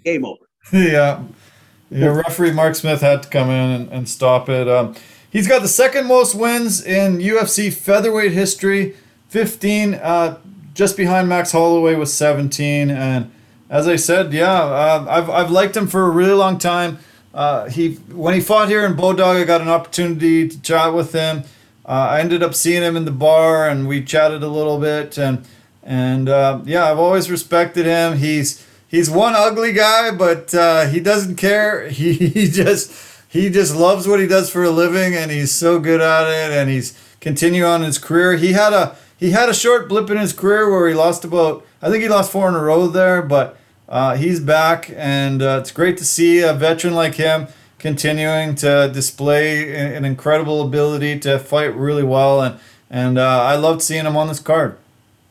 game 0.03 0.25
over. 0.25 0.45
yeah. 0.73 1.23
Your 1.91 2.13
referee 2.13 2.51
Mark 2.51 2.75
Smith 2.75 3.01
had 3.01 3.23
to 3.23 3.29
come 3.29 3.49
in 3.49 3.69
and, 3.71 3.91
and 3.91 4.09
stop 4.09 4.47
it. 4.47 4.67
Um, 4.67 4.95
he's 5.31 5.47
got 5.47 5.61
the 5.61 5.67
second 5.67 6.07
most 6.07 6.35
wins 6.35 6.85
in 6.85 7.17
UFC 7.17 7.73
featherweight 7.73 8.31
history, 8.31 8.95
15, 9.29 9.95
uh, 9.95 10.37
just 10.75 10.95
behind 10.95 11.27
Max 11.27 11.51
Holloway 11.51 11.95
with 11.95 12.09
17. 12.09 12.91
And 12.91 13.31
as 13.69 13.87
I 13.87 13.95
said, 13.95 14.33
yeah, 14.33 14.51
uh, 14.51 15.05
I've, 15.09 15.29
I've 15.29 15.51
liked 15.51 15.75
him 15.75 15.87
for 15.87 16.05
a 16.05 16.09
really 16.09 16.33
long 16.33 16.59
time. 16.59 16.99
Uh, 17.33 17.69
he 17.69 17.93
when 18.11 18.33
he 18.33 18.39
fought 18.39 18.69
here 18.69 18.85
in 18.85 18.93
Bodog, 18.93 19.41
I 19.41 19.43
got 19.43 19.61
an 19.61 19.69
opportunity 19.69 20.47
to 20.47 20.61
chat 20.61 20.93
with 20.93 21.13
him. 21.13 21.43
Uh, 21.85 22.09
I 22.11 22.19
ended 22.21 22.41
up 22.41 22.55
seeing 22.55 22.81
him 22.81 22.97
in 22.97 23.05
the 23.05 23.11
bar, 23.11 23.69
and 23.69 23.87
we 23.87 24.03
chatted 24.03 24.41
a 24.41 24.47
little 24.47 24.79
bit. 24.79 25.17
And 25.17 25.45
and 25.83 26.27
uh, 26.27 26.61
yeah, 26.65 26.89
I've 26.89 26.97
always 26.97 27.29
respected 27.29 27.85
him. 27.85 28.17
He's 28.17 28.65
he's 28.89 29.09
one 29.09 29.33
ugly 29.35 29.71
guy, 29.71 30.11
but 30.11 30.53
uh, 30.53 30.87
he 30.87 30.99
doesn't 30.99 31.37
care. 31.37 31.89
He, 31.99 32.13
he 32.13 32.49
just 32.49 32.91
he 33.29 33.49
just 33.49 33.75
loves 33.75 34.07
what 34.07 34.19
he 34.19 34.27
does 34.27 34.49
for 34.49 34.63
a 34.63 34.71
living, 34.71 35.15
and 35.15 35.31
he's 35.31 35.51
so 35.51 35.79
good 35.79 36.01
at 36.01 36.27
it. 36.27 36.51
And 36.51 36.69
he's 36.69 36.97
continuing 37.21 37.69
on 37.69 37.81
his 37.81 37.97
career. 37.97 38.35
He 38.35 38.53
had 38.53 38.73
a 38.73 38.95
he 39.17 39.31
had 39.31 39.49
a 39.49 39.53
short 39.53 39.87
blip 39.87 40.09
in 40.09 40.17
his 40.17 40.33
career 40.33 40.69
where 40.69 40.87
he 40.87 40.95
lost 40.95 41.23
about 41.23 41.65
I 41.81 41.89
think 41.89 42.03
he 42.03 42.09
lost 42.09 42.31
four 42.31 42.49
in 42.49 42.55
a 42.55 42.61
row 42.61 42.87
there, 42.87 43.21
but 43.21 43.57
uh, 43.87 44.15
he's 44.15 44.39
back, 44.39 44.91
and 44.95 45.41
uh, 45.41 45.59
it's 45.61 45.71
great 45.71 45.97
to 45.97 46.05
see 46.05 46.41
a 46.41 46.53
veteran 46.53 46.93
like 46.93 47.15
him 47.15 47.47
continuing 47.77 48.53
to 48.53 48.91
display 48.93 49.73
an 49.73 50.03
incredible 50.03 50.61
ability 50.61 51.17
to 51.19 51.39
fight 51.39 51.75
really 51.75 52.03
well. 52.03 52.41
And 52.41 52.59
and 52.89 53.17
uh, 53.17 53.43
I 53.43 53.55
loved 53.55 53.81
seeing 53.81 54.05
him 54.05 54.17
on 54.17 54.27
this 54.27 54.39
card. 54.39 54.77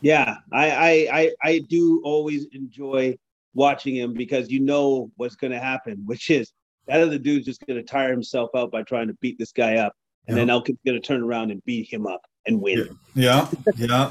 Yeah, 0.00 0.36
I, 0.52 0.70
I 0.70 1.08
I 1.12 1.32
I 1.42 1.58
do 1.58 2.00
always 2.04 2.46
enjoy 2.52 3.18
watching 3.58 3.96
him 3.96 4.14
because 4.14 4.50
you 4.50 4.60
know 4.60 5.10
what's 5.16 5.34
going 5.34 5.52
to 5.52 5.58
happen, 5.58 6.00
which 6.06 6.30
is 6.30 6.52
that 6.86 7.02
other 7.02 7.18
dude's 7.18 7.44
just 7.44 7.60
going 7.66 7.78
to 7.78 7.82
tire 7.82 8.10
himself 8.10 8.48
out 8.56 8.70
by 8.70 8.82
trying 8.82 9.08
to 9.08 9.14
beat 9.20 9.38
this 9.38 9.52
guy 9.52 9.76
up, 9.76 9.92
and 10.26 10.36
then 10.36 10.48
Elkin's 10.48 10.78
going 10.86 10.98
to 10.98 11.06
turn 11.06 11.22
around 11.22 11.50
and 11.50 11.62
beat 11.64 11.92
him 11.92 12.06
up 12.06 12.22
and 12.46 12.60
win. 12.62 12.98
Yeah, 13.14 13.48
yeah. 13.76 14.10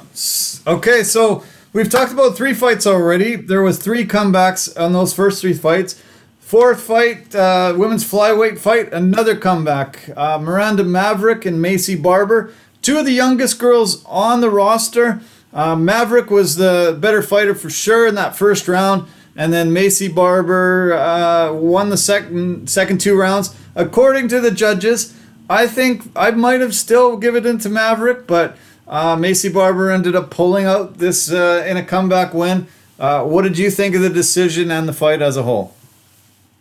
Okay, 0.67 1.03
so 1.03 1.43
we've 1.73 1.89
talked 1.89 2.11
about 2.11 2.35
three 2.35 2.53
fights 2.53 2.85
already. 2.85 3.35
There 3.35 3.63
was 3.63 3.79
three 3.79 4.05
comebacks 4.05 4.79
on 4.79 4.93
those 4.93 5.13
first 5.13 5.41
three 5.41 5.53
fights. 5.53 6.01
Fourth 6.39 6.81
fight, 6.81 7.35
uh, 7.35 7.73
women's 7.75 8.09
flyweight 8.09 8.57
fight, 8.57 8.93
another 8.93 9.35
comeback. 9.35 10.09
Uh, 10.15 10.37
Miranda 10.37 10.83
Maverick 10.83 11.45
and 11.45 11.57
Maycee 11.57 12.01
Barber, 12.01 12.53
two 12.81 12.99
of 12.99 13.05
the 13.05 13.11
youngest 13.11 13.59
girls 13.59 14.05
on 14.05 14.39
the 14.41 14.49
roster. 14.49 15.19
Uh, 15.53 15.75
Maverick 15.75 16.29
was 16.29 16.55
the 16.55 16.97
better 17.01 17.21
fighter 17.21 17.55
for 17.55 17.69
sure 17.69 18.07
in 18.07 18.15
that 18.15 18.35
first 18.35 18.67
round, 18.67 19.07
and 19.37 19.53
then 19.53 19.71
Maycee 19.71 20.13
Barber 20.13 20.93
uh, 20.93 21.53
won 21.53 21.89
the 21.89 21.97
second 21.97 22.69
second 22.69 22.99
two 22.99 23.17
rounds. 23.17 23.55
According 23.75 24.27
to 24.29 24.41
the 24.41 24.51
judges, 24.51 25.15
I 25.49 25.67
think 25.67 26.03
I 26.15 26.31
might 26.31 26.59
have 26.59 26.75
still 26.75 27.15
given 27.15 27.45
it 27.45 27.49
into 27.49 27.69
Maverick, 27.69 28.27
but 28.27 28.57
uh, 28.87 29.15
Maycee 29.15 29.53
Barber 29.53 29.91
ended 29.91 30.15
up 30.15 30.31
pulling 30.31 30.65
out 30.65 30.97
this 30.97 31.31
uh, 31.31 31.63
in 31.67 31.77
a 31.77 31.83
comeback 31.83 32.33
win. 32.33 32.67
Uh, 32.99 33.23
what 33.23 33.43
did 33.43 33.57
you 33.57 33.69
think 33.69 33.95
of 33.95 34.01
the 34.01 34.09
decision 34.09 34.71
and 34.71 34.89
the 34.89 34.93
fight 34.93 35.21
as 35.21 35.37
a 35.37 35.43
whole? 35.43 35.75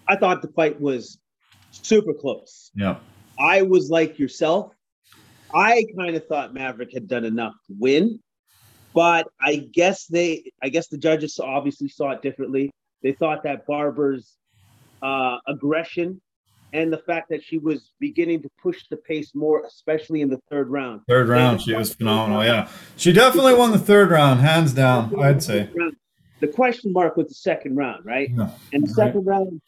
I 0.07 0.17
thought 0.17 0.43
the 0.43 0.49
fight 0.49 0.79
was 0.81 1.19
super 1.71 2.13
close. 2.13 2.71
Yeah. 2.75 2.97
I 3.41 3.63
was 3.63 3.91
like 3.91 4.19
yourself. 4.19 4.73
I 5.55 5.85
kind 5.99 6.15
of 6.15 6.27
thought 6.27 6.53
Maverick 6.53 6.93
had 6.93 7.09
done 7.09 7.25
enough 7.25 7.55
to 7.69 7.75
win, 7.79 8.21
but 8.97 9.29
I 9.43 9.57
guess 9.75 10.07
they, 10.07 10.51
I 10.63 10.71
guess 10.71 10.89
the 10.89 10.97
judges 10.97 11.39
obviously 11.39 11.87
saw 11.89 12.13
it 12.13 12.23
differently. 12.23 12.71
They 13.03 13.13
thought 13.13 13.43
that 13.43 13.67
Barber's 13.67 14.37
uh, 15.03 15.37
aggression 15.47 16.19
and 16.73 16.91
the 16.91 16.97
fact 16.97 17.29
that 17.29 17.45
she 17.45 17.59
was 17.59 17.93
beginning 18.01 18.41
to 18.43 18.49
push 18.61 18.85
the 18.91 18.97
pace 18.97 19.35
more, 19.35 19.65
especially 19.67 20.23
in 20.23 20.31
the 20.31 20.41
third 20.51 20.71
round. 20.71 21.03
Third 21.07 21.29
round, 21.29 21.61
she 21.61 21.75
was 21.75 21.93
phenomenal. 21.95 22.43
Yeah, 22.43 22.69
she 22.97 23.13
definitely 23.13 23.53
won 23.53 23.71
the 23.71 23.79
third 23.79 24.11
round, 24.11 24.41
hands 24.41 24.73
down. 24.73 25.15
I'd 25.23 25.43
say. 25.43 25.69
The 26.41 26.49
question 26.49 26.91
mark 26.91 27.19
was 27.19 27.29
the 27.29 27.35
second 27.35 27.77
round, 27.77 28.05
right? 28.07 28.31
Yeah. 28.31 28.51
And 28.73 28.83
the 28.83 28.91
second 28.95 29.27
round, 29.27 29.61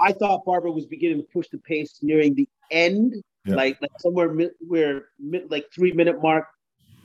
I 0.00 0.12
thought 0.12 0.44
Barber 0.44 0.70
was 0.72 0.86
beginning 0.86 1.18
to 1.18 1.26
push 1.32 1.46
the 1.48 1.58
pace 1.58 2.00
nearing 2.02 2.34
the 2.34 2.48
end, 2.72 3.14
Yeah. 3.46 3.54
like 3.54 3.80
like 3.80 3.92
somewhere 4.00 4.32
mid, 4.32 4.50
where 4.60 5.06
mid, 5.20 5.48
like 5.48 5.66
three 5.72 5.92
minute 5.92 6.20
mark, 6.20 6.46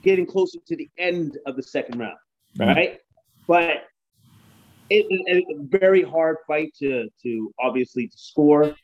getting 0.02 0.26
closer 0.26 0.58
to 0.66 0.76
the 0.76 0.88
end 0.98 1.38
of 1.46 1.56
the 1.56 1.62
second 1.62 1.98
round, 1.98 2.16
Yeah. 2.54 2.72
right? 2.74 3.00
But 3.46 3.84
it, 4.90 5.06
it, 5.10 5.44
a 5.56 5.78
very 5.78 6.02
hard 6.02 6.36
fight 6.46 6.72
to 6.78 7.08
to 7.22 7.52
obviously 7.58 8.08
to 8.08 8.18
score, 8.18 8.74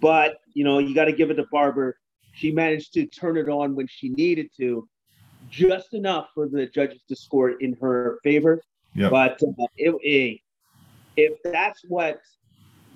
but 0.00 0.38
you 0.52 0.64
know 0.64 0.78
you 0.78 0.94
got 0.94 1.04
to 1.06 1.12
give 1.12 1.30
it 1.30 1.34
to 1.34 1.46
Barber. 1.50 1.96
She 2.32 2.50
managed 2.50 2.92
to 2.94 3.06
turn 3.06 3.36
it 3.36 3.48
on 3.48 3.76
when 3.76 3.86
she 3.86 4.08
needed 4.10 4.50
to, 4.56 4.88
just 5.48 5.94
enough 5.94 6.28
for 6.34 6.48
the 6.48 6.66
judges 6.66 7.02
to 7.08 7.14
score 7.14 7.50
in 7.50 7.76
her 7.80 8.18
favor. 8.24 8.60
Yep. 8.94 9.10
But 9.10 9.42
uh, 9.42 9.66
it, 9.76 9.94
it, 10.02 10.40
if 11.16 11.32
that's 11.44 11.82
what 11.86 12.20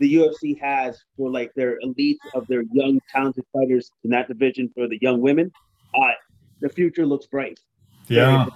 the 0.00 0.12
UFC 0.14 0.58
has 0.60 1.00
for 1.16 1.30
like 1.30 1.52
their 1.54 1.78
elite 1.80 2.18
of 2.34 2.46
their 2.48 2.62
young 2.72 3.00
talented 3.12 3.44
fighters 3.52 3.90
in 4.04 4.10
that 4.10 4.28
division 4.28 4.70
for 4.74 4.88
the 4.88 4.98
young 5.00 5.20
women, 5.20 5.52
uh, 5.94 6.10
the 6.60 6.68
future 6.68 7.06
looks 7.06 7.26
bright. 7.26 7.58
Yeah. 8.08 8.46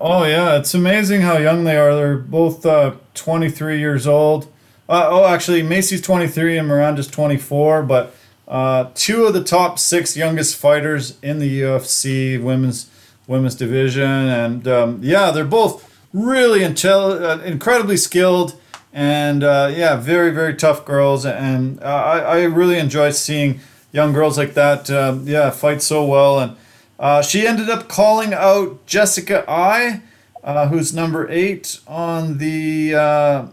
Oh 0.00 0.24
yeah, 0.24 0.58
it's 0.58 0.74
amazing 0.74 1.22
how 1.22 1.38
young 1.38 1.64
they 1.64 1.76
are. 1.76 1.94
They're 1.94 2.16
both 2.18 2.66
uh, 2.66 2.94
23 3.14 3.78
years 3.78 4.06
old. 4.06 4.46
Uh, 4.88 5.06
oh, 5.10 5.26
actually, 5.26 5.62
Maycee's 5.62 6.00
23 6.00 6.58
and 6.58 6.68
Miranda's 6.68 7.08
24. 7.08 7.82
But 7.82 8.14
uh, 8.46 8.90
two 8.94 9.24
of 9.26 9.34
the 9.34 9.44
top 9.44 9.78
six 9.78 10.16
youngest 10.16 10.56
fighters 10.56 11.18
in 11.22 11.38
the 11.38 11.62
UFC 11.62 12.42
women's 12.42 12.90
women's 13.26 13.54
division, 13.54 14.10
and 14.10 14.66
um, 14.66 15.00
yeah, 15.02 15.30
they're 15.30 15.44
both 15.44 15.88
really 16.12 16.60
intel- 16.60 17.20
uh, 17.22 17.42
incredibly 17.42 17.96
skilled, 17.96 18.58
and 18.92 19.44
uh, 19.44 19.70
yeah, 19.74 19.96
very 19.96 20.30
very 20.30 20.54
tough 20.54 20.84
girls. 20.84 21.24
And 21.26 21.82
uh, 21.82 21.86
I 21.86 22.18
I 22.18 22.42
really 22.44 22.78
enjoy 22.78 23.10
seeing 23.10 23.60
young 23.92 24.12
girls 24.12 24.36
like 24.36 24.54
that. 24.54 24.90
Uh, 24.90 25.18
yeah, 25.24 25.50
fight 25.50 25.80
so 25.82 26.04
well 26.04 26.40
and. 26.40 26.56
Uh, 26.98 27.22
she 27.22 27.46
ended 27.46 27.70
up 27.70 27.88
calling 27.88 28.34
out 28.34 28.84
Jessica 28.86 29.44
Eye, 29.48 30.02
uh, 30.42 30.68
who's 30.68 30.92
number 30.92 31.30
eight 31.30 31.78
on 31.86 32.38
the 32.38 32.94
uh, 32.94 33.46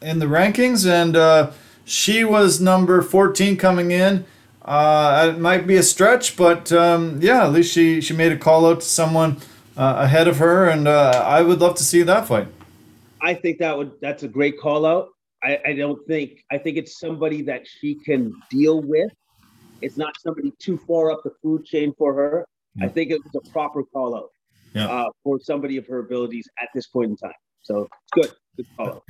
in 0.00 0.20
the 0.20 0.26
rankings, 0.26 0.88
and 0.88 1.16
uh, 1.16 1.50
she 1.84 2.22
was 2.22 2.60
number 2.60 3.02
fourteen 3.02 3.56
coming 3.56 3.90
in. 3.90 4.24
Uh, 4.64 5.32
it 5.34 5.38
might 5.38 5.66
be 5.66 5.76
a 5.76 5.82
stretch, 5.82 6.36
but 6.36 6.70
um, 6.72 7.18
yeah, 7.20 7.44
at 7.44 7.52
least 7.52 7.72
she 7.72 8.00
she 8.00 8.14
made 8.14 8.32
a 8.32 8.38
call 8.38 8.66
out 8.66 8.80
to 8.80 8.86
someone 8.86 9.36
uh, 9.76 9.96
ahead 9.98 10.28
of 10.28 10.38
her, 10.38 10.68
and 10.68 10.88
I 10.88 11.42
would 11.42 11.60
love 11.60 11.74
to 11.76 11.82
see 11.82 12.02
that 12.02 12.28
fight. 12.28 12.46
I 13.20 13.34
think 13.34 13.58
that 13.58 13.76
would 13.76 13.92
that's 14.00 14.22
a 14.22 14.28
great 14.28 14.60
call 14.60 14.86
out. 14.86 15.08
I, 15.42 15.58
I 15.66 15.72
don't 15.74 16.06
think 16.06 16.44
I 16.52 16.58
think 16.58 16.76
it's 16.76 17.00
somebody 17.00 17.42
that 17.42 17.66
she 17.66 17.96
can 17.96 18.32
deal 18.50 18.80
with. 18.80 19.10
It's 19.82 19.96
not 19.96 20.14
somebody 20.20 20.52
too 20.58 20.78
far 20.86 21.10
up 21.10 21.22
the 21.24 21.32
food 21.42 21.64
chain 21.64 21.94
for 21.98 22.14
her. 22.14 22.46
I 22.80 22.88
think 22.88 23.10
it 23.10 23.20
was 23.22 23.44
a 23.46 23.50
proper 23.50 23.84
call 23.84 24.16
out 24.16 24.30
Yeah. 24.74 24.86
uh, 24.88 25.10
for 25.22 25.38
somebody 25.38 25.76
of 25.76 25.86
her 25.86 26.00
abilities 26.00 26.48
at 26.60 26.68
this 26.74 26.86
point 26.86 27.10
in 27.10 27.16
time. 27.16 27.32
So 27.62 27.88
it's 28.12 28.12
good. 28.12 28.32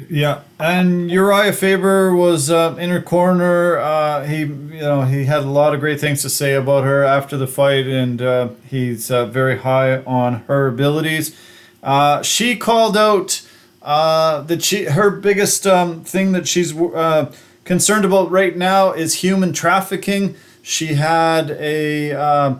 Yeah, 0.08 0.40
and 0.58 1.10
Urijah 1.10 1.54
Faber 1.54 2.14
was 2.14 2.50
uh, 2.50 2.76
in 2.78 2.88
her 2.88 3.02
corner. 3.02 3.78
Uh, 3.78 4.24
he, 4.24 4.40
you 4.40 4.80
know, 4.80 5.02
he 5.02 5.24
had 5.26 5.42
a 5.42 5.50
lot 5.50 5.74
of 5.74 5.80
great 5.80 6.00
things 6.00 6.22
to 6.22 6.30
say 6.30 6.54
about 6.54 6.84
her 6.84 7.04
after 7.04 7.36
the 7.36 7.46
fight, 7.46 7.86
and 7.86 8.22
uh, 8.22 8.48
he's 8.70 9.10
uh, 9.10 9.26
very 9.26 9.58
high 9.58 9.98
on 10.04 10.44
her 10.46 10.68
abilities. 10.68 11.38
Uh, 11.82 12.22
she 12.22 12.56
called 12.56 12.96
out 12.96 13.42
uh, 13.82 14.40
that 14.42 14.62
she 14.62 14.84
her 14.84 15.10
biggest 15.10 15.66
um, 15.66 16.02
thing 16.04 16.32
that 16.32 16.48
she's 16.48 16.74
uh, 16.74 17.30
concerned 17.64 18.06
about 18.06 18.30
right 18.30 18.56
now 18.56 18.92
is 18.92 19.16
human 19.16 19.52
trafficking. 19.52 20.36
She 20.66 20.94
had 20.94 21.50
a 21.50 22.12
uh, 22.12 22.54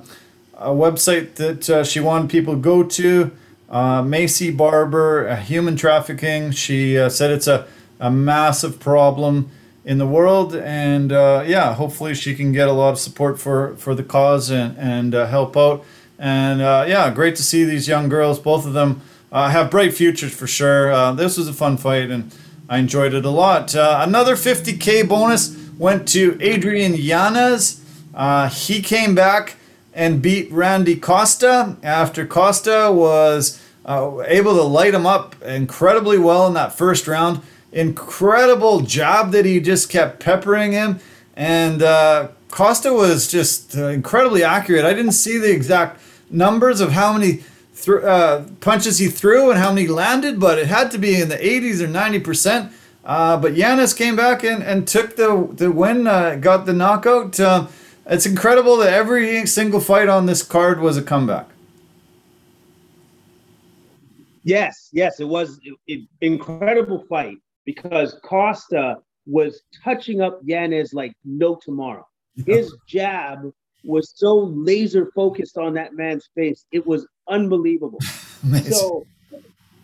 a 0.59 0.69
website 0.69 1.37
that 1.37 1.71
uh, 1.71 1.85
she 1.85 2.01
wanted 2.01 2.29
people 2.29 2.53
to 2.53 2.61
go 2.61 2.83
to. 2.83 3.31
Uh, 3.71 4.03
Maycee 4.03 4.55
Barber, 4.55 5.27
uh, 5.27 5.37
human 5.37 5.75
trafficking. 5.75 6.51
She 6.51 6.99
uh, 6.99 7.09
said 7.09 7.31
it's 7.31 7.47
a, 7.47 7.67
a 7.99 8.11
massive 8.11 8.79
problem 8.79 9.51
in 9.87 9.97
the 9.97 10.07
world, 10.07 10.55
and 10.55 11.13
uh, 11.13 11.45
yeah, 11.47 11.75
hopefully 11.75 12.15
she 12.15 12.35
can 12.35 12.53
get 12.53 12.69
a 12.69 12.73
lot 12.73 12.91
of 12.91 12.99
support 12.99 13.41
for, 13.41 13.75
for 13.77 13.95
the 13.95 14.05
cause 14.05 14.51
and, 14.51 14.77
and 14.77 15.15
help 15.15 15.57
out. 15.57 15.83
And 16.19 16.61
yeah, 16.61 17.11
great 17.11 17.37
to 17.37 17.43
see 17.43 17.65
these 17.65 17.89
young 17.89 18.11
girls. 18.11 18.39
Both 18.39 18.67
of 18.67 18.75
them 18.75 19.01
have 19.33 19.71
bright 19.71 19.95
futures 19.95 20.35
for 20.35 20.47
sure. 20.47 21.15
This 21.15 21.39
was 21.39 21.49
a 21.49 21.55
fun 21.55 21.79
fight, 21.79 22.11
and 22.11 22.35
I 22.69 22.79
enjoyed 22.79 23.15
it 23.15 23.25
a 23.25 23.31
lot. 23.31 23.75
Another 23.75 24.37
50k 24.37 25.09
bonus 25.09 25.57
went 25.79 26.07
to 26.09 26.39
Adrian 26.43 26.95
Yanez. 26.95 27.81
Uh, 28.15 28.49
he 28.49 28.81
came 28.81 29.15
back 29.15 29.57
and 29.93 30.23
beat 30.23 30.51
Randy 30.51 30.97
Costa 30.97 31.77
after 31.83 32.27
Costa 32.27 32.91
was 32.93 33.61
uh, 33.85 34.23
able 34.27 34.55
to 34.55 34.63
light 34.63 34.95
him 34.95 35.07
up 35.07 35.41
incredibly 35.43 36.19
well 36.19 36.47
in 36.47 36.55
that 36.55 36.77
first 36.77 37.07
round. 37.07 37.41
Incredible 37.73 38.81
job 38.81 39.33
that 39.33 39.45
he 39.45 39.61
just 39.61 39.91
kept 39.91 40.21
peppering 40.21 40.73
him. 40.73 41.01
And 41.37 41.83
uh, 41.83 42.29
Costa 42.49 42.93
was 42.93 43.31
just 43.31 43.77
uh, 43.77 43.89
incredibly 43.89 44.45
accurate. 44.45 44.85
I 44.85 44.95
didn't 44.95 45.13
see 45.13 45.39
the 45.39 45.53
exact 45.53 46.01
numbers 46.31 46.81
of 46.81 46.93
how 46.93 47.13
many 47.13 47.43
th- 47.77 48.05
uh, 48.05 48.45
punches 48.61 48.99
he 48.99 49.09
threw 49.09 49.51
and 49.51 49.59
how 49.59 49.73
many 49.73 49.89
landed, 49.89 50.39
but 50.39 50.59
it 50.59 50.69
had 50.69 50.91
to 50.93 50.99
be 50.99 51.21
in 51.21 51.29
the 51.29 51.37
80s 51.37 51.81
or 51.81 51.89
90%. 51.89 52.73
Uh, 53.05 53.37
but 53.37 53.55
Yanez 53.55 53.93
came 53.93 54.17
back 54.17 54.45
and, 54.45 54.63
and 54.63 54.89
took 54.89 55.17
the, 55.17 55.49
the 55.53 55.71
win, 55.71 56.07
uh, 56.07 56.37
got 56.37 56.65
the 56.65 56.73
knockout. 56.73 57.39
It's 58.07 58.27
incredible 58.27 58.77
that 58.79 58.93
every 58.93 59.47
single 59.47 59.81
fight 59.81 60.09
on 60.09 60.27
this 60.27 60.43
card 60.43 60.81
was 60.81 60.97
a 60.97 61.03
comeback. 61.03 61.49
Yes, 64.43 64.91
yes, 64.93 65.21
it 65.21 65.29
was 65.29 65.59
an 65.89 66.07
incredible 66.21 67.05
fight 67.09 67.39
because 67.65 68.19
Costa 68.23 68.99
was 69.27 69.63
touching 69.83 70.21
up 70.21 70.41
Yanez 70.45 70.93
like 70.93 71.15
no 71.25 71.59
tomorrow. 71.63 72.07
His 72.45 72.75
jab 72.87 73.51
was 73.85 74.13
so 74.15 74.37
laser 74.37 75.11
focused 75.15 75.57
on 75.57 75.73
that 75.75 75.95
man's 75.95 76.29
face. 76.35 76.67
It 76.73 76.87
was 76.87 77.07
unbelievable. 77.29 78.01
so, 78.71 79.07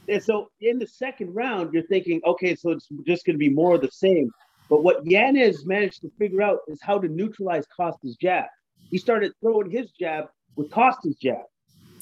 and 0.08 0.22
so 0.22 0.50
in 0.60 0.78
the 0.78 0.86
second 0.86 1.34
round, 1.34 1.72
you're 1.72 1.86
thinking, 1.86 2.20
okay, 2.26 2.54
so 2.54 2.70
it's 2.70 2.88
just 3.06 3.24
going 3.24 3.34
to 3.34 3.38
be 3.38 3.48
more 3.48 3.76
of 3.76 3.80
the 3.80 3.90
same. 3.90 4.30
But 4.70 4.84
what 4.84 5.04
Yanez 5.04 5.66
managed 5.66 6.00
to 6.02 6.10
figure 6.18 6.40
out 6.40 6.60
is 6.68 6.80
how 6.80 6.98
to 6.98 7.08
neutralize 7.08 7.66
Costa's 7.76 8.16
jab. 8.16 8.46
He 8.90 8.98
started 8.98 9.32
throwing 9.40 9.70
his 9.70 9.90
jab 9.90 10.26
with 10.56 10.70
Costa's 10.70 11.16
jab 11.16 11.42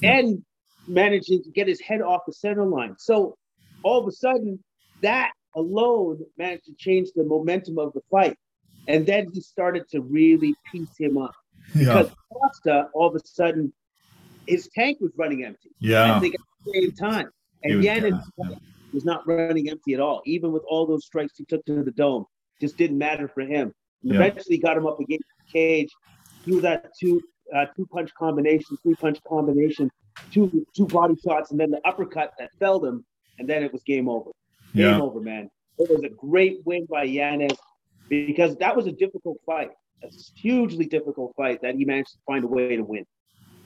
and 0.01 0.43
managing 0.87 1.43
to 1.43 1.51
get 1.51 1.67
his 1.67 1.81
head 1.81 2.01
off 2.01 2.21
the 2.25 2.33
center 2.33 2.65
line. 2.65 2.95
So 2.97 3.35
all 3.83 3.99
of 3.99 4.07
a 4.07 4.11
sudden, 4.11 4.63
that 5.01 5.31
alone 5.55 6.19
managed 6.37 6.65
to 6.65 6.73
change 6.77 7.09
the 7.15 7.23
momentum 7.23 7.79
of 7.79 7.91
the 7.93 8.01
fight. 8.11 8.37
And 8.87 9.05
then 9.05 9.29
he 9.33 9.41
started 9.41 9.89
to 9.89 10.01
really 10.01 10.55
piece 10.71 10.95
him 10.97 11.17
up. 11.17 11.33
Because. 11.75 12.11
Costa, 12.31 12.87
all 12.93 13.07
of 13.07 13.15
a 13.15 13.19
sudden, 13.25 13.73
his 14.47 14.69
tank 14.73 14.99
was 15.01 15.11
running 15.17 15.43
empty. 15.43 15.71
Yeah. 15.79 16.15
I 16.15 16.19
think 16.19 16.35
at 16.35 16.41
the 16.65 16.71
same 16.73 16.91
time. 16.91 17.29
And 17.63 17.83
Yanez 17.83 18.13
yeah. 18.37 18.55
was 18.93 19.05
not 19.05 19.27
running 19.27 19.69
empty 19.69 19.93
at 19.95 19.99
all. 19.99 20.21
Even 20.25 20.51
with 20.51 20.63
all 20.69 20.85
those 20.85 21.05
strikes 21.05 21.33
he 21.35 21.45
took 21.45 21.65
to 21.65 21.83
the 21.83 21.91
dome, 21.91 22.25
just 22.59 22.77
didn't 22.77 22.97
matter 22.97 23.27
for 23.27 23.41
him. 23.41 23.73
Yeah. 24.01 24.15
Eventually 24.15 24.57
got 24.57 24.77
him 24.77 24.87
up 24.87 24.99
against 24.99 25.25
the 25.37 25.51
cage. 25.51 25.89
He 26.45 26.53
was 26.53 26.65
at 26.65 26.91
two 26.99 27.21
uh, 27.55 27.65
two 27.75 27.85
punch 27.87 28.13
combination, 28.13 28.77
three 28.83 28.95
punch 28.95 29.19
combination, 29.27 29.91
two 30.31 30.65
two 30.75 30.87
body 30.87 31.15
shots, 31.23 31.51
and 31.51 31.59
then 31.59 31.71
the 31.71 31.81
uppercut 31.85 32.33
that 32.39 32.49
felled 32.59 32.85
him, 32.85 33.05
and 33.37 33.49
then 33.49 33.63
it 33.63 33.73
was 33.73 33.83
game 33.83 34.07
over. 34.07 34.31
Game 34.73 34.85
yeah. 34.85 35.01
over, 35.01 35.19
man. 35.19 35.49
It 35.77 35.89
was 35.89 36.03
a 36.03 36.09
great 36.09 36.59
win 36.65 36.85
by 36.89 37.03
Yanez 37.03 37.57
because 38.09 38.55
that 38.57 38.75
was 38.75 38.87
a 38.87 38.91
difficult 38.91 39.37
fight, 39.45 39.69
a 40.03 40.07
hugely 40.35 40.85
difficult 40.85 41.33
fight 41.35 41.61
that 41.61 41.75
he 41.75 41.85
managed 41.85 42.11
to 42.11 42.17
find 42.27 42.43
a 42.43 42.47
way 42.47 42.75
to 42.75 42.83
win. 42.83 43.05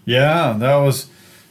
Yeah, 0.05 0.55
that 0.59 0.75
was 0.75 1.07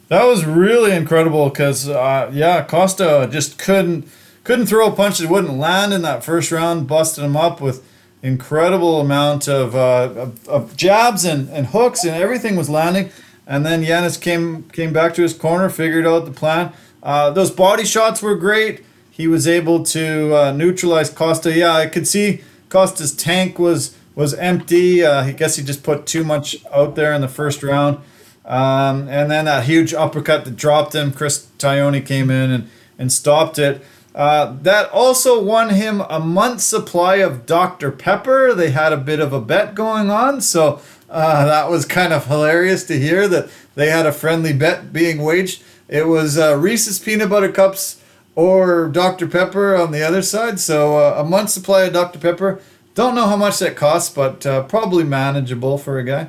that 0.08 0.24
was 0.24 0.44
really 0.44 0.92
incredible 0.92 1.48
because 1.48 1.88
uh, 1.88 2.30
yeah, 2.32 2.64
Costa 2.64 3.28
just 3.30 3.58
couldn't 3.58 4.06
couldn't 4.44 4.66
throw 4.66 4.88
a 4.88 4.92
punch 4.92 5.18
that 5.18 5.30
wouldn't 5.30 5.54
land 5.54 5.92
in 5.92 6.02
that 6.02 6.24
first 6.24 6.50
round, 6.50 6.88
busted 6.88 7.24
him 7.24 7.36
up 7.36 7.60
with 7.60 7.86
incredible 8.22 9.00
amount 9.00 9.48
of, 9.48 9.74
uh, 9.74 10.12
of, 10.16 10.48
of, 10.48 10.76
jabs 10.76 11.24
and, 11.24 11.48
and 11.50 11.68
hooks 11.68 12.04
and 12.04 12.14
everything 12.14 12.56
was 12.56 12.70
landing. 12.70 13.10
And 13.46 13.66
then 13.66 13.82
Yanez 13.82 14.16
came 14.16 14.64
came 14.70 14.92
back 14.92 15.14
to 15.14 15.22
his 15.22 15.34
corner, 15.34 15.68
figured 15.68 16.06
out 16.06 16.24
the 16.24 16.30
plan. 16.30 16.72
Uh, 17.02 17.30
those 17.30 17.50
body 17.50 17.84
shots 17.84 18.22
were 18.22 18.36
great. 18.36 18.84
He 19.10 19.26
was 19.26 19.48
able 19.48 19.82
to 19.86 20.34
uh, 20.34 20.52
neutralize 20.52 21.10
Costa. 21.10 21.52
Yeah, 21.52 21.74
I 21.74 21.86
could 21.86 22.06
see 22.06 22.42
Costa's 22.68 23.14
tank 23.14 23.58
was 23.58 23.96
was 24.14 24.34
empty. 24.34 25.04
Uh, 25.04 25.24
I 25.24 25.32
guess 25.32 25.56
he 25.56 25.64
just 25.64 25.82
put 25.82 26.06
too 26.06 26.22
much 26.22 26.64
out 26.72 26.94
there 26.94 27.12
in 27.12 27.20
the 27.20 27.28
first 27.28 27.62
round. 27.62 27.98
Um, 28.44 29.08
and 29.08 29.30
then 29.30 29.44
that 29.46 29.64
huge 29.64 29.94
uppercut 29.94 30.44
that 30.44 30.56
dropped 30.56 30.94
him. 30.94 31.12
Chris 31.12 31.46
Tognoni 31.58 32.04
came 32.04 32.30
in 32.30 32.50
and, 32.50 32.70
and 32.98 33.12
stopped 33.12 33.58
it. 33.58 33.82
Uh, 34.14 34.56
that 34.60 34.90
also 34.90 35.42
won 35.42 35.70
him 35.70 36.02
a 36.02 36.20
month's 36.20 36.64
supply 36.64 37.16
of 37.16 37.46
Dr. 37.46 37.90
Pepper. 37.90 38.54
They 38.54 38.70
had 38.70 38.92
a 38.92 38.98
bit 38.98 39.20
of 39.20 39.32
a 39.32 39.40
bet 39.40 39.74
going 39.74 40.10
on, 40.10 40.42
so 40.42 40.80
uh, 41.08 41.46
that 41.46 41.70
was 41.70 41.86
kind 41.86 42.12
of 42.12 42.26
hilarious 42.26 42.84
to 42.84 42.98
hear 42.98 43.26
that 43.28 43.48
they 43.74 43.88
had 43.88 44.04
a 44.04 44.12
friendly 44.12 44.52
bet 44.52 44.92
being 44.92 45.22
waged. 45.22 45.62
It 45.88 46.08
was 46.08 46.38
uh, 46.38 46.56
Reese's 46.56 46.98
Peanut 46.98 47.30
Butter 47.30 47.50
Cups 47.50 48.02
or 48.34 48.88
Dr. 48.88 49.26
Pepper 49.26 49.76
on 49.76 49.92
the 49.92 50.02
other 50.02 50.22
side. 50.22 50.60
So 50.60 50.98
uh, 50.98 51.14
a 51.18 51.24
month's 51.24 51.54
supply 51.54 51.82
of 51.82 51.94
Dr. 51.94 52.18
Pepper. 52.18 52.60
Don't 52.94 53.14
know 53.14 53.26
how 53.26 53.36
much 53.36 53.58
that 53.60 53.76
costs, 53.76 54.14
but 54.14 54.44
uh, 54.44 54.64
probably 54.64 55.04
manageable 55.04 55.78
for 55.78 55.98
a 55.98 56.04
guy. 56.04 56.28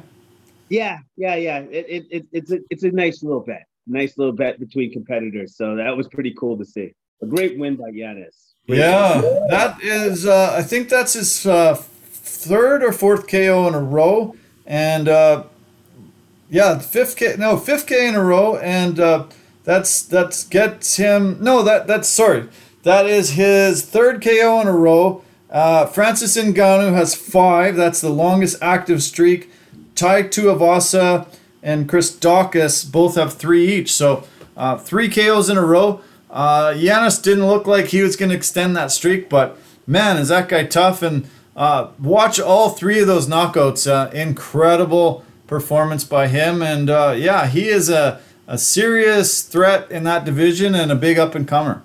Yeah, 0.69 0.99
yeah, 1.17 1.35
yeah. 1.35 1.59
It, 1.59 1.85
it, 1.89 2.05
it, 2.09 2.25
it's 2.31 2.51
a 2.51 2.59
it's 2.69 2.83
a 2.83 2.91
nice 2.91 3.21
little 3.21 3.41
bet. 3.41 3.67
Nice 3.85 4.17
little 4.17 4.33
bet 4.33 4.59
between 4.59 4.91
competitors. 4.93 5.57
So 5.57 5.75
that 5.75 5.95
was 5.95 6.07
pretty 6.07 6.33
cool 6.39 6.57
to 6.57 6.65
see 6.65 6.93
a 7.23 7.25
great 7.25 7.57
win 7.57 7.75
by 7.75 7.89
Yanez. 7.89 8.53
yeah, 8.67 9.21
that 9.49 9.81
is. 9.81 10.25
Uh, 10.25 10.53
I 10.57 10.61
think 10.61 10.89
that's 10.89 11.13
his 11.13 11.45
uh, 11.45 11.75
third 11.75 12.83
or 12.83 12.91
fourth 12.91 13.27
KO 13.27 13.67
in 13.67 13.73
a 13.73 13.81
row, 13.81 14.35
and 14.65 15.07
uh, 15.07 15.43
yeah, 16.49 16.77
fifth 16.79 17.15
K. 17.15 17.35
No, 17.37 17.57
fifth 17.57 17.87
K 17.87 18.07
in 18.07 18.15
a 18.15 18.23
row, 18.23 18.57
and 18.57 18.99
uh, 18.99 19.25
that's 19.63 20.03
that's 20.03 20.45
gets 20.45 20.97
him. 20.97 21.37
No, 21.41 21.63
that 21.63 21.87
that's 21.87 22.07
sorry. 22.07 22.49
That 22.83 23.05
is 23.05 23.31
his 23.31 23.83
third 23.83 24.21
KO 24.21 24.59
in 24.61 24.67
a 24.67 24.73
row. 24.73 25.23
Uh, 25.49 25.85
Francis 25.85 26.35
Ngannou 26.35 26.93
has 26.93 27.15
five. 27.15 27.75
That's 27.75 28.01
the 28.01 28.09
longest 28.09 28.57
active 28.61 29.01
streak. 29.01 29.49
Tai 29.95 30.23
Tuivasa 30.23 31.27
and 31.61 31.87
Chris 31.87 32.13
Daukaus 32.13 32.91
both 32.91 33.15
have 33.15 33.35
three 33.35 33.71
each. 33.71 33.93
So 33.93 34.25
uh, 34.57 34.77
three 34.77 35.09
KOs 35.09 35.49
in 35.49 35.57
a 35.57 35.65
row. 35.65 36.01
Uh, 36.33 36.73
Yanez 36.75 37.19
didn't 37.19 37.45
look 37.45 37.67
like 37.67 37.87
he 37.87 38.01
was 38.01 38.15
going 38.15 38.29
to 38.29 38.35
extend 38.35 38.75
that 38.75 38.91
streak, 38.91 39.29
but 39.29 39.55
man, 39.85 40.17
is 40.17 40.29
that 40.29 40.49
guy 40.49 40.65
tough? 40.65 41.03
And 41.03 41.29
uh, 41.55 41.91
watch 41.99 42.39
all 42.39 42.71
three 42.71 42.99
of 42.99 43.05
those 43.05 43.27
knockouts. 43.27 43.87
Uh, 43.87 44.09
incredible 44.09 45.23
performance 45.45 46.03
by 46.03 46.27
him. 46.27 46.63
And 46.63 46.89
uh, 46.89 47.13
yeah, 47.15 47.45
he 47.45 47.69
is 47.69 47.87
a, 47.87 48.19
a 48.47 48.57
serious 48.57 49.43
threat 49.43 49.91
in 49.91 50.03
that 50.05 50.25
division 50.25 50.73
and 50.73 50.91
a 50.91 50.95
big 50.95 51.19
up 51.19 51.35
and 51.35 51.47
comer. 51.47 51.83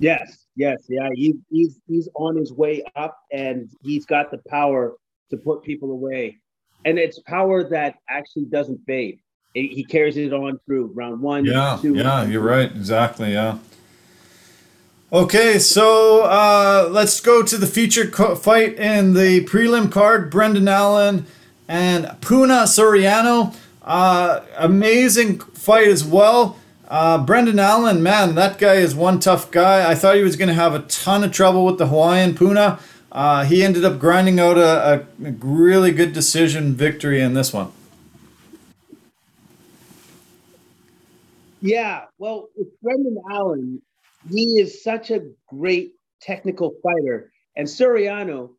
Yes, 0.00 0.46
yes, 0.56 0.82
yeah. 0.88 1.08
He, 1.14 1.34
he's 1.48 1.78
he's 1.86 2.08
on 2.16 2.36
his 2.36 2.52
way 2.52 2.82
up, 2.96 3.16
and 3.30 3.70
he's 3.82 4.04
got 4.04 4.32
the 4.32 4.38
power 4.48 4.94
to 5.30 5.36
put 5.36 5.62
people 5.62 5.92
away, 5.92 6.38
and 6.84 6.98
it's 6.98 7.20
power 7.20 7.62
that 7.68 7.94
actually 8.08 8.46
doesn't 8.46 8.80
fade 8.84 9.20
he 9.54 9.84
carries 9.84 10.16
it 10.16 10.32
on 10.32 10.58
through 10.66 10.86
round 10.94 11.20
one. 11.20 11.44
Yeah, 11.44 11.78
two, 11.80 11.94
yeah, 11.94 12.24
you're 12.26 12.42
right. 12.42 12.70
Exactly. 12.70 13.32
Yeah. 13.32 13.58
Okay, 15.12 15.58
so 15.58 16.22
uh, 16.22 16.88
let's 16.90 17.20
go 17.20 17.42
to 17.42 17.58
the 17.58 17.66
featured 17.66 18.12
co- 18.12 18.34
fight 18.34 18.78
in 18.78 19.12
the 19.12 19.44
prelim 19.44 19.92
card. 19.92 20.30
Brendan 20.30 20.68
Allen 20.68 21.26
and 21.68 22.16
Puna 22.22 22.62
Soriano. 22.62 23.54
Uh, 23.82 24.40
amazing 24.56 25.40
fight 25.40 25.88
as 25.88 26.02
well. 26.02 26.56
Uh, 26.88 27.18
Brendan 27.18 27.58
Allen, 27.58 28.02
man, 28.02 28.34
that 28.36 28.58
guy 28.58 28.74
is 28.74 28.94
one 28.94 29.20
tough 29.20 29.50
guy. 29.50 29.90
I 29.90 29.94
thought 29.94 30.16
he 30.16 30.22
was 30.22 30.36
going 30.36 30.48
to 30.48 30.54
have 30.54 30.74
a 30.74 30.80
ton 30.80 31.24
of 31.24 31.32
trouble 31.32 31.66
with 31.66 31.78
the 31.78 31.88
Hawaiian 31.88 32.34
Puna. 32.34 32.78
Uh, 33.10 33.44
he 33.44 33.62
ended 33.62 33.84
up 33.84 33.98
grinding 33.98 34.40
out 34.40 34.56
a, 34.56 35.06
a 35.22 35.30
really 35.30 35.92
good 35.92 36.14
decision 36.14 36.74
victory 36.74 37.20
in 37.20 37.34
this 37.34 37.52
one. 37.52 37.72
Yeah, 41.62 42.06
well, 42.18 42.48
with 42.56 42.68
Brendan 42.82 43.16
Allen, 43.30 43.80
he 44.28 44.60
is 44.60 44.82
such 44.82 45.12
a 45.12 45.20
great 45.48 45.92
technical 46.20 46.74
fighter, 46.82 47.30
and 47.56 47.68
Soriano, 47.68 48.50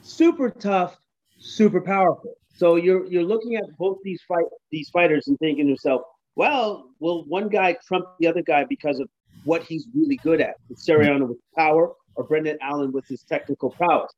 super 0.00 0.48
tough, 0.48 0.96
super 1.38 1.82
powerful. 1.82 2.32
So 2.56 2.76
you're 2.76 3.04
you're 3.06 3.22
looking 3.22 3.56
at 3.56 3.64
both 3.78 3.98
these 4.02 4.22
fight 4.26 4.46
these 4.72 4.88
fighters 4.88 5.28
and 5.28 5.38
thinking 5.38 5.66
to 5.66 5.72
yourself, 5.72 6.00
well, 6.36 6.88
will 7.00 7.26
one 7.26 7.50
guy 7.50 7.76
trump 7.86 8.06
the 8.18 8.26
other 8.26 8.42
guy 8.42 8.64
because 8.66 8.98
of 8.98 9.08
what 9.44 9.62
he's 9.64 9.86
really 9.94 10.16
good 10.16 10.40
at? 10.40 10.54
With 10.70 10.78
Soriano 10.78 11.28
with 11.28 11.38
power 11.54 11.92
or 12.14 12.24
Brendan 12.24 12.56
Allen 12.62 12.92
with 12.92 13.04
his 13.08 13.22
technical 13.24 13.70
prowess? 13.70 14.10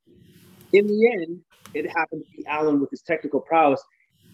In 0.71 0.87
the 0.87 1.11
end, 1.11 1.41
it 1.73 1.85
happened 1.97 2.23
to 2.23 2.37
be 2.37 2.45
Allen 2.47 2.79
with 2.79 2.91
his 2.91 3.01
technical 3.01 3.41
prowess 3.41 3.83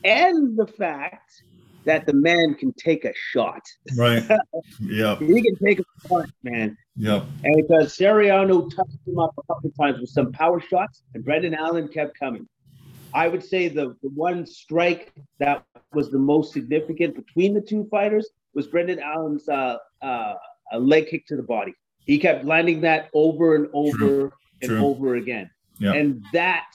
and 0.03 0.55
the 0.55 0.67
fact 0.67 1.31
that 1.87 2.05
the 2.05 2.13
man 2.13 2.53
can 2.53 2.73
take 2.73 3.05
a 3.05 3.13
shot. 3.15 3.61
Right. 3.97 4.23
Yeah. 4.79 5.15
he 5.17 5.41
can 5.41 5.55
take 5.63 5.79
a 5.79 6.07
shot, 6.07 6.29
man. 6.43 6.77
Yep. 6.97 7.23
And 7.43 7.55
because 7.55 7.97
Soriano 7.97 8.69
touched 8.75 8.97
him 9.07 9.17
up 9.17 9.33
a 9.37 9.41
couple 9.53 9.69
of 9.69 9.77
times 9.77 9.99
with 9.99 10.09
some 10.09 10.31
power 10.31 10.59
shots, 10.59 11.03
and 11.13 11.23
Brendan 11.23 11.53
Allen 11.55 11.87
kept 11.87 12.19
coming. 12.19 12.47
I 13.13 13.27
would 13.27 13.43
say 13.43 13.69
the, 13.69 13.95
the 14.03 14.09
one 14.09 14.45
strike 14.45 15.13
that 15.39 15.63
was 15.93 16.11
the 16.11 16.19
most 16.19 16.53
significant 16.53 17.15
between 17.15 17.53
the 17.53 17.61
two 17.61 17.87
fighters 17.89 18.29
was 18.53 18.67
Brendan 18.67 18.99
Allen's 18.99 19.47
uh, 19.47 19.77
uh, 20.01 20.33
a 20.73 20.79
leg 20.79 21.07
kick 21.07 21.25
to 21.27 21.35
the 21.37 21.43
body. 21.43 21.73
He 22.05 22.19
kept 22.19 22.45
landing 22.45 22.81
that 22.81 23.09
over 23.13 23.55
and 23.55 23.67
over 23.73 23.97
True. 23.97 24.31
and 24.61 24.69
True. 24.69 24.85
over 24.85 25.15
again. 25.15 25.49
Yep. 25.79 25.95
And 25.95 26.25
that 26.33 26.65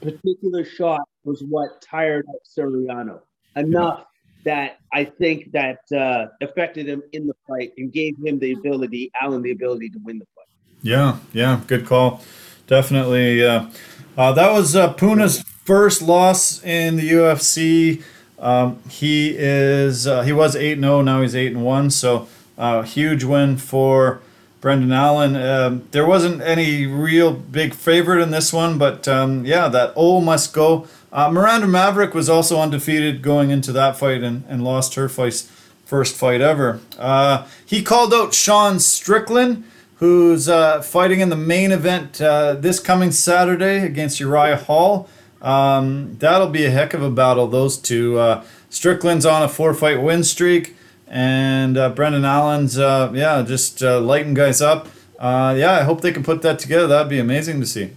particular 0.00 0.64
shot 0.64 1.02
was 1.24 1.44
what 1.48 1.82
tired 1.82 2.24
up 2.28 2.40
Soriano 2.46 3.20
enough 3.56 4.06
that 4.44 4.78
I 4.92 5.04
think 5.04 5.52
that 5.52 5.80
uh, 5.92 6.26
affected 6.40 6.86
him 6.86 7.02
in 7.12 7.26
the 7.26 7.34
fight 7.46 7.72
and 7.78 7.92
gave 7.92 8.16
him 8.24 8.38
the 8.38 8.52
ability, 8.52 9.10
Allen, 9.20 9.42
the 9.42 9.50
ability 9.50 9.90
to 9.90 9.98
win 10.04 10.18
the 10.18 10.26
fight. 10.34 10.46
Yeah, 10.82 11.18
yeah, 11.32 11.60
good 11.66 11.86
call. 11.86 12.22
Definitely. 12.66 13.44
Uh, 13.44 13.68
uh, 14.16 14.32
that 14.32 14.52
was 14.52 14.76
uh, 14.76 14.92
Puna's 14.92 15.42
first 15.64 16.02
loss 16.02 16.62
in 16.62 16.96
the 16.96 17.10
UFC. 17.10 18.02
Um, 18.38 18.80
he 18.88 19.34
is 19.36 20.06
uh, 20.06 20.22
he 20.22 20.32
was 20.32 20.54
eight 20.54 20.78
zero. 20.78 20.98
Oh, 20.98 21.02
now 21.02 21.22
he's 21.22 21.34
eight 21.34 21.52
and 21.52 21.64
one. 21.64 21.90
So 21.90 22.28
uh, 22.58 22.82
huge 22.82 23.24
win 23.24 23.56
for 23.56 24.20
Brendan 24.60 24.92
Allen. 24.92 25.36
Um, 25.36 25.88
there 25.90 26.06
wasn't 26.06 26.42
any 26.42 26.86
real 26.86 27.32
big 27.32 27.74
favorite 27.74 28.22
in 28.22 28.30
this 28.30 28.52
one, 28.52 28.78
but 28.78 29.06
um, 29.08 29.44
yeah, 29.44 29.68
that 29.68 29.92
O 29.96 30.20
must 30.20 30.52
go. 30.52 30.86
Uh, 31.14 31.30
Miranda 31.30 31.68
Maverick 31.68 32.12
was 32.12 32.28
also 32.28 32.60
undefeated 32.60 33.22
going 33.22 33.50
into 33.50 33.70
that 33.70 33.96
fight 33.96 34.24
and, 34.24 34.42
and 34.48 34.64
lost 34.64 34.96
her 34.96 35.08
fight, 35.08 35.48
first 35.84 36.16
fight 36.16 36.40
ever. 36.40 36.80
Uh, 36.98 37.46
he 37.64 37.84
called 37.84 38.12
out 38.12 38.34
Sean 38.34 38.80
Strickland, 38.80 39.62
who's 39.98 40.48
uh, 40.48 40.82
fighting 40.82 41.20
in 41.20 41.28
the 41.28 41.36
main 41.36 41.70
event 41.70 42.20
uh, 42.20 42.54
this 42.54 42.80
coming 42.80 43.12
Saturday 43.12 43.84
against 43.84 44.18
Uriah 44.18 44.56
Hall. 44.56 45.08
Um, 45.40 46.16
that'll 46.18 46.48
be 46.48 46.64
a 46.64 46.70
heck 46.70 46.94
of 46.94 47.02
a 47.02 47.10
battle, 47.10 47.46
those 47.46 47.78
two. 47.78 48.18
Uh, 48.18 48.42
Strickland's 48.68 49.24
on 49.24 49.44
a 49.44 49.48
four 49.48 49.72
fight 49.72 50.02
win 50.02 50.24
streak, 50.24 50.74
and 51.06 51.78
uh, 51.78 51.90
Brendan 51.90 52.24
Allen's, 52.24 52.76
yeah, 52.76 53.44
just 53.46 53.80
lighting 53.82 54.34
guys 54.34 54.60
up. 54.60 54.88
yeah, 55.20 55.78
I 55.80 55.84
hope 55.84 56.00
they 56.00 56.10
can 56.10 56.24
put 56.24 56.42
that 56.42 56.58
together. 56.58 56.88
That'd 56.88 57.08
be 57.08 57.20
amazing 57.20 57.60
to 57.60 57.66
see. 57.66 57.92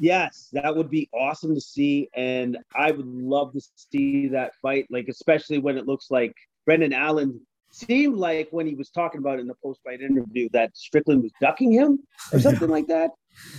Yes, 0.00 0.48
that 0.52 0.74
would 0.74 0.90
be 0.90 1.08
awesome 1.12 1.54
to 1.54 1.60
see, 1.60 2.08
and 2.14 2.58
I 2.74 2.90
would 2.90 3.06
love 3.06 3.52
to 3.52 3.60
see 3.76 4.28
that 4.28 4.52
fight. 4.60 4.86
Like 4.90 5.08
especially 5.08 5.58
when 5.58 5.76
it 5.76 5.86
looks 5.86 6.10
like 6.10 6.34
Brendan 6.64 6.92
Allen 6.92 7.40
seemed 7.70 8.16
like 8.16 8.48
when 8.50 8.66
he 8.66 8.74
was 8.74 8.90
talking 8.90 9.18
about 9.18 9.40
in 9.40 9.46
the 9.46 9.54
post-fight 9.62 10.00
interview 10.00 10.48
that 10.52 10.76
Strickland 10.76 11.22
was 11.22 11.32
ducking 11.40 11.72
him 11.72 11.98
or 12.32 12.38
something 12.38 12.68
like 12.68 12.86
that. 12.86 13.10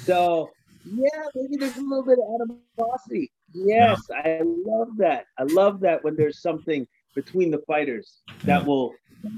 So 0.04 0.50
yeah, 0.86 1.24
maybe 1.36 1.58
there's 1.58 1.78
a 1.78 1.82
little 1.82 2.04
bit 2.04 2.20
of 2.20 2.42
animosity. 2.80 3.32
Yes. 3.54 4.02
I 4.16 4.42
love 4.44 4.90
that. 4.98 5.26
I 5.38 5.44
love 5.44 5.80
that 5.82 6.04
when 6.04 6.16
there's 6.16 6.42
something 6.42 6.88
between 7.16 7.52
the 7.52 7.60
fighters 7.68 8.22
that 8.44 8.66
will 8.66 8.94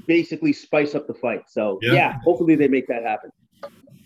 basically 0.06 0.52
spice 0.52 0.94
up 0.94 1.06
the 1.06 1.14
fight. 1.14 1.44
So 1.48 1.78
yeah, 1.82 1.92
yeah 1.92 2.18
hopefully 2.24 2.54
they 2.54 2.68
make 2.68 2.86
that 2.88 3.02
happen. 3.02 3.30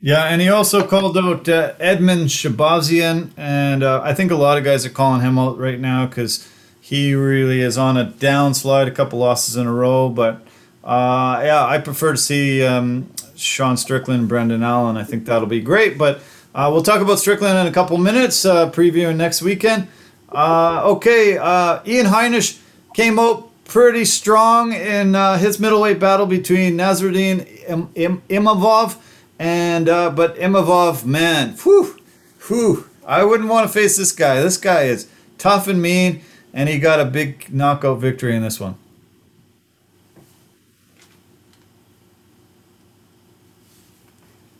Yeah, 0.03 0.25
and 0.25 0.41
he 0.41 0.49
also 0.49 0.87
called 0.87 1.19
out 1.19 1.47
uh, 1.47 1.75
Edmen 1.75 2.25
Shahbazyan, 2.25 3.33
and 3.37 3.83
uh, 3.83 4.01
I 4.03 4.15
think 4.15 4.31
a 4.31 4.35
lot 4.35 4.57
of 4.57 4.65
guys 4.65 4.87
are 4.87 4.91
calling 4.91 5.21
him 5.21 5.39
out 5.39 5.59
right 5.59 5.79
now 5.79 6.07
because 6.07 6.49
he 6.81 7.15
really 7.15 7.61
is 7.61 7.77
on 7.77 7.99
a 7.99 8.07
downslide, 8.07 8.87
a 8.87 8.93
couple 8.93 9.19
losses 9.19 9.57
in 9.57 9.67
a 9.67 9.73
row. 9.73 10.09
But 10.09 10.37
uh, 10.83 11.41
yeah, 11.45 11.67
I 11.67 11.77
prefer 11.79 12.13
to 12.13 12.17
see 12.19 12.65
um, 12.65 13.11
Sean 13.37 13.77
Strickland, 13.77 14.27
Brendan 14.27 14.63
Allen. 14.63 14.97
I 14.97 15.05
think 15.05 15.27
that'll 15.27 15.47
be 15.47 15.61
great. 15.61 15.99
But 15.99 16.23
uh, 16.55 16.71
we'll 16.73 16.83
talk 16.83 17.03
about 17.03 17.19
Strickland 17.19 17.59
in 17.59 17.67
a 17.67 17.73
couple 17.73 17.99
minutes, 17.99 18.47
uh, 18.47 18.71
previewing 18.71 19.17
next 19.17 19.43
weekend. 19.43 19.87
Uh, 20.31 20.81
okay, 20.85 21.35
Ian 21.35 22.07
Heinisch 22.07 22.59
came 22.95 23.19
out 23.19 23.51
pretty 23.65 24.07
strong 24.07 24.73
in 24.73 25.13
his 25.39 25.61
middleweight 25.61 25.99
battle 25.99 26.25
between 26.25 26.79
Nassourdine 26.79 27.47
Im- 27.69 27.91
Im- 27.95 28.23
Imavov 28.31 28.97
and 29.41 29.89
uh, 29.89 30.11
but 30.11 30.37
Imavov, 30.37 31.07
man, 31.07 31.57
whew, 31.63 31.99
whew, 32.47 32.91
I 33.07 33.25
wouldn't 33.25 33.49
want 33.49 33.67
to 33.67 33.73
face 33.73 33.97
this 33.97 34.13
guy. 34.13 34.39
This 34.41 34.59
guy 34.59 34.83
is 34.83 35.09
tough 35.39 35.67
and 35.67 35.81
mean, 35.81 36.21
and 36.53 36.69
he 36.69 36.79
got 36.79 37.01
a 37.01 37.07
big 37.07 37.53
knockout 37.53 37.99
victory 38.01 38.37
in 38.37 38.43
this 38.43 38.61
one. 38.61 38.77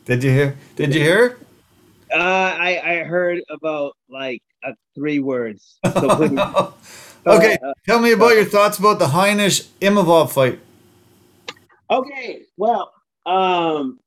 Did 0.05 0.23
you 0.23 0.31
hear? 0.31 0.57
Did 0.75 0.95
you 0.95 1.01
hear? 1.01 1.37
Uh, 2.11 2.17
I 2.17 2.81
I 2.83 3.03
heard 3.03 3.41
about 3.51 3.95
like 4.09 4.41
uh, 4.65 4.73
three 4.95 5.19
words. 5.19 5.77
So 7.23 7.33
okay, 7.33 7.55
uh, 7.63 7.73
tell 7.85 7.99
me 7.99 8.13
about 8.13 8.33
your 8.33 8.45
thoughts 8.45 8.79
about 8.79 8.97
the 8.97 9.05
Heinisch 9.05 9.67
Imavov 9.79 10.31
fight. 10.31 10.59
Okay, 11.87 12.41
well, 12.57 12.91
um, 13.27 13.99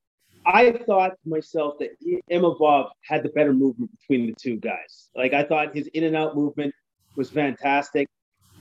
I 0.47 0.73
thought 0.73 1.13
to 1.23 1.29
myself 1.29 1.75
that 1.79 1.91
Imavov 2.31 2.91
had 3.03 3.23
the 3.23 3.31
better 3.31 3.53
movement 3.53 3.91
between 3.99 4.27
the 4.27 4.35
two 4.35 4.57
guys. 4.57 5.09
Like 5.17 5.33
I 5.33 5.43
thought 5.43 5.75
his 5.75 5.87
in 5.89 6.05
and 6.05 6.17
out 6.17 6.37
movement 6.37 6.75
was 7.17 7.31
fantastic. 7.31 8.09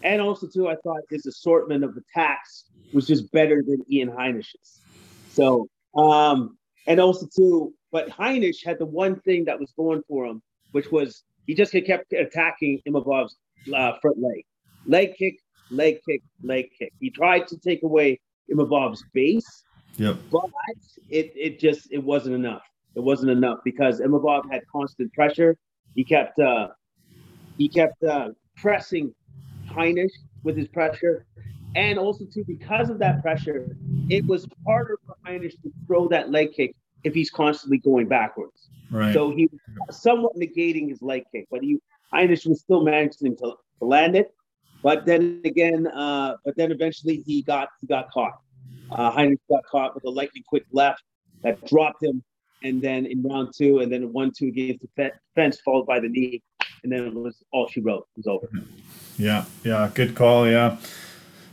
And 0.02 0.22
also 0.22 0.48
too, 0.48 0.68
I 0.68 0.76
thought 0.84 1.02
his 1.10 1.26
assortment 1.26 1.84
of 1.84 1.98
attacks 1.98 2.66
was 2.94 3.08
just 3.08 3.32
better 3.32 3.64
than 3.66 3.84
Ian 3.92 4.10
Heinisch's. 4.10 4.80
So 5.30 5.68
um, 5.96 6.58
and 6.88 7.00
also 7.00 7.28
too, 7.36 7.74
but 7.92 8.10
Heinisch 8.10 8.66
had 8.66 8.80
the 8.80 8.86
one 8.86 9.20
thing 9.22 9.46
that 9.46 9.60
was 9.60 9.72
going 9.78 10.02
for 10.08 10.26
him, 10.26 10.42
which 10.72 10.92
was 10.92 11.24
he 11.48 11.54
just 11.54 11.72
kept 11.72 12.14
attacking 12.14 12.82
Imavov's 12.88 13.36
uh, 13.74 13.94
front 14.02 14.20
leg. 14.20 14.46
Leg 14.86 15.16
kick, 15.18 15.36
leg 15.70 16.00
kick, 16.08 16.22
leg 16.42 16.70
kick. 16.78 16.94
He 17.00 17.10
tried 17.10 17.48
to 17.48 17.58
take 17.58 17.84
away 17.84 18.20
Imavov's 18.52 19.04
base 19.14 19.64
Yep. 19.98 20.18
But 20.32 20.50
it 21.10 21.32
it 21.36 21.60
just 21.60 21.92
it 21.92 22.04
wasn't 22.04 22.36
enough. 22.36 22.64
It 22.96 23.02
wasn't 23.02 23.32
enough 23.32 23.60
because 23.64 24.00
Imavov 24.00 24.52
had 24.52 24.62
constant 24.72 25.12
pressure. 25.14 25.58
He 25.96 26.04
kept 26.04 26.40
uh, 26.40 26.70
he 27.58 27.70
kept 27.70 28.04
uh, 28.04 28.30
pressing 28.58 29.14
Heinisch 29.70 30.12
with 30.44 30.58
his 30.58 30.68
pressure, 30.68 31.26
and 31.76 31.98
also 31.98 32.26
too 32.26 32.44
because 32.48 32.90
of 32.90 33.00
that 33.00 33.22
pressure, 33.22 33.76
it 34.10 34.26
was 34.26 34.48
harder 34.66 34.98
for 35.06 35.16
Heinisch 35.26 35.54
to 35.64 35.72
throw 35.88 36.08
that 36.10 36.32
leg 36.32 36.54
kick 36.54 36.76
if 37.04 37.14
he's 37.14 37.30
constantly 37.30 37.78
going 37.78 38.08
backwards. 38.08 38.70
Right. 38.92 39.14
So 39.14 39.32
he 39.32 39.50
was 39.88 40.02
somewhat 40.02 40.36
negating 40.36 40.90
his 40.90 41.02
leg 41.02 41.24
kick, 41.32 41.48
but 41.52 41.62
he 41.62 41.80
Heinisch 42.14 42.46
was 42.46 42.62
still 42.62 42.84
managing 42.84 43.36
to, 43.38 43.56
to 43.80 43.86
land 43.86 44.16
it. 44.16 44.34
But 44.84 45.06
then 45.06 45.42
again, 45.46 45.88
uh, 45.88 46.36
but 46.44 46.56
then 46.58 46.72
eventually 46.72 47.24
he 47.26 47.42
got 47.42 47.70
he 47.82 47.88
got 47.88 48.12
caught. 48.12 48.34
Uh, 48.94 49.12
Heinisch 49.12 49.40
got 49.50 49.64
caught 49.66 49.96
with 49.96 50.04
a 50.06 50.10
lightning 50.10 50.44
quick 50.48 50.66
left 50.72 51.04
that 51.44 51.66
dropped 51.68 52.04
him. 52.04 52.24
And 52.64 52.82
then 52.82 53.06
in 53.06 53.22
round 53.22 53.54
two, 53.54 53.80
and 53.80 53.92
then 53.92 54.14
one 54.14 54.32
two 54.32 54.48
against 54.48 54.86
the 54.96 55.12
fence, 55.36 55.60
followed 55.66 55.86
by 55.86 56.00
the 56.00 56.08
knee. 56.08 56.42
And 56.84 56.92
then 56.92 57.08
it 57.08 57.14
was 57.14 57.44
all 57.52 57.68
she 57.68 57.82
wrote. 57.82 58.08
It 58.16 58.26
was 58.26 58.28
over. 58.28 58.50
Yeah, 59.18 59.46
yeah, 59.64 59.92
good 59.94 60.16
call. 60.16 60.48
Yeah, 60.48 60.78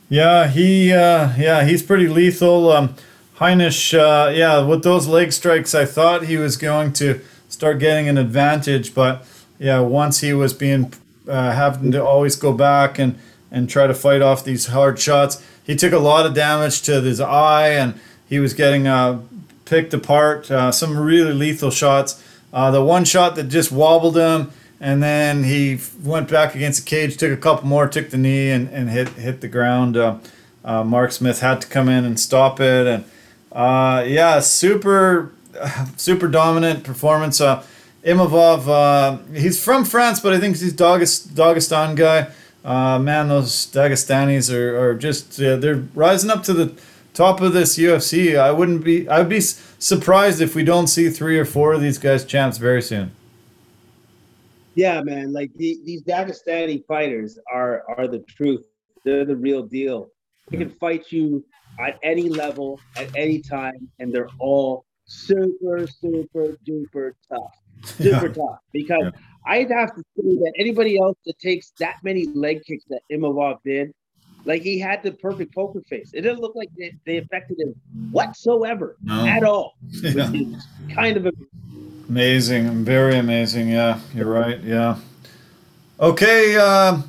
yeah, 0.08 0.46
he, 0.46 0.92
uh, 0.92 1.32
yeah, 1.36 1.64
he's 1.64 1.82
pretty 1.82 2.06
lethal. 2.06 2.70
Um, 2.70 2.94
Heinisch, 3.38 3.98
uh, 3.98 4.30
yeah, 4.30 4.64
with 4.64 4.84
those 4.84 5.08
leg 5.08 5.32
strikes, 5.32 5.74
I 5.74 5.84
thought 5.84 6.26
he 6.26 6.36
was 6.36 6.56
going 6.56 6.92
to 6.94 7.20
start 7.48 7.78
getting 7.80 8.08
an 8.08 8.16
advantage, 8.16 8.94
but 8.94 9.26
yeah, 9.58 9.80
once 9.80 10.20
he 10.20 10.32
was 10.32 10.52
being 10.52 10.92
uh, 11.28 11.52
having 11.52 11.90
to 11.92 12.04
always 12.04 12.36
go 12.36 12.52
back 12.52 12.98
and 12.98 13.18
and 13.50 13.68
try 13.68 13.86
to 13.86 13.94
fight 13.94 14.22
off 14.22 14.44
these 14.44 14.66
hard 14.66 14.98
shots, 14.98 15.44
he 15.64 15.76
took 15.76 15.92
a 15.92 15.98
lot 15.98 16.26
of 16.26 16.34
damage 16.34 16.82
to 16.82 17.00
his 17.00 17.20
eye 17.20 17.68
and 17.68 17.98
he 18.28 18.38
was 18.38 18.54
getting 18.54 18.86
uh, 18.86 19.20
picked 19.64 19.92
apart. 19.94 20.50
Uh, 20.50 20.72
some 20.72 20.98
really 20.98 21.32
lethal 21.32 21.70
shots. 21.70 22.22
Uh, 22.52 22.70
the 22.70 22.82
one 22.82 23.04
shot 23.04 23.36
that 23.36 23.44
just 23.44 23.70
wobbled 23.70 24.16
him, 24.16 24.50
and 24.80 25.02
then 25.02 25.44
he 25.44 25.78
went 26.02 26.28
back 26.28 26.54
against 26.54 26.84
the 26.84 26.88
cage, 26.88 27.16
took 27.16 27.30
a 27.30 27.40
couple 27.40 27.68
more, 27.68 27.86
took 27.86 28.10
the 28.10 28.16
knee, 28.16 28.50
and, 28.50 28.68
and 28.70 28.90
hit 28.90 29.08
hit 29.10 29.40
the 29.40 29.46
ground. 29.48 29.96
Uh, 29.96 30.18
Mark 30.64 31.12
Smith 31.12 31.40
had 31.40 31.60
to 31.60 31.68
come 31.68 31.88
in 31.88 32.04
and 32.04 32.18
stop 32.18 32.58
it, 32.60 32.86
and 32.86 33.04
yeah, 34.08 34.40
super, 34.40 35.32
super 35.96 36.26
dominant 36.26 36.82
performance. 36.82 37.40
Imavov, 38.04 38.66
uh, 38.66 39.18
he's 39.32 39.62
from 39.62 39.84
France, 39.84 40.20
but 40.20 40.32
I 40.32 40.40
think 40.40 40.56
he's 40.56 40.72
Dagest- 40.72 41.28
Dagestan 41.28 41.96
guy. 41.96 42.28
Uh, 42.64 42.98
man, 42.98 43.28
those 43.28 43.66
Dagestanis 43.66 44.52
are, 44.52 44.78
are 44.78 44.94
just 44.94 45.36
they're 45.38 45.82
rising 45.94 46.30
up 46.30 46.42
to 46.44 46.52
the 46.52 46.74
top 47.14 47.40
of 47.40 47.52
this 47.52 47.78
UFC. 47.78 48.38
I 48.38 48.50
wouldn't 48.50 48.84
be 48.84 49.08
I'd 49.08 49.28
be 49.28 49.40
surprised 49.40 50.40
if 50.40 50.54
we 50.54 50.62
don't 50.62 50.86
see 50.86 51.08
three 51.08 51.38
or 51.38 51.44
four 51.44 51.72
of 51.72 51.80
these 51.80 51.98
guys 51.98 52.24
champs 52.24 52.58
very 52.58 52.82
soon. 52.82 53.12
Yeah, 54.74 55.02
man. 55.02 55.32
Like 55.32 55.52
the, 55.54 55.78
these 55.84 56.02
Dagestani 56.02 56.84
fighters 56.86 57.38
are 57.52 57.82
are 57.96 58.06
the 58.06 58.20
truth. 58.20 58.64
They're 59.04 59.24
the 59.24 59.36
real 59.36 59.62
deal. 59.62 60.10
They 60.50 60.58
can 60.58 60.70
fight 60.70 61.10
you 61.10 61.44
at 61.78 61.98
any 62.02 62.28
level, 62.28 62.80
at 62.96 63.14
any 63.16 63.40
time, 63.40 63.88
and 63.98 64.12
they're 64.12 64.28
all 64.38 64.84
super, 65.06 65.86
super 65.86 66.56
duper 66.66 67.12
tough. 67.28 67.56
Super 67.84 68.26
yeah. 68.26 68.32
tough. 68.34 68.58
Because 68.74 69.04
yeah. 69.04 69.10
I'd 69.46 69.70
have 69.70 69.94
to 69.94 70.02
say 70.16 70.36
that 70.36 70.52
anybody 70.58 70.98
else 70.98 71.16
that 71.26 71.38
takes 71.38 71.72
that 71.78 71.96
many 72.02 72.26
leg 72.26 72.62
kicks 72.64 72.84
that 72.90 73.00
Imavov 73.10 73.58
did, 73.64 73.92
like 74.44 74.62
he 74.62 74.78
had 74.78 75.02
the 75.02 75.12
perfect 75.12 75.54
poker 75.54 75.80
face. 75.82 76.10
It 76.12 76.22
didn't 76.22 76.40
look 76.40 76.54
like 76.54 76.68
they, 76.76 76.94
they 77.04 77.16
affected 77.18 77.58
him 77.58 77.74
whatsoever 78.10 78.96
no. 79.02 79.26
at 79.26 79.44
all. 79.44 79.74
Yeah. 79.90 80.30
kind 80.94 81.16
of 81.16 81.26
a 81.26 81.32
Amazing, 82.10 82.84
very 82.84 83.18
amazing. 83.18 83.68
Yeah, 83.68 84.00
you're 84.12 84.26
right. 84.26 84.60
Yeah. 84.64 84.96
Okay, 86.00 86.56
uh, 86.56 87.02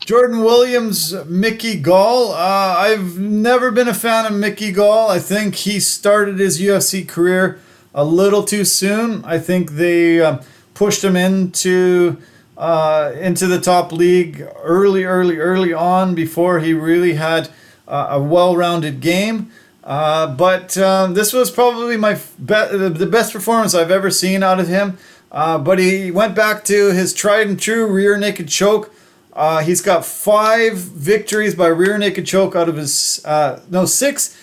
Jordan 0.00 0.40
Williams, 0.40 1.14
Mickey 1.26 1.78
Gall. 1.78 2.32
Uh, 2.32 2.74
I've 2.78 3.16
never 3.16 3.70
been 3.70 3.86
a 3.86 3.94
fan 3.94 4.26
of 4.26 4.32
Mickey 4.32 4.72
Gall. 4.72 5.08
I 5.08 5.20
think 5.20 5.54
he 5.54 5.78
started 5.78 6.40
his 6.40 6.60
UFC 6.60 7.06
career 7.06 7.60
a 7.94 8.04
little 8.04 8.42
too 8.42 8.64
soon. 8.64 9.24
I 9.24 9.38
think 9.38 9.72
they 9.72 10.20
uh, 10.20 10.38
pushed 10.80 11.04
him 11.04 11.14
into 11.14 12.16
uh, 12.56 13.12
into 13.20 13.46
the 13.46 13.60
top 13.60 13.92
league 13.92 14.42
early, 14.62 15.04
early, 15.04 15.36
early 15.36 15.74
on 15.74 16.14
before 16.14 16.60
he 16.60 16.72
really 16.72 17.12
had 17.12 17.50
uh, 17.86 18.06
a 18.12 18.22
well-rounded 18.22 18.98
game. 19.02 19.50
Uh, 19.84 20.26
but 20.34 20.78
um, 20.78 21.12
this 21.12 21.34
was 21.34 21.50
probably 21.50 21.98
my 21.98 22.14
be- 22.38 22.88
the 23.04 23.08
best 23.10 23.30
performance 23.30 23.74
I've 23.74 23.90
ever 23.90 24.10
seen 24.10 24.42
out 24.42 24.58
of 24.58 24.68
him. 24.68 24.96
Uh, 25.30 25.58
but 25.58 25.78
he 25.78 26.10
went 26.10 26.34
back 26.34 26.64
to 26.64 26.92
his 26.92 27.12
tried 27.12 27.46
and 27.46 27.60
true 27.60 27.86
rear 27.86 28.16
naked 28.16 28.48
choke. 28.48 28.90
Uh, 29.34 29.58
he's 29.60 29.82
got 29.82 30.06
five 30.06 30.78
victories 30.78 31.54
by 31.54 31.66
rear 31.66 31.98
naked 31.98 32.24
choke 32.24 32.56
out 32.56 32.70
of 32.70 32.76
his 32.76 33.22
uh, 33.26 33.60
no 33.68 33.84
six 33.84 34.34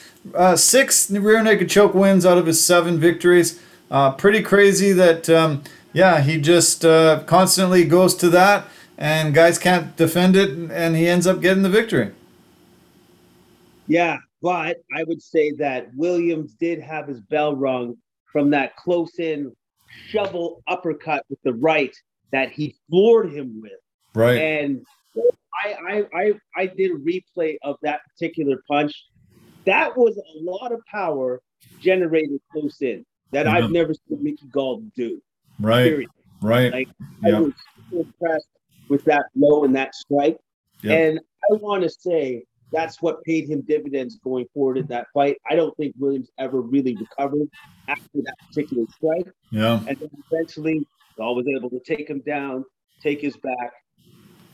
six 0.55 1.09
rear 1.09 1.41
naked 1.41 1.67
choke 1.67 1.95
wins 1.95 2.27
out 2.27 2.37
of 2.37 2.45
his 2.45 2.63
seven 2.63 2.99
victories. 2.99 3.59
pretty 4.19 4.43
crazy 4.43 4.91
that 4.93 5.27
um, 5.29 5.63
yeah 5.97 6.21
he 6.21 6.39
just 6.39 6.85
uh, 6.85 7.23
constantly 7.25 7.83
goes 7.83 8.15
to 8.15 8.29
that 8.29 8.67
and 8.97 9.33
guys 9.33 9.59
can't 9.59 9.95
defend 9.95 10.35
it 10.35 10.49
and 10.71 10.95
he 10.95 11.07
ends 11.07 11.27
up 11.27 11.41
getting 11.41 11.63
the 11.63 11.69
victory. 11.69 12.11
Yeah, 13.87 14.17
but 14.41 14.77
I 14.95 15.03
would 15.03 15.21
say 15.21 15.51
that 15.53 15.93
Williams 15.95 16.53
did 16.53 16.81
have 16.81 17.07
his 17.07 17.21
bell 17.21 17.55
rung 17.55 17.95
from 18.31 18.49
that 18.51 18.75
close 18.75 19.19
in 19.19 19.55
shovel 20.07 20.61
uppercut 20.67 21.25
with 21.29 21.39
the 21.43 21.53
right 21.53 21.95
that 22.31 22.51
he 22.51 22.75
floored 22.89 23.31
him 23.31 23.61
with. 23.61 23.71
Right. 24.13 24.37
And 24.37 24.85
I 25.65 25.73
I 25.89 26.05
I, 26.13 26.33
I 26.57 26.65
did 26.65 26.91
a 26.91 26.95
replay 26.95 27.57
of 27.63 27.77
that 27.83 28.01
particular 28.11 28.61
punch. 28.67 28.93
That 29.65 29.95
was 29.95 30.17
a 30.17 30.43
lot 30.43 30.71
of 30.71 30.81
power 30.91 31.41
generated 31.79 32.39
close 32.51 32.81
in 32.81 33.05
that 33.31 33.45
yeah. 33.45 33.53
I've 33.53 33.71
never 33.71 33.93
seen 33.93 34.23
Mickey 34.23 34.47
Gall 34.51 34.83
do. 34.95 35.21
Right. 35.59 35.83
Period. 35.83 36.09
Right. 36.41 36.71
Like 36.71 36.89
yeah. 37.23 37.37
I 37.37 37.39
was 37.39 37.53
so 37.91 37.99
impressed 38.01 38.49
with 38.89 39.03
that 39.05 39.25
blow 39.35 39.63
and 39.63 39.75
that 39.75 39.95
strike. 39.95 40.37
And 40.83 41.19
I 41.19 41.55
want 41.55 41.83
to 41.83 41.89
say 41.89 42.43
that's 42.71 43.01
what 43.01 43.23
paid 43.23 43.49
him 43.49 43.61
dividends 43.61 44.19
going 44.23 44.45
forward 44.53 44.77
in 44.77 44.87
that 44.87 45.07
fight. 45.13 45.37
I 45.49 45.55
don't 45.55 45.75
think 45.77 45.95
Williams 45.97 46.29
ever 46.37 46.61
really 46.61 46.95
recovered 46.95 47.49
after 47.87 48.21
that 48.23 48.35
particular 48.47 48.85
strike. 48.95 49.27
Yeah. 49.51 49.79
And 49.87 49.97
then 49.97 50.09
eventually 50.31 50.85
Gall 51.17 51.35
was 51.35 51.45
able 51.47 51.69
to 51.69 51.79
take 51.79 52.09
him 52.09 52.21
down, 52.25 52.63
take 53.01 53.21
his 53.21 53.35
back, 53.37 53.71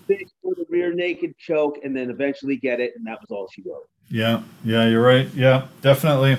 fix 0.07 0.31
for 0.41 0.53
the 0.55 0.65
rear 0.69 0.93
naked 0.93 1.37
choke, 1.37 1.79
and 1.83 1.95
then 1.95 2.09
eventually 2.09 2.55
get 2.55 2.79
it. 2.79 2.93
And 2.95 3.05
that 3.07 3.19
was 3.19 3.31
all 3.31 3.49
she 3.53 3.63
wrote. 3.63 3.87
Yeah. 4.09 4.43
Yeah, 4.63 4.87
you're 4.87 5.03
right. 5.03 5.27
Yeah, 5.33 5.67
definitely. 5.81 6.37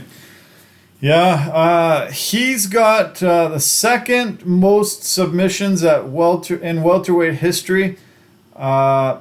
Yeah, 1.05 1.51
uh, 1.52 2.10
he's 2.12 2.66
got 2.66 3.22
uh, 3.22 3.48
the 3.48 3.60
second 3.60 4.47
most 4.47 5.05
submissions 5.05 5.85
at 5.85 6.09
welter 6.09 6.56
in 6.56 6.82
welterweight 6.82 7.35
history. 7.35 7.98
Uh, 8.56 9.18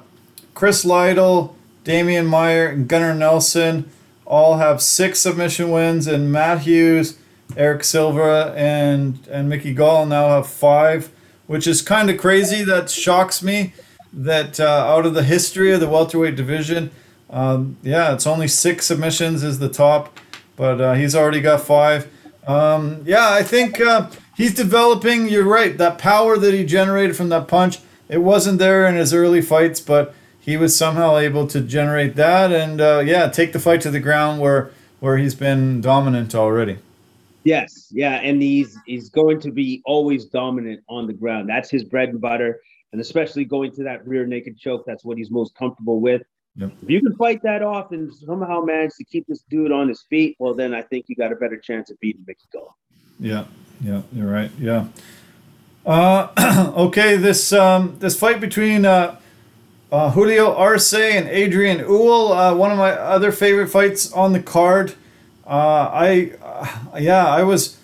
Chris 0.53 0.85
Lytle 0.85 1.57
Demian 1.83 2.27
Maia 2.27 2.69
and 2.69 2.87
Gunnar 2.87 3.13
Nelson 3.13 3.91
all 4.25 4.59
have 4.59 4.81
six 4.81 5.19
submission 5.19 5.71
wins, 5.71 6.07
and 6.07 6.31
Matt 6.31 6.61
Hughes, 6.61 7.17
Erick 7.57 7.83
Silva, 7.83 8.53
and 8.55 9.19
and 9.29 9.49
Mickey 9.49 9.73
Gall 9.73 10.05
now 10.05 10.29
have 10.29 10.47
five, 10.47 11.11
which 11.47 11.67
is 11.67 11.81
kind 11.81 12.09
of 12.09 12.17
crazy. 12.17 12.63
That 12.63 12.89
shocks 12.89 13.43
me. 13.43 13.73
That 14.13 14.57
uh, 14.57 14.85
out 14.87 15.05
of 15.05 15.15
the 15.15 15.23
history 15.23 15.73
of 15.73 15.81
the 15.81 15.89
welterweight 15.89 16.37
division, 16.37 16.91
um, 17.29 17.75
yeah, 17.83 18.13
it's 18.13 18.25
only 18.25 18.47
six 18.47 18.85
submissions 18.85 19.43
is 19.43 19.59
the 19.59 19.67
top, 19.67 20.17
but 20.55 20.81
uh, 20.81 20.93
he's 20.93 21.15
already 21.15 21.41
got 21.41 21.61
five. 21.61 22.11
Um, 22.47 23.03
yeah, 23.05 23.31
I 23.31 23.43
think 23.43 23.79
uh, 23.79 24.09
he's 24.35 24.53
developing. 24.53 25.27
You're 25.27 25.47
right. 25.47 25.77
That 25.77 25.97
power 25.97 26.37
that 26.37 26.53
he 26.53 26.65
generated 26.65 27.15
from 27.15 27.29
that 27.29 27.47
punch, 27.47 27.79
it 28.09 28.19
wasn't 28.19 28.59
there 28.59 28.85
in 28.87 28.95
his 28.95 29.13
early 29.13 29.41
fights, 29.41 29.79
but 29.79 30.13
he 30.39 30.57
was 30.57 30.75
somehow 30.75 31.17
able 31.17 31.47
to 31.47 31.61
generate 31.61 32.15
that 32.15 32.51
and 32.51 32.81
uh, 32.81 33.01
yeah, 33.05 33.29
take 33.29 33.53
the 33.53 33.59
fight 33.59 33.81
to 33.81 33.91
the 33.91 33.99
ground 33.99 34.41
where 34.41 34.71
where 34.99 35.17
he's 35.17 35.35
been 35.35 35.81
dominant 35.81 36.35
already. 36.35 36.79
Yes, 37.43 37.87
yeah, 37.91 38.15
and 38.15 38.41
he's 38.41 38.77
he's 38.85 39.09
going 39.09 39.39
to 39.41 39.51
be 39.51 39.81
always 39.85 40.25
dominant 40.25 40.81
on 40.87 41.07
the 41.07 41.13
ground. 41.13 41.49
That's 41.49 41.69
his 41.69 41.83
bread 41.83 42.09
and 42.09 42.21
butter, 42.21 42.61
and 42.91 43.01
especially 43.01 43.45
going 43.45 43.71
to 43.73 43.83
that 43.83 44.05
rear 44.07 44.25
naked 44.25 44.57
choke. 44.57 44.83
That's 44.85 45.03
what 45.03 45.17
he's 45.17 45.31
most 45.31 45.55
comfortable 45.55 45.99
with. 45.99 46.23
Yep. 46.55 46.71
If 46.83 46.89
you 46.89 47.01
can 47.01 47.15
fight 47.15 47.41
that 47.43 47.63
off 47.63 47.91
and 47.91 48.13
somehow 48.13 48.61
manage 48.61 48.93
to 48.95 49.03
keep 49.03 49.25
this 49.27 49.41
dude 49.49 49.71
on 49.71 49.87
his 49.87 50.03
feet, 50.03 50.35
well, 50.39 50.53
then 50.53 50.73
I 50.73 50.83
think 50.83 51.05
you 51.07 51.15
got 51.15 51.31
a 51.31 51.35
better 51.35 51.57
chance 51.57 51.89
of 51.89 51.99
beating 51.99 52.23
Mickey 52.27 52.45
Gall. 52.51 52.77
Yeah, 53.19 53.45
yeah, 53.81 54.03
you're 54.11 54.29
right. 54.29 54.51
Yeah. 54.59 54.87
Uh, 55.85 56.73
okay, 56.77 57.17
this 57.17 57.51
um, 57.53 57.95
this 57.99 58.17
fight 58.17 58.39
between 58.39 58.85
uh, 58.85 59.17
uh, 59.93 60.09
Julio 60.09 60.55
Arce 60.55 60.91
and 60.93 61.27
Adrian 61.27 61.77
Ewell, 61.77 62.33
uh, 62.33 62.55
one 62.55 62.71
of 62.71 62.79
my 62.79 62.93
other 62.93 63.31
favorite 63.31 63.67
fights 63.67 64.11
on 64.11 64.33
the 64.33 64.41
card. 64.41 64.95
Uh, 65.45 65.89
I, 65.93 66.31
uh, 66.41 66.97
yeah, 66.97 67.27
I 67.27 67.43
was, 67.43 67.77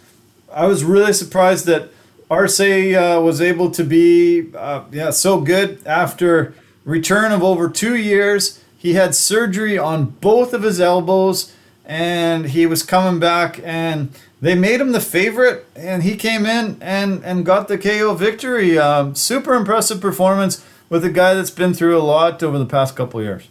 I 0.51 0.65
was 0.65 0.83
really 0.83 1.13
surprised 1.13 1.67
that 1.67 1.91
Arce 2.31 2.59
uh, 2.59 3.21
was 3.23 3.41
able 3.41 3.69
to 3.69 3.83
be, 3.83 4.51
uh, 4.55 4.85
yeah, 4.91 5.11
so 5.11 5.39
good 5.39 5.85
after 5.85 6.55
return 6.83 7.31
of 7.31 7.43
over 7.43 7.69
two 7.69 7.95
years. 7.95 8.58
He 8.79 8.93
had 8.93 9.13
surgery 9.13 9.77
on 9.77 10.05
both 10.05 10.53
of 10.53 10.63
his 10.63 10.79
elbows, 10.79 11.53
and 11.83 12.45
he 12.45 12.65
was 12.65 12.81
coming 12.81 13.19
back, 13.19 13.59
and 13.65 14.09
they 14.41 14.55
made 14.55 14.79
him 14.79 14.93
the 14.93 15.01
favorite, 15.01 15.65
and 15.75 16.01
he 16.01 16.15
came 16.15 16.45
in 16.45 16.77
and 16.79 17.21
and 17.25 17.45
got 17.45 17.67
the 17.67 17.77
KO 17.77 18.13
victory. 18.13 18.79
Um, 18.79 19.15
super 19.15 19.53
impressive 19.53 19.99
performance 19.99 20.65
with 20.87 21.03
a 21.03 21.09
guy 21.09 21.33
that's 21.33 21.51
been 21.51 21.73
through 21.73 21.97
a 21.97 22.01
lot 22.01 22.41
over 22.41 22.57
the 22.57 22.65
past 22.65 22.95
couple 22.95 23.21
years. 23.21 23.49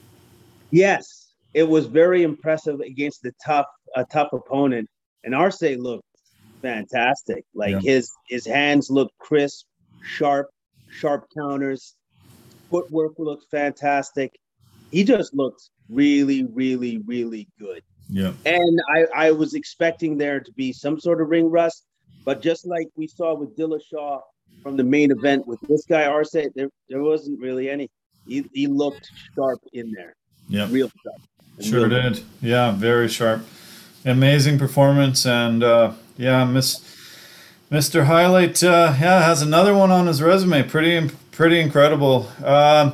Yes, 0.70 1.28
it 1.52 1.68
was 1.68 1.84
very 1.84 2.22
impressive 2.22 2.80
against 2.80 3.20
the 3.22 3.32
tough, 3.44 3.66
a 3.96 4.06
tough 4.06 4.32
opponent, 4.32 4.88
and 5.24 5.34
Arce 5.34 5.60
looked 5.60 6.04
fantastic. 6.62 7.44
Like 7.54 7.72
yeah. 7.72 7.80
his 7.80 8.10
his 8.28 8.46
hands 8.46 8.88
looked 8.88 9.16
crisp, 9.18 9.66
sharp, 10.02 10.48
sharp 10.90 11.26
counters. 11.36 11.96
Footwork 12.70 13.12
looked 13.18 13.44
fantastic. 13.50 14.32
He 14.90 15.04
just 15.04 15.34
looked 15.34 15.70
really, 15.88 16.44
really, 16.44 16.98
really 16.98 17.48
good. 17.58 17.82
Yeah. 18.08 18.32
And 18.46 18.80
I, 18.94 19.06
I 19.14 19.30
was 19.32 19.54
expecting 19.54 20.16
there 20.16 20.40
to 20.40 20.52
be 20.52 20.72
some 20.72 20.98
sort 20.98 21.20
of 21.20 21.28
ring 21.28 21.50
rust, 21.50 21.84
but 22.24 22.40
just 22.40 22.66
like 22.66 22.88
we 22.96 23.06
saw 23.06 23.34
with 23.34 23.56
Dillashaw 23.56 24.20
from 24.62 24.76
the 24.76 24.84
main 24.84 25.10
event 25.10 25.46
with 25.46 25.60
this 25.62 25.84
guy 25.84 26.04
Arce, 26.04 26.32
there 26.32 26.70
there 26.88 27.02
wasn't 27.02 27.40
really 27.40 27.68
any. 27.68 27.90
He, 28.26 28.44
he 28.52 28.66
looked 28.66 29.10
sharp 29.34 29.60
in 29.72 29.92
there. 29.92 30.14
Yeah, 30.48 30.68
real 30.70 30.90
sharp. 31.02 31.20
Sure 31.60 31.88
real 31.88 32.02
did. 32.02 32.22
Yeah, 32.40 32.72
very 32.72 33.08
sharp. 33.08 33.44
Amazing 34.04 34.58
performance, 34.58 35.26
and 35.26 35.62
uh, 35.62 35.92
yeah, 36.16 36.44
Miss 36.44 36.80
Mr. 37.70 38.06
Highlight, 38.06 38.62
uh, 38.62 38.94
yeah, 38.98 39.22
has 39.22 39.42
another 39.42 39.74
one 39.74 39.90
on 39.90 40.06
his 40.06 40.22
resume. 40.22 40.62
Pretty 40.62 41.10
pretty 41.32 41.60
incredible. 41.60 42.28
Uh, 42.42 42.92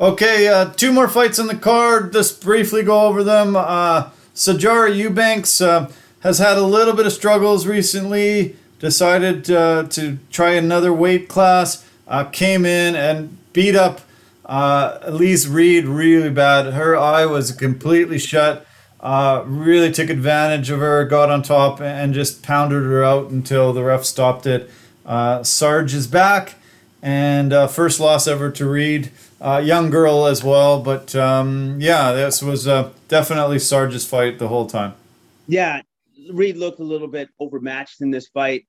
Okay, 0.00 0.48
uh, 0.48 0.70
two 0.70 0.92
more 0.92 1.08
fights 1.08 1.38
on 1.38 1.46
the 1.46 1.54
card. 1.54 2.14
Just 2.14 2.42
briefly 2.42 2.82
go 2.82 3.02
over 3.02 3.22
them. 3.22 3.54
Uh, 3.54 4.08
Sijara 4.34 4.96
Eubanks 4.96 5.60
uh, 5.60 5.92
has 6.20 6.38
had 6.38 6.56
a 6.56 6.62
little 6.62 6.94
bit 6.94 7.04
of 7.04 7.12
struggles 7.12 7.66
recently. 7.66 8.56
Decided 8.78 9.50
uh, 9.50 9.82
to 9.88 10.16
try 10.30 10.52
another 10.52 10.90
weight 10.90 11.28
class. 11.28 11.86
Uh, 12.08 12.24
came 12.24 12.64
in 12.64 12.96
and 12.96 13.36
beat 13.52 13.76
up 13.76 14.00
uh, 14.46 15.00
Elise 15.02 15.46
Reed 15.46 15.84
really 15.84 16.30
bad. 16.30 16.72
Her 16.72 16.96
eye 16.96 17.26
was 17.26 17.52
completely 17.52 18.18
shut. 18.18 18.66
Really 19.02 19.92
took 19.92 20.08
advantage 20.08 20.70
of 20.70 20.80
her, 20.80 21.04
got 21.04 21.30
on 21.30 21.42
top, 21.42 21.78
and 21.78 22.14
just 22.14 22.42
pounded 22.42 22.84
her 22.84 23.04
out 23.04 23.30
until 23.30 23.74
the 23.74 23.84
ref 23.84 24.04
stopped 24.04 24.46
it. 24.46 24.70
Sarge 25.42 25.92
is 25.92 26.06
back, 26.06 26.54
and 27.02 27.52
first 27.70 28.00
loss 28.00 28.26
ever 28.26 28.50
to 28.50 28.66
Reed. 28.66 29.12
Uh, 29.40 29.62
young 29.64 29.88
girl 29.88 30.26
as 30.26 30.44
well, 30.44 30.82
but 30.82 31.14
um, 31.16 31.80
yeah, 31.80 32.12
this 32.12 32.42
was 32.42 32.68
uh, 32.68 32.90
definitely 33.08 33.58
Sarge's 33.58 34.06
fight 34.06 34.38
the 34.38 34.48
whole 34.48 34.66
time. 34.66 34.92
Yeah, 35.48 35.80
Reed 36.30 36.58
looked 36.58 36.78
a 36.80 36.84
little 36.84 37.08
bit 37.08 37.30
overmatched 37.40 38.02
in 38.02 38.10
this 38.10 38.28
fight, 38.28 38.66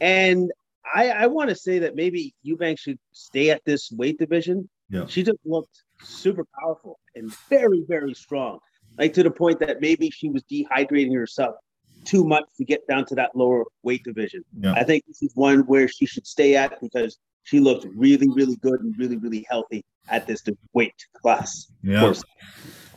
and 0.00 0.50
I, 0.94 1.10
I 1.10 1.26
want 1.26 1.50
to 1.50 1.56
say 1.56 1.78
that 1.80 1.94
maybe 1.94 2.34
Eubank 2.46 2.78
should 2.78 2.98
stay 3.12 3.50
at 3.50 3.62
this 3.66 3.90
weight 3.92 4.18
division. 4.18 4.68
Yeah. 4.88 5.06
She 5.06 5.22
just 5.22 5.38
looked 5.44 5.82
super 6.02 6.46
powerful 6.58 6.98
and 7.14 7.34
very, 7.48 7.84
very 7.86 8.14
strong. 8.14 8.58
Like 8.98 9.12
to 9.14 9.22
the 9.22 9.30
point 9.30 9.58
that 9.60 9.80
maybe 9.80 10.10
she 10.10 10.28
was 10.28 10.42
dehydrating 10.44 11.14
herself 11.14 11.56
too 12.04 12.24
much 12.24 12.44
to 12.58 12.64
get 12.64 12.86
down 12.86 13.06
to 13.06 13.14
that 13.14 13.34
lower 13.34 13.64
weight 13.82 14.04
division. 14.04 14.44
Yeah. 14.58 14.74
I 14.74 14.84
think 14.84 15.04
this 15.06 15.22
is 15.22 15.32
one 15.34 15.60
where 15.60 15.88
she 15.88 16.06
should 16.06 16.26
stay 16.26 16.54
at 16.54 16.80
because 16.80 17.18
she 17.42 17.60
looked 17.60 17.86
really, 17.94 18.28
really 18.28 18.56
good 18.56 18.80
and 18.80 18.94
really, 18.98 19.16
really 19.16 19.44
healthy 19.48 19.84
at 20.08 20.26
this 20.26 20.42
weight 20.72 21.06
class. 21.14 21.68
Yeah. 21.82 22.14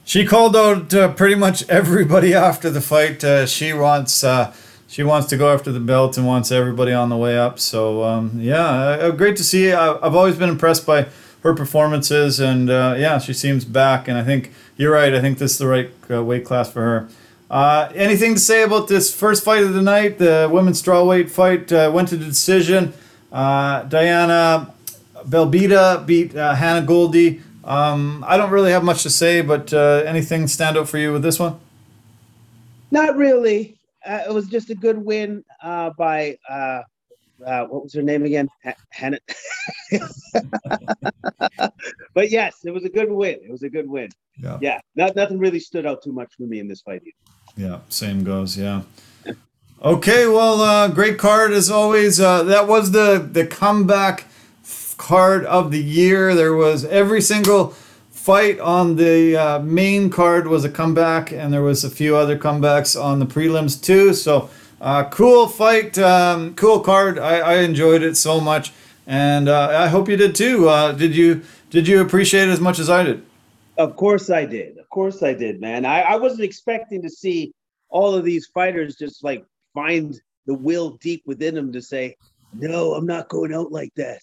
She 0.04 0.26
called 0.26 0.56
out 0.56 0.94
uh, 0.94 1.14
pretty 1.14 1.36
much 1.36 1.68
everybody 1.70 2.34
after 2.34 2.70
the 2.70 2.82
fight. 2.82 3.24
Uh, 3.24 3.46
she 3.46 3.74
wants 3.74 4.24
uh, 4.24 4.54
she 4.88 5.04
wants 5.04 5.28
to 5.28 5.38
go 5.38 5.54
after 5.54 5.72
the 5.72 5.82
belt 5.82 6.18
and 6.18 6.26
wants 6.26 6.50
everybody 6.52 6.94
on 6.94 7.10
the 7.10 7.18
way 7.18 7.38
up. 7.38 7.60
So 7.60 8.04
um, 8.04 8.40
yeah, 8.40 8.66
uh, 8.66 9.12
great 9.12 9.36
to 9.38 9.44
see. 9.44 9.74
I, 9.74 9.94
I've 9.96 10.16
always 10.16 10.38
been 10.38 10.50
impressed 10.50 10.86
by 10.86 11.08
her 11.44 11.54
performances, 11.54 12.40
and 12.40 12.70
uh, 12.70 12.96
yeah, 12.98 13.20
she 13.20 13.34
seems 13.34 13.66
back. 13.66 14.08
And 14.08 14.18
I 14.18 14.24
think 14.24 14.54
you're 14.78 14.94
right. 14.94 15.14
I 15.14 15.20
think 15.20 15.40
this 15.40 15.52
is 15.52 15.58
the 15.58 15.68
right 15.68 15.92
uh, 16.10 16.24
weight 16.24 16.46
class 16.46 16.72
for 16.72 16.82
her. 16.82 17.10
Uh, 17.50 17.92
anything 17.96 18.34
to 18.34 18.40
say 18.40 18.64
about 18.64 18.88
this 18.88 19.14
first 19.14 19.44
fight 19.44 19.64
of 19.64 19.74
the 19.74 19.82
night, 19.82 20.20
the 20.20 20.50
women's 20.52 20.82
strawweight 20.82 21.30
fight? 21.30 21.72
Uh, 21.72 21.92
went 21.94 22.08
to 22.10 22.18
the 22.18 22.26
decision. 22.26 22.94
Uh, 23.32 23.84
Diana 23.84 24.74
Belbita 25.30 26.06
beat 26.06 26.36
uh, 26.36 26.56
Hannah 26.56 26.86
Goldy. 26.86 27.42
Um, 27.64 28.24
I 28.28 28.38
don't 28.38 28.52
really 28.52 28.72
have 28.72 28.84
much 28.84 29.04
to 29.04 29.10
say, 29.10 29.42
but 29.42 29.74
uh, 29.74 30.04
anything 30.06 30.48
stand 30.48 30.78
out 30.78 30.88
for 30.88 30.98
you 30.98 31.12
with 31.12 31.22
this 31.22 31.38
one? 31.40 31.60
Not 32.92 33.18
really. 33.18 33.78
Uh, 34.06 34.24
it 34.28 34.34
was 34.34 34.48
just 34.48 34.70
a 34.70 34.76
good 34.76 34.98
win 34.98 35.44
uh, 35.62 35.90
by 35.98 36.38
uh, 36.50 36.82
uh, 37.46 37.66
what 37.66 37.84
was 37.84 37.94
her 37.94 38.02
name 38.02 38.24
again? 38.24 38.48
Ha- 38.64 38.76
Hannah. 38.90 39.20
but 42.14 42.32
yes, 42.32 42.60
it 42.64 42.72
was 42.72 42.86
a 42.86 42.90
good 42.90 43.12
win. 43.12 43.40
It 43.44 43.52
was 43.52 43.64
a 43.64 43.70
good 43.70 43.90
win. 43.90 44.10
Yeah. 44.42 44.58
Yeah, 44.62 44.80
not, 44.96 45.16
nothing 45.16 45.40
really 45.40 45.60
stood 45.60 45.86
out 45.86 46.02
too 46.02 46.14
much 46.14 46.34
for 46.38 46.44
me 46.44 46.60
in 46.60 46.68
this 46.68 46.82
fight. 46.82 47.02
Either. 47.04 47.70
Yeah, 47.70 47.80
same 47.90 48.24
goes. 48.24 48.58
Yeah. 48.58 48.84
Okay, 49.84 50.26
well, 50.26 50.62
uh, 50.62 50.88
great 50.88 51.20
card 51.20 51.52
as 51.52 51.70
always. 51.70 52.20
Uh, 52.20 52.44
that 52.44 52.68
was 52.68 52.92
the 52.92 53.28
the 53.32 53.46
comeback 53.46 54.26
card 54.98 55.46
of 55.46 55.72
the 55.72 55.82
year. 55.82 56.36
There 56.36 56.56
was 56.56 56.86
every 56.86 57.22
single 57.22 57.70
fight 58.12 58.60
on 58.60 58.98
the 58.98 59.38
uh, 59.38 59.60
main 59.60 60.10
card 60.10 60.48
was 60.48 60.66
a 60.66 60.70
comeback, 60.70 61.32
and 61.32 61.54
there 61.54 61.64
was 61.64 61.84
a 61.84 61.90
few 61.90 62.16
other 62.16 62.38
comebacks 62.38 63.02
on 63.02 63.20
the 63.20 63.26
prelims 63.26 63.82
too. 63.82 64.14
So, 64.14 64.50
uh, 64.82 65.06
cool 65.06 65.48
fight, 65.48 65.98
um, 65.98 66.54
cool 66.56 66.82
card. 66.82 67.18
I, 67.20 67.40
I 67.40 67.54
enjoyed 67.60 68.04
it 68.04 68.18
so 68.18 68.42
much, 68.42 68.74
and 69.06 69.48
uh, 69.48 69.70
I 69.72 69.88
hope 69.88 70.10
you 70.10 70.18
did 70.18 70.36
too. 70.36 70.68
Uh, 70.68 70.92
did 70.92 71.16
you 71.16 71.42
did 71.70 71.88
you 71.88 72.02
appreciate 72.02 72.50
it 72.50 72.52
as 72.52 72.60
much 72.60 72.80
as 72.80 72.90
I 72.90 73.04
did? 73.04 73.24
Of 73.78 73.96
course 73.96 74.30
I 74.30 74.46
did. 74.46 74.78
Of 74.78 74.90
course 74.90 75.22
I 75.22 75.34
did, 75.34 75.62
man. 75.62 75.86
I, 75.86 76.02
I 76.02 76.16
wasn't 76.16 76.42
expecting 76.42 77.02
to 77.04 77.10
see 77.10 77.54
all 77.90 78.16
of 78.16 78.26
these 78.26 78.48
fighters 78.48 78.96
just 78.96 79.24
like 79.24 79.46
find 79.74 80.20
the 80.48 80.54
will 80.54 80.92
deep 81.02 81.24
within 81.26 81.56
them 81.56 81.72
to 81.74 81.82
say, 81.82 82.18
no, 82.54 82.94
I'm 82.94 83.06
not 83.06 83.30
going 83.30 83.54
out 83.54 83.72
like 83.72 83.94
that. 83.96 84.20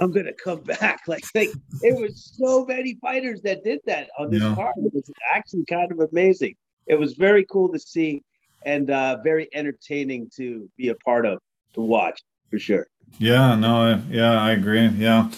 I'm 0.00 0.10
gonna 0.12 0.32
come 0.32 0.60
back. 0.80 1.02
Like, 1.06 1.24
like 1.34 1.50
it 1.82 1.98
was 2.00 2.32
so 2.38 2.64
many 2.66 2.98
fighters 3.02 3.40
that 3.42 3.62
did 3.64 3.80
that 3.86 4.08
on 4.18 4.30
this 4.30 4.42
Yeah. 4.42 4.54
card. 4.54 4.74
It 4.78 4.92
was 4.94 5.10
actually 5.34 5.64
kind 5.66 5.92
of 5.92 6.00
amazing. 6.12 6.54
It 6.86 6.98
was 6.98 7.14
very 7.14 7.44
cool 7.50 7.70
to 7.72 7.78
see 7.78 8.22
and 8.66 8.90
uh, 8.90 9.18
very 9.22 9.48
entertaining 9.54 10.30
to 10.36 10.68
be 10.76 10.88
a 10.88 10.94
part 10.96 11.24
of 11.26 11.38
to 11.74 11.80
watch 11.80 12.20
for 12.50 12.58
sure. 12.58 12.86
Yeah, 13.18 13.54
no, 13.56 13.82
I- 13.94 14.00
yeah, 14.10 14.40
I 14.40 14.52
agree. 14.52 14.86
Yeah. 14.88 15.30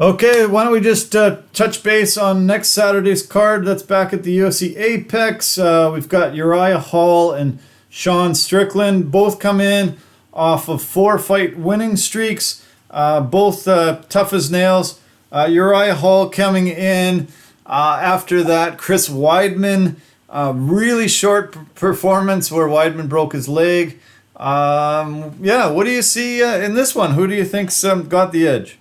Okay, 0.00 0.44
why 0.46 0.64
don't 0.64 0.72
we 0.72 0.80
just 0.80 1.14
uh, 1.14 1.38
touch 1.52 1.82
base 1.84 2.16
on 2.18 2.46
next 2.46 2.68
Saturday's 2.70 3.24
card? 3.24 3.64
That's 3.64 3.82
back 3.84 4.12
at 4.12 4.24
the 4.24 4.36
UFC 4.36 4.76
Apex. 4.76 5.56
Uh, 5.56 5.90
we've 5.94 6.08
got 6.08 6.34
Uriah 6.34 6.80
Hall 6.80 7.30
and 7.32 7.60
Sean 7.88 8.34
Strickland 8.34 9.12
both 9.12 9.38
come 9.38 9.60
in 9.60 9.96
off 10.34 10.68
of 10.68 10.82
four 10.82 11.18
fight 11.18 11.56
winning 11.56 11.96
streaks, 11.96 12.66
uh, 12.90 13.20
both 13.20 13.66
uh, 13.66 14.02
tough 14.08 14.32
as 14.32 14.50
nails. 14.50 15.00
Uh, 15.32 15.48
Uriah 15.50 15.94
Hall 15.94 16.28
coming 16.28 16.68
in 16.68 17.28
uh, 17.66 17.98
after 18.02 18.42
that. 18.42 18.76
Chris 18.76 19.08
Weidman, 19.08 19.96
uh, 20.28 20.52
really 20.54 21.08
short 21.08 21.56
performance 21.74 22.50
where 22.52 22.68
Weidman 22.68 23.08
broke 23.08 23.32
his 23.32 23.48
leg. 23.48 23.98
Um, 24.36 25.36
yeah, 25.40 25.70
what 25.70 25.84
do 25.84 25.90
you 25.90 26.02
see 26.02 26.42
uh, 26.42 26.58
in 26.58 26.74
this 26.74 26.94
one? 26.94 27.12
Who 27.12 27.26
do 27.26 27.34
you 27.34 27.44
think's 27.44 27.82
um, 27.84 28.08
got 28.08 28.32
the 28.32 28.46
edge? 28.46 28.78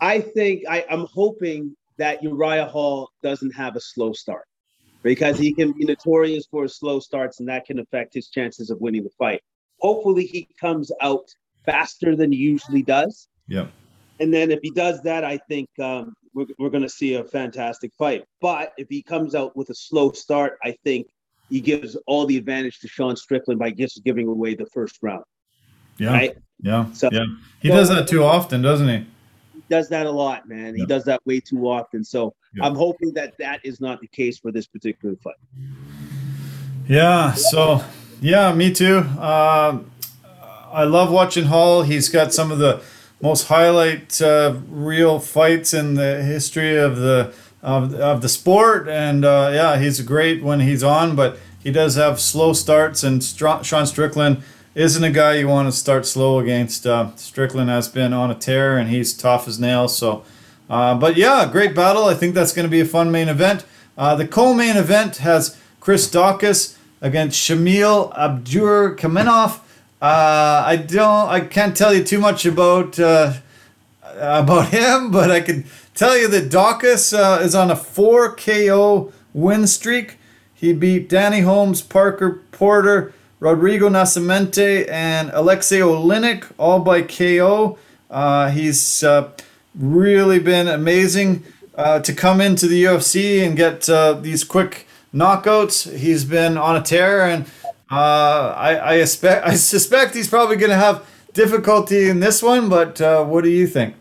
I 0.00 0.20
think 0.20 0.64
I, 0.68 0.84
I'm 0.90 1.06
hoping 1.12 1.76
that 1.98 2.22
Uriah 2.22 2.66
Hall 2.66 3.10
doesn't 3.22 3.54
have 3.54 3.76
a 3.76 3.80
slow 3.80 4.12
start 4.12 4.46
because 5.02 5.38
he 5.38 5.52
can 5.52 5.72
be 5.72 5.84
notorious 5.84 6.46
for 6.50 6.66
slow 6.66 6.98
starts 6.98 7.40
and 7.40 7.48
that 7.48 7.66
can 7.66 7.78
affect 7.78 8.14
his 8.14 8.28
chances 8.28 8.70
of 8.70 8.80
winning 8.80 9.04
the 9.04 9.10
fight. 9.10 9.42
Hopefully, 9.82 10.24
he 10.24 10.46
comes 10.60 10.92
out 11.00 11.28
faster 11.66 12.14
than 12.14 12.30
he 12.30 12.38
usually 12.38 12.82
does. 12.82 13.26
Yeah. 13.48 13.66
And 14.20 14.32
then 14.32 14.52
if 14.52 14.60
he 14.62 14.70
does 14.70 15.02
that, 15.02 15.24
I 15.24 15.38
think 15.38 15.68
um, 15.80 16.14
we're, 16.34 16.46
we're 16.60 16.70
going 16.70 16.84
to 16.84 16.88
see 16.88 17.14
a 17.14 17.24
fantastic 17.24 17.92
fight. 17.98 18.24
But 18.40 18.72
if 18.76 18.86
he 18.88 19.02
comes 19.02 19.34
out 19.34 19.56
with 19.56 19.70
a 19.70 19.74
slow 19.74 20.12
start, 20.12 20.58
I 20.62 20.76
think 20.84 21.08
he 21.50 21.60
gives 21.60 21.96
all 22.06 22.26
the 22.26 22.36
advantage 22.36 22.78
to 22.80 22.88
Sean 22.88 23.16
Strickland 23.16 23.58
by 23.58 23.72
just 23.72 24.04
giving 24.04 24.28
away 24.28 24.54
the 24.54 24.66
first 24.66 24.98
round. 25.02 25.24
Yeah. 25.98 26.12
Right? 26.12 26.38
Yeah. 26.60 26.90
So- 26.92 27.08
yeah. 27.10 27.24
He 27.60 27.68
so- 27.68 27.74
does 27.74 27.88
that 27.88 28.06
too 28.06 28.22
often, 28.22 28.62
doesn't 28.62 28.88
he? 28.88 29.06
He 29.54 29.62
does 29.68 29.88
that 29.88 30.06
a 30.06 30.10
lot, 30.10 30.48
man. 30.48 30.76
He 30.76 30.86
does 30.86 31.04
that 31.06 31.20
way 31.26 31.40
too 31.40 31.68
often. 31.68 32.04
So 32.04 32.34
Yeah. 32.54 32.66
I'm 32.66 32.76
hoping 32.76 33.12
that 33.14 33.36
that 33.38 33.60
is 33.64 33.80
not 33.80 34.00
the 34.00 34.06
case 34.06 34.38
for 34.38 34.52
this 34.52 34.68
particular 34.68 35.16
fight. 35.16 35.34
Yeah. 36.86 37.32
So, 37.32 37.82
yeah, 38.22 38.54
me 38.54 38.72
too. 38.72 38.98
Um 39.18 39.90
I 40.72 40.84
love 40.84 41.10
watching 41.10 41.44
Hall. 41.44 41.82
He's 41.82 42.08
got 42.08 42.32
some 42.32 42.50
of 42.50 42.58
the 42.58 42.82
most 43.20 43.48
highlight 43.48 44.22
uh, 44.22 44.56
reel 44.68 45.18
fights 45.18 45.74
in 45.74 45.94
the 45.94 46.22
history 46.22 46.76
of 46.76 46.96
the 46.96 47.34
of, 47.62 47.94
of 47.94 48.22
the 48.22 48.28
sport, 48.28 48.88
and 48.88 49.24
uh, 49.24 49.50
yeah, 49.52 49.78
he's 49.78 50.00
great 50.00 50.42
when 50.42 50.60
he's 50.60 50.82
on. 50.82 51.14
But 51.14 51.38
he 51.62 51.70
does 51.70 51.94
have 51.96 52.18
slow 52.18 52.54
starts, 52.54 53.04
and 53.04 53.22
Str- 53.22 53.62
Sean 53.62 53.86
Strickland 53.86 54.42
isn't 54.74 55.04
a 55.04 55.10
guy 55.10 55.34
you 55.34 55.46
want 55.46 55.68
to 55.68 55.72
start 55.72 56.06
slow 56.06 56.38
against. 56.38 56.86
Uh, 56.86 57.14
Strickland 57.16 57.68
has 57.68 57.86
been 57.86 58.14
on 58.14 58.30
a 58.30 58.34
tear, 58.34 58.78
and 58.78 58.88
he's 58.88 59.14
tough 59.14 59.46
as 59.46 59.60
nails. 59.60 59.96
So, 59.96 60.24
uh, 60.70 60.94
but 60.94 61.16
yeah, 61.16 61.46
great 61.52 61.74
battle. 61.74 62.06
I 62.06 62.14
think 62.14 62.34
that's 62.34 62.52
going 62.52 62.66
to 62.66 62.70
be 62.70 62.80
a 62.80 62.86
fun 62.86 63.12
main 63.12 63.28
event. 63.28 63.64
Uh, 63.96 64.16
the 64.16 64.26
co-main 64.26 64.76
event 64.76 65.18
has 65.18 65.56
Chris 65.80 66.10
Daukaus 66.10 66.78
against 67.02 67.38
Shamil 67.38 68.16
Abdurakhimov. 68.16 69.60
Uh, 70.00 70.62
I 70.66 70.76
don't, 70.76 71.28
I 71.28 71.40
can't 71.40 71.76
tell 71.76 71.92
you 71.92 72.02
too 72.02 72.18
much 72.18 72.46
about 72.46 72.98
uh, 72.98 73.34
about 74.02 74.68
him, 74.78 75.10
but 75.10 75.30
I 75.30 75.40
can 75.40 75.66
tell 75.94 76.16
you 76.16 76.28
that 76.28 76.50
Daukaus 76.50 77.12
uh, 77.12 77.42
is 77.42 77.54
on 77.54 77.70
a 77.70 77.76
four 77.76 78.34
KO 78.34 79.12
win 79.34 79.66
streak. 79.66 80.16
He 80.54 80.72
beat 80.72 81.08
Danny 81.08 81.40
Holmes, 81.40 81.82
Parker 81.82 82.42
Porter, 82.52 83.12
Rodrigo 83.40 83.88
Nascimento, 83.88 84.88
and 84.88 85.30
Aleksei 85.32 85.80
Oleinik 85.80 86.44
all 86.56 86.78
by 86.78 87.02
KO. 87.02 87.78
Uh, 88.08 88.50
he's 88.50 89.02
uh, 89.02 89.30
really 89.74 90.38
been 90.38 90.68
amazing 90.68 91.42
uh, 91.74 91.98
to 92.00 92.12
come 92.12 92.40
into 92.40 92.68
the 92.68 92.84
UFC 92.84 93.44
and 93.44 93.56
get 93.56 93.88
uh, 93.88 94.12
these 94.12 94.44
quick 94.44 94.86
knockouts. 95.14 95.94
He's 95.96 96.24
been 96.24 96.56
on 96.56 96.76
a 96.76 96.82
tear, 96.82 97.26
and 97.26 97.44
uh, 97.90 98.54
I, 98.56 98.74
I 98.76 98.94
expect 98.94 99.46
I 99.52 99.54
suspect 99.54 100.14
he's 100.14 100.28
probably 100.28 100.56
going 100.56 100.70
to 100.70 100.76
have 100.76 101.06
difficulty 101.32 102.08
in 102.08 102.20
this 102.20 102.42
one. 102.42 102.68
But 102.68 103.00
uh, 103.00 103.24
what 103.24 103.44
do 103.44 103.50
you 103.50 103.66
think? 103.66 103.94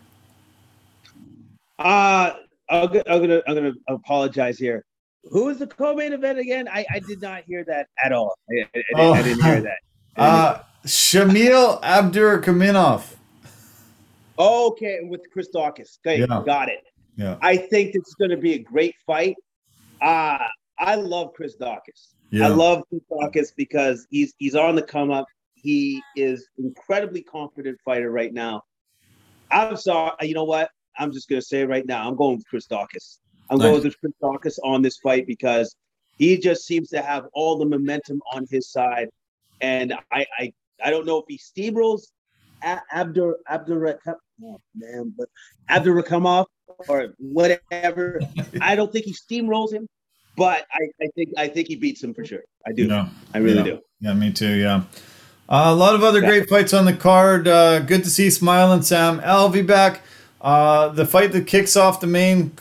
Uh 1.80 2.34
I'm 2.70 2.88
gonna, 2.88 3.42
I'm 3.48 3.56
gonna, 3.56 3.74
apologize 3.90 4.58
here. 4.58 4.86
Who 5.26 5.50
is 5.50 5.58
the 5.60 5.68
co-main 5.68 6.14
event 6.14 6.40
again? 6.40 6.70
I, 6.72 6.86
I 6.90 7.00
did 7.00 7.22
not 7.22 7.44
hear 7.46 7.66
that 7.66 7.88
at 8.04 8.14
all. 8.14 8.34
I, 8.50 8.66
I, 8.74 8.84
Oh. 8.96 9.14
I 9.14 9.22
didn't 9.22 9.44
hear 9.44 9.62
that. 9.62 9.78
Uh, 10.18 10.60
Shamil 10.86 11.82
Abdurakhimov. 11.84 13.16
okay, 14.38 15.00
with 15.04 15.22
Chris 15.32 15.48
Daukaus. 15.54 16.00
Okay, 16.06 16.20
Yeah. 16.20 16.44
got 16.46 16.68
it. 16.70 16.84
Yeah. 17.16 17.38
I 17.42 17.56
think 17.56 17.94
this 17.94 18.06
is 18.08 18.16
going 18.16 18.32
to 18.32 18.38
be 18.38 18.54
a 18.56 18.60
great 18.60 18.96
fight. 19.06 19.36
Uh, 20.02 20.38
I 20.82 20.96
love 20.96 21.34
Chris 21.34 21.56
Daukaus. 21.58 22.14
Yeah. 22.32 22.46
I 22.46 22.48
love 22.50 22.84
Chris 22.90 23.02
Daukaus 23.12 23.54
because 23.56 24.08
he's 24.10 24.34
he's 24.38 24.56
on 24.56 24.76
the 24.76 24.82
come 24.82 25.12
up. 25.12 25.28
He 25.54 26.02
is 26.16 26.48
incredibly 26.58 27.22
confident 27.22 27.78
fighter 27.86 28.10
right 28.10 28.34
now. 28.34 28.64
I'm 29.52 29.78
sorry, 29.78 30.12
you 30.22 30.34
know 30.34 30.44
what? 30.44 30.70
I'm 30.98 31.12
just 31.12 31.30
gonna 31.30 31.42
say 31.42 31.66
right 31.66 31.86
now. 31.86 32.08
I'm 32.08 32.16
going 32.16 32.38
with 32.38 32.48
Chris 32.48 32.68
Daukaus. 32.68 33.20
I'm 33.50 33.60
Nice. 33.60 33.68
going 33.68 33.84
with 33.84 34.00
Chris 34.00 34.14
Daukaus 34.22 34.58
on 34.64 34.82
this 34.82 34.98
fight 34.98 35.28
because 35.28 35.76
he 36.18 36.38
just 36.38 36.66
seems 36.66 36.90
to 36.90 37.02
have 37.02 37.26
all 37.34 37.58
the 37.58 37.66
momentum 37.66 38.20
on 38.34 38.48
his 38.50 38.72
side, 38.72 39.10
and 39.60 39.94
I 40.12 40.26
I, 40.40 40.54
I 40.84 40.90
don't 40.90 41.06
know 41.06 41.20
if 41.20 41.26
he 41.28 41.38
steamrolls 41.38 42.08
Abdur 42.64 43.34
Abdur 43.50 43.98
oh 44.44 44.62
man, 44.76 45.14
but 45.16 45.30
Abdurakhimov 45.70 46.46
or 46.88 47.14
whatever. 47.20 48.22
I 48.62 48.76
don't 48.76 48.92
think 48.92 49.06
he 49.06 49.14
steamrolls 49.14 49.74
him, 49.74 49.88
but 50.42 50.66
I, 50.74 51.04
I 51.04 51.08
think 51.16 51.30
I 51.38 51.48
think 51.48 51.68
he 51.68 51.76
beats 51.76 52.04
him 52.04 52.14
for 52.14 52.26
sure. 52.26 52.44
I 52.68 52.72
do. 52.72 52.86
Yeah. 52.86 53.08
I 53.34 53.38
really 53.40 53.58
Yeah. 53.58 53.64
do. 53.64 53.80
Yeah, 54.00 54.14
me 54.14 54.32
too. 54.32 54.54
Yeah. 54.56 54.84
Uh, 55.50 55.66
a 55.68 55.76
lot 55.76 55.94
of 55.96 56.04
other 56.04 56.22
great 56.22 56.48
fights 56.50 56.74
on 56.74 56.86
the 56.86 56.94
card. 56.94 57.48
Uh, 57.48 57.80
good 57.80 58.04
to 58.04 58.10
see 58.10 58.30
Smile 58.30 58.72
and 58.72 58.86
Sam 58.86 59.20
Alvey 59.22 59.66
back. 59.66 60.02
Uh, 60.40 60.88
the 60.90 61.06
fight 61.06 61.32
that 61.34 61.46
kicks 61.46 61.76
off 61.76 62.00
the 62.00 62.08
main 62.08 62.52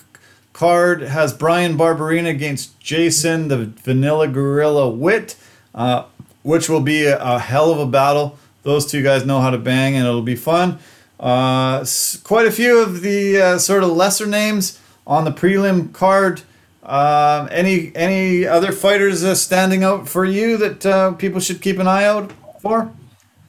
card 0.52 1.00
has 1.02 1.32
Bryan 1.32 1.78
Barberena 1.78 2.28
against 2.28 2.78
Jason, 2.80 3.48
the 3.48 3.66
Vanilla 3.66 4.26
Gorilla 4.28 4.90
Wit, 4.90 5.36
uh, 5.74 6.04
which 6.42 6.68
will 6.68 6.80
be 6.82 7.04
a, 7.06 7.16
a 7.18 7.38
hell 7.38 7.70
of 7.70 7.78
a 7.78 7.86
battle. 7.86 8.36
Those 8.64 8.84
two 8.90 9.02
guys 9.02 9.24
know 9.24 9.40
how 9.40 9.50
to 9.50 9.58
bang, 9.58 9.94
and 9.96 10.04
it'll 10.06 10.20
be 10.20 10.36
fun. 10.36 10.78
Uh, 11.18 11.78
s- 11.82 12.16
quite 12.22 12.46
a 12.46 12.50
few 12.52 12.78
of 12.82 13.00
the 13.02 13.40
uh, 13.40 13.58
sort 13.58 13.82
of 13.82 13.90
lesser 13.90 14.26
names 14.26 14.78
on 15.06 15.24
the 15.24 15.30
prelim 15.32 15.92
card. 15.92 16.42
Um, 16.82 17.48
any 17.50 17.92
any 17.94 18.46
other 18.46 18.72
fighters 18.72 19.22
uh, 19.22 19.34
standing 19.34 19.84
out 19.84 20.08
for 20.08 20.24
you 20.24 20.56
that 20.56 20.86
uh, 20.86 21.12
people 21.12 21.38
should 21.40 21.60
keep 21.60 21.78
an 21.78 21.86
eye 21.86 22.04
out 22.04 22.32
for? 22.60 22.90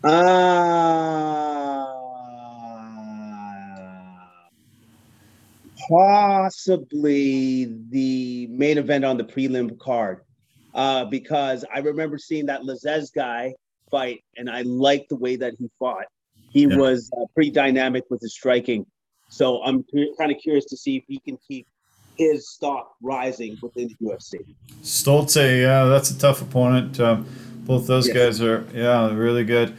Uh, 0.04 1.86
possibly 5.90 7.74
the 7.90 8.48
main 8.48 8.78
event 8.78 9.06
on 9.06 9.18
the 9.18 9.24
prelim 9.24 9.80
card, 9.80 10.22
uh, 10.74 11.06
because 11.06 11.64
I 11.74 11.80
remember 11.80 12.18
seeing 12.18 12.46
that 12.48 12.62
Lazzez 12.64 13.14
guy 13.14 13.54
fight, 13.90 14.24
and 14.36 14.50
I 14.50 14.64
liked 14.64 15.08
the 15.10 15.16
way 15.16 15.38
that 15.38 15.54
he 15.58 15.70
fought. 15.80 16.06
He 16.50 16.66
Yeah. 16.68 16.76
was 16.78 17.10
uh, 17.18 17.26
pretty 17.34 17.52
dynamic 17.52 18.04
with 18.10 18.20
his 18.22 18.34
striking, 18.34 18.86
so 19.30 19.64
I'm 19.64 19.86
kind 20.18 20.32
of 20.34 20.38
curious 20.44 20.66
to 20.66 20.76
see 20.76 20.98
if 20.98 21.06
he 21.08 21.20
can 21.20 21.38
keep 21.48 21.66
his 22.22 22.48
stock 22.48 22.94
rising 23.02 23.58
within 23.62 23.88
the 23.88 23.96
UFC. 24.06 24.36
Stolze, 24.84 25.62
yeah, 25.62 25.86
that's 25.86 26.12
a 26.12 26.18
tough 26.20 26.42
opponent. 26.42 27.00
Um, 27.00 27.26
both 27.66 27.88
those 27.88 28.08
Yes. 28.08 28.16
guys 28.18 28.42
are, 28.42 28.64
yeah, 28.74 29.12
really 29.14 29.44
good. 29.44 29.74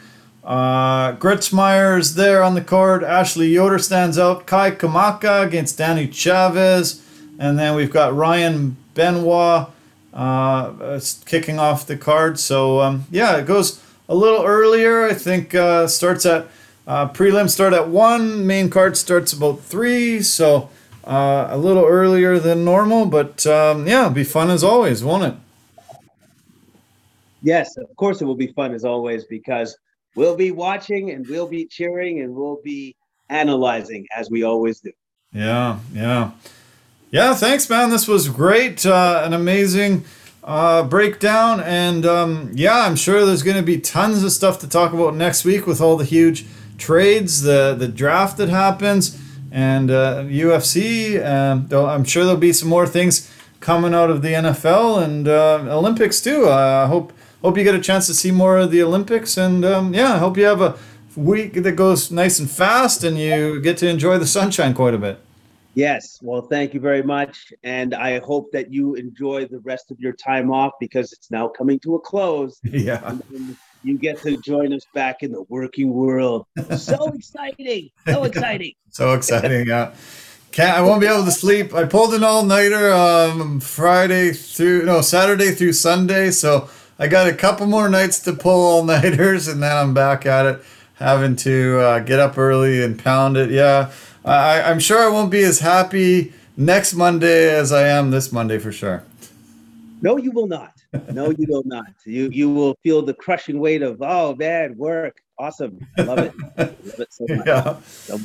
Uh, 0.45 1.13
Gritzmeyer 1.17 1.99
is 1.99 2.15
there 2.17 2.43
on 2.43 2.55
the 2.55 2.61
card. 2.61 3.05
Ashley 3.05 3.49
Yoder 3.49 3.79
stands 3.79 4.19
out. 4.19 4.45
Kai 4.47 4.73
Kamaka 4.73 5.45
against 5.47 5.79
Danny 5.79 6.09
Chavez. 6.09 7.01
And 7.39 7.59
then 7.59 7.77
we've 7.77 7.93
got 7.93 8.15
Ryan 8.15 8.77
Benoit 8.95 9.69
uh, 10.13 10.17
uh, 10.17 11.01
kicking 11.27 11.59
off 11.61 11.87
the 11.87 11.97
card. 11.97 12.41
So, 12.41 12.81
um, 12.81 13.05
yeah, 13.11 13.37
it 13.37 13.47
goes 13.47 13.81
a 14.09 14.15
little 14.17 14.45
earlier. 14.45 15.05
I 15.07 15.15
think 15.15 15.55
uh, 15.55 15.87
starts 15.87 16.27
at 16.27 16.49
uh, 16.89 17.09
prelim 17.11 17.49
start 17.49 17.73
at 17.73 17.89
1. 17.89 18.45
Main 18.47 18.69
card 18.69 18.97
starts 18.97 19.33
about 19.33 19.61
3. 19.61 20.21
So, 20.23 20.69
uh, 21.05 21.49
a 21.51 21.57
little 21.57 21.85
earlier 21.85 22.39
than 22.39 22.65
normal. 22.65 23.07
But, 23.07 23.47
um, 23.47 23.87
yeah, 23.87 24.01
it'll 24.01 24.11
be 24.11 24.25
fun 24.25 24.51
as 24.51 24.63
always, 24.63 25.03
won't 25.03 25.25
it? 25.25 25.35
Yes, 27.43 27.77
of 27.77 27.95
course 27.97 28.23
it 28.23 28.25
will 28.25 28.37
be 28.37 28.49
fun 28.49 28.73
as 28.73 28.85
always 28.85 29.25
because 29.25 29.77
we'll 30.15 30.37
be 30.37 30.53
watching 30.53 31.11
and 31.11 31.27
we'll 31.29 31.49
be 31.49 31.67
cheering 31.67 32.21
and 32.21 32.35
we'll 32.35 32.61
be 32.63 32.95
analyzing 33.31 34.07
as 34.17 34.31
we 34.31 34.45
always 34.45 34.81
do. 34.81 34.93
Yeah, 35.33 35.79
yeah. 35.93 36.31
Yeah, 37.11 37.35
thanks, 37.35 37.69
man. 37.69 37.91
This 37.91 38.09
was 38.09 38.29
great. 38.29 38.87
Uh, 38.87 39.23
an 39.25 39.33
amazing 39.33 40.05
uh, 40.45 40.83
breakdown. 40.85 41.61
And 41.61 42.07
um, 42.07 42.51
yeah, 42.55 42.81
I'm 42.81 42.97
sure 42.97 43.27
there's 43.27 43.43
going 43.43 43.57
to 43.57 43.63
be 43.63 43.79
tons 43.79 44.23
of 44.23 44.33
stuff 44.33 44.59
to 44.61 44.69
talk 44.69 44.93
about 44.93 45.15
next 45.15 45.45
week 45.45 45.67
with 45.67 45.81
all 45.81 45.97
the 45.97 46.05
huge 46.05 46.47
trades, 46.79 47.43
the, 47.43 47.75
the 47.79 47.89
draft 47.89 48.39
that 48.39 48.49
happens, 48.49 49.21
and 49.53 49.91
uh, 49.91 50.25
UFC. 50.25 51.25
Um, 51.25 51.67
though 51.69 51.87
I'm 51.87 52.05
sure 52.05 52.25
there'll 52.25 52.41
be 52.41 52.53
some 52.53 52.69
more 52.69 52.87
things 52.87 53.31
coming 53.61 53.95
out 53.95 54.11
of 54.11 54.23
the 54.23 54.33
NFL 54.33 55.03
and 55.03 55.29
uh, 55.29 55.77
Olympics 55.77 56.21
too. 56.21 56.49
I 56.49 56.87
hope 56.87 57.13
hope 57.43 57.57
you 57.57 57.65
get 57.65 57.75
a 57.75 57.81
chance 57.81 58.07
to 58.07 58.15
see 58.15 58.31
more 58.31 58.59
of 58.59 58.71
the 58.71 58.83
Olympics. 58.83 59.37
And 59.37 59.65
um, 59.65 59.95
yeah, 59.95 60.15
I 60.15 60.19
hope 60.19 60.37
you 60.37 60.45
have 60.45 60.61
a 60.61 60.77
week 61.17 61.55
that 61.55 61.73
goes 61.73 62.11
nice 62.11 62.39
and 62.39 62.51
fast 62.51 63.05
and 63.05 63.19
you 63.19 63.61
get 63.61 63.77
to 63.79 63.89
enjoy 63.89 64.19
the 64.19 64.27
sunshine 64.27 64.75
quite 64.75 64.95
a 64.95 64.99
bit. 64.99 65.21
Yes, 65.75 66.19
well, 66.23 66.43
thank 66.43 66.75
you 66.75 66.81
very 66.81 67.03
much. 67.03 67.53
And 67.63 67.95
I 67.95 68.19
hope 68.19 68.53
that 68.53 68.73
you 68.73 68.95
enjoy 68.95 69.47
the 69.47 69.61
rest 69.61 69.91
of 69.91 69.99
your 69.99 70.13
time 70.13 70.51
off 70.51 70.73
because 70.79 71.13
it's 71.15 71.31
now 71.31 71.49
coming 71.49 71.79
to 71.81 71.95
a 71.95 72.01
close. 72.01 72.61
Yeah. 72.73 73.19
You 73.85 73.99
get 73.99 74.21
to 74.23 74.37
join 74.39 74.73
us 74.73 74.87
back 74.95 75.23
in 75.23 75.33
the 75.33 75.43
working 75.43 75.93
world. 75.93 76.47
So 76.79 77.09
exciting! 77.15 77.91
So 78.07 78.25
exciting. 78.25 78.75
So 78.91 79.15
exciting. 79.15 79.67
Yeah. 79.67 79.93
Can't, 80.53 80.77
I 80.77 80.83
won't 80.83 81.01
be 81.01 81.07
able 81.07 81.25
to 81.25 81.33
sleep. 81.33 81.73
I 81.73 81.85
pulled 81.85 82.13
an 82.13 82.23
all 82.23 82.45
nighter 82.45 82.93
um, 82.93 83.59
Friday 83.59 84.33
through, 84.33 84.85
no, 84.85 85.01
Saturday 85.01 85.53
through 85.53 85.73
Sunday. 85.73 86.31
So 86.31 86.69
I 86.99 87.09
got 87.09 87.27
a 87.27 87.33
couple 87.33 87.67
more 87.67 87.89
nights 87.89 88.21
to 88.21 88.35
pull 88.35 88.61
all 88.61 88.85
nighters 88.85 89.49
and 89.49 89.63
then 89.63 89.75
I'm 89.75 89.95
back 89.95 90.27
at 90.27 90.45
it, 90.45 90.63
having 90.95 91.37
to 91.37 91.81
uh, 91.81 91.99
get 92.01 92.21
up 92.21 92.37
early 92.37 92.83
and 92.83 93.03
pound 93.03 93.39
it. 93.39 93.51
Yeah. 93.51 93.93
I, 94.27 94.61
I'm 94.63 94.79
sure 94.79 95.03
I 95.03 95.09
won't 95.09 95.31
be 95.31 95.43
as 95.43 95.61
happy 95.61 96.35
next 96.57 96.95
Monday 96.95 97.51
as 97.51 97.73
I 97.73 97.89
am 97.89 98.11
this 98.11 98.31
Monday 98.31 98.59
for 98.59 98.73
sure. 98.73 99.05
No, 100.03 100.19
you 100.19 100.33
will 100.33 100.49
not. 100.49 100.72
No, 101.11 101.31
you 101.31 101.47
will 101.49 101.63
not. 101.65 101.87
You 102.05 102.29
you 102.31 102.53
will 102.53 102.77
feel 102.83 103.03
the 103.03 103.15
crushing 103.15 103.59
weight 103.59 103.83
of 103.83 104.03
oh 104.03 104.35
man, 104.37 104.77
work. 104.77 105.23
Awesome. 105.39 105.79
Love 105.99 106.19
it. 106.19 106.35
Love 106.59 107.01
it 107.01 107.13
so 107.13 107.27
much. 107.29 107.47
Yeah. 107.47 107.77
So 107.83 108.19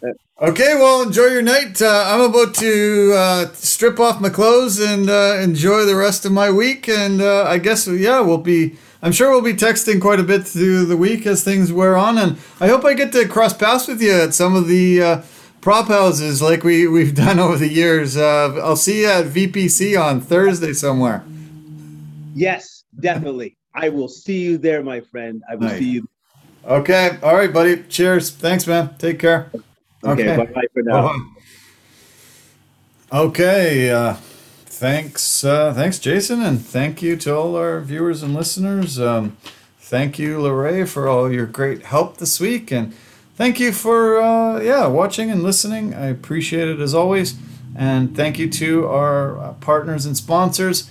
Okay, 0.40 0.74
well, 0.74 1.02
enjoy 1.02 1.26
your 1.26 1.42
night. 1.42 1.80
Uh, 1.80 2.04
I'm 2.08 2.20
about 2.20 2.56
to 2.56 3.12
uh, 3.14 3.46
strip 3.52 4.00
off 4.00 4.20
my 4.20 4.28
clothes 4.28 4.80
and 4.80 5.08
uh, 5.08 5.38
enjoy 5.40 5.84
the 5.84 5.94
rest 5.94 6.24
of 6.24 6.32
my 6.32 6.50
week. 6.50 6.88
And 6.88 7.22
uh, 7.22 7.44
I 7.44 7.58
guess, 7.58 7.86
yeah, 7.86 8.18
we'll 8.18 8.38
be, 8.38 8.76
I'm 9.02 9.12
sure 9.12 9.30
we'll 9.30 9.40
be 9.42 9.54
texting 9.54 10.00
quite 10.00 10.18
a 10.18 10.24
bit 10.24 10.44
through 10.44 10.86
the 10.86 10.96
week 10.96 11.26
as 11.26 11.44
things 11.44 11.72
wear 11.72 11.96
on. 11.96 12.18
And 12.18 12.38
I 12.58 12.66
hope 12.66 12.84
I 12.84 12.94
get 12.94 13.12
to 13.12 13.28
cross 13.28 13.54
paths 13.54 13.86
with 13.86 14.02
you 14.02 14.12
at 14.12 14.34
some 14.34 14.56
of 14.56 14.66
the 14.66 15.00
uh, 15.00 15.22
prop 15.60 15.86
houses 15.86 16.42
like 16.42 16.64
we, 16.64 16.88
we've 16.88 17.14
done 17.26 17.38
over 17.38 17.56
the 17.56 17.68
years. 17.68 18.16
Uh, 18.16 18.60
I'll 18.64 18.74
see 18.74 19.02
you 19.02 19.10
at 19.10 19.26
VPC 19.26 20.00
on 20.00 20.20
Thursday 20.20 20.72
somewhere. 20.72 21.24
Yes, 22.34 22.84
definitely. 23.00 23.56
I 23.74 23.88
will 23.88 24.08
see 24.08 24.40
you 24.40 24.58
there, 24.58 24.82
my 24.82 25.00
friend. 25.00 25.42
I 25.50 25.54
will 25.56 25.68
Nice. 25.68 25.78
see 25.78 25.90
you. 25.90 26.08
Okay. 26.64 27.18
All 27.22 27.34
right, 27.34 27.52
buddy. 27.52 27.82
Cheers. 27.88 28.30
Thanks, 28.30 28.66
man. 28.66 28.94
Take 28.98 29.18
care. 29.18 29.50
Okay, 30.04 30.22
Okay. 30.30 30.36
bye 30.36 30.46
bye 30.52 30.64
for 30.72 30.82
now. 30.82 31.02
Bye-bye. 31.08 31.18
Okay. 33.12 33.90
Uh, 33.90 34.14
thanks. 34.66 35.44
Uh, 35.44 35.72
thanks, 35.74 35.98
Jason, 35.98 36.42
and 36.42 36.60
thank 36.64 37.02
you 37.02 37.16
to 37.18 37.34
all 37.36 37.56
our 37.56 37.80
viewers 37.80 38.22
and 38.22 38.34
listeners. 38.34 38.98
Um, 39.00 39.36
thank 39.78 40.18
you, 40.18 40.38
Lorray, 40.38 40.88
for 40.88 41.08
all 41.08 41.30
your 41.32 41.46
great 41.46 41.82
help 41.84 42.16
this 42.18 42.40
week, 42.40 42.70
and 42.70 42.94
thank 43.36 43.60
you 43.60 43.72
for 43.72 44.20
uh, 44.20 44.60
yeah 44.60 44.86
watching 44.86 45.30
and 45.30 45.42
listening. 45.42 45.94
I 45.94 46.06
appreciate 46.06 46.68
it 46.68 46.80
as 46.80 46.94
always, 46.94 47.34
and 47.76 48.16
thank 48.16 48.38
you 48.38 48.48
to 48.50 48.86
our 48.88 49.38
uh, 49.38 49.52
partners 49.54 50.06
and 50.06 50.16
sponsors. 50.16 50.88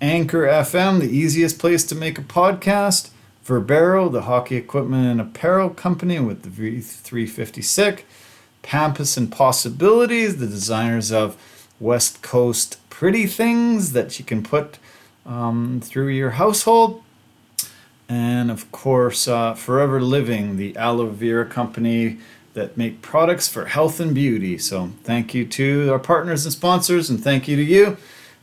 Anchor 0.00 0.42
FM, 0.42 1.00
the 1.00 1.10
easiest 1.10 1.58
place 1.58 1.84
to 1.84 1.94
make 1.94 2.18
a 2.18 2.22
podcast. 2.22 3.10
Verbero, 3.46 4.10
the 4.10 4.22
hockey 4.22 4.56
equipment 4.56 5.06
and 5.06 5.20
apparel 5.20 5.70
company 5.70 6.18
with 6.18 6.42
the 6.42 6.48
V350 6.48 8.02
Pampas 8.62 9.16
and 9.16 9.30
Possibilities, 9.30 10.38
the 10.38 10.46
designers 10.46 11.12
of 11.12 11.36
West 11.78 12.22
Coast 12.22 12.78
pretty 12.88 13.26
things 13.26 13.92
that 13.92 14.18
you 14.18 14.24
can 14.24 14.42
put 14.42 14.78
um, 15.26 15.80
through 15.82 16.08
your 16.08 16.30
household. 16.30 17.02
And 18.08 18.50
of 18.50 18.70
course, 18.70 19.26
uh, 19.26 19.54
Forever 19.54 20.00
Living, 20.00 20.56
the 20.56 20.76
aloe 20.76 21.08
vera 21.08 21.44
company 21.44 22.18
that 22.52 22.76
make 22.76 23.02
products 23.02 23.48
for 23.48 23.66
health 23.66 23.98
and 23.98 24.14
beauty. 24.14 24.58
So 24.58 24.92
thank 25.02 25.34
you 25.34 25.44
to 25.44 25.92
our 25.92 25.98
partners 25.98 26.44
and 26.44 26.52
sponsors, 26.52 27.10
and 27.10 27.22
thank 27.22 27.48
you 27.48 27.56
to 27.56 27.62
you. 27.62 27.96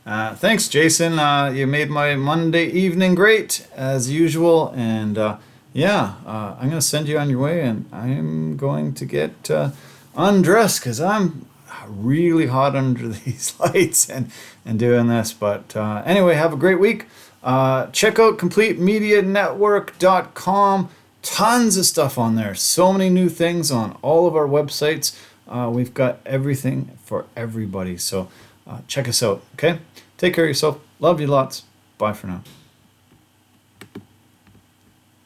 Uh, 0.04 0.34
thanks, 0.34 0.66
Jason. 0.68 1.20
Uh, 1.20 1.46
you 1.46 1.66
made 1.66 1.88
my 1.88 2.14
Monday 2.16 2.66
evening 2.66 3.14
great 3.14 3.66
as 3.76 4.10
usual, 4.10 4.72
and 4.74 5.16
uh, 5.16 5.36
yeah, 5.72 6.14
uh, 6.26 6.56
I'm 6.58 6.70
gonna 6.70 6.82
send 6.82 7.06
you 7.06 7.18
on 7.18 7.30
your 7.30 7.38
way, 7.38 7.60
and 7.60 7.88
I'm 7.92 8.56
going 8.56 8.94
to 8.94 9.04
get 9.04 9.48
uh, 9.48 9.70
undressed 10.16 10.80
because 10.80 11.00
I'm 11.00 11.46
really 11.86 12.48
hot 12.48 12.74
under 12.74 13.06
these 13.10 13.54
lights 13.60 14.10
and 14.10 14.32
and 14.66 14.76
doing 14.76 15.06
this. 15.06 15.32
But 15.32 15.76
uh, 15.76 16.02
anyway, 16.04 16.34
have 16.34 16.52
a 16.52 16.56
great 16.56 16.80
week. 16.80 17.06
Check 17.44 18.18
out 18.18 18.38
CompleteMediaNetwork.com. 18.38 20.88
Tons 21.22 21.76
of 21.76 21.86
stuff 21.86 22.18
on 22.18 22.34
there. 22.34 22.56
So 22.56 22.92
many 22.92 23.08
new 23.08 23.28
things 23.28 23.70
on 23.70 23.96
all 24.02 24.26
of 24.26 24.34
our 24.34 24.48
websites. 24.48 25.16
We've 25.72 25.94
got 25.94 26.18
everything 26.26 26.98
for 27.04 27.26
everybody. 27.36 27.96
So 27.98 28.26
check 28.88 29.06
us 29.06 29.22
out. 29.22 29.44
Okay. 29.54 29.78
Take 30.22 30.34
care 30.34 30.44
of 30.44 30.50
yourself. 30.50 30.78
Love 31.00 31.20
you 31.20 31.26
lots. 31.26 31.64
Bye 31.98 32.12
for 32.12 32.28
now. 32.28 32.44